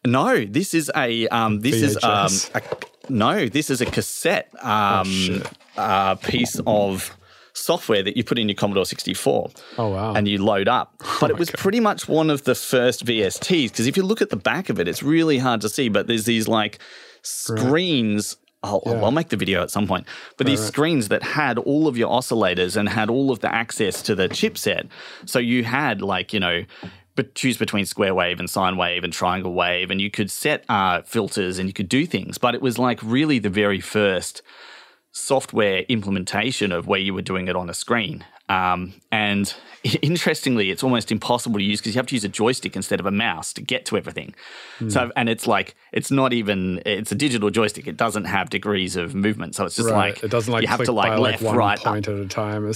No, 0.04 0.44
this 0.44 0.74
is 0.74 0.90
a 0.96 1.28
um, 1.28 1.60
this 1.60 1.76
VHS. 1.76 1.84
is 1.84 2.50
um, 2.54 2.62
a, 2.62 3.12
no, 3.12 3.48
this 3.48 3.70
is 3.70 3.80
a 3.80 3.86
cassette 3.86 4.50
um, 4.62 5.42
oh, 5.76 5.80
uh, 5.80 6.14
piece 6.16 6.60
of 6.66 7.16
software 7.52 8.02
that 8.02 8.16
you 8.16 8.24
put 8.24 8.38
in 8.38 8.48
your 8.48 8.56
Commodore 8.56 8.84
64. 8.84 9.50
Oh 9.78 9.88
wow! 9.88 10.14
And 10.14 10.26
you 10.26 10.38
load 10.38 10.68
up. 10.68 10.94
But 11.20 11.30
oh, 11.30 11.34
it 11.34 11.38
was 11.38 11.50
God. 11.50 11.58
pretty 11.58 11.78
much 11.78 12.08
one 12.08 12.30
of 12.30 12.42
the 12.44 12.54
first 12.56 13.04
VSTs 13.04 13.70
because 13.70 13.86
if 13.86 13.96
you 13.96 14.02
look 14.02 14.20
at 14.20 14.30
the 14.30 14.36
back 14.36 14.70
of 14.70 14.80
it, 14.80 14.88
it's 14.88 15.04
really 15.04 15.38
hard 15.38 15.60
to 15.60 15.68
see. 15.68 15.88
But 15.88 16.08
there's 16.08 16.24
these 16.24 16.48
like 16.48 16.80
screens. 17.22 18.36
Right. 18.36 18.38
I'll, 18.64 18.82
yeah. 18.86 19.02
I'll, 19.02 19.10
make 19.10 19.28
the 19.28 19.36
video 19.36 19.60
at 19.60 19.72
some 19.72 19.88
point. 19.88 20.06
But 20.36 20.46
right, 20.46 20.52
these 20.52 20.60
right. 20.60 20.68
screens 20.68 21.08
that 21.08 21.24
had 21.24 21.58
all 21.58 21.88
of 21.88 21.96
your 21.96 22.08
oscillators 22.10 22.76
and 22.76 22.88
had 22.88 23.10
all 23.10 23.32
of 23.32 23.40
the 23.40 23.52
access 23.52 24.02
to 24.02 24.14
the 24.14 24.28
chipset. 24.28 24.88
So 25.26 25.40
you 25.40 25.64
had 25.64 26.00
like, 26.00 26.32
you 26.32 26.38
know, 26.38 26.64
but 27.14 27.34
choose 27.34 27.56
between 27.56 27.84
square 27.84 28.14
wave 28.14 28.40
and 28.40 28.48
sine 28.48 28.76
wave 28.76 29.04
and 29.04 29.12
triangle 29.12 29.54
wave, 29.54 29.90
and 29.90 30.00
you 30.00 30.10
could 30.10 30.30
set 30.30 30.64
uh, 30.68 31.02
filters 31.02 31.58
and 31.58 31.68
you 31.68 31.72
could 31.72 31.88
do 31.88 32.06
things. 32.06 32.38
But 32.38 32.54
it 32.54 32.62
was 32.62 32.78
like 32.78 33.00
really 33.02 33.38
the 33.38 33.50
very 33.50 33.80
first 33.80 34.42
software 35.12 35.80
implementation 35.88 36.72
of 36.72 36.86
where 36.86 37.00
you 37.00 37.12
were 37.12 37.22
doing 37.22 37.48
it 37.48 37.56
on 37.56 37.68
a 37.68 37.74
screen. 37.74 38.24
Um, 38.48 38.94
and 39.10 39.54
interestingly, 40.02 40.70
it's 40.70 40.82
almost 40.82 41.10
impossible 41.10 41.58
to 41.58 41.64
use 41.64 41.80
because 41.80 41.94
you 41.94 41.98
have 41.98 42.06
to 42.06 42.14
use 42.14 42.24
a 42.24 42.28
joystick 42.28 42.76
instead 42.76 43.00
of 43.00 43.06
a 43.06 43.10
mouse 43.10 43.52
to 43.54 43.62
get 43.62 43.84
to 43.86 43.96
everything. 43.96 44.34
Mm. 44.78 44.92
So, 44.92 45.10
and 45.16 45.28
it's 45.28 45.46
like 45.46 45.74
it's 45.92 46.10
not 46.10 46.32
even 46.32 46.80
it's 46.86 47.10
a 47.10 47.14
digital 47.14 47.50
joystick. 47.50 47.86
It 47.86 47.96
doesn't 47.96 48.24
have 48.24 48.50
degrees 48.50 48.96
of 48.96 49.14
movement, 49.14 49.54
so 49.54 49.64
it's 49.64 49.76
just 49.76 49.90
right. 49.90 50.14
like 50.14 50.22
it 50.22 50.30
doesn't 50.30 50.52
like 50.52 50.62
you 50.62 50.68
have 50.68 50.84
to 50.84 50.92
like 50.92 51.18
left, 51.18 51.42
like 51.42 51.56
right, 51.56 51.78
point 51.78 52.08
up. 52.08 52.14
at 52.14 52.20
a 52.20 52.28
time. 52.28 52.72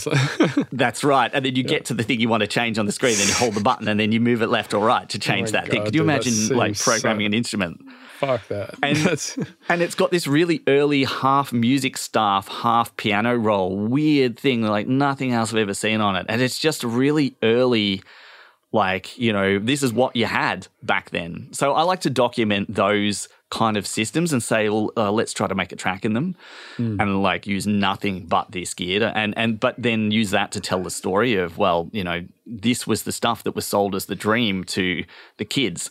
That's 0.73 1.05
right, 1.05 1.31
and 1.33 1.45
then 1.45 1.55
you 1.55 1.63
yeah. 1.63 1.69
get 1.69 1.85
to 1.87 1.95
the 1.95 2.03
thing 2.03 2.21
you 2.21 2.29
want 2.29 2.43
to 2.43 2.49
change 2.49 2.79
on 2.79 2.87
the 2.87 2.93
screen, 2.93 3.17
then 3.17 3.29
you 3.29 3.35
hold 3.35 3.55
the 3.55 3.61
button, 3.61 3.87
and 3.87 4.01
then 4.01 4.11
you 4.11 4.21
move 4.21 4.43
it 4.43 4.49
left 4.49 4.75
or 4.75 4.85
right 4.85 5.09
to 5.09 5.19
oh 5.19 5.21
change 5.21 5.49
oh 5.49 5.53
that 5.53 5.67
God, 5.67 5.71
thing. 5.71 5.85
Could 5.85 5.95
you 5.95 6.01
dude, 6.03 6.11
imagine 6.11 6.57
like 6.57 6.79
programming 6.79 7.25
so... 7.25 7.27
an 7.27 7.35
instrument? 7.35 7.81
Fuck 8.19 8.49
that. 8.49 8.75
And, 8.83 9.47
and 9.69 9.83
it's 9.83 9.95
got 9.95 10.11
this 10.11 10.27
really 10.27 10.63
early 10.67 11.05
half 11.05 11.53
music 11.53 11.97
staff, 11.97 12.49
half 12.49 12.97
piano 12.97 13.37
roll, 13.37 13.77
weird 13.77 14.39
thing 14.39 14.63
like 14.63 14.87
nothing 14.87 15.33
else 15.33 15.53
I've 15.53 15.59
ever 15.59 15.75
seen 15.75 16.01
on 16.01 16.17
it. 16.17 16.27
And 16.29 16.41
it's 16.41 16.59
just 16.59 16.83
really 16.83 17.37
early, 17.43 18.03
like, 18.73 19.19
you 19.19 19.33
know, 19.33 19.59
this 19.59 19.83
is 19.83 19.93
what 19.93 20.17
you 20.17 20.25
had 20.25 20.67
back 20.83 21.11
then. 21.11 21.49
So 21.53 21.73
I 21.73 21.83
like 21.83 22.01
to 22.01 22.11
document 22.11 22.75
those 22.75 23.29
kind 23.51 23.77
of 23.77 23.87
systems 23.87 24.33
and 24.33 24.43
say, 24.43 24.69
well, 24.71 24.91
uh, 24.97 25.13
let's 25.13 25.33
try 25.33 25.47
to 25.47 25.55
make 25.55 25.71
a 25.71 25.77
track 25.77 26.05
in 26.05 26.15
them 26.15 26.35
mm. 26.79 27.01
and 27.01 27.23
like 27.23 27.47
use 27.47 27.67
nothing 27.67 28.27
but 28.27 28.51
this 28.51 28.75
gear 28.75 28.99
to, 29.01 29.17
and, 29.17 29.37
and, 29.37 29.61
but 29.61 29.75
then 29.79 30.11
use 30.11 30.31
that 30.31 30.51
to 30.53 30.61
tell 30.61 30.83
the 30.83 30.91
story 30.91 31.35
of, 31.35 31.59
well, 31.59 31.89
you 31.93 32.03
know, 32.03 32.25
this 32.47 32.87
was 32.87 33.03
the 33.03 33.13
stuff 33.13 33.45
that 33.45 33.55
was 33.55 33.67
sold 33.67 33.95
as 33.95 34.07
the 34.07 34.17
dream 34.17 34.65
to 34.65 35.05
the 35.37 35.45
kids 35.45 35.91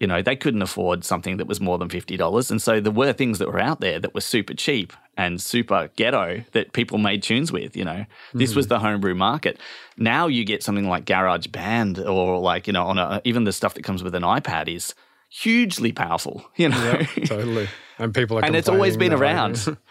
You 0.00 0.06
know, 0.06 0.22
they 0.22 0.36
couldn't 0.36 0.62
afford 0.62 1.04
something 1.04 1.36
that 1.36 1.46
was 1.46 1.60
more 1.60 1.78
than 1.78 1.88
$50. 1.88 2.50
And 2.50 2.60
so 2.60 2.80
there 2.80 2.92
were 2.92 3.12
things 3.12 3.38
that 3.38 3.48
were 3.48 3.60
out 3.60 3.80
there 3.80 3.98
that 4.00 4.14
were 4.14 4.20
super 4.20 4.54
cheap 4.54 4.92
and 5.16 5.40
super 5.40 5.90
ghetto 5.96 6.42
that 6.52 6.72
people 6.72 6.98
made 6.98 7.22
tunes 7.22 7.52
with, 7.52 7.76
you 7.76 7.84
know. 7.84 7.92
Mm-hmm. 7.92 8.38
This 8.38 8.54
was 8.54 8.66
the 8.66 8.80
homebrew 8.80 9.14
market. 9.14 9.58
Now 9.96 10.26
you 10.26 10.44
get 10.44 10.62
something 10.62 10.88
like 10.88 11.04
Garage 11.04 11.46
Band 11.46 11.98
or 11.98 12.38
like, 12.38 12.66
you 12.66 12.72
know, 12.72 12.86
on 12.86 12.98
a, 12.98 13.20
even 13.24 13.44
the 13.44 13.52
stuff 13.52 13.74
that 13.74 13.84
comes 13.84 14.02
with 14.02 14.14
an 14.14 14.22
iPad 14.22 14.68
is 14.68 14.94
hugely 15.30 15.92
powerful, 15.92 16.44
you 16.56 16.68
know. 16.68 17.00
Yeah, 17.16 17.24
totally. 17.24 17.68
And 17.98 18.14
people 18.14 18.38
are 18.38 18.44
And 18.44 18.56
it's 18.56 18.68
always 18.68 18.96
been 18.96 19.12
around. 19.12 19.78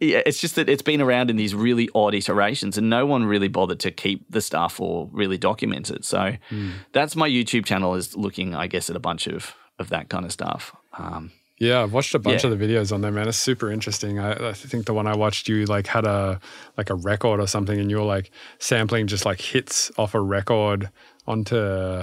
yeah, 0.00 0.22
it's 0.26 0.40
just 0.40 0.56
that 0.56 0.68
it's 0.68 0.82
been 0.82 1.00
around 1.00 1.30
in 1.30 1.36
these 1.36 1.54
really 1.54 1.88
odd 1.94 2.14
iterations, 2.14 2.76
and 2.76 2.90
no 2.90 3.06
one 3.06 3.24
really 3.24 3.48
bothered 3.48 3.80
to 3.80 3.90
keep 3.90 4.30
the 4.30 4.40
stuff 4.40 4.80
or 4.80 5.08
really 5.12 5.38
document 5.38 5.90
it. 5.90 6.04
So 6.04 6.36
mm. 6.50 6.72
that's 6.92 7.16
my 7.16 7.28
YouTube 7.28 7.64
channel 7.64 7.94
is 7.94 8.16
looking, 8.16 8.54
I 8.54 8.66
guess, 8.66 8.90
at 8.90 8.96
a 8.96 9.00
bunch 9.00 9.26
of 9.26 9.54
of 9.78 9.88
that 9.90 10.08
kind 10.08 10.24
of 10.24 10.32
stuff. 10.32 10.74
Um, 10.98 11.32
yeah, 11.58 11.82
I've 11.82 11.92
watched 11.92 12.14
a 12.14 12.18
bunch 12.18 12.44
yeah. 12.44 12.50
of 12.50 12.58
the 12.58 12.66
videos 12.66 12.92
on 12.92 13.00
there, 13.00 13.10
man. 13.10 13.28
It's 13.28 13.38
super 13.38 13.70
interesting. 13.70 14.18
I, 14.18 14.50
I, 14.50 14.52
think 14.52 14.84
the 14.84 14.92
one 14.92 15.06
I 15.06 15.16
watched, 15.16 15.48
you 15.48 15.64
like 15.64 15.86
had 15.86 16.04
a 16.04 16.38
like 16.76 16.90
a 16.90 16.94
record 16.94 17.40
or 17.40 17.46
something, 17.46 17.78
and 17.80 17.90
you 17.90 17.96
were 17.96 18.04
like 18.04 18.30
sampling 18.58 19.06
just 19.06 19.24
like 19.24 19.40
hits 19.40 19.90
off 19.96 20.14
a 20.14 20.20
record 20.20 20.90
onto 21.26 22.02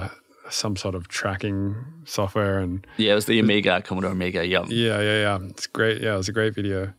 some 0.50 0.76
sort 0.76 0.96
of 0.96 1.06
tracking 1.06 1.76
software. 2.04 2.58
And 2.58 2.84
yeah, 2.96 3.12
it 3.12 3.14
was 3.14 3.26
the 3.26 3.38
Amiga, 3.38 3.80
Commodore 3.82 4.10
Amiga. 4.10 4.44
Yeah, 4.44 4.64
yeah, 4.66 5.00
yeah, 5.00 5.20
yeah. 5.20 5.38
It's 5.48 5.68
great. 5.68 6.02
Yeah, 6.02 6.14
it 6.14 6.18
was 6.18 6.28
a 6.28 6.32
great 6.32 6.56
video 6.56 6.92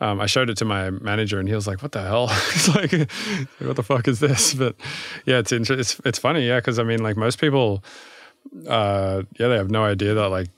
um, 0.00 0.20
I 0.20 0.26
showed 0.26 0.50
it 0.50 0.58
to 0.58 0.64
my 0.64 0.90
manager 0.90 1.38
and 1.38 1.48
he 1.48 1.54
was 1.54 1.66
like, 1.66 1.82
"What 1.82 1.92
the 1.92 2.02
hell?" 2.02 2.26
He's 2.52 2.68
like, 2.68 2.92
"What 3.60 3.76
the 3.76 3.82
fuck 3.82 4.08
is 4.08 4.20
this?" 4.20 4.54
But 4.54 4.76
yeah, 5.24 5.38
it's 5.38 5.52
inter- 5.52 5.78
it's 5.78 6.00
it's 6.04 6.18
funny, 6.18 6.46
yeah, 6.46 6.58
because 6.58 6.78
I 6.78 6.82
mean, 6.82 7.02
like 7.02 7.16
most 7.16 7.40
people, 7.40 7.82
uh, 8.68 9.22
yeah, 9.38 9.48
they 9.48 9.56
have 9.56 9.70
no 9.70 9.84
idea 9.84 10.14
that 10.14 10.28
like 10.28 10.48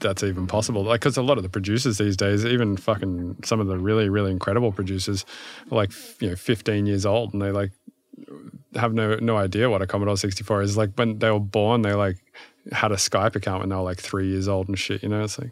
that's 0.00 0.22
even 0.22 0.46
possible. 0.46 0.84
Like, 0.84 1.00
because 1.00 1.16
a 1.16 1.22
lot 1.22 1.36
of 1.36 1.42
the 1.42 1.50
producers 1.50 1.98
these 1.98 2.16
days, 2.16 2.46
even 2.46 2.76
fucking 2.76 3.36
some 3.44 3.60
of 3.60 3.66
the 3.66 3.78
really 3.78 4.08
really 4.08 4.30
incredible 4.30 4.72
producers, 4.72 5.26
are 5.70 5.76
like 5.76 5.92
you 6.20 6.30
know, 6.30 6.36
15 6.36 6.86
years 6.86 7.04
old, 7.04 7.34
and 7.34 7.42
they 7.42 7.52
like 7.52 7.72
have 8.76 8.94
no 8.94 9.16
no 9.16 9.36
idea 9.36 9.68
what 9.68 9.82
a 9.82 9.86
Commodore 9.86 10.16
64 10.16 10.62
is. 10.62 10.76
Like 10.78 10.92
when 10.96 11.18
they 11.18 11.30
were 11.30 11.40
born, 11.40 11.82
they 11.82 11.92
like 11.92 12.16
had 12.70 12.90
a 12.90 12.96
Skype 12.96 13.36
account 13.36 13.60
when 13.60 13.68
they 13.68 13.76
were 13.76 13.82
like 13.82 14.00
three 14.00 14.28
years 14.28 14.48
old 14.48 14.68
and 14.68 14.78
shit. 14.78 15.02
You 15.02 15.10
know, 15.10 15.22
it's 15.24 15.38
like 15.38 15.50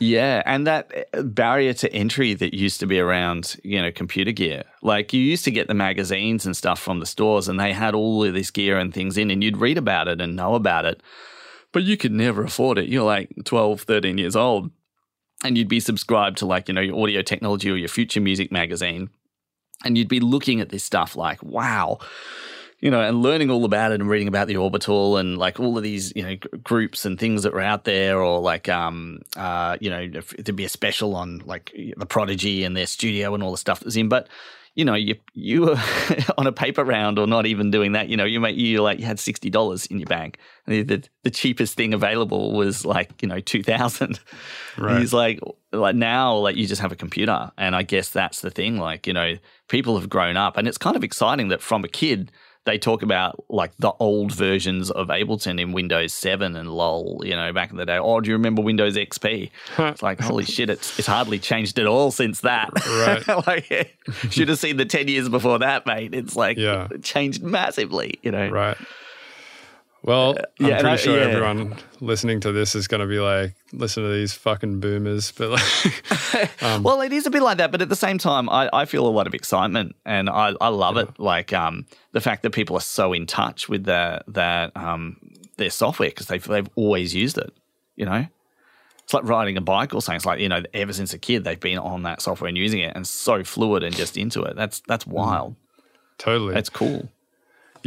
yeah, 0.00 0.42
and 0.46 0.66
that 0.66 1.08
uh, 1.12 1.22
barrier 1.22 1.72
to 1.74 1.92
entry 1.92 2.34
that 2.34 2.54
used 2.54 2.80
to 2.80 2.86
be 2.86 2.98
around, 3.00 3.56
you 3.64 3.80
know, 3.82 3.90
computer 3.90 4.32
gear. 4.32 4.64
Like 4.82 5.12
you 5.12 5.20
used 5.20 5.44
to 5.44 5.50
get 5.50 5.66
the 5.66 5.74
magazines 5.74 6.46
and 6.46 6.56
stuff 6.56 6.78
from 6.78 7.00
the 7.00 7.06
stores 7.06 7.48
and 7.48 7.58
they 7.58 7.72
had 7.72 7.94
all 7.94 8.22
of 8.24 8.34
this 8.34 8.50
gear 8.50 8.78
and 8.78 8.94
things 8.94 9.18
in 9.18 9.30
and 9.30 9.42
you'd 9.42 9.56
read 9.56 9.78
about 9.78 10.08
it 10.08 10.20
and 10.20 10.36
know 10.36 10.54
about 10.54 10.84
it. 10.84 11.02
But 11.72 11.82
you 11.82 11.96
could 11.96 12.12
never 12.12 12.44
afford 12.44 12.78
it. 12.78 12.88
You're 12.88 13.04
like 13.04 13.30
12, 13.44 13.82
13 13.82 14.18
years 14.18 14.36
old 14.36 14.70
and 15.44 15.58
you'd 15.58 15.68
be 15.68 15.80
subscribed 15.80 16.38
to 16.38 16.46
like, 16.46 16.68
you 16.68 16.74
know, 16.74 16.80
your 16.80 17.00
audio 17.00 17.22
technology 17.22 17.70
or 17.70 17.76
your 17.76 17.88
future 17.88 18.20
music 18.20 18.52
magazine 18.52 19.10
and 19.84 19.98
you'd 19.98 20.08
be 20.08 20.20
looking 20.20 20.60
at 20.60 20.68
this 20.70 20.84
stuff 20.84 21.16
like, 21.16 21.42
wow, 21.42 21.98
you 22.80 22.90
know, 22.90 23.00
and 23.00 23.22
learning 23.22 23.50
all 23.50 23.64
about 23.64 23.92
it 23.92 24.00
and 24.00 24.08
reading 24.08 24.28
about 24.28 24.46
the 24.46 24.56
orbital 24.56 25.16
and 25.16 25.36
like 25.36 25.58
all 25.58 25.76
of 25.76 25.82
these, 25.82 26.12
you 26.14 26.22
know, 26.22 26.36
g- 26.36 26.48
groups 26.62 27.04
and 27.04 27.18
things 27.18 27.42
that 27.42 27.52
were 27.52 27.60
out 27.60 27.84
there, 27.84 28.20
or 28.22 28.40
like, 28.40 28.68
um, 28.68 29.20
uh, 29.36 29.76
you 29.80 29.90
know, 29.90 30.08
there'd 30.08 30.56
be 30.56 30.64
a 30.64 30.68
special 30.68 31.16
on 31.16 31.42
like 31.44 31.72
the 31.96 32.06
Prodigy 32.06 32.64
and 32.64 32.76
their 32.76 32.86
studio 32.86 33.34
and 33.34 33.42
all 33.42 33.50
the 33.50 33.58
stuff 33.58 33.80
that's 33.80 33.96
in. 33.96 34.08
But 34.08 34.28
you 34.76 34.84
know, 34.84 34.94
you 34.94 35.16
you 35.34 35.62
were 35.62 35.76
on 36.38 36.46
a 36.46 36.52
paper 36.52 36.84
round 36.84 37.18
or 37.18 37.26
not 37.26 37.46
even 37.46 37.72
doing 37.72 37.92
that. 37.92 38.08
You 38.08 38.16
know, 38.16 38.24
you 38.24 38.38
make 38.38 38.56
you 38.56 38.80
like 38.80 39.00
you 39.00 39.06
had 39.06 39.18
sixty 39.18 39.50
dollars 39.50 39.86
in 39.86 39.98
your 39.98 40.06
bank. 40.06 40.38
The, 40.68 40.82
the, 40.82 41.02
the 41.24 41.30
cheapest 41.32 41.74
thing 41.74 41.92
available 41.92 42.52
was 42.52 42.84
like 42.84 43.20
you 43.20 43.28
know 43.28 43.40
two 43.40 43.62
thousand. 43.62 44.20
Right. 44.76 45.00
He's 45.00 45.12
like 45.12 45.40
like 45.72 45.96
now 45.96 46.36
like 46.36 46.54
you 46.54 46.64
just 46.64 46.80
have 46.80 46.92
a 46.92 46.96
computer, 46.96 47.50
and 47.58 47.74
I 47.74 47.82
guess 47.82 48.10
that's 48.10 48.42
the 48.42 48.50
thing. 48.50 48.78
Like 48.78 49.08
you 49.08 49.12
know, 49.12 49.34
people 49.66 49.98
have 49.98 50.08
grown 50.08 50.36
up, 50.36 50.56
and 50.56 50.68
it's 50.68 50.78
kind 50.78 50.94
of 50.94 51.02
exciting 51.02 51.48
that 51.48 51.60
from 51.60 51.82
a 51.82 51.88
kid 51.88 52.30
they 52.68 52.78
talk 52.78 53.02
about 53.02 53.42
like 53.48 53.72
the 53.78 53.92
old 53.98 54.32
versions 54.32 54.90
of 54.90 55.08
Ableton 55.08 55.60
in 55.60 55.72
Windows 55.72 56.12
7 56.12 56.54
and 56.54 56.70
LOL, 56.70 57.22
you 57.24 57.34
know, 57.34 57.52
back 57.52 57.70
in 57.70 57.76
the 57.76 57.86
day. 57.86 57.96
Oh, 57.96 58.20
do 58.20 58.28
you 58.28 58.36
remember 58.36 58.60
Windows 58.62 58.96
XP? 58.96 59.50
it's 59.78 60.02
like, 60.02 60.20
holy 60.20 60.44
shit, 60.44 60.68
it's, 60.68 60.98
it's 60.98 61.08
hardly 61.08 61.38
changed 61.38 61.78
at 61.78 61.86
all 61.86 62.10
since 62.10 62.40
that. 62.40 62.70
Right. 62.86 63.46
like, 63.46 63.96
should 64.30 64.48
have 64.48 64.58
seen 64.58 64.76
the 64.76 64.84
10 64.84 65.08
years 65.08 65.28
before 65.28 65.58
that, 65.60 65.86
mate. 65.86 66.14
It's 66.14 66.36
like, 66.36 66.58
yeah. 66.58 66.88
it 66.90 67.02
changed 67.02 67.42
massively, 67.42 68.18
you 68.22 68.30
know. 68.30 68.50
Right. 68.50 68.76
Well, 70.02 70.30
uh, 70.38 70.42
I'm 70.60 70.66
yeah, 70.66 70.80
pretty 70.80 70.92
I, 70.92 70.96
sure 70.96 71.18
yeah. 71.18 71.26
everyone 71.26 71.76
listening 72.00 72.40
to 72.40 72.52
this 72.52 72.74
is 72.74 72.86
going 72.86 73.00
to 73.00 73.06
be 73.06 73.18
like, 73.18 73.54
listen 73.72 74.04
to 74.04 74.10
these 74.10 74.32
fucking 74.32 74.80
boomers. 74.80 75.32
But 75.38 75.50
like, 75.50 76.62
um, 76.62 76.82
well, 76.82 77.00
it 77.00 77.12
is 77.12 77.26
a 77.26 77.30
bit 77.30 77.42
like 77.42 77.58
that. 77.58 77.72
But 77.72 77.82
at 77.82 77.88
the 77.88 77.96
same 77.96 78.18
time, 78.18 78.48
I, 78.48 78.70
I 78.72 78.84
feel 78.84 79.06
a 79.06 79.10
lot 79.10 79.26
of 79.26 79.34
excitement 79.34 79.96
and 80.04 80.30
I, 80.30 80.54
I 80.60 80.68
love 80.68 80.96
yeah. 80.96 81.02
it. 81.02 81.18
Like 81.18 81.52
um, 81.52 81.86
the 82.12 82.20
fact 82.20 82.42
that 82.44 82.50
people 82.50 82.76
are 82.76 82.80
so 82.80 83.12
in 83.12 83.26
touch 83.26 83.68
with 83.68 83.84
their, 83.84 84.22
their, 84.28 84.70
um, 84.76 85.18
their 85.56 85.70
software 85.70 86.10
because 86.10 86.26
they've, 86.26 86.46
they've 86.46 86.68
always 86.76 87.14
used 87.14 87.38
it, 87.38 87.52
you 87.96 88.06
know? 88.06 88.26
It's 89.02 89.14
like 89.14 89.24
riding 89.24 89.56
a 89.56 89.62
bike 89.62 89.94
or 89.94 90.02
something. 90.02 90.16
It's 90.16 90.26
like, 90.26 90.38
you 90.38 90.50
know, 90.50 90.62
ever 90.74 90.92
since 90.92 91.14
a 91.14 91.18
kid, 91.18 91.42
they've 91.42 91.58
been 91.58 91.78
on 91.78 92.02
that 92.02 92.20
software 92.20 92.48
and 92.48 92.58
using 92.58 92.80
it 92.80 92.94
and 92.94 93.06
so 93.06 93.42
fluid 93.42 93.82
and 93.82 93.96
just 93.96 94.16
into 94.18 94.42
it. 94.42 94.54
That's, 94.54 94.80
that's 94.80 95.04
mm. 95.04 95.12
wild. 95.12 95.56
Totally. 96.18 96.52
That's 96.52 96.68
cool. 96.68 97.08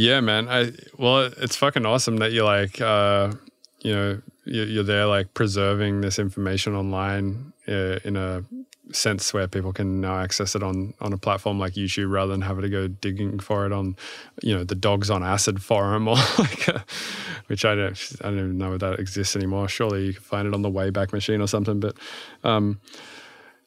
Yeah, 0.01 0.19
man. 0.19 0.49
I 0.49 0.71
well, 0.97 1.31
it's 1.37 1.55
fucking 1.55 1.85
awesome 1.85 2.17
that 2.17 2.31
you're 2.31 2.43
like, 2.43 2.81
uh, 2.81 3.33
you 3.81 3.93
know, 3.93 4.21
you're 4.45 4.83
there 4.83 5.05
like 5.05 5.35
preserving 5.35 6.01
this 6.01 6.17
information 6.17 6.73
online 6.73 7.53
uh, 7.67 7.99
in 8.03 8.17
a 8.17 8.43
sense 8.91 9.31
where 9.31 9.47
people 9.47 9.71
can 9.71 10.01
now 10.01 10.17
access 10.17 10.55
it 10.55 10.63
on 10.63 10.95
on 11.01 11.13
a 11.13 11.19
platform 11.19 11.59
like 11.59 11.73
YouTube 11.73 12.09
rather 12.09 12.31
than 12.31 12.41
having 12.41 12.63
to 12.63 12.69
go 12.69 12.87
digging 12.87 13.37
for 13.37 13.67
it 13.67 13.71
on, 13.71 13.95
you 14.41 14.55
know, 14.55 14.63
the 14.63 14.73
Dogs 14.73 15.11
on 15.11 15.21
Acid 15.21 15.61
forum 15.61 16.07
or 16.07 16.15
like, 16.39 16.67
a, 16.67 16.83
which 17.45 17.63
I 17.63 17.75
don't 17.75 18.11
I 18.21 18.29
don't 18.29 18.39
even 18.39 18.57
know 18.57 18.73
if 18.73 18.79
that 18.79 18.99
exists 18.99 19.35
anymore. 19.35 19.67
Surely 19.67 20.07
you 20.07 20.13
can 20.13 20.23
find 20.23 20.47
it 20.47 20.55
on 20.55 20.63
the 20.63 20.71
Wayback 20.71 21.13
Machine 21.13 21.41
or 21.41 21.47
something, 21.47 21.79
but. 21.79 21.95
Um, 22.43 22.79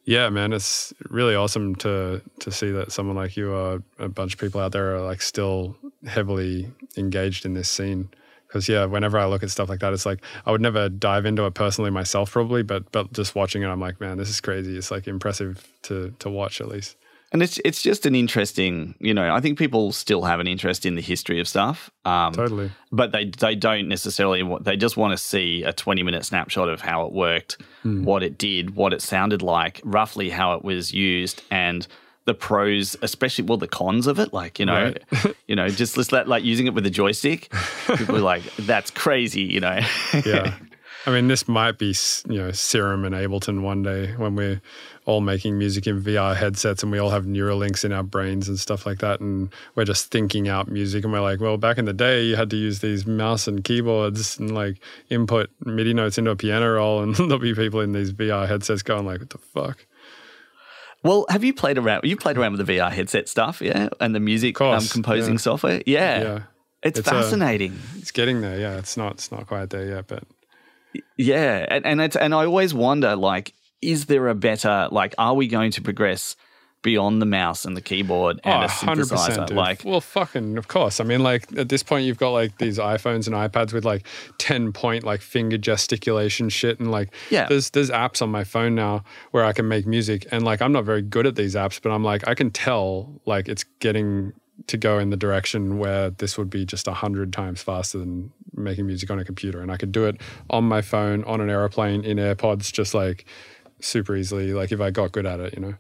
yeah, 0.05 0.29
man, 0.29 0.53
it's 0.53 0.93
really 1.09 1.35
awesome 1.35 1.75
to 1.77 2.21
to 2.41 2.51
see 2.53 2.71
that 2.73 2.93
someone 2.93 3.17
like 3.17 3.37
you 3.37 3.53
or 3.53 3.83
a 3.99 4.09
bunch 4.09 4.35
of 4.35 4.41
people 4.41 4.61
out 4.61 4.73
there 4.73 4.97
are 4.97 5.01
like 5.01 5.23
still 5.23 5.77
heavily 6.07 6.71
engaged 6.97 7.47
in 7.47 7.55
this 7.55 7.71
scene. 7.71 8.11
Because 8.47 8.69
yeah, 8.69 8.85
whenever 8.85 9.19
I 9.19 9.25
look 9.25 9.43
at 9.43 9.51
stuff 9.51 9.69
like 9.69 9.81
that, 9.81 9.93
it's 9.93 10.07
like 10.07 10.23
I 10.45 10.53
would 10.53 10.61
never 10.61 10.89
dive 10.89 11.27
into 11.27 11.47
it 11.47 11.55
personally 11.55 11.91
myself, 11.91 12.31
probably, 12.31 12.63
but 12.63 12.91
but 12.93 13.13
just 13.13 13.35
watching 13.35 13.63
it, 13.63 13.67
I'm 13.67 13.81
like, 13.81 14.01
man, 14.01 14.19
this 14.19 14.29
is 14.29 14.41
crazy. 14.41 14.77
It's 14.77 14.91
like 14.91 15.09
impressive 15.09 15.67
to 15.83 16.15
to 16.19 16.29
watch 16.29 16.61
at 16.61 16.69
least. 16.69 16.97
And 17.35 17.43
it's 17.43 17.59
it's 17.65 17.83
just 17.83 18.07
an 18.07 18.15
interesting, 18.15 18.95
you 19.01 19.13
know, 19.13 19.35
I 19.35 19.41
think 19.41 19.59
people 19.59 19.91
still 19.91 20.23
have 20.23 20.39
an 20.39 20.47
interest 20.47 20.87
in 20.87 20.95
the 20.95 21.03
history 21.03 21.41
of 21.41 21.49
stuff. 21.49 21.91
Um, 22.05 22.33
totally. 22.33 22.71
But 22.93 23.11
they 23.11 23.25
they 23.25 23.57
don't 23.57 23.89
necessarily 23.89 24.45
want, 24.45 24.63
they 24.63 24.77
just 24.77 24.97
want 24.97 25.11
to 25.11 25.19
see 25.19 25.65
a 25.65 25.73
20 25.73 26.05
minute 26.05 26.25
snapshot 26.25 26.69
of 26.69 26.81
how 26.81 27.07
it 27.07 27.13
worked, 27.13 27.61
mm. 27.85 28.05
what 28.05 28.23
it 28.23 28.39
did, 28.39 28.77
what 28.77 28.93
it 28.93 29.03
sounded 29.03 29.43
like, 29.43 29.81
roughly 29.83 30.31
how 30.31 30.55
it 30.55 30.65
was 30.65 30.95
used 30.95 31.43
and 31.51 31.89
the 32.25 32.35
pros, 32.35 32.97
especially 33.03 33.45
well 33.45 33.59
the 33.59 33.67
cons 33.67 34.07
of 34.07 34.21
it, 34.21 34.33
like, 34.33 34.61
you 34.61 34.67
know, 34.67 34.95
right. 35.11 35.37
you 35.49 35.57
know, 35.57 35.69
just 35.69 36.13
let 36.13 36.29
like 36.29 36.45
using 36.45 36.69
it 36.69 36.73
with 36.73 36.87
a 36.87 36.91
joystick. 36.91 37.53
People 37.97 38.17
are 38.17 38.21
like, 38.21 38.45
that's 38.61 38.93
crazy, 38.93 39.43
you 39.43 39.59
know. 39.59 39.81
yeah. 40.25 40.55
I 41.07 41.11
mean, 41.11 41.29
this 41.29 41.47
might 41.47 41.79
be, 41.79 41.95
you 42.29 42.39
know, 42.39 42.51
Serum 42.53 43.05
and 43.05 43.15
Ableton 43.15 43.61
one 43.61 43.83
day 43.83 44.15
when 44.17 44.35
we're 44.37 44.63
all 45.05 45.21
making 45.21 45.59
music 45.59 45.87
in 45.87 46.03
VR 46.03 46.35
headsets 46.35 46.83
and 46.83 46.91
we 46.91 46.99
all 46.99 47.11
have 47.11 47.25
Neuralinks 47.25 47.85
in 47.85 47.93
our 47.93 48.03
brains 48.03 48.49
and 48.49 48.59
stuff 48.59 48.87
like 48.87 49.01
that. 49.01 49.21
And 49.21 49.53
we're 49.75 49.85
just 49.85 50.11
thinking 50.11 50.49
out 50.49 50.69
music. 50.69 51.05
And 51.05 51.13
we're 51.13 51.21
like, 51.21 51.41
well, 51.41 51.59
back 51.59 51.77
in 51.77 51.85
the 51.85 51.93
day, 51.93 52.25
you 52.25 52.37
had 52.37 52.49
to 52.51 52.57
use 52.57 52.81
these 52.81 53.07
mouse 53.07 53.47
and 53.47 53.63
keyboards 53.63 54.39
and 54.39 54.55
like 54.55 54.81
input 55.11 55.51
MIDI 55.65 55.93
notes 55.93 56.17
into 56.17 56.31
a 56.31 56.37
piano 56.37 56.73
roll. 56.73 57.03
And 57.03 57.15
there'll 57.17 57.39
be 57.39 57.55
people 57.55 57.81
in 57.81 57.93
these 57.93 58.13
VR 58.13 58.49
headsets 58.49 58.83
going, 58.83 59.05
like, 59.05 59.21
what 59.21 59.31
the 59.31 59.39
fuck? 59.39 59.87
Well, 61.03 61.27
have 61.29 61.45
you 61.45 61.53
played 61.53 61.77
around? 61.77 62.05
You 62.05 62.17
played 62.17 62.39
around 62.39 62.57
with 62.57 62.67
the 62.67 62.73
VR 62.73 62.91
headset 62.91 63.29
stuff, 63.29 63.61
yeah, 63.61 63.91
and 64.01 64.15
the 64.15 64.21
music 64.21 64.59
um, 64.63 64.83
composing 64.89 65.35
yeah. 65.35 65.39
software, 65.39 65.83
yeah. 65.85 66.23
yeah. 66.23 66.43
It's, 66.83 66.99
it's 66.99 67.09
uh, 67.09 67.11
fascinating. 67.11 67.73
A, 67.73 67.99
it's 67.99 68.11
getting 68.11 68.41
there, 68.41 68.59
yeah. 68.59 68.79
It's 68.79 68.97
not, 68.97 69.13
it's 69.13 69.31
not 69.31 69.47
quite 69.47 69.69
there 69.69 69.87
yet, 69.87 70.07
but 70.07 70.25
yeah, 71.17 71.67
and 71.69 71.87
and, 71.87 72.01
it's, 72.01 72.17
and 72.17 72.35
I 72.35 72.45
always 72.45 72.75
wonder, 72.75 73.17
like, 73.17 73.55
is 73.83 74.07
there 74.07 74.29
a 74.29 74.35
better 74.35 74.89
like 74.91 75.15
are 75.19 75.35
we 75.35 75.47
going 75.47 75.71
to 75.73 75.83
progress 75.83 76.37
beyond 76.85 77.21
the 77.21 77.27
mouse 77.27 77.65
and 77.65 77.77
the 77.77 77.81
keyboard 77.81 78.39
and 78.45 78.63
oh, 78.63 78.67
a 78.67 78.69
synthesizer. 78.69 79.53
Like, 79.53 79.85
well, 79.85 80.03
fucking, 80.03 80.57
of 80.59 80.69
course. 80.69 81.01
I 81.01 81.05
mean, 81.05 81.21
like 81.21 81.51
at 81.57 81.69
this 81.69 81.83
point, 81.83 82.05
you've 82.05 82.19
got 82.19 82.31
like 82.31 82.59
these 82.59 82.79
iPhones 82.79 83.27
and 83.27 83.35
iPads 83.35 83.73
with 83.73 83.85
like 83.85 84.07
ten 84.39 84.73
point 84.73 85.03
like 85.03 85.21
finger 85.21 85.59
gesticulation 85.59 86.49
shit, 86.49 86.79
and 86.79 86.93
like, 86.93 87.13
yeah, 87.31 87.49
there's 87.49 87.71
there's 87.71 87.91
apps 87.91 88.23
on 88.23 88.31
my 88.31 88.45
phone 88.45 88.77
now 88.77 89.03
where 89.33 89.45
I 89.45 89.53
can 89.53 89.67
make 89.67 89.87
music, 89.87 90.27
and 90.31 90.45
like 90.45 90.63
I'm 90.63 90.71
not 90.71 90.85
very 90.85 91.03
good 91.03 91.27
at 91.27 91.35
these 91.35 91.57
apps, 91.57 91.81
but 91.83 91.91
I'm 91.91 92.05
like 92.05 92.29
I 92.29 92.35
can 92.35 92.53
tell 92.53 93.21
like 93.27 93.49
it's 93.49 93.65
getting 93.81 94.33
to 94.67 94.77
go 94.77 94.99
in 94.99 95.11
the 95.11 95.17
direction 95.17 95.79
where 95.79 96.11
this 96.11 96.39
would 96.39 96.51
be 96.51 96.65
just 96.65 96.87
a 96.87 96.93
hundred 96.93 97.33
times 97.33 97.63
faster 97.63 97.99
than 97.99 98.33
making 98.55 98.87
music 98.87 99.11
on 99.11 99.19
a 99.19 99.25
computer, 99.25 99.61
and 99.61 99.71
I 99.71 99.77
could 99.77 99.93
do 99.93 100.05
it 100.07 100.21
on 100.51 100.65
my 100.65 100.81
phone, 100.81 101.25
on 101.25 101.41
an 101.41 101.51
airplane, 101.51 102.05
in 102.05 102.19
AirPods, 102.19 102.73
just 102.73 102.95
like 102.95 103.25
super 103.81 104.17
easily. 104.17 104.53
Like 104.53 104.73
if 104.73 104.81
I 104.81 104.91
got 104.91 105.13
good 105.13 105.27
at 105.27 105.41
it, 105.41 105.55
you 105.55 105.61
know. 105.61 105.75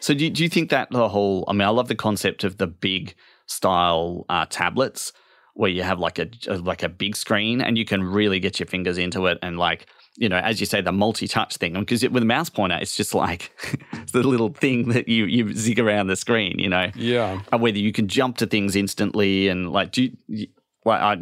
So 0.00 0.12
do 0.14 0.28
do 0.28 0.42
you 0.42 0.48
think 0.48 0.70
that 0.70 0.90
the 0.90 1.08
whole? 1.08 1.44
I 1.48 1.52
mean, 1.52 1.62
I 1.62 1.70
love 1.70 1.88
the 1.88 1.94
concept 1.94 2.44
of 2.44 2.58
the 2.58 2.66
big 2.66 3.14
style 3.46 4.26
uh, 4.28 4.46
tablets 4.48 5.12
where 5.54 5.70
you 5.70 5.82
have 5.82 5.98
like 5.98 6.18
a 6.18 6.28
like 6.48 6.82
a 6.82 6.88
big 6.88 7.16
screen 7.16 7.60
and 7.60 7.78
you 7.78 7.84
can 7.84 8.02
really 8.02 8.40
get 8.40 8.58
your 8.58 8.66
fingers 8.66 8.98
into 8.98 9.26
it 9.26 9.38
and 9.42 9.58
like 9.58 9.86
you 10.16 10.28
know, 10.28 10.36
as 10.36 10.60
you 10.60 10.66
say, 10.66 10.80
the 10.80 10.92
multi-touch 10.92 11.56
thing. 11.56 11.74
Because 11.74 12.08
with 12.08 12.22
a 12.22 12.26
mouse 12.26 12.48
pointer, 12.48 12.78
it's 12.80 12.96
just 12.96 13.14
like 13.14 13.50
it's 13.92 14.12
the 14.12 14.22
little 14.22 14.50
thing 14.50 14.88
that 14.90 15.08
you 15.08 15.24
you 15.24 15.52
zig 15.54 15.78
around 15.78 16.06
the 16.06 16.16
screen. 16.16 16.58
You 16.58 16.68
know, 16.68 16.90
yeah. 16.94 17.40
And 17.52 17.60
whether 17.60 17.78
you 17.78 17.92
can 17.92 18.08
jump 18.08 18.38
to 18.38 18.46
things 18.46 18.76
instantly 18.76 19.48
and 19.48 19.72
like, 19.72 19.92
do 19.92 20.10
you, 20.28 20.48
well, 20.84 21.02
I 21.02 21.18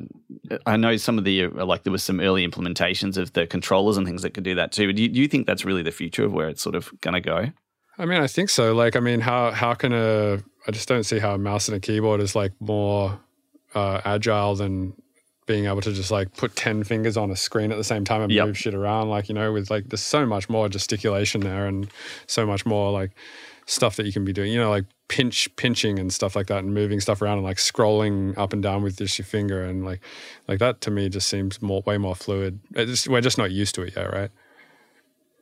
I 0.66 0.76
know 0.76 0.96
some 0.96 1.18
of 1.18 1.24
the 1.24 1.46
like 1.48 1.84
there 1.84 1.92
was 1.92 2.02
some 2.02 2.20
early 2.20 2.46
implementations 2.46 3.16
of 3.16 3.32
the 3.32 3.46
controllers 3.46 3.96
and 3.96 4.06
things 4.06 4.22
that 4.22 4.34
could 4.34 4.44
do 4.44 4.54
that 4.56 4.72
too. 4.72 4.92
Do 4.92 5.02
you, 5.02 5.08
do 5.08 5.20
you 5.20 5.28
think 5.28 5.46
that's 5.46 5.64
really 5.64 5.82
the 5.82 5.92
future 5.92 6.24
of 6.24 6.32
where 6.32 6.48
it's 6.48 6.62
sort 6.62 6.74
of 6.74 6.92
going 7.00 7.14
to 7.14 7.20
go? 7.20 7.46
I 7.98 8.06
mean, 8.06 8.20
I 8.20 8.26
think 8.26 8.50
so. 8.50 8.74
Like, 8.74 8.96
I 8.96 9.00
mean, 9.00 9.20
how 9.20 9.52
how 9.52 9.74
can 9.74 9.92
a 9.92 10.42
I 10.66 10.70
just 10.70 10.88
don't 10.88 11.04
see 11.04 11.18
how 11.18 11.34
a 11.34 11.38
mouse 11.38 11.68
and 11.68 11.76
a 11.76 11.80
keyboard 11.80 12.20
is 12.20 12.34
like 12.34 12.52
more 12.60 13.20
uh, 13.74 14.00
agile 14.04 14.54
than 14.54 14.94
being 15.46 15.66
able 15.66 15.80
to 15.80 15.92
just 15.92 16.10
like 16.10 16.36
put 16.36 16.54
10 16.54 16.84
fingers 16.84 17.16
on 17.16 17.30
a 17.30 17.36
screen 17.36 17.72
at 17.72 17.78
the 17.78 17.84
same 17.84 18.04
time 18.04 18.22
and 18.22 18.32
yep. 18.32 18.46
move 18.46 18.58
shit 18.58 18.74
around 18.74 19.08
like 19.08 19.28
you 19.28 19.34
know 19.34 19.52
with 19.52 19.70
like 19.70 19.88
there's 19.88 20.00
so 20.00 20.24
much 20.24 20.48
more 20.48 20.68
gesticulation 20.68 21.40
there 21.40 21.66
and 21.66 21.88
so 22.26 22.46
much 22.46 22.64
more 22.64 22.92
like 22.92 23.10
stuff 23.66 23.96
that 23.96 24.06
you 24.06 24.12
can 24.12 24.24
be 24.24 24.32
doing 24.32 24.52
you 24.52 24.58
know 24.58 24.70
like 24.70 24.84
pinch 25.08 25.54
pinching 25.56 25.98
and 25.98 26.12
stuff 26.12 26.34
like 26.34 26.46
that 26.46 26.64
and 26.64 26.72
moving 26.72 27.00
stuff 27.00 27.20
around 27.20 27.38
and 27.38 27.46
like 27.46 27.56
scrolling 27.56 28.36
up 28.38 28.52
and 28.52 28.62
down 28.62 28.82
with 28.82 28.96
just 28.96 29.18
your 29.18 29.26
finger 29.26 29.62
and 29.62 29.84
like 29.84 30.00
like 30.48 30.58
that 30.58 30.80
to 30.80 30.90
me 30.90 31.08
just 31.08 31.28
seems 31.28 31.60
more 31.60 31.82
way 31.86 31.98
more 31.98 32.14
fluid 32.14 32.60
just, 32.74 33.08
we're 33.08 33.20
just 33.20 33.38
not 33.38 33.50
used 33.50 33.74
to 33.74 33.82
it 33.82 33.94
yet 33.96 34.12
right 34.12 34.30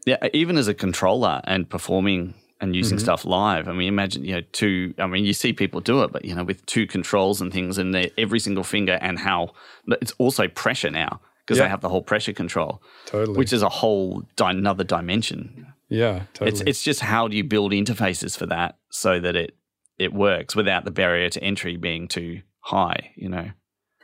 yeah 0.06 0.16
even 0.32 0.56
as 0.56 0.66
a 0.66 0.74
controller 0.74 1.40
and 1.44 1.68
performing 1.68 2.34
and 2.60 2.76
using 2.76 2.98
mm-hmm. 2.98 3.04
stuff 3.04 3.24
live. 3.24 3.68
I 3.68 3.72
mean, 3.72 3.88
imagine 3.88 4.24
you 4.24 4.34
know 4.34 4.42
two. 4.52 4.94
I 4.98 5.06
mean, 5.06 5.24
you 5.24 5.32
see 5.32 5.52
people 5.52 5.80
do 5.80 6.02
it, 6.02 6.12
but 6.12 6.24
you 6.24 6.34
know, 6.34 6.44
with 6.44 6.64
two 6.66 6.86
controls 6.86 7.40
and 7.40 7.52
things, 7.52 7.78
and 7.78 7.94
every 8.18 8.38
single 8.38 8.64
finger, 8.64 8.98
and 9.00 9.18
how 9.18 9.52
it's 9.86 10.12
also 10.18 10.48
pressure 10.48 10.90
now 10.90 11.20
because 11.40 11.58
yeah. 11.58 11.64
they 11.64 11.70
have 11.70 11.80
the 11.80 11.88
whole 11.88 12.02
pressure 12.02 12.32
control, 12.32 12.82
totally, 13.06 13.36
which 13.36 13.52
is 13.52 13.62
a 13.62 13.68
whole 13.68 14.22
di- 14.36 14.50
another 14.50 14.84
dimension. 14.84 15.66
Yeah, 15.88 16.24
totally. 16.34 16.50
It's 16.50 16.60
it's 16.60 16.82
just 16.82 17.00
how 17.00 17.28
do 17.28 17.36
you 17.36 17.44
build 17.44 17.72
interfaces 17.72 18.36
for 18.36 18.46
that 18.46 18.78
so 18.90 19.18
that 19.20 19.36
it 19.36 19.56
it 19.98 20.12
works 20.12 20.54
without 20.54 20.84
the 20.84 20.90
barrier 20.90 21.28
to 21.30 21.42
entry 21.42 21.76
being 21.76 22.08
too 22.08 22.42
high. 22.60 23.12
You 23.16 23.30
know. 23.30 23.50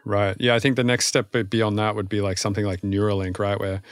Right. 0.05 0.37
Yeah, 0.39 0.55
I 0.55 0.61
think 0.61 0.77
the 0.77 0.85
next 0.85 1.07
step 1.07 1.35
beyond 1.51 1.81
that 1.81 1.97
would 1.97 2.09
be 2.09 2.21
like 2.21 2.39
something 2.39 2.65
like 2.65 2.83
Neuralink, 2.83 3.41
right, 3.41 3.59
where 3.59 3.83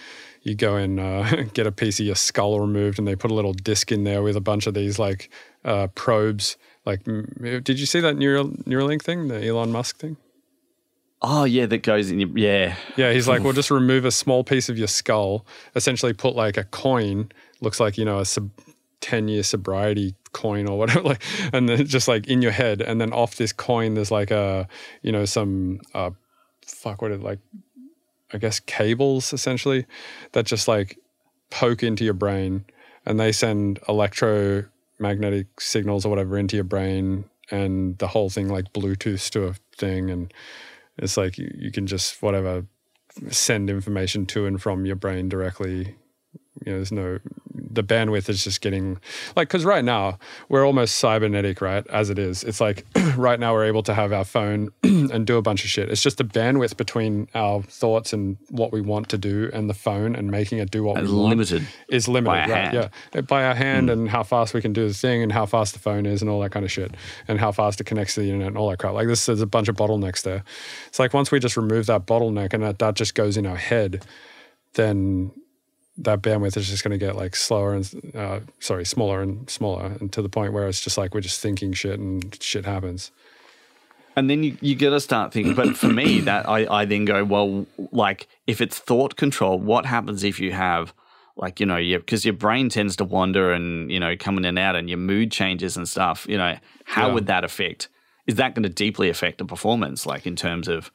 you 0.44 0.54
go 0.54 0.76
and 0.76 1.00
uh, 1.00 1.42
get 1.54 1.66
a 1.66 1.72
piece 1.72 1.98
of 1.98 2.06
your 2.06 2.14
skull 2.14 2.60
removed 2.60 2.98
and 2.98 3.08
they 3.08 3.16
put 3.16 3.30
a 3.30 3.34
little 3.34 3.54
disc 3.54 3.90
in 3.90 4.04
there 4.04 4.22
with 4.22 4.36
a 4.36 4.40
bunch 4.40 4.66
of 4.66 4.74
these 4.74 4.98
like 4.98 5.30
uh, 5.64 5.88
probes. 5.94 6.56
Like 6.86 7.02
did 7.04 7.80
you 7.80 7.86
see 7.86 8.00
that 8.00 8.16
Neural, 8.16 8.50
neuralink 8.50 9.02
thing 9.02 9.28
the 9.28 9.44
elon 9.44 9.72
musk 9.72 9.98
thing? 9.98 10.18
Oh 11.22 11.44
yeah 11.44 11.64
that 11.64 11.78
goes 11.78 12.10
in 12.10 12.20
your, 12.20 12.28
yeah. 12.36 12.76
Yeah 12.96 13.12
he's 13.12 13.26
like 13.26 13.42
we'll 13.42 13.54
just 13.54 13.70
remove 13.70 14.04
a 14.04 14.10
small 14.10 14.44
piece 14.44 14.68
of 14.68 14.76
your 14.78 14.88
skull 14.88 15.46
essentially 15.74 16.12
put 16.12 16.36
like 16.36 16.58
a 16.58 16.64
coin 16.64 17.32
looks 17.62 17.80
like 17.80 17.96
you 17.96 18.04
know 18.04 18.18
a 18.18 18.26
sub 18.26 18.50
10 19.00 19.28
year 19.28 19.42
sobriety 19.42 20.14
coin 20.32 20.68
or 20.68 20.78
whatever 20.78 21.00
like 21.08 21.22
and 21.54 21.66
then 21.66 21.86
just 21.86 22.08
like 22.08 22.26
in 22.26 22.42
your 22.42 22.52
head 22.52 22.82
and 22.82 23.00
then 23.00 23.10
off 23.14 23.36
this 23.36 23.52
coin 23.54 23.94
there's 23.94 24.10
like 24.10 24.30
a 24.30 24.68
you 25.00 25.12
know 25.12 25.24
some 25.24 25.80
uh 25.94 26.10
fuck 26.66 27.00
what 27.00 27.10
it 27.10 27.22
like 27.22 27.38
I 28.34 28.38
guess, 28.38 28.60
cables 28.60 29.32
essentially 29.32 29.86
that 30.32 30.44
just 30.44 30.68
like 30.68 30.98
poke 31.50 31.82
into 31.82 32.04
your 32.04 32.14
brain 32.14 32.64
and 33.06 33.18
they 33.18 33.32
send 33.32 33.78
electromagnetic 33.88 35.60
signals 35.60 36.04
or 36.04 36.08
whatever 36.08 36.36
into 36.36 36.56
your 36.56 36.64
brain 36.64 37.24
and 37.50 37.96
the 37.98 38.08
whole 38.08 38.30
thing 38.30 38.48
like 38.48 38.72
Bluetooth 38.72 39.30
to 39.30 39.46
a 39.46 39.54
thing. 39.76 40.10
And 40.10 40.34
it's 40.98 41.16
like 41.16 41.38
you, 41.38 41.50
you 41.56 41.70
can 41.70 41.86
just 41.86 42.22
whatever 42.22 42.66
send 43.28 43.70
information 43.70 44.26
to 44.26 44.46
and 44.46 44.60
from 44.60 44.84
your 44.84 44.96
brain 44.96 45.28
directly. 45.28 45.94
You 46.64 46.72
know, 46.72 46.78
there's 46.78 46.92
no 46.92 47.18
the 47.74 47.82
bandwidth 47.82 48.28
is 48.28 48.44
just 48.44 48.60
getting 48.60 48.98
like 49.36 49.48
because 49.48 49.64
right 49.64 49.84
now 49.84 50.18
we're 50.48 50.64
almost 50.66 50.96
cybernetic, 50.96 51.60
right? 51.60 51.86
As 51.88 52.10
it 52.10 52.18
is, 52.18 52.44
it's 52.44 52.60
like 52.60 52.84
right 53.16 53.38
now 53.38 53.52
we're 53.52 53.64
able 53.64 53.82
to 53.84 53.94
have 53.94 54.12
our 54.12 54.24
phone 54.24 54.70
and 54.82 55.26
do 55.26 55.36
a 55.36 55.42
bunch 55.42 55.64
of 55.64 55.70
shit. 55.70 55.90
It's 55.90 56.02
just 56.02 56.18
the 56.18 56.24
bandwidth 56.24 56.76
between 56.76 57.28
our 57.34 57.62
thoughts 57.62 58.12
and 58.12 58.36
what 58.50 58.72
we 58.72 58.80
want 58.80 59.08
to 59.10 59.18
do 59.18 59.50
and 59.52 59.68
the 59.68 59.74
phone 59.74 60.14
and 60.14 60.30
making 60.30 60.58
it 60.58 60.70
do 60.70 60.84
what 60.84 60.96
we 60.96 61.02
want 61.02 61.28
limited 61.28 61.66
is 61.88 62.08
limited, 62.08 62.32
right? 62.32 62.48
Hand. 62.48 62.90
Yeah, 63.14 63.20
by 63.22 63.44
our 63.44 63.54
hand 63.54 63.88
mm. 63.88 63.92
and 63.92 64.08
how 64.08 64.22
fast 64.22 64.54
we 64.54 64.60
can 64.60 64.72
do 64.72 64.88
the 64.88 64.94
thing 64.94 65.22
and 65.22 65.32
how 65.32 65.46
fast 65.46 65.72
the 65.72 65.80
phone 65.80 66.06
is 66.06 66.22
and 66.22 66.30
all 66.30 66.40
that 66.40 66.50
kind 66.50 66.64
of 66.64 66.72
shit 66.72 66.94
and 67.28 67.38
how 67.38 67.52
fast 67.52 67.80
it 67.80 67.84
connects 67.84 68.14
to 68.14 68.20
the 68.20 68.26
internet 68.26 68.48
and 68.48 68.58
all 68.58 68.70
that 68.70 68.78
crap. 68.78 68.94
Like 68.94 69.08
this, 69.08 69.26
there's 69.26 69.40
a 69.40 69.46
bunch 69.46 69.68
of 69.68 69.76
bottlenecks 69.76 70.22
there. 70.22 70.44
It's 70.86 70.98
like 70.98 71.14
once 71.14 71.30
we 71.30 71.38
just 71.38 71.56
remove 71.56 71.86
that 71.86 72.06
bottleneck 72.06 72.52
and 72.52 72.62
that, 72.62 72.78
that 72.78 72.94
just 72.94 73.14
goes 73.14 73.36
in 73.36 73.46
our 73.46 73.56
head, 73.56 74.04
then 74.74 75.32
that 75.96 76.22
bandwidth 76.22 76.56
is 76.56 76.68
just 76.68 76.82
going 76.82 76.98
to 76.98 77.04
get 77.04 77.16
like 77.16 77.36
slower 77.36 77.74
and 77.74 78.12
uh, 78.14 78.40
sorry 78.58 78.84
smaller 78.84 79.22
and 79.22 79.48
smaller 79.48 79.96
and 80.00 80.12
to 80.12 80.22
the 80.22 80.28
point 80.28 80.52
where 80.52 80.68
it's 80.68 80.80
just 80.80 80.98
like 80.98 81.14
we're 81.14 81.20
just 81.20 81.40
thinking 81.40 81.72
shit 81.72 81.98
and 81.98 82.36
shit 82.42 82.64
happens 82.64 83.12
and 84.16 84.30
then 84.30 84.42
you, 84.42 84.56
you 84.60 84.76
got 84.76 84.90
to 84.90 85.00
start 85.00 85.32
thinking 85.32 85.54
but 85.54 85.76
for 85.76 85.88
me 85.88 86.20
that 86.20 86.48
I, 86.48 86.80
I 86.80 86.84
then 86.84 87.04
go 87.04 87.24
well 87.24 87.66
like 87.92 88.26
if 88.46 88.60
it's 88.60 88.78
thought 88.78 89.16
control 89.16 89.58
what 89.58 89.86
happens 89.86 90.24
if 90.24 90.40
you 90.40 90.52
have 90.52 90.92
like 91.36 91.60
you 91.60 91.66
know 91.66 91.76
because 91.76 92.24
your 92.24 92.34
brain 92.34 92.68
tends 92.68 92.96
to 92.96 93.04
wander 93.04 93.52
and 93.52 93.90
you 93.90 94.00
know 94.00 94.16
come 94.16 94.36
in 94.38 94.44
and 94.44 94.58
out 94.58 94.76
and 94.76 94.88
your 94.88 94.98
mood 94.98 95.30
changes 95.30 95.76
and 95.76 95.88
stuff 95.88 96.26
you 96.28 96.36
know 96.36 96.56
how 96.84 97.08
yeah. 97.08 97.14
would 97.14 97.26
that 97.26 97.44
affect 97.44 97.88
is 98.26 98.36
that 98.36 98.54
going 98.54 98.62
to 98.62 98.68
deeply 98.68 99.08
affect 99.08 99.38
the 99.38 99.44
performance 99.44 100.06
like 100.06 100.26
in 100.26 100.34
terms 100.34 100.66
of 100.66 100.90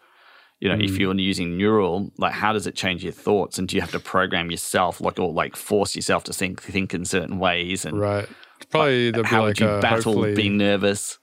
you 0.59 0.67
know, 0.67 0.75
mm. 0.75 0.83
if 0.83 0.97
you're 0.97 1.15
using 1.15 1.57
neural, 1.57 2.11
like 2.17 2.33
how 2.33 2.53
does 2.53 2.67
it 2.67 2.75
change 2.75 3.03
your 3.03 3.13
thoughts? 3.13 3.57
And 3.57 3.67
do 3.67 3.75
you 3.75 3.81
have 3.81 3.91
to 3.91 3.99
program 3.99 4.51
yourself, 4.51 4.99
like, 4.99 5.19
or 5.19 5.31
like 5.31 5.55
force 5.55 5.95
yourself 5.95 6.23
to 6.25 6.33
think 6.33 6.61
think 6.61 6.93
in 6.93 7.05
certain 7.05 7.39
ways? 7.39 7.85
And 7.85 7.99
right, 7.99 8.27
probably 8.69 9.11
the 9.11 9.19
like, 9.19 9.27
how 9.27 9.43
would 9.43 9.59
you 9.59 9.67
battle 9.79 10.21
being 10.35 10.57
nervous? 10.57 11.17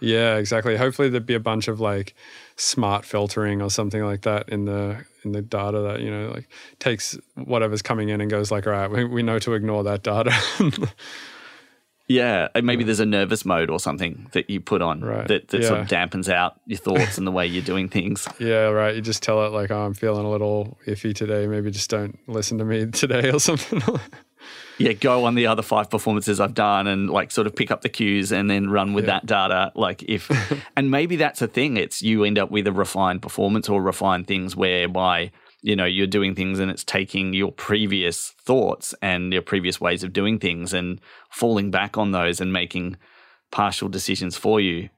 Yeah, 0.00 0.36
exactly. 0.36 0.76
Hopefully, 0.76 1.08
there'd 1.08 1.26
be 1.26 1.34
a 1.34 1.40
bunch 1.40 1.68
of 1.68 1.80
like 1.80 2.14
smart 2.56 3.04
filtering 3.04 3.60
or 3.60 3.70
something 3.70 4.02
like 4.02 4.22
that 4.22 4.48
in 4.48 4.64
the 4.64 5.04
in 5.24 5.32
the 5.32 5.42
data 5.42 5.80
that 5.80 6.00
you 6.00 6.10
know 6.10 6.30
like 6.30 6.48
takes 6.78 7.18
whatever's 7.34 7.82
coming 7.82 8.08
in 8.08 8.20
and 8.20 8.30
goes 8.30 8.50
like, 8.50 8.66
all 8.66 8.72
right, 8.72 8.90
we, 8.90 9.04
we 9.04 9.22
know 9.22 9.38
to 9.40 9.54
ignore 9.54 9.84
that 9.84 10.02
data. 10.02 10.32
Yeah, 12.08 12.48
maybe 12.62 12.84
there's 12.84 13.00
a 13.00 13.06
nervous 13.06 13.44
mode 13.44 13.68
or 13.68 13.78
something 13.78 14.28
that 14.32 14.48
you 14.48 14.60
put 14.60 14.80
on 14.80 15.02
right. 15.02 15.28
that, 15.28 15.48
that 15.48 15.60
yeah. 15.60 15.68
sort 15.68 15.80
of 15.80 15.88
dampens 15.88 16.32
out 16.32 16.58
your 16.64 16.78
thoughts 16.78 17.18
and 17.18 17.26
the 17.26 17.30
way 17.30 17.46
you're 17.46 17.62
doing 17.62 17.88
things. 17.88 18.26
Yeah, 18.38 18.68
right. 18.68 18.94
You 18.94 19.02
just 19.02 19.22
tell 19.22 19.44
it 19.44 19.50
like, 19.50 19.70
oh, 19.70 19.84
I'm 19.84 19.94
feeling 19.94 20.24
a 20.24 20.30
little 20.30 20.78
iffy 20.86 21.14
today. 21.14 21.46
Maybe 21.46 21.70
just 21.70 21.90
don't 21.90 22.18
listen 22.28 22.56
to 22.58 22.64
me 22.64 22.86
today 22.92 23.30
or 23.30 23.40
something. 23.40 23.82
yeah, 24.78 24.92
go 24.92 25.24
on 25.24 25.34
the 25.34 25.48
other 25.48 25.60
five 25.60 25.90
performances 25.90 26.40
I've 26.40 26.54
done 26.54 26.86
and 26.86 27.10
like 27.10 27.30
sort 27.30 27.46
of 27.46 27.56
pick 27.56 27.70
up 27.70 27.82
the 27.82 27.88
cues 27.88 28.32
and 28.32 28.48
then 28.48 28.70
run 28.70 28.94
with 28.94 29.04
yeah. 29.06 29.14
that 29.14 29.26
data. 29.26 29.72
Like 29.74 30.02
if, 30.04 30.30
and 30.76 30.90
maybe 30.90 31.16
that's 31.16 31.42
a 31.42 31.48
thing. 31.48 31.76
It's 31.76 32.00
you 32.00 32.24
end 32.24 32.38
up 32.38 32.50
with 32.50 32.66
a 32.68 32.72
refined 32.72 33.22
performance 33.22 33.68
or 33.68 33.82
refined 33.82 34.26
things 34.26 34.56
whereby 34.56 35.32
you 35.62 35.74
know 35.74 35.84
you're 35.84 36.06
doing 36.06 36.34
things 36.34 36.58
and 36.58 36.70
it's 36.70 36.84
taking 36.84 37.32
your 37.34 37.52
previous 37.52 38.30
thoughts 38.40 38.94
and 39.02 39.32
your 39.32 39.42
previous 39.42 39.80
ways 39.80 40.04
of 40.04 40.12
doing 40.12 40.38
things 40.38 40.72
and 40.72 41.00
falling 41.30 41.70
back 41.70 41.98
on 41.98 42.12
those 42.12 42.40
and 42.40 42.52
making 42.52 42.96
partial 43.50 43.88
decisions 43.88 44.36
for 44.36 44.60
you 44.60 44.88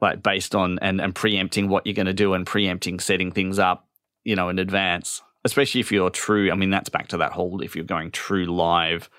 like 0.00 0.22
based 0.22 0.54
on 0.54 0.78
and, 0.80 1.00
and 1.00 1.14
preempting 1.14 1.68
what 1.68 1.86
you're 1.86 1.94
going 1.94 2.06
to 2.06 2.12
do 2.12 2.34
and 2.34 2.46
preempting 2.46 3.00
setting 3.00 3.30
things 3.30 3.58
up 3.58 3.88
you 4.24 4.36
know 4.36 4.48
in 4.48 4.58
advance 4.58 5.22
especially 5.44 5.80
if 5.80 5.92
you're 5.92 6.10
true 6.10 6.50
i 6.50 6.54
mean 6.54 6.70
that's 6.70 6.88
back 6.88 7.08
to 7.08 7.16
that 7.16 7.32
whole 7.32 7.60
if 7.60 7.76
you're 7.76 7.84
going 7.84 8.10
true 8.10 8.46
live 8.46 9.10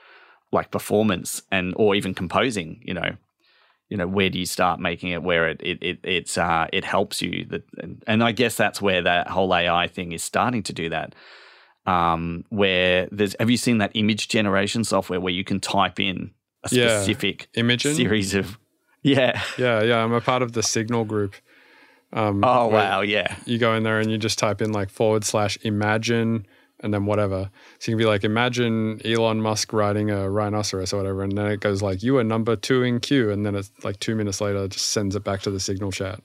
like 0.51 0.71
performance 0.71 1.41
and 1.51 1.73
or 1.77 1.95
even 1.95 2.13
composing 2.13 2.81
you 2.83 2.93
know 2.93 3.15
you 3.89 3.97
know 3.97 4.07
where 4.07 4.29
do 4.29 4.39
you 4.39 4.45
start 4.45 4.79
making 4.79 5.11
it 5.11 5.23
where 5.23 5.47
it 5.49 5.61
it, 5.63 5.77
it 5.81 5.99
it's 6.03 6.37
uh, 6.37 6.67
it 6.73 6.83
helps 6.83 7.21
you? 7.21 7.45
That 7.45 7.63
and, 7.77 8.03
and, 8.07 8.23
I 8.23 8.31
guess 8.31 8.55
that's 8.55 8.81
where 8.81 9.01
that 9.01 9.29
whole 9.29 9.53
AI 9.53 9.87
thing 9.87 10.11
is 10.11 10.23
starting 10.23 10.63
to 10.63 10.73
do 10.73 10.89
that. 10.89 11.15
Um, 11.85 12.43
where 12.49 13.07
there's 13.11 13.35
have 13.39 13.49
you 13.49 13.57
seen 13.57 13.77
that 13.77 13.91
image 13.93 14.27
generation 14.27 14.83
software 14.83 15.21
where 15.21 15.33
you 15.33 15.43
can 15.43 15.59
type 15.59 15.99
in 15.99 16.31
a 16.63 16.69
specific 16.69 17.47
yeah. 17.55 17.77
Series 17.77 18.33
of 18.33 18.57
yeah. 19.03 19.41
Yeah 19.57 19.83
yeah 19.83 20.03
I'm 20.03 20.11
a 20.11 20.21
part 20.21 20.41
of 20.41 20.51
the 20.51 20.63
signal 20.63 21.05
group. 21.05 21.35
Um, 22.11 22.43
oh 22.43 22.67
wow 22.67 23.01
yeah. 23.01 23.35
you 23.45 23.57
go 23.57 23.73
in 23.73 23.83
there 23.83 23.99
and 23.99 24.11
you 24.11 24.17
just 24.17 24.39
type 24.39 24.61
in 24.61 24.71
like 24.71 24.89
forward 24.89 25.23
slash 25.23 25.57
imagine 25.63 26.45
and 26.81 26.93
then 26.93 27.05
whatever. 27.05 27.49
So 27.79 27.91
you 27.91 27.97
can 27.97 27.99
be 27.99 28.05
like, 28.05 28.23
imagine 28.23 29.01
Elon 29.03 29.41
Musk 29.41 29.73
riding 29.73 30.11
a 30.11 30.29
rhinoceros 30.29 30.93
or 30.93 30.97
whatever, 30.97 31.23
and 31.23 31.37
then 31.37 31.47
it 31.47 31.59
goes 31.59 31.81
like, 31.81 32.03
you 32.03 32.17
are 32.17 32.23
number 32.23 32.55
two 32.55 32.83
in 32.83 32.99
queue, 32.99 33.31
and 33.31 33.45
then 33.45 33.55
it's 33.55 33.71
like 33.83 33.99
two 33.99 34.15
minutes 34.15 34.41
later, 34.41 34.63
it 34.63 34.71
just 34.71 34.87
sends 34.87 35.15
it 35.15 35.23
back 35.23 35.41
to 35.41 35.51
the 35.51 35.59
signal 35.59 35.91
chat. 35.91 36.21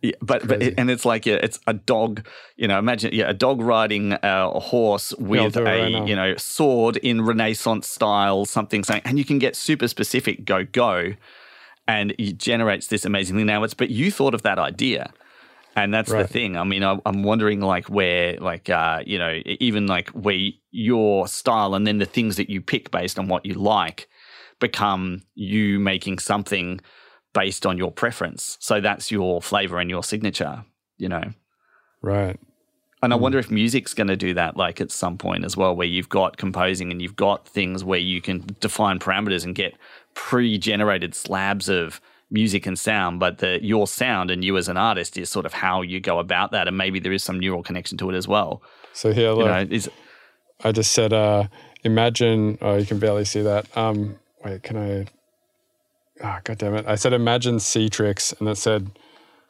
Yeah, 0.00 0.12
but 0.22 0.46
but 0.46 0.62
it, 0.62 0.74
and 0.78 0.90
it's 0.90 1.04
like 1.04 1.26
yeah, 1.26 1.38
it's 1.42 1.58
a 1.66 1.74
dog. 1.74 2.24
You 2.56 2.68
know, 2.68 2.78
imagine 2.78 3.12
yeah, 3.12 3.28
a 3.28 3.34
dog 3.34 3.60
riding 3.60 4.12
uh, 4.12 4.50
a 4.54 4.60
horse 4.60 5.12
with 5.18 5.56
a 5.56 5.62
right 5.64 6.06
you 6.06 6.14
know 6.14 6.36
sword 6.36 6.98
in 6.98 7.22
Renaissance 7.22 7.88
style, 7.88 8.44
something 8.44 8.84
saying, 8.84 9.02
and 9.04 9.18
you 9.18 9.24
can 9.24 9.40
get 9.40 9.56
super 9.56 9.88
specific. 9.88 10.44
Go 10.44 10.62
go, 10.64 11.14
and 11.88 12.14
it 12.16 12.38
generates 12.38 12.86
this 12.86 13.04
amazing 13.04 13.36
thing. 13.36 13.46
Now 13.46 13.64
it's 13.64 13.74
but 13.74 13.90
you 13.90 14.12
thought 14.12 14.34
of 14.34 14.42
that 14.42 14.60
idea. 14.60 15.12
And 15.82 15.94
that's 15.94 16.10
the 16.10 16.26
thing. 16.26 16.56
I 16.56 16.64
mean, 16.64 16.82
I, 16.82 16.98
I'm 17.06 17.22
wondering, 17.22 17.60
like, 17.60 17.86
where, 17.86 18.36
like, 18.38 18.68
uh, 18.68 19.02
you 19.06 19.18
know, 19.18 19.40
even 19.44 19.86
like 19.86 20.08
where 20.10 20.50
your 20.70 21.28
style 21.28 21.74
and 21.74 21.86
then 21.86 21.98
the 21.98 22.06
things 22.06 22.36
that 22.36 22.50
you 22.50 22.60
pick 22.60 22.90
based 22.90 23.18
on 23.18 23.28
what 23.28 23.46
you 23.46 23.54
like 23.54 24.08
become 24.60 25.22
you 25.34 25.78
making 25.78 26.18
something 26.18 26.80
based 27.32 27.64
on 27.64 27.78
your 27.78 27.92
preference. 27.92 28.56
So 28.60 28.80
that's 28.80 29.10
your 29.10 29.40
flavor 29.40 29.78
and 29.78 29.88
your 29.88 30.02
signature, 30.02 30.64
you 30.96 31.08
know. 31.08 31.22
Right. 32.02 32.38
And 33.00 33.12
I 33.12 33.16
wonder 33.16 33.38
if 33.38 33.50
music's 33.50 33.94
going 33.94 34.08
to 34.08 34.16
do 34.16 34.34
that, 34.34 34.56
like 34.56 34.80
at 34.80 34.90
some 34.90 35.18
point 35.18 35.44
as 35.44 35.56
well, 35.56 35.76
where 35.76 35.86
you've 35.86 36.08
got 36.08 36.36
composing 36.36 36.90
and 36.90 37.00
you've 37.00 37.14
got 37.14 37.46
things 37.46 37.84
where 37.84 38.00
you 38.00 38.20
can 38.20 38.44
define 38.58 38.98
parameters 38.98 39.44
and 39.44 39.54
get 39.54 39.76
pre-generated 40.14 41.14
slabs 41.14 41.68
of 41.68 42.00
music 42.30 42.66
and 42.66 42.78
sound, 42.78 43.20
but 43.20 43.38
the 43.38 43.58
your 43.62 43.86
sound 43.86 44.30
and 44.30 44.44
you 44.44 44.56
as 44.56 44.68
an 44.68 44.76
artist 44.76 45.16
is 45.16 45.30
sort 45.30 45.46
of 45.46 45.52
how 45.54 45.82
you 45.82 46.00
go 46.00 46.18
about 46.18 46.50
that, 46.52 46.68
and 46.68 46.76
maybe 46.76 47.00
there 47.00 47.12
is 47.12 47.22
some 47.24 47.38
neural 47.40 47.62
connection 47.62 47.96
to 47.98 48.10
it 48.10 48.14
as 48.16 48.28
well. 48.28 48.62
So 48.92 49.12
here, 49.12 49.30
You 49.30 49.34
look, 49.36 49.46
know, 49.46 49.66
is 49.70 49.90
I 50.64 50.72
just 50.72 50.92
said, 50.92 51.12
uh, 51.12 51.44
imagine. 51.84 52.58
Oh, 52.60 52.76
you 52.76 52.84
can 52.86 52.98
barely 52.98 53.24
see 53.24 53.42
that. 53.42 53.64
Um, 53.76 54.18
wait, 54.44 54.62
can 54.62 54.76
I? 54.76 55.06
Ah, 56.22 56.40
God 56.42 56.58
damn 56.58 56.74
it! 56.74 56.84
I 56.86 56.96
said 56.96 57.12
imagine 57.12 57.56
cTrix, 57.56 58.38
and 58.40 58.48
it 58.48 58.56
said 58.56 58.90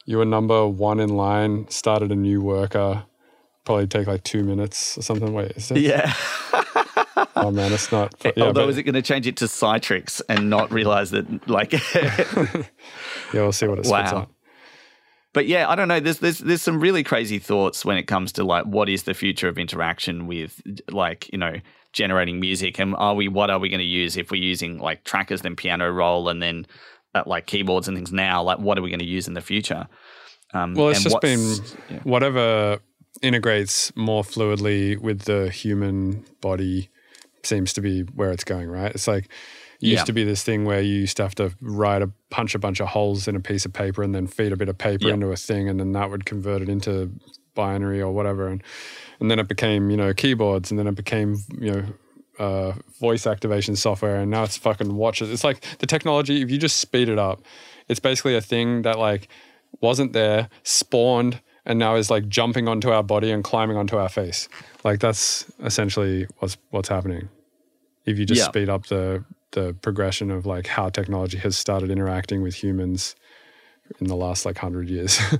you 0.04 0.18
were 0.18 0.24
number 0.24 0.66
one 0.66 1.00
in 1.00 1.08
line. 1.10 1.66
Started 1.70 2.12
a 2.12 2.16
new 2.16 2.40
worker. 2.42 3.04
Probably 3.64 3.86
take 3.86 4.06
like 4.06 4.22
two 4.24 4.44
minutes 4.44 4.96
or 4.96 5.02
something. 5.02 5.32
Wait, 5.34 5.52
is 5.52 5.70
it? 5.70 5.78
yeah. 5.78 6.12
Oh 7.46 7.50
man, 7.50 7.72
it's 7.72 7.90
not. 7.92 8.14
Yeah, 8.36 8.44
Although, 8.44 8.64
but- 8.64 8.70
is 8.70 8.76
it 8.78 8.82
going 8.84 8.94
to 8.94 9.02
change 9.02 9.26
it 9.26 9.36
to 9.38 9.46
Citrix 9.46 10.20
and 10.28 10.50
not 10.50 10.70
realize 10.72 11.10
that, 11.12 11.48
like, 11.48 11.72
yeah, 11.94 12.64
we'll 13.32 13.52
see 13.52 13.66
what 13.66 13.78
it 13.78 13.86
spits 13.86 14.12
Wow. 14.12 14.28
But 15.34 15.46
yeah, 15.46 15.68
I 15.68 15.74
don't 15.74 15.88
know. 15.88 16.00
There's 16.00 16.18
there's 16.18 16.38
there's 16.38 16.62
some 16.62 16.80
really 16.80 17.04
crazy 17.04 17.38
thoughts 17.38 17.84
when 17.84 17.96
it 17.98 18.04
comes 18.04 18.32
to 18.32 18.44
like 18.44 18.64
what 18.64 18.88
is 18.88 19.02
the 19.04 19.14
future 19.14 19.46
of 19.46 19.58
interaction 19.58 20.26
with 20.26 20.60
like 20.90 21.30
you 21.32 21.38
know 21.38 21.56
generating 21.92 22.40
music 22.40 22.78
and 22.78 22.94
are 22.96 23.14
we 23.14 23.28
what 23.28 23.50
are 23.50 23.58
we 23.58 23.68
going 23.68 23.78
to 23.80 23.84
use 23.84 24.16
if 24.16 24.30
we're 24.30 24.42
using 24.42 24.78
like 24.78 25.04
trackers 25.04 25.42
then 25.42 25.54
piano 25.54 25.90
roll 25.90 26.28
and 26.28 26.42
then 26.42 26.66
uh, 27.14 27.22
like 27.26 27.46
keyboards 27.46 27.88
and 27.88 27.96
things 27.96 28.12
now 28.12 28.42
like 28.42 28.58
what 28.58 28.78
are 28.78 28.82
we 28.82 28.90
going 28.90 28.98
to 29.00 29.04
use 29.06 29.28
in 29.28 29.34
the 29.34 29.40
future? 29.40 29.86
Um, 30.54 30.74
Well, 30.74 30.88
it's 30.88 31.04
and 31.04 31.10
just 31.12 31.20
been 31.20 31.76
yeah. 31.90 32.00
whatever 32.04 32.78
integrates 33.22 33.94
more 33.96 34.22
fluidly 34.22 34.96
with 34.98 35.22
the 35.22 35.50
human 35.50 36.24
body 36.40 36.88
seems 37.48 37.72
to 37.74 37.80
be 37.80 38.02
where 38.18 38.30
it's 38.30 38.44
going, 38.44 38.68
right? 38.68 38.92
It's 38.94 39.08
like 39.08 39.24
it 39.80 39.86
used 39.86 40.00
Yeah. 40.00 40.04
to 40.04 40.12
be 40.12 40.24
this 40.24 40.42
thing 40.42 40.64
where 40.64 40.80
you 40.80 40.94
used 41.06 41.16
to 41.18 41.22
have 41.22 41.34
to 41.36 41.52
write 41.60 42.02
a 42.02 42.10
punch 42.30 42.54
a 42.54 42.58
bunch 42.58 42.80
of 42.80 42.88
holes 42.88 43.26
in 43.28 43.36
a 43.36 43.40
piece 43.40 43.64
of 43.64 43.72
paper 43.72 44.02
and 44.02 44.14
then 44.14 44.26
feed 44.26 44.52
a 44.52 44.56
bit 44.56 44.68
of 44.68 44.76
paper 44.78 45.08
Yeah. 45.08 45.14
into 45.14 45.28
a 45.32 45.36
thing 45.36 45.68
and 45.68 45.78
then 45.80 45.92
that 45.92 46.10
would 46.10 46.24
convert 46.24 46.62
it 46.62 46.68
into 46.68 47.10
binary 47.54 48.00
or 48.00 48.12
whatever 48.12 48.48
and 48.48 48.62
and 49.20 49.30
then 49.30 49.38
it 49.40 49.48
became, 49.48 49.90
you 49.90 49.96
know, 49.96 50.14
keyboards 50.14 50.70
and 50.70 50.78
then 50.78 50.86
it 50.86 50.94
became, 50.94 51.36
you 51.60 51.72
know, 51.72 51.84
uh, 52.38 52.72
voice 53.00 53.26
activation 53.26 53.74
software 53.74 54.16
and 54.20 54.30
now 54.30 54.44
it's 54.44 54.56
fucking 54.56 54.94
watches. 54.94 55.28
It's 55.30 55.42
like 55.42 55.58
the 55.78 55.86
technology, 55.86 56.40
if 56.42 56.50
you 56.52 56.58
just 56.58 56.76
speed 56.76 57.08
it 57.08 57.18
up, 57.18 57.42
it's 57.88 57.98
basically 58.00 58.36
a 58.36 58.40
thing 58.40 58.82
that 58.82 58.96
like 58.98 59.26
wasn't 59.80 60.12
there, 60.12 60.48
spawned, 60.62 61.40
and 61.66 61.78
now 61.80 61.96
is 61.96 62.10
like 62.10 62.28
jumping 62.28 62.68
onto 62.68 62.90
our 62.90 63.02
body 63.02 63.30
and 63.32 63.42
climbing 63.42 63.76
onto 63.76 63.96
our 63.96 64.08
face. 64.08 64.48
Like 64.84 65.00
that's 65.00 65.44
essentially 65.64 66.26
what's 66.38 66.56
what's 66.70 66.88
happening. 66.88 67.28
If 68.08 68.18
you 68.18 68.24
just 68.24 68.40
Yeah. 68.40 68.48
speed 68.48 68.68
up 68.68 68.86
the 68.86 69.24
the 69.52 69.74
progression 69.82 70.30
of 70.30 70.46
like 70.46 70.66
how 70.66 70.88
technology 70.88 71.38
has 71.38 71.56
started 71.56 71.90
interacting 71.90 72.42
with 72.42 72.54
humans 72.54 73.14
in 74.00 74.06
the 74.06 74.16
last 74.16 74.44
like 74.44 74.58
hundred 74.58 74.88
years. 74.88 75.18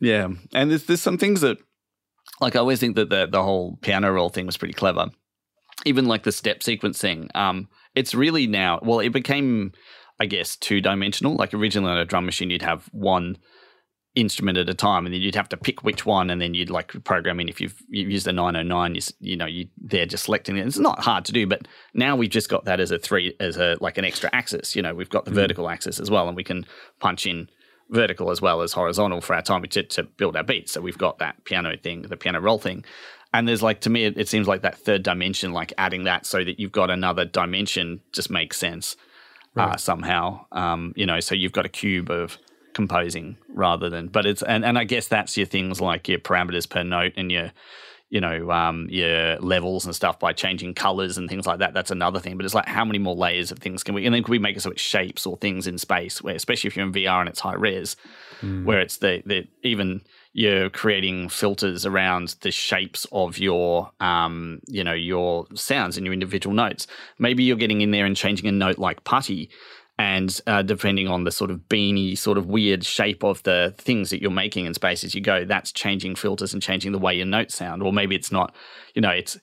Yeah, 0.00 0.28
and 0.54 0.70
there's 0.70 0.84
there's 0.84 1.00
some 1.00 1.18
things 1.18 1.40
that, 1.40 1.58
like, 2.40 2.54
I 2.54 2.60
always 2.60 2.78
think 2.78 2.94
that 2.94 3.10
the 3.10 3.26
the 3.26 3.42
whole 3.42 3.78
piano 3.82 4.12
roll 4.12 4.28
thing 4.28 4.46
was 4.46 4.56
pretty 4.56 4.74
clever. 4.74 5.06
Even 5.84 6.06
like 6.06 6.22
the 6.22 6.30
step 6.30 6.60
sequencing, 6.60 7.34
um, 7.34 7.68
it's 7.96 8.14
really 8.14 8.46
now. 8.46 8.78
Well, 8.82 9.00
it 9.00 9.10
became, 9.10 9.72
I 10.20 10.26
guess, 10.26 10.54
two 10.56 10.80
dimensional. 10.80 11.34
Like 11.34 11.52
originally 11.52 11.90
on 11.90 11.98
a 11.98 12.04
drum 12.04 12.26
machine, 12.26 12.50
you'd 12.50 12.62
have 12.62 12.88
one 12.92 13.38
instrument 14.14 14.58
at 14.58 14.68
a 14.68 14.74
time, 14.74 15.06
and 15.06 15.14
then 15.14 15.20
you'd 15.20 15.34
have 15.34 15.48
to 15.50 15.56
pick 15.56 15.84
which 15.84 16.04
one, 16.04 16.30
and 16.30 16.40
then 16.40 16.54
you'd 16.54 16.70
like 16.70 17.02
program 17.04 17.40
in. 17.40 17.48
If 17.48 17.60
you've, 17.60 17.80
you've 17.88 18.10
used 18.10 18.26
a 18.26 18.32
909, 18.32 18.94
you, 18.94 19.00
you 19.20 19.36
know 19.36 19.46
you 19.46 19.68
they're 19.78 20.06
just 20.06 20.24
selecting 20.24 20.56
it. 20.56 20.66
It's 20.66 20.78
not 20.78 21.00
hard 21.00 21.24
to 21.26 21.32
do, 21.32 21.46
but 21.46 21.68
now 21.94 22.16
we've 22.16 22.30
just 22.30 22.48
got 22.48 22.64
that 22.64 22.80
as 22.80 22.90
a 22.90 22.98
three 22.98 23.34
as 23.40 23.56
a 23.56 23.76
like 23.80 23.98
an 23.98 24.04
extra 24.04 24.30
axis. 24.32 24.74
You 24.74 24.82
know, 24.82 24.94
we've 24.94 25.10
got 25.10 25.24
the 25.24 25.30
vertical 25.30 25.68
axis 25.68 26.00
as 26.00 26.10
well, 26.10 26.28
and 26.28 26.36
we 26.36 26.44
can 26.44 26.66
punch 27.00 27.26
in 27.26 27.48
vertical 27.90 28.30
as 28.30 28.42
well 28.42 28.60
as 28.60 28.72
horizontal 28.72 29.20
for 29.20 29.34
our 29.34 29.42
time 29.42 29.62
to, 29.62 29.82
to 29.82 30.02
build 30.02 30.36
our 30.36 30.44
beats. 30.44 30.72
So 30.72 30.80
we've 30.80 30.98
got 30.98 31.18
that 31.18 31.44
piano 31.44 31.74
thing, 31.76 32.02
the 32.02 32.16
piano 32.16 32.40
roll 32.40 32.58
thing. 32.58 32.84
And 33.32 33.46
there's 33.46 33.62
like 33.62 33.80
to 33.82 33.90
me, 33.90 34.04
it, 34.04 34.18
it 34.18 34.28
seems 34.28 34.46
like 34.46 34.62
that 34.62 34.78
third 34.78 35.02
dimension, 35.02 35.52
like 35.52 35.72
adding 35.78 36.04
that 36.04 36.26
so 36.26 36.44
that 36.44 36.58
you've 36.58 36.72
got 36.72 36.90
another 36.90 37.24
dimension, 37.24 38.00
just 38.12 38.30
makes 38.30 38.56
sense 38.56 38.96
uh, 39.56 39.76
somehow. 39.76 40.46
Um, 40.52 40.92
you 40.96 41.06
know, 41.06 41.20
so 41.20 41.34
you've 41.34 41.52
got 41.52 41.66
a 41.66 41.68
cube 41.68 42.10
of 42.10 42.38
composing 42.78 43.36
rather 43.48 43.90
than, 43.90 44.06
but 44.06 44.24
it's 44.24 44.40
and, 44.40 44.64
and 44.64 44.78
I 44.78 44.84
guess 44.84 45.08
that's 45.08 45.36
your 45.36 45.46
things 45.46 45.80
like 45.80 46.06
your 46.06 46.20
parameters 46.20 46.70
per 46.70 46.84
note 46.84 47.12
and 47.16 47.28
your 47.32 47.50
you 48.08 48.20
know 48.20 48.52
um, 48.52 48.86
your 48.88 49.36
levels 49.40 49.84
and 49.84 49.92
stuff 49.96 50.20
by 50.20 50.32
changing 50.32 50.74
colors 50.74 51.18
and 51.18 51.28
things 51.28 51.44
like 51.44 51.58
that. 51.58 51.74
That's 51.74 51.90
another 51.90 52.20
thing. 52.20 52.36
But 52.36 52.46
it's 52.46 52.54
like 52.54 52.68
how 52.68 52.84
many 52.84 53.00
more 53.00 53.16
layers 53.16 53.50
of 53.50 53.58
things 53.58 53.82
can 53.82 53.96
we? 53.96 54.06
And 54.06 54.14
then 54.14 54.22
can 54.22 54.30
we 54.30 54.38
make 54.38 54.56
it 54.56 54.60
so 54.60 54.70
it 54.70 54.78
shapes 54.78 55.26
or 55.26 55.36
things 55.38 55.66
in 55.66 55.76
space? 55.76 56.22
Where 56.22 56.36
especially 56.36 56.68
if 56.68 56.76
you're 56.76 56.86
in 56.86 56.92
VR 56.92 57.18
and 57.18 57.28
it's 57.28 57.40
high 57.40 57.54
res, 57.54 57.96
where 58.64 58.78
it's 58.78 58.98
the 58.98 59.24
the 59.26 59.48
even 59.64 60.00
you're 60.34 60.70
creating 60.70 61.30
filters 61.30 61.84
around 61.84 62.36
the 62.42 62.52
shapes 62.52 63.08
of 63.10 63.38
your 63.38 63.90
um 63.98 64.60
you 64.68 64.84
know 64.84 64.92
your 64.92 65.48
sounds 65.56 65.96
and 65.96 66.06
your 66.06 66.12
individual 66.12 66.54
notes. 66.54 66.86
Maybe 67.18 67.42
you're 67.42 67.56
getting 67.56 67.80
in 67.80 67.90
there 67.90 68.06
and 68.06 68.16
changing 68.16 68.46
a 68.46 68.52
note 68.52 68.78
like 68.78 69.02
putty. 69.02 69.50
And 69.98 70.40
uh, 70.46 70.62
depending 70.62 71.08
on 71.08 71.24
the 71.24 71.32
sort 71.32 71.50
of 71.50 71.58
beanie, 71.68 72.16
sort 72.16 72.38
of 72.38 72.46
weird 72.46 72.84
shape 72.84 73.24
of 73.24 73.42
the 73.42 73.74
things 73.78 74.10
that 74.10 74.22
you're 74.22 74.30
making 74.30 74.64
in 74.64 74.72
space 74.74 75.02
as 75.02 75.12
you 75.12 75.20
go, 75.20 75.44
that's 75.44 75.72
changing 75.72 76.14
filters 76.14 76.52
and 76.52 76.62
changing 76.62 76.92
the 76.92 76.98
way 77.00 77.14
your 77.16 77.26
notes 77.26 77.56
sound. 77.56 77.82
Or 77.82 77.92
maybe 77.92 78.14
it's 78.14 78.30
not, 78.30 78.54
you 78.94 79.02
know, 79.02 79.10
it's, 79.10 79.36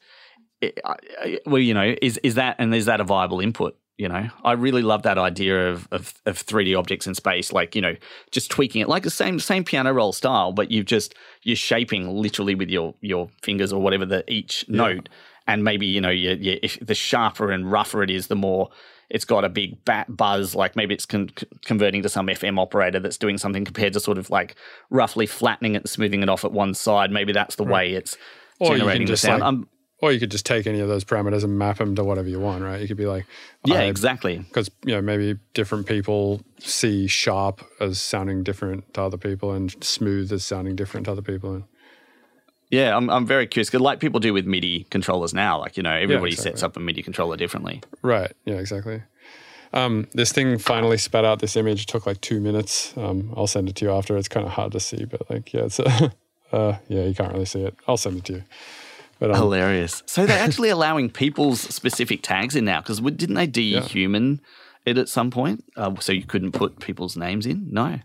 it, 0.62 0.80
I- 0.86 1.40
well, 1.46 1.62
you 1.62 1.74
know, 1.74 1.94
is 2.02 2.18
is 2.20 2.36
that 2.36 2.56
and 2.58 2.74
is 2.74 2.86
that 2.86 3.02
a 3.02 3.04
viable 3.04 3.42
input? 3.42 3.78
You 3.98 4.10
know, 4.10 4.30
I 4.44 4.54
really 4.54 4.82
love 4.82 5.04
that 5.04 5.18
idea 5.18 5.72
of, 5.72 5.88
of 5.92 6.14
of 6.26 6.38
3D 6.46 6.78
objects 6.78 7.06
in 7.08 7.16
space, 7.16 7.52
like 7.52 7.76
you 7.76 7.82
know, 7.82 7.96
just 8.32 8.50
tweaking 8.50 8.82
it 8.82 8.88
like 8.90 9.04
the 9.04 9.10
same 9.10 9.40
same 9.40 9.64
piano 9.66 9.92
roll 9.94 10.14
style, 10.14 10.54
but 10.54 10.72
you've 10.72 10.86
just 10.86 11.16
you're 11.44 11.56
shaping 11.58 12.10
literally 12.10 12.56
with 12.56 12.70
your 12.70 12.94
your 13.02 13.30
fingers 13.42 13.74
or 13.74 13.82
whatever 13.82 14.06
the 14.06 14.24
each 14.32 14.64
note, 14.70 15.10
and 15.48 15.64
maybe 15.66 15.86
you 15.86 16.00
know, 16.02 16.10
you, 16.10 16.32
you, 16.32 16.60
if 16.64 16.78
the 16.82 16.96
sharper 16.96 17.52
and 17.52 17.70
rougher 17.72 18.04
it 18.04 18.10
is, 18.10 18.28
the 18.28 18.36
more 18.36 18.70
it's 19.10 19.26
got 19.26 19.44
a 19.46 19.50
big 19.50 19.84
bat 19.86 20.08
buzz. 20.16 20.56
Like 20.56 20.76
maybe 20.76 20.94
it's 20.94 21.06
con- 21.06 21.30
converting 21.66 22.02
to 22.04 22.10
some 22.10 22.28
FM 22.28 22.60
operator 22.60 23.00
that's 23.00 23.18
doing 23.18 23.38
something 23.38 23.64
compared 23.66 23.94
to 23.94 24.00
sort 24.00 24.18
of 24.18 24.30
like 24.30 24.56
roughly 24.90 25.26
flattening 25.26 25.76
it 25.76 25.84
and 25.84 25.90
smoothing 25.90 26.24
it 26.24 26.30
off 26.30 26.44
at 26.46 26.52
one 26.52 26.74
side. 26.74 27.12
Maybe 27.12 27.34
that's 27.34 27.56
the 27.56 27.64
way 27.64 27.94
it's 27.94 28.18
Or 28.60 28.76
generating 28.78 29.08
the 29.08 29.18
sound. 29.18 29.42
like, 29.42 29.48
Um, 29.48 29.70
or 30.02 30.12
you 30.12 30.20
could 30.20 30.30
just 30.32 30.46
take 30.46 30.68
any 30.68 30.82
of 30.82 30.90
those 30.90 31.06
parameters 31.06 31.44
and 31.46 31.58
map 31.58 31.78
them 31.78 31.96
to 31.96 32.04
whatever 32.04 32.28
you 32.28 32.40
want, 32.40 32.64
right? 32.64 32.82
You 32.82 32.88
could 32.88 32.98
be 32.98 33.06
like, 33.06 33.26
yeah, 33.64 33.80
exactly. 33.82 34.38
because 34.40 34.70
you 34.86 34.94
know 34.94 35.02
maybe 35.02 35.40
different 35.54 35.88
people 35.88 36.42
see 36.60 37.08
sharp 37.08 37.66
as 37.80 38.00
sounding 38.00 38.44
different 38.44 38.94
to 38.96 39.02
other 39.02 39.18
people 39.18 39.54
and 39.54 39.74
smooth 39.84 40.32
as 40.34 40.44
sounding 40.44 40.76
different 40.76 41.06
to 41.06 41.12
other 41.14 41.22
people 41.22 41.54
and 41.54 41.64
Yeah, 42.72 42.98
I'm, 42.98 43.10
I'm 43.10 43.26
very 43.26 43.48
curious 43.48 43.70
because 43.70 43.82
like 43.82 44.00
people 44.00 44.20
do 44.20 44.34
with 44.34 44.46
MIDI 44.46 44.86
controllers 44.90 45.34
now, 45.34 45.60
like 45.60 45.78
you 45.78 45.84
know 45.84 45.92
everybody 45.94 46.32
exactly. 46.34 46.52
sets 46.52 46.64
up 46.64 46.76
a 46.78 46.80
MIDI 46.80 47.04
controller 47.04 47.38
differently. 47.38 47.82
right 48.02 48.32
yeah 48.46 48.56
exactly 48.56 49.02
um, 49.74 50.08
this 50.14 50.32
thing 50.32 50.58
finally 50.58 50.98
spat 50.98 51.26
out 51.26 51.40
this 51.40 51.56
image 51.58 51.82
It 51.84 51.88
took 51.88 52.06
like 52.06 52.22
two 52.22 52.40
minutes 52.40 52.94
um, 52.98 53.34
i'll 53.36 53.48
send 53.48 53.68
it 53.68 53.76
to 53.78 53.86
you 53.86 53.92
after 53.92 54.16
it's 54.16 54.30
kind 54.30 54.46
of 54.46 54.54
hard 54.54 54.72
to 54.72 54.80
see 54.80 55.04
but 55.06 55.30
like 55.30 55.54
yeah 55.54 55.64
it's 55.64 55.80
uh, 56.52 56.78
yeah 56.88 57.04
you 57.04 57.14
can't 57.14 57.34
really 57.34 57.46
see 57.46 57.62
it 57.64 57.76
i'll 57.88 57.98
send 57.98 58.18
it 58.18 58.26
to 58.26 58.34
you 58.34 58.44
but 59.20 59.32
um, 59.32 59.38
Hilarious. 59.38 60.04
So 60.06 60.26
they're 60.26 60.40
actually 60.48 60.70
allowing 60.70 61.10
people's 61.10 61.62
specific 61.62 62.22
tags 62.22 62.56
in 62.56 62.66
now 62.66 62.82
because 62.82 63.00
didn't 63.00 63.36
they 63.36 63.48
dehuman 63.48 64.40
it 64.86 64.98
at 64.98 65.10
some 65.10 65.32
point? 65.32 65.64
Uh, 65.78 65.96
so 66.00 66.12
you 66.12 66.24
couldn't 66.26 66.52
put 66.52 66.80
people's 66.80 67.16
names 67.16 67.46
in? 67.46 67.68
No. 67.72 68.00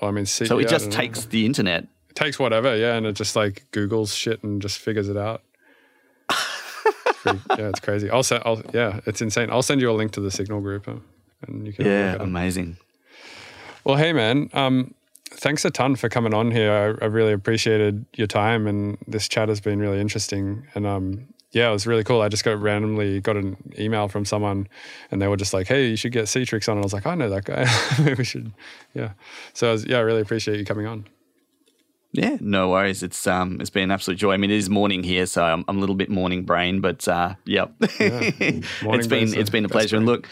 well, 0.00 0.10
i 0.10 0.10
mean 0.10 0.26
see, 0.26 0.46
So 0.46 0.58
yeah, 0.58 0.66
it 0.66 0.68
just 0.68 0.86
don't 0.86 0.94
know. 0.94 1.00
takes 1.00 1.24
the 1.26 1.46
internet. 1.46 1.86
It 2.10 2.16
takes 2.16 2.38
whatever 2.38 2.76
yeah 2.76 2.96
and 2.96 3.06
it 3.06 3.14
just 3.14 3.36
like 3.36 3.64
googles 3.72 4.14
shit 4.14 4.42
and 4.42 4.60
just 4.60 4.78
figures 4.78 5.08
it 5.08 5.16
out 5.16 5.42
It's 6.28 7.18
pretty- 7.22 7.40
yeah 7.58 7.68
it's 7.68 7.80
crazy 7.80 8.10
i'll 8.10 8.22
send 8.22 8.42
i'll 8.44 8.60
yeah 8.74 9.00
it's 9.06 9.22
insane 9.22 9.48
i'll 9.50 9.62
send 9.62 9.80
you 9.80 9.90
a 9.90 9.92
link 9.92 10.12
to 10.12 10.20
the 10.20 10.30
signal 10.30 10.60
group 10.60 10.88
uh, 10.88 10.96
and 11.46 11.66
you 11.66 11.72
can 11.72 11.84
have 11.86 11.94
a 11.94 12.12
look 12.12 12.20
Yeah, 12.20 12.24
amazing. 12.24 12.76
Well, 13.84 13.96
hey 13.96 14.12
man, 14.12 14.50
um, 14.52 14.92
thanks 15.30 15.64
a 15.64 15.70
ton 15.70 15.96
for 15.96 16.08
coming 16.10 16.34
on 16.34 16.50
here. 16.50 16.70
I, 17.00 17.04
I, 17.04 17.08
really 17.08 17.32
appreciated 17.32 18.04
your 18.14 18.26
time, 18.26 18.66
and 18.66 18.98
this 19.06 19.26
chat 19.26 19.48
has 19.48 19.58
been 19.60 19.78
really 19.78 20.00
interesting. 20.00 20.66
And 20.74 20.86
um, 20.86 21.28
yeah, 21.52 21.70
it 21.70 21.72
was 21.72 21.86
really 21.86 22.04
cool. 22.04 22.20
I 22.20 22.28
just 22.28 22.44
got 22.44 22.60
randomly 22.60 23.22
got 23.22 23.36
an 23.36 23.56
email 23.78 24.06
from 24.08 24.26
someone, 24.26 24.68
and 25.10 25.22
they 25.22 25.28
were 25.28 25.38
just 25.38 25.54
like, 25.54 25.66
"Hey, 25.66 25.88
you 25.88 25.96
should 25.96 26.12
get 26.12 26.26
cTrix 26.26 26.68
on." 26.68 26.76
And 26.76 26.82
I 26.82 26.84
was 26.84 26.92
like, 26.92 27.06
"I 27.06 27.14
know 27.14 27.30
that 27.30 27.44
guy. 27.46 27.64
Maybe 27.98 28.14
we 28.18 28.24
should." 28.24 28.52
Yeah. 28.92 29.12
So 29.54 29.70
I 29.70 29.72
was, 29.72 29.86
yeah, 29.86 29.96
I 29.96 30.00
really 30.00 30.20
appreciate 30.20 30.58
you 30.58 30.66
coming 30.66 30.86
on. 30.86 31.06
Yeah, 32.12 32.38
no 32.40 32.70
worries. 32.70 33.02
It's 33.02 33.26
um, 33.26 33.60
it's 33.60 33.70
been 33.70 33.84
an 33.84 33.90
absolute 33.92 34.16
joy. 34.16 34.32
I 34.32 34.36
mean, 34.36 34.50
it 34.50 34.56
is 34.56 34.68
morning 34.68 35.04
here, 35.04 35.26
so 35.26 35.44
I'm, 35.44 35.64
I'm 35.68 35.76
a 35.76 35.80
little 35.80 35.94
bit 35.94 36.10
morning 36.10 36.44
brain, 36.44 36.80
but 36.80 37.06
uh, 37.06 37.34
yep, 37.44 37.72
yeah. 37.80 37.88
it's 38.00 39.06
been 39.06 39.32
it's 39.32 39.50
been 39.50 39.64
a 39.64 39.68
pleasure. 39.68 39.96
And 39.96 40.06
look, 40.06 40.28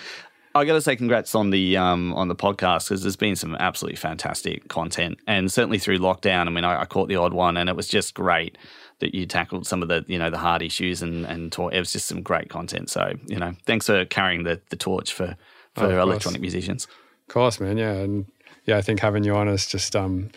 I 0.56 0.64
got 0.64 0.72
to 0.72 0.80
say, 0.80 0.96
congrats 0.96 1.36
on 1.36 1.50
the 1.50 1.76
um 1.76 2.12
on 2.14 2.26
the 2.26 2.34
podcast 2.34 2.88
because 2.88 3.02
there's 3.02 3.16
been 3.16 3.36
some 3.36 3.54
absolutely 3.54 3.96
fantastic 3.96 4.66
content, 4.68 5.18
and 5.28 5.52
certainly 5.52 5.78
through 5.78 5.98
lockdown. 5.98 6.46
I 6.46 6.50
mean, 6.50 6.64
I, 6.64 6.80
I, 6.80 6.84
caught 6.84 7.08
the 7.08 7.16
odd 7.16 7.32
one, 7.32 7.56
and 7.56 7.68
it 7.68 7.76
was 7.76 7.86
just 7.86 8.14
great 8.14 8.58
that 8.98 9.14
you 9.14 9.26
tackled 9.26 9.64
some 9.64 9.80
of 9.80 9.88
the 9.88 10.04
you 10.08 10.18
know 10.18 10.30
the 10.30 10.38
hard 10.38 10.62
issues 10.62 11.00
and 11.00 11.24
and 11.26 11.52
taught, 11.52 11.74
it 11.74 11.78
was 11.78 11.92
just 11.92 12.06
some 12.08 12.22
great 12.22 12.48
content. 12.48 12.90
So 12.90 13.12
you 13.26 13.36
know, 13.38 13.54
thanks 13.66 13.86
for 13.86 14.04
carrying 14.04 14.42
the 14.42 14.60
the 14.70 14.76
torch 14.76 15.12
for 15.12 15.36
for 15.74 15.84
oh, 15.84 16.02
electronic 16.02 16.40
musicians. 16.40 16.86
Of 17.28 17.34
course, 17.34 17.60
man. 17.60 17.78
Yeah, 17.78 17.92
and 17.92 18.26
yeah, 18.64 18.78
I 18.78 18.82
think 18.82 19.00
having 19.00 19.22
you 19.22 19.36
on 19.36 19.48
is 19.48 19.66
just 19.66 19.94
um 19.94 20.30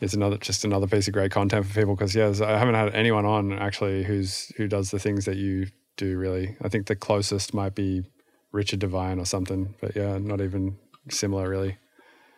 it's 0.00 0.14
another 0.14 0.36
just 0.38 0.64
another 0.64 0.86
piece 0.86 1.08
of 1.08 1.14
great 1.14 1.30
content 1.30 1.66
for 1.66 1.74
people 1.74 1.94
because 1.94 2.14
yeah, 2.14 2.32
I 2.42 2.58
haven't 2.58 2.74
had 2.74 2.94
anyone 2.94 3.24
on 3.24 3.52
actually 3.52 4.04
who's 4.04 4.52
who 4.56 4.68
does 4.68 4.90
the 4.90 4.98
things 4.98 5.24
that 5.24 5.36
you 5.36 5.66
do. 5.96 6.16
Really, 6.16 6.56
I 6.62 6.68
think 6.68 6.86
the 6.86 6.96
closest 6.96 7.54
might 7.54 7.74
be 7.74 8.04
Richard 8.52 8.80
Devine 8.80 9.18
or 9.18 9.26
something, 9.26 9.74
but 9.80 9.96
yeah, 9.96 10.18
not 10.18 10.40
even 10.40 10.78
similar 11.10 11.48
really. 11.48 11.76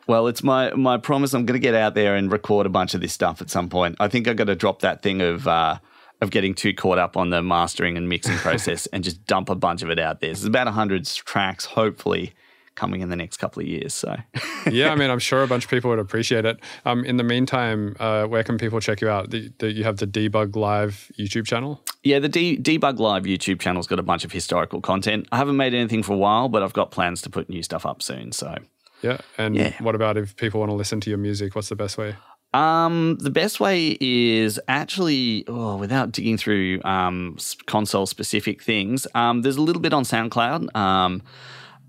Well, 0.06 0.26
it's 0.26 0.42
my 0.42 0.72
my 0.74 0.96
promise. 0.96 1.34
I'm 1.34 1.46
going 1.46 1.60
to 1.60 1.62
get 1.62 1.74
out 1.74 1.94
there 1.94 2.16
and 2.16 2.32
record 2.32 2.66
a 2.66 2.70
bunch 2.70 2.94
of 2.94 3.00
this 3.00 3.12
stuff 3.12 3.40
at 3.40 3.50
some 3.50 3.68
point. 3.68 3.96
I 4.00 4.08
think 4.08 4.26
I 4.26 4.32
got 4.32 4.44
to 4.44 4.56
drop 4.56 4.80
that 4.80 5.02
thing 5.02 5.20
of. 5.20 5.46
Uh, 5.46 5.78
of 6.22 6.30
getting 6.30 6.52
too 6.52 6.74
caught 6.74 6.98
up 6.98 7.16
on 7.16 7.30
the 7.30 7.42
mastering 7.42 7.96
and 7.96 8.06
mixing 8.06 8.36
process 8.38 8.84
and 8.88 9.02
just 9.02 9.24
dump 9.24 9.48
a 9.48 9.54
bunch 9.54 9.82
of 9.82 9.88
it 9.88 9.98
out 9.98 10.20
there. 10.20 10.28
There's 10.28 10.44
about 10.44 10.66
100 10.66 11.06
tracks, 11.06 11.64
hopefully, 11.64 12.34
coming 12.74 13.00
in 13.00 13.08
the 13.08 13.16
next 13.16 13.36
couple 13.36 13.62
of 13.62 13.68
years. 13.68 13.94
So, 13.94 14.16
yeah, 14.70 14.90
I 14.90 14.94
mean, 14.94 15.10
I'm 15.10 15.18
sure 15.18 15.42
a 15.42 15.46
bunch 15.46 15.64
of 15.64 15.70
people 15.70 15.90
would 15.90 15.98
appreciate 15.98 16.44
it. 16.44 16.58
Um, 16.84 17.04
in 17.04 17.16
the 17.16 17.24
meantime, 17.24 17.96
uh, 18.00 18.24
where 18.24 18.42
can 18.42 18.58
people 18.58 18.80
check 18.80 19.00
you 19.00 19.08
out? 19.08 19.30
The, 19.30 19.52
the, 19.58 19.72
you 19.72 19.84
have 19.84 19.98
the 19.98 20.06
Debug 20.06 20.56
Live 20.56 21.10
YouTube 21.18 21.46
channel. 21.46 21.80
Yeah, 22.02 22.18
the 22.18 22.28
D- 22.28 22.58
Debug 22.58 22.98
Live 22.98 23.24
YouTube 23.24 23.60
channel's 23.60 23.86
got 23.86 23.98
a 23.98 24.02
bunch 24.02 24.24
of 24.24 24.32
historical 24.32 24.80
content. 24.80 25.28
I 25.32 25.36
haven't 25.36 25.56
made 25.56 25.74
anything 25.74 26.02
for 26.02 26.14
a 26.14 26.18
while, 26.18 26.48
but 26.48 26.62
I've 26.62 26.72
got 26.72 26.90
plans 26.90 27.22
to 27.22 27.30
put 27.30 27.48
new 27.48 27.62
stuff 27.62 27.84
up 27.84 28.02
soon. 28.02 28.32
So, 28.32 28.56
yeah. 29.02 29.18
And 29.38 29.56
yeah. 29.56 29.74
what 29.82 29.94
about 29.94 30.16
if 30.16 30.36
people 30.36 30.60
want 30.60 30.70
to 30.70 30.76
listen 30.76 31.00
to 31.00 31.10
your 31.10 31.18
music? 31.18 31.54
What's 31.54 31.68
the 31.68 31.76
best 31.76 31.98
way? 31.98 32.16
Um, 32.52 33.16
the 33.20 33.30
best 33.30 33.60
way 33.60 33.96
is 34.00 34.58
actually, 34.66 35.44
oh, 35.46 35.76
without 35.76 36.10
digging 36.12 36.36
through 36.36 36.82
um, 36.82 37.36
console 37.66 38.06
specific 38.06 38.62
things, 38.62 39.06
um, 39.14 39.42
there's 39.42 39.56
a 39.56 39.62
little 39.62 39.82
bit 39.82 39.92
on 39.92 40.02
SoundCloud. 40.02 40.74
Um, 40.74 41.22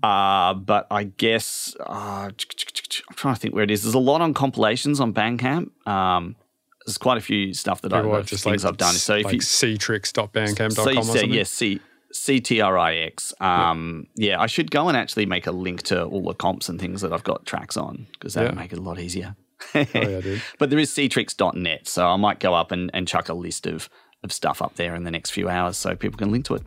uh, 0.02 0.54
but 0.54 0.86
I 0.90 1.04
guess 1.04 1.76
uh, 1.80 2.30
I'm 2.30 3.14
trying 3.14 3.34
to 3.34 3.40
think 3.40 3.54
where 3.54 3.64
it 3.64 3.70
is. 3.70 3.82
There's 3.82 3.94
a 3.94 3.98
lot 3.98 4.20
on 4.20 4.34
compilations 4.34 5.00
on 5.00 5.12
Bandcamp. 5.12 5.70
Um, 5.86 6.36
there's 6.84 6.98
quite 6.98 7.18
a 7.18 7.20
few 7.20 7.54
stuff 7.54 7.82
that 7.82 7.92
I've 7.92 8.26
just 8.26 8.44
things 8.44 8.64
like, 8.64 8.72
I've 8.72 8.76
done. 8.76 8.94
So 8.94 9.16
if 9.16 9.26
like 9.26 9.34
you 9.34 9.40
ctrix.bandcamp.com 9.40 10.70
so 10.70 10.98
or 10.98 11.02
something. 11.02 11.32
Yes, 11.32 11.50
C 11.50 11.80
C 12.12 12.40
T 12.40 12.60
R 12.60 12.76
I 12.76 12.96
X. 12.96 13.32
Um, 13.40 14.08
yeah. 14.16 14.30
yeah. 14.30 14.40
I 14.40 14.46
should 14.46 14.70
go 14.70 14.88
and 14.88 14.96
actually 14.96 15.26
make 15.26 15.46
a 15.46 15.52
link 15.52 15.82
to 15.84 16.04
all 16.04 16.22
the 16.22 16.34
comps 16.34 16.68
and 16.68 16.80
things 16.80 17.00
that 17.02 17.12
I've 17.12 17.24
got 17.24 17.46
tracks 17.46 17.76
on 17.76 18.06
because 18.12 18.34
that 18.34 18.44
would 18.44 18.56
make 18.56 18.72
it 18.72 18.78
a 18.78 18.82
lot 18.82 18.98
easier. 18.98 19.36
oh, 19.74 19.86
yeah, 19.94 20.20
dude. 20.20 20.42
but 20.58 20.70
there 20.70 20.78
is 20.78 20.90
ctrix.net, 20.90 21.86
so 21.86 22.06
I 22.08 22.16
might 22.16 22.40
go 22.40 22.54
up 22.54 22.72
and, 22.72 22.90
and 22.92 23.06
chuck 23.06 23.28
a 23.28 23.34
list 23.34 23.66
of 23.66 23.88
of 24.24 24.32
stuff 24.32 24.62
up 24.62 24.76
there 24.76 24.94
in 24.94 25.02
the 25.02 25.10
next 25.10 25.30
few 25.30 25.48
hours 25.48 25.76
so 25.76 25.96
people 25.96 26.16
can 26.16 26.30
link 26.30 26.44
to 26.44 26.54
it. 26.54 26.62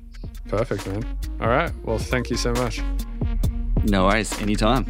Perfect, 0.47 0.87
man. 0.87 1.05
All 1.39 1.47
right. 1.47 1.71
Well, 1.83 1.97
thank 1.97 2.29
you 2.29 2.37
so 2.37 2.51
much. 2.53 2.81
No 3.85 4.05
worries. 4.05 4.41
Anytime. 4.41 4.85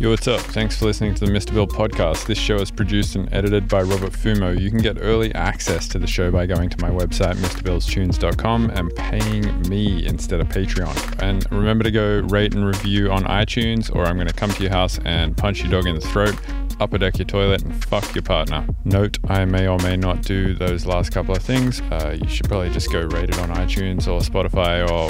Yo, 0.00 0.10
what's 0.10 0.28
up? 0.28 0.40
Thanks 0.40 0.76
for 0.76 0.84
listening 0.84 1.12
to 1.14 1.26
the 1.26 1.32
Mr. 1.32 1.52
Bill 1.52 1.66
podcast. 1.66 2.26
This 2.26 2.38
show 2.38 2.54
is 2.56 2.70
produced 2.70 3.16
and 3.16 3.32
edited 3.34 3.66
by 3.66 3.82
Robert 3.82 4.12
Fumo. 4.12 4.56
You 4.56 4.70
can 4.70 4.78
get 4.78 4.98
early 5.00 5.34
access 5.34 5.88
to 5.88 5.98
the 5.98 6.06
show 6.06 6.30
by 6.30 6.46
going 6.46 6.70
to 6.70 6.80
my 6.80 6.90
website, 6.90 7.34
MrBillsTunes.com, 7.34 8.70
and 8.70 8.94
paying 8.94 9.68
me 9.68 10.06
instead 10.06 10.38
of 10.38 10.46
Patreon. 10.48 11.20
And 11.20 11.44
remember 11.50 11.82
to 11.82 11.90
go 11.90 12.20
rate 12.28 12.54
and 12.54 12.64
review 12.64 13.10
on 13.10 13.24
iTunes, 13.24 13.92
or 13.92 14.04
I'm 14.06 14.14
going 14.14 14.28
to 14.28 14.32
come 14.32 14.50
to 14.50 14.62
your 14.62 14.70
house 14.70 15.00
and 15.04 15.36
punch 15.36 15.62
your 15.62 15.70
dog 15.72 15.88
in 15.88 15.96
the 15.96 16.00
throat 16.00 16.36
upper 16.80 16.98
deck 16.98 17.18
your 17.18 17.26
toilet, 17.26 17.62
and 17.62 17.84
fuck 17.84 18.14
your 18.14 18.22
partner. 18.22 18.66
Note, 18.84 19.18
I 19.28 19.44
may 19.44 19.66
or 19.66 19.78
may 19.78 19.96
not 19.96 20.22
do 20.22 20.54
those 20.54 20.86
last 20.86 21.10
couple 21.10 21.34
of 21.34 21.42
things. 21.42 21.80
Uh, 21.90 22.16
you 22.20 22.28
should 22.28 22.48
probably 22.48 22.70
just 22.70 22.90
go 22.92 23.00
rate 23.02 23.30
it 23.30 23.38
on 23.38 23.50
iTunes 23.50 24.06
or 24.06 24.20
Spotify 24.20 24.88
or 24.88 25.08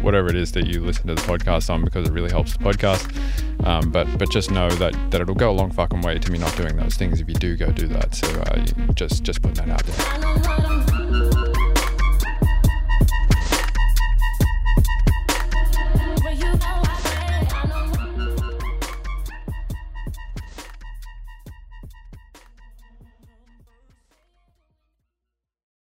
whatever 0.00 0.28
it 0.28 0.36
is 0.36 0.52
that 0.52 0.66
you 0.66 0.82
listen 0.82 1.06
to 1.08 1.14
the 1.14 1.22
podcast 1.22 1.70
on 1.70 1.84
because 1.84 2.08
it 2.08 2.12
really 2.12 2.30
helps 2.30 2.56
the 2.56 2.64
podcast. 2.64 3.06
Um, 3.66 3.90
but 3.90 4.06
but 4.18 4.30
just 4.30 4.50
know 4.50 4.70
that, 4.70 4.94
that 5.10 5.20
it'll 5.20 5.34
go 5.34 5.50
a 5.50 5.52
long 5.52 5.70
fucking 5.70 6.00
way 6.00 6.18
to 6.18 6.32
me 6.32 6.38
not 6.38 6.56
doing 6.56 6.76
those 6.76 6.96
things 6.96 7.20
if 7.20 7.28
you 7.28 7.34
do 7.34 7.56
go 7.56 7.70
do 7.70 7.86
that. 7.88 8.14
So 8.14 8.28
uh, 8.40 8.92
just 8.94 9.22
just 9.22 9.42
putting 9.42 9.66
that 9.66 9.70
out 9.70 9.84
there. 9.84 11.39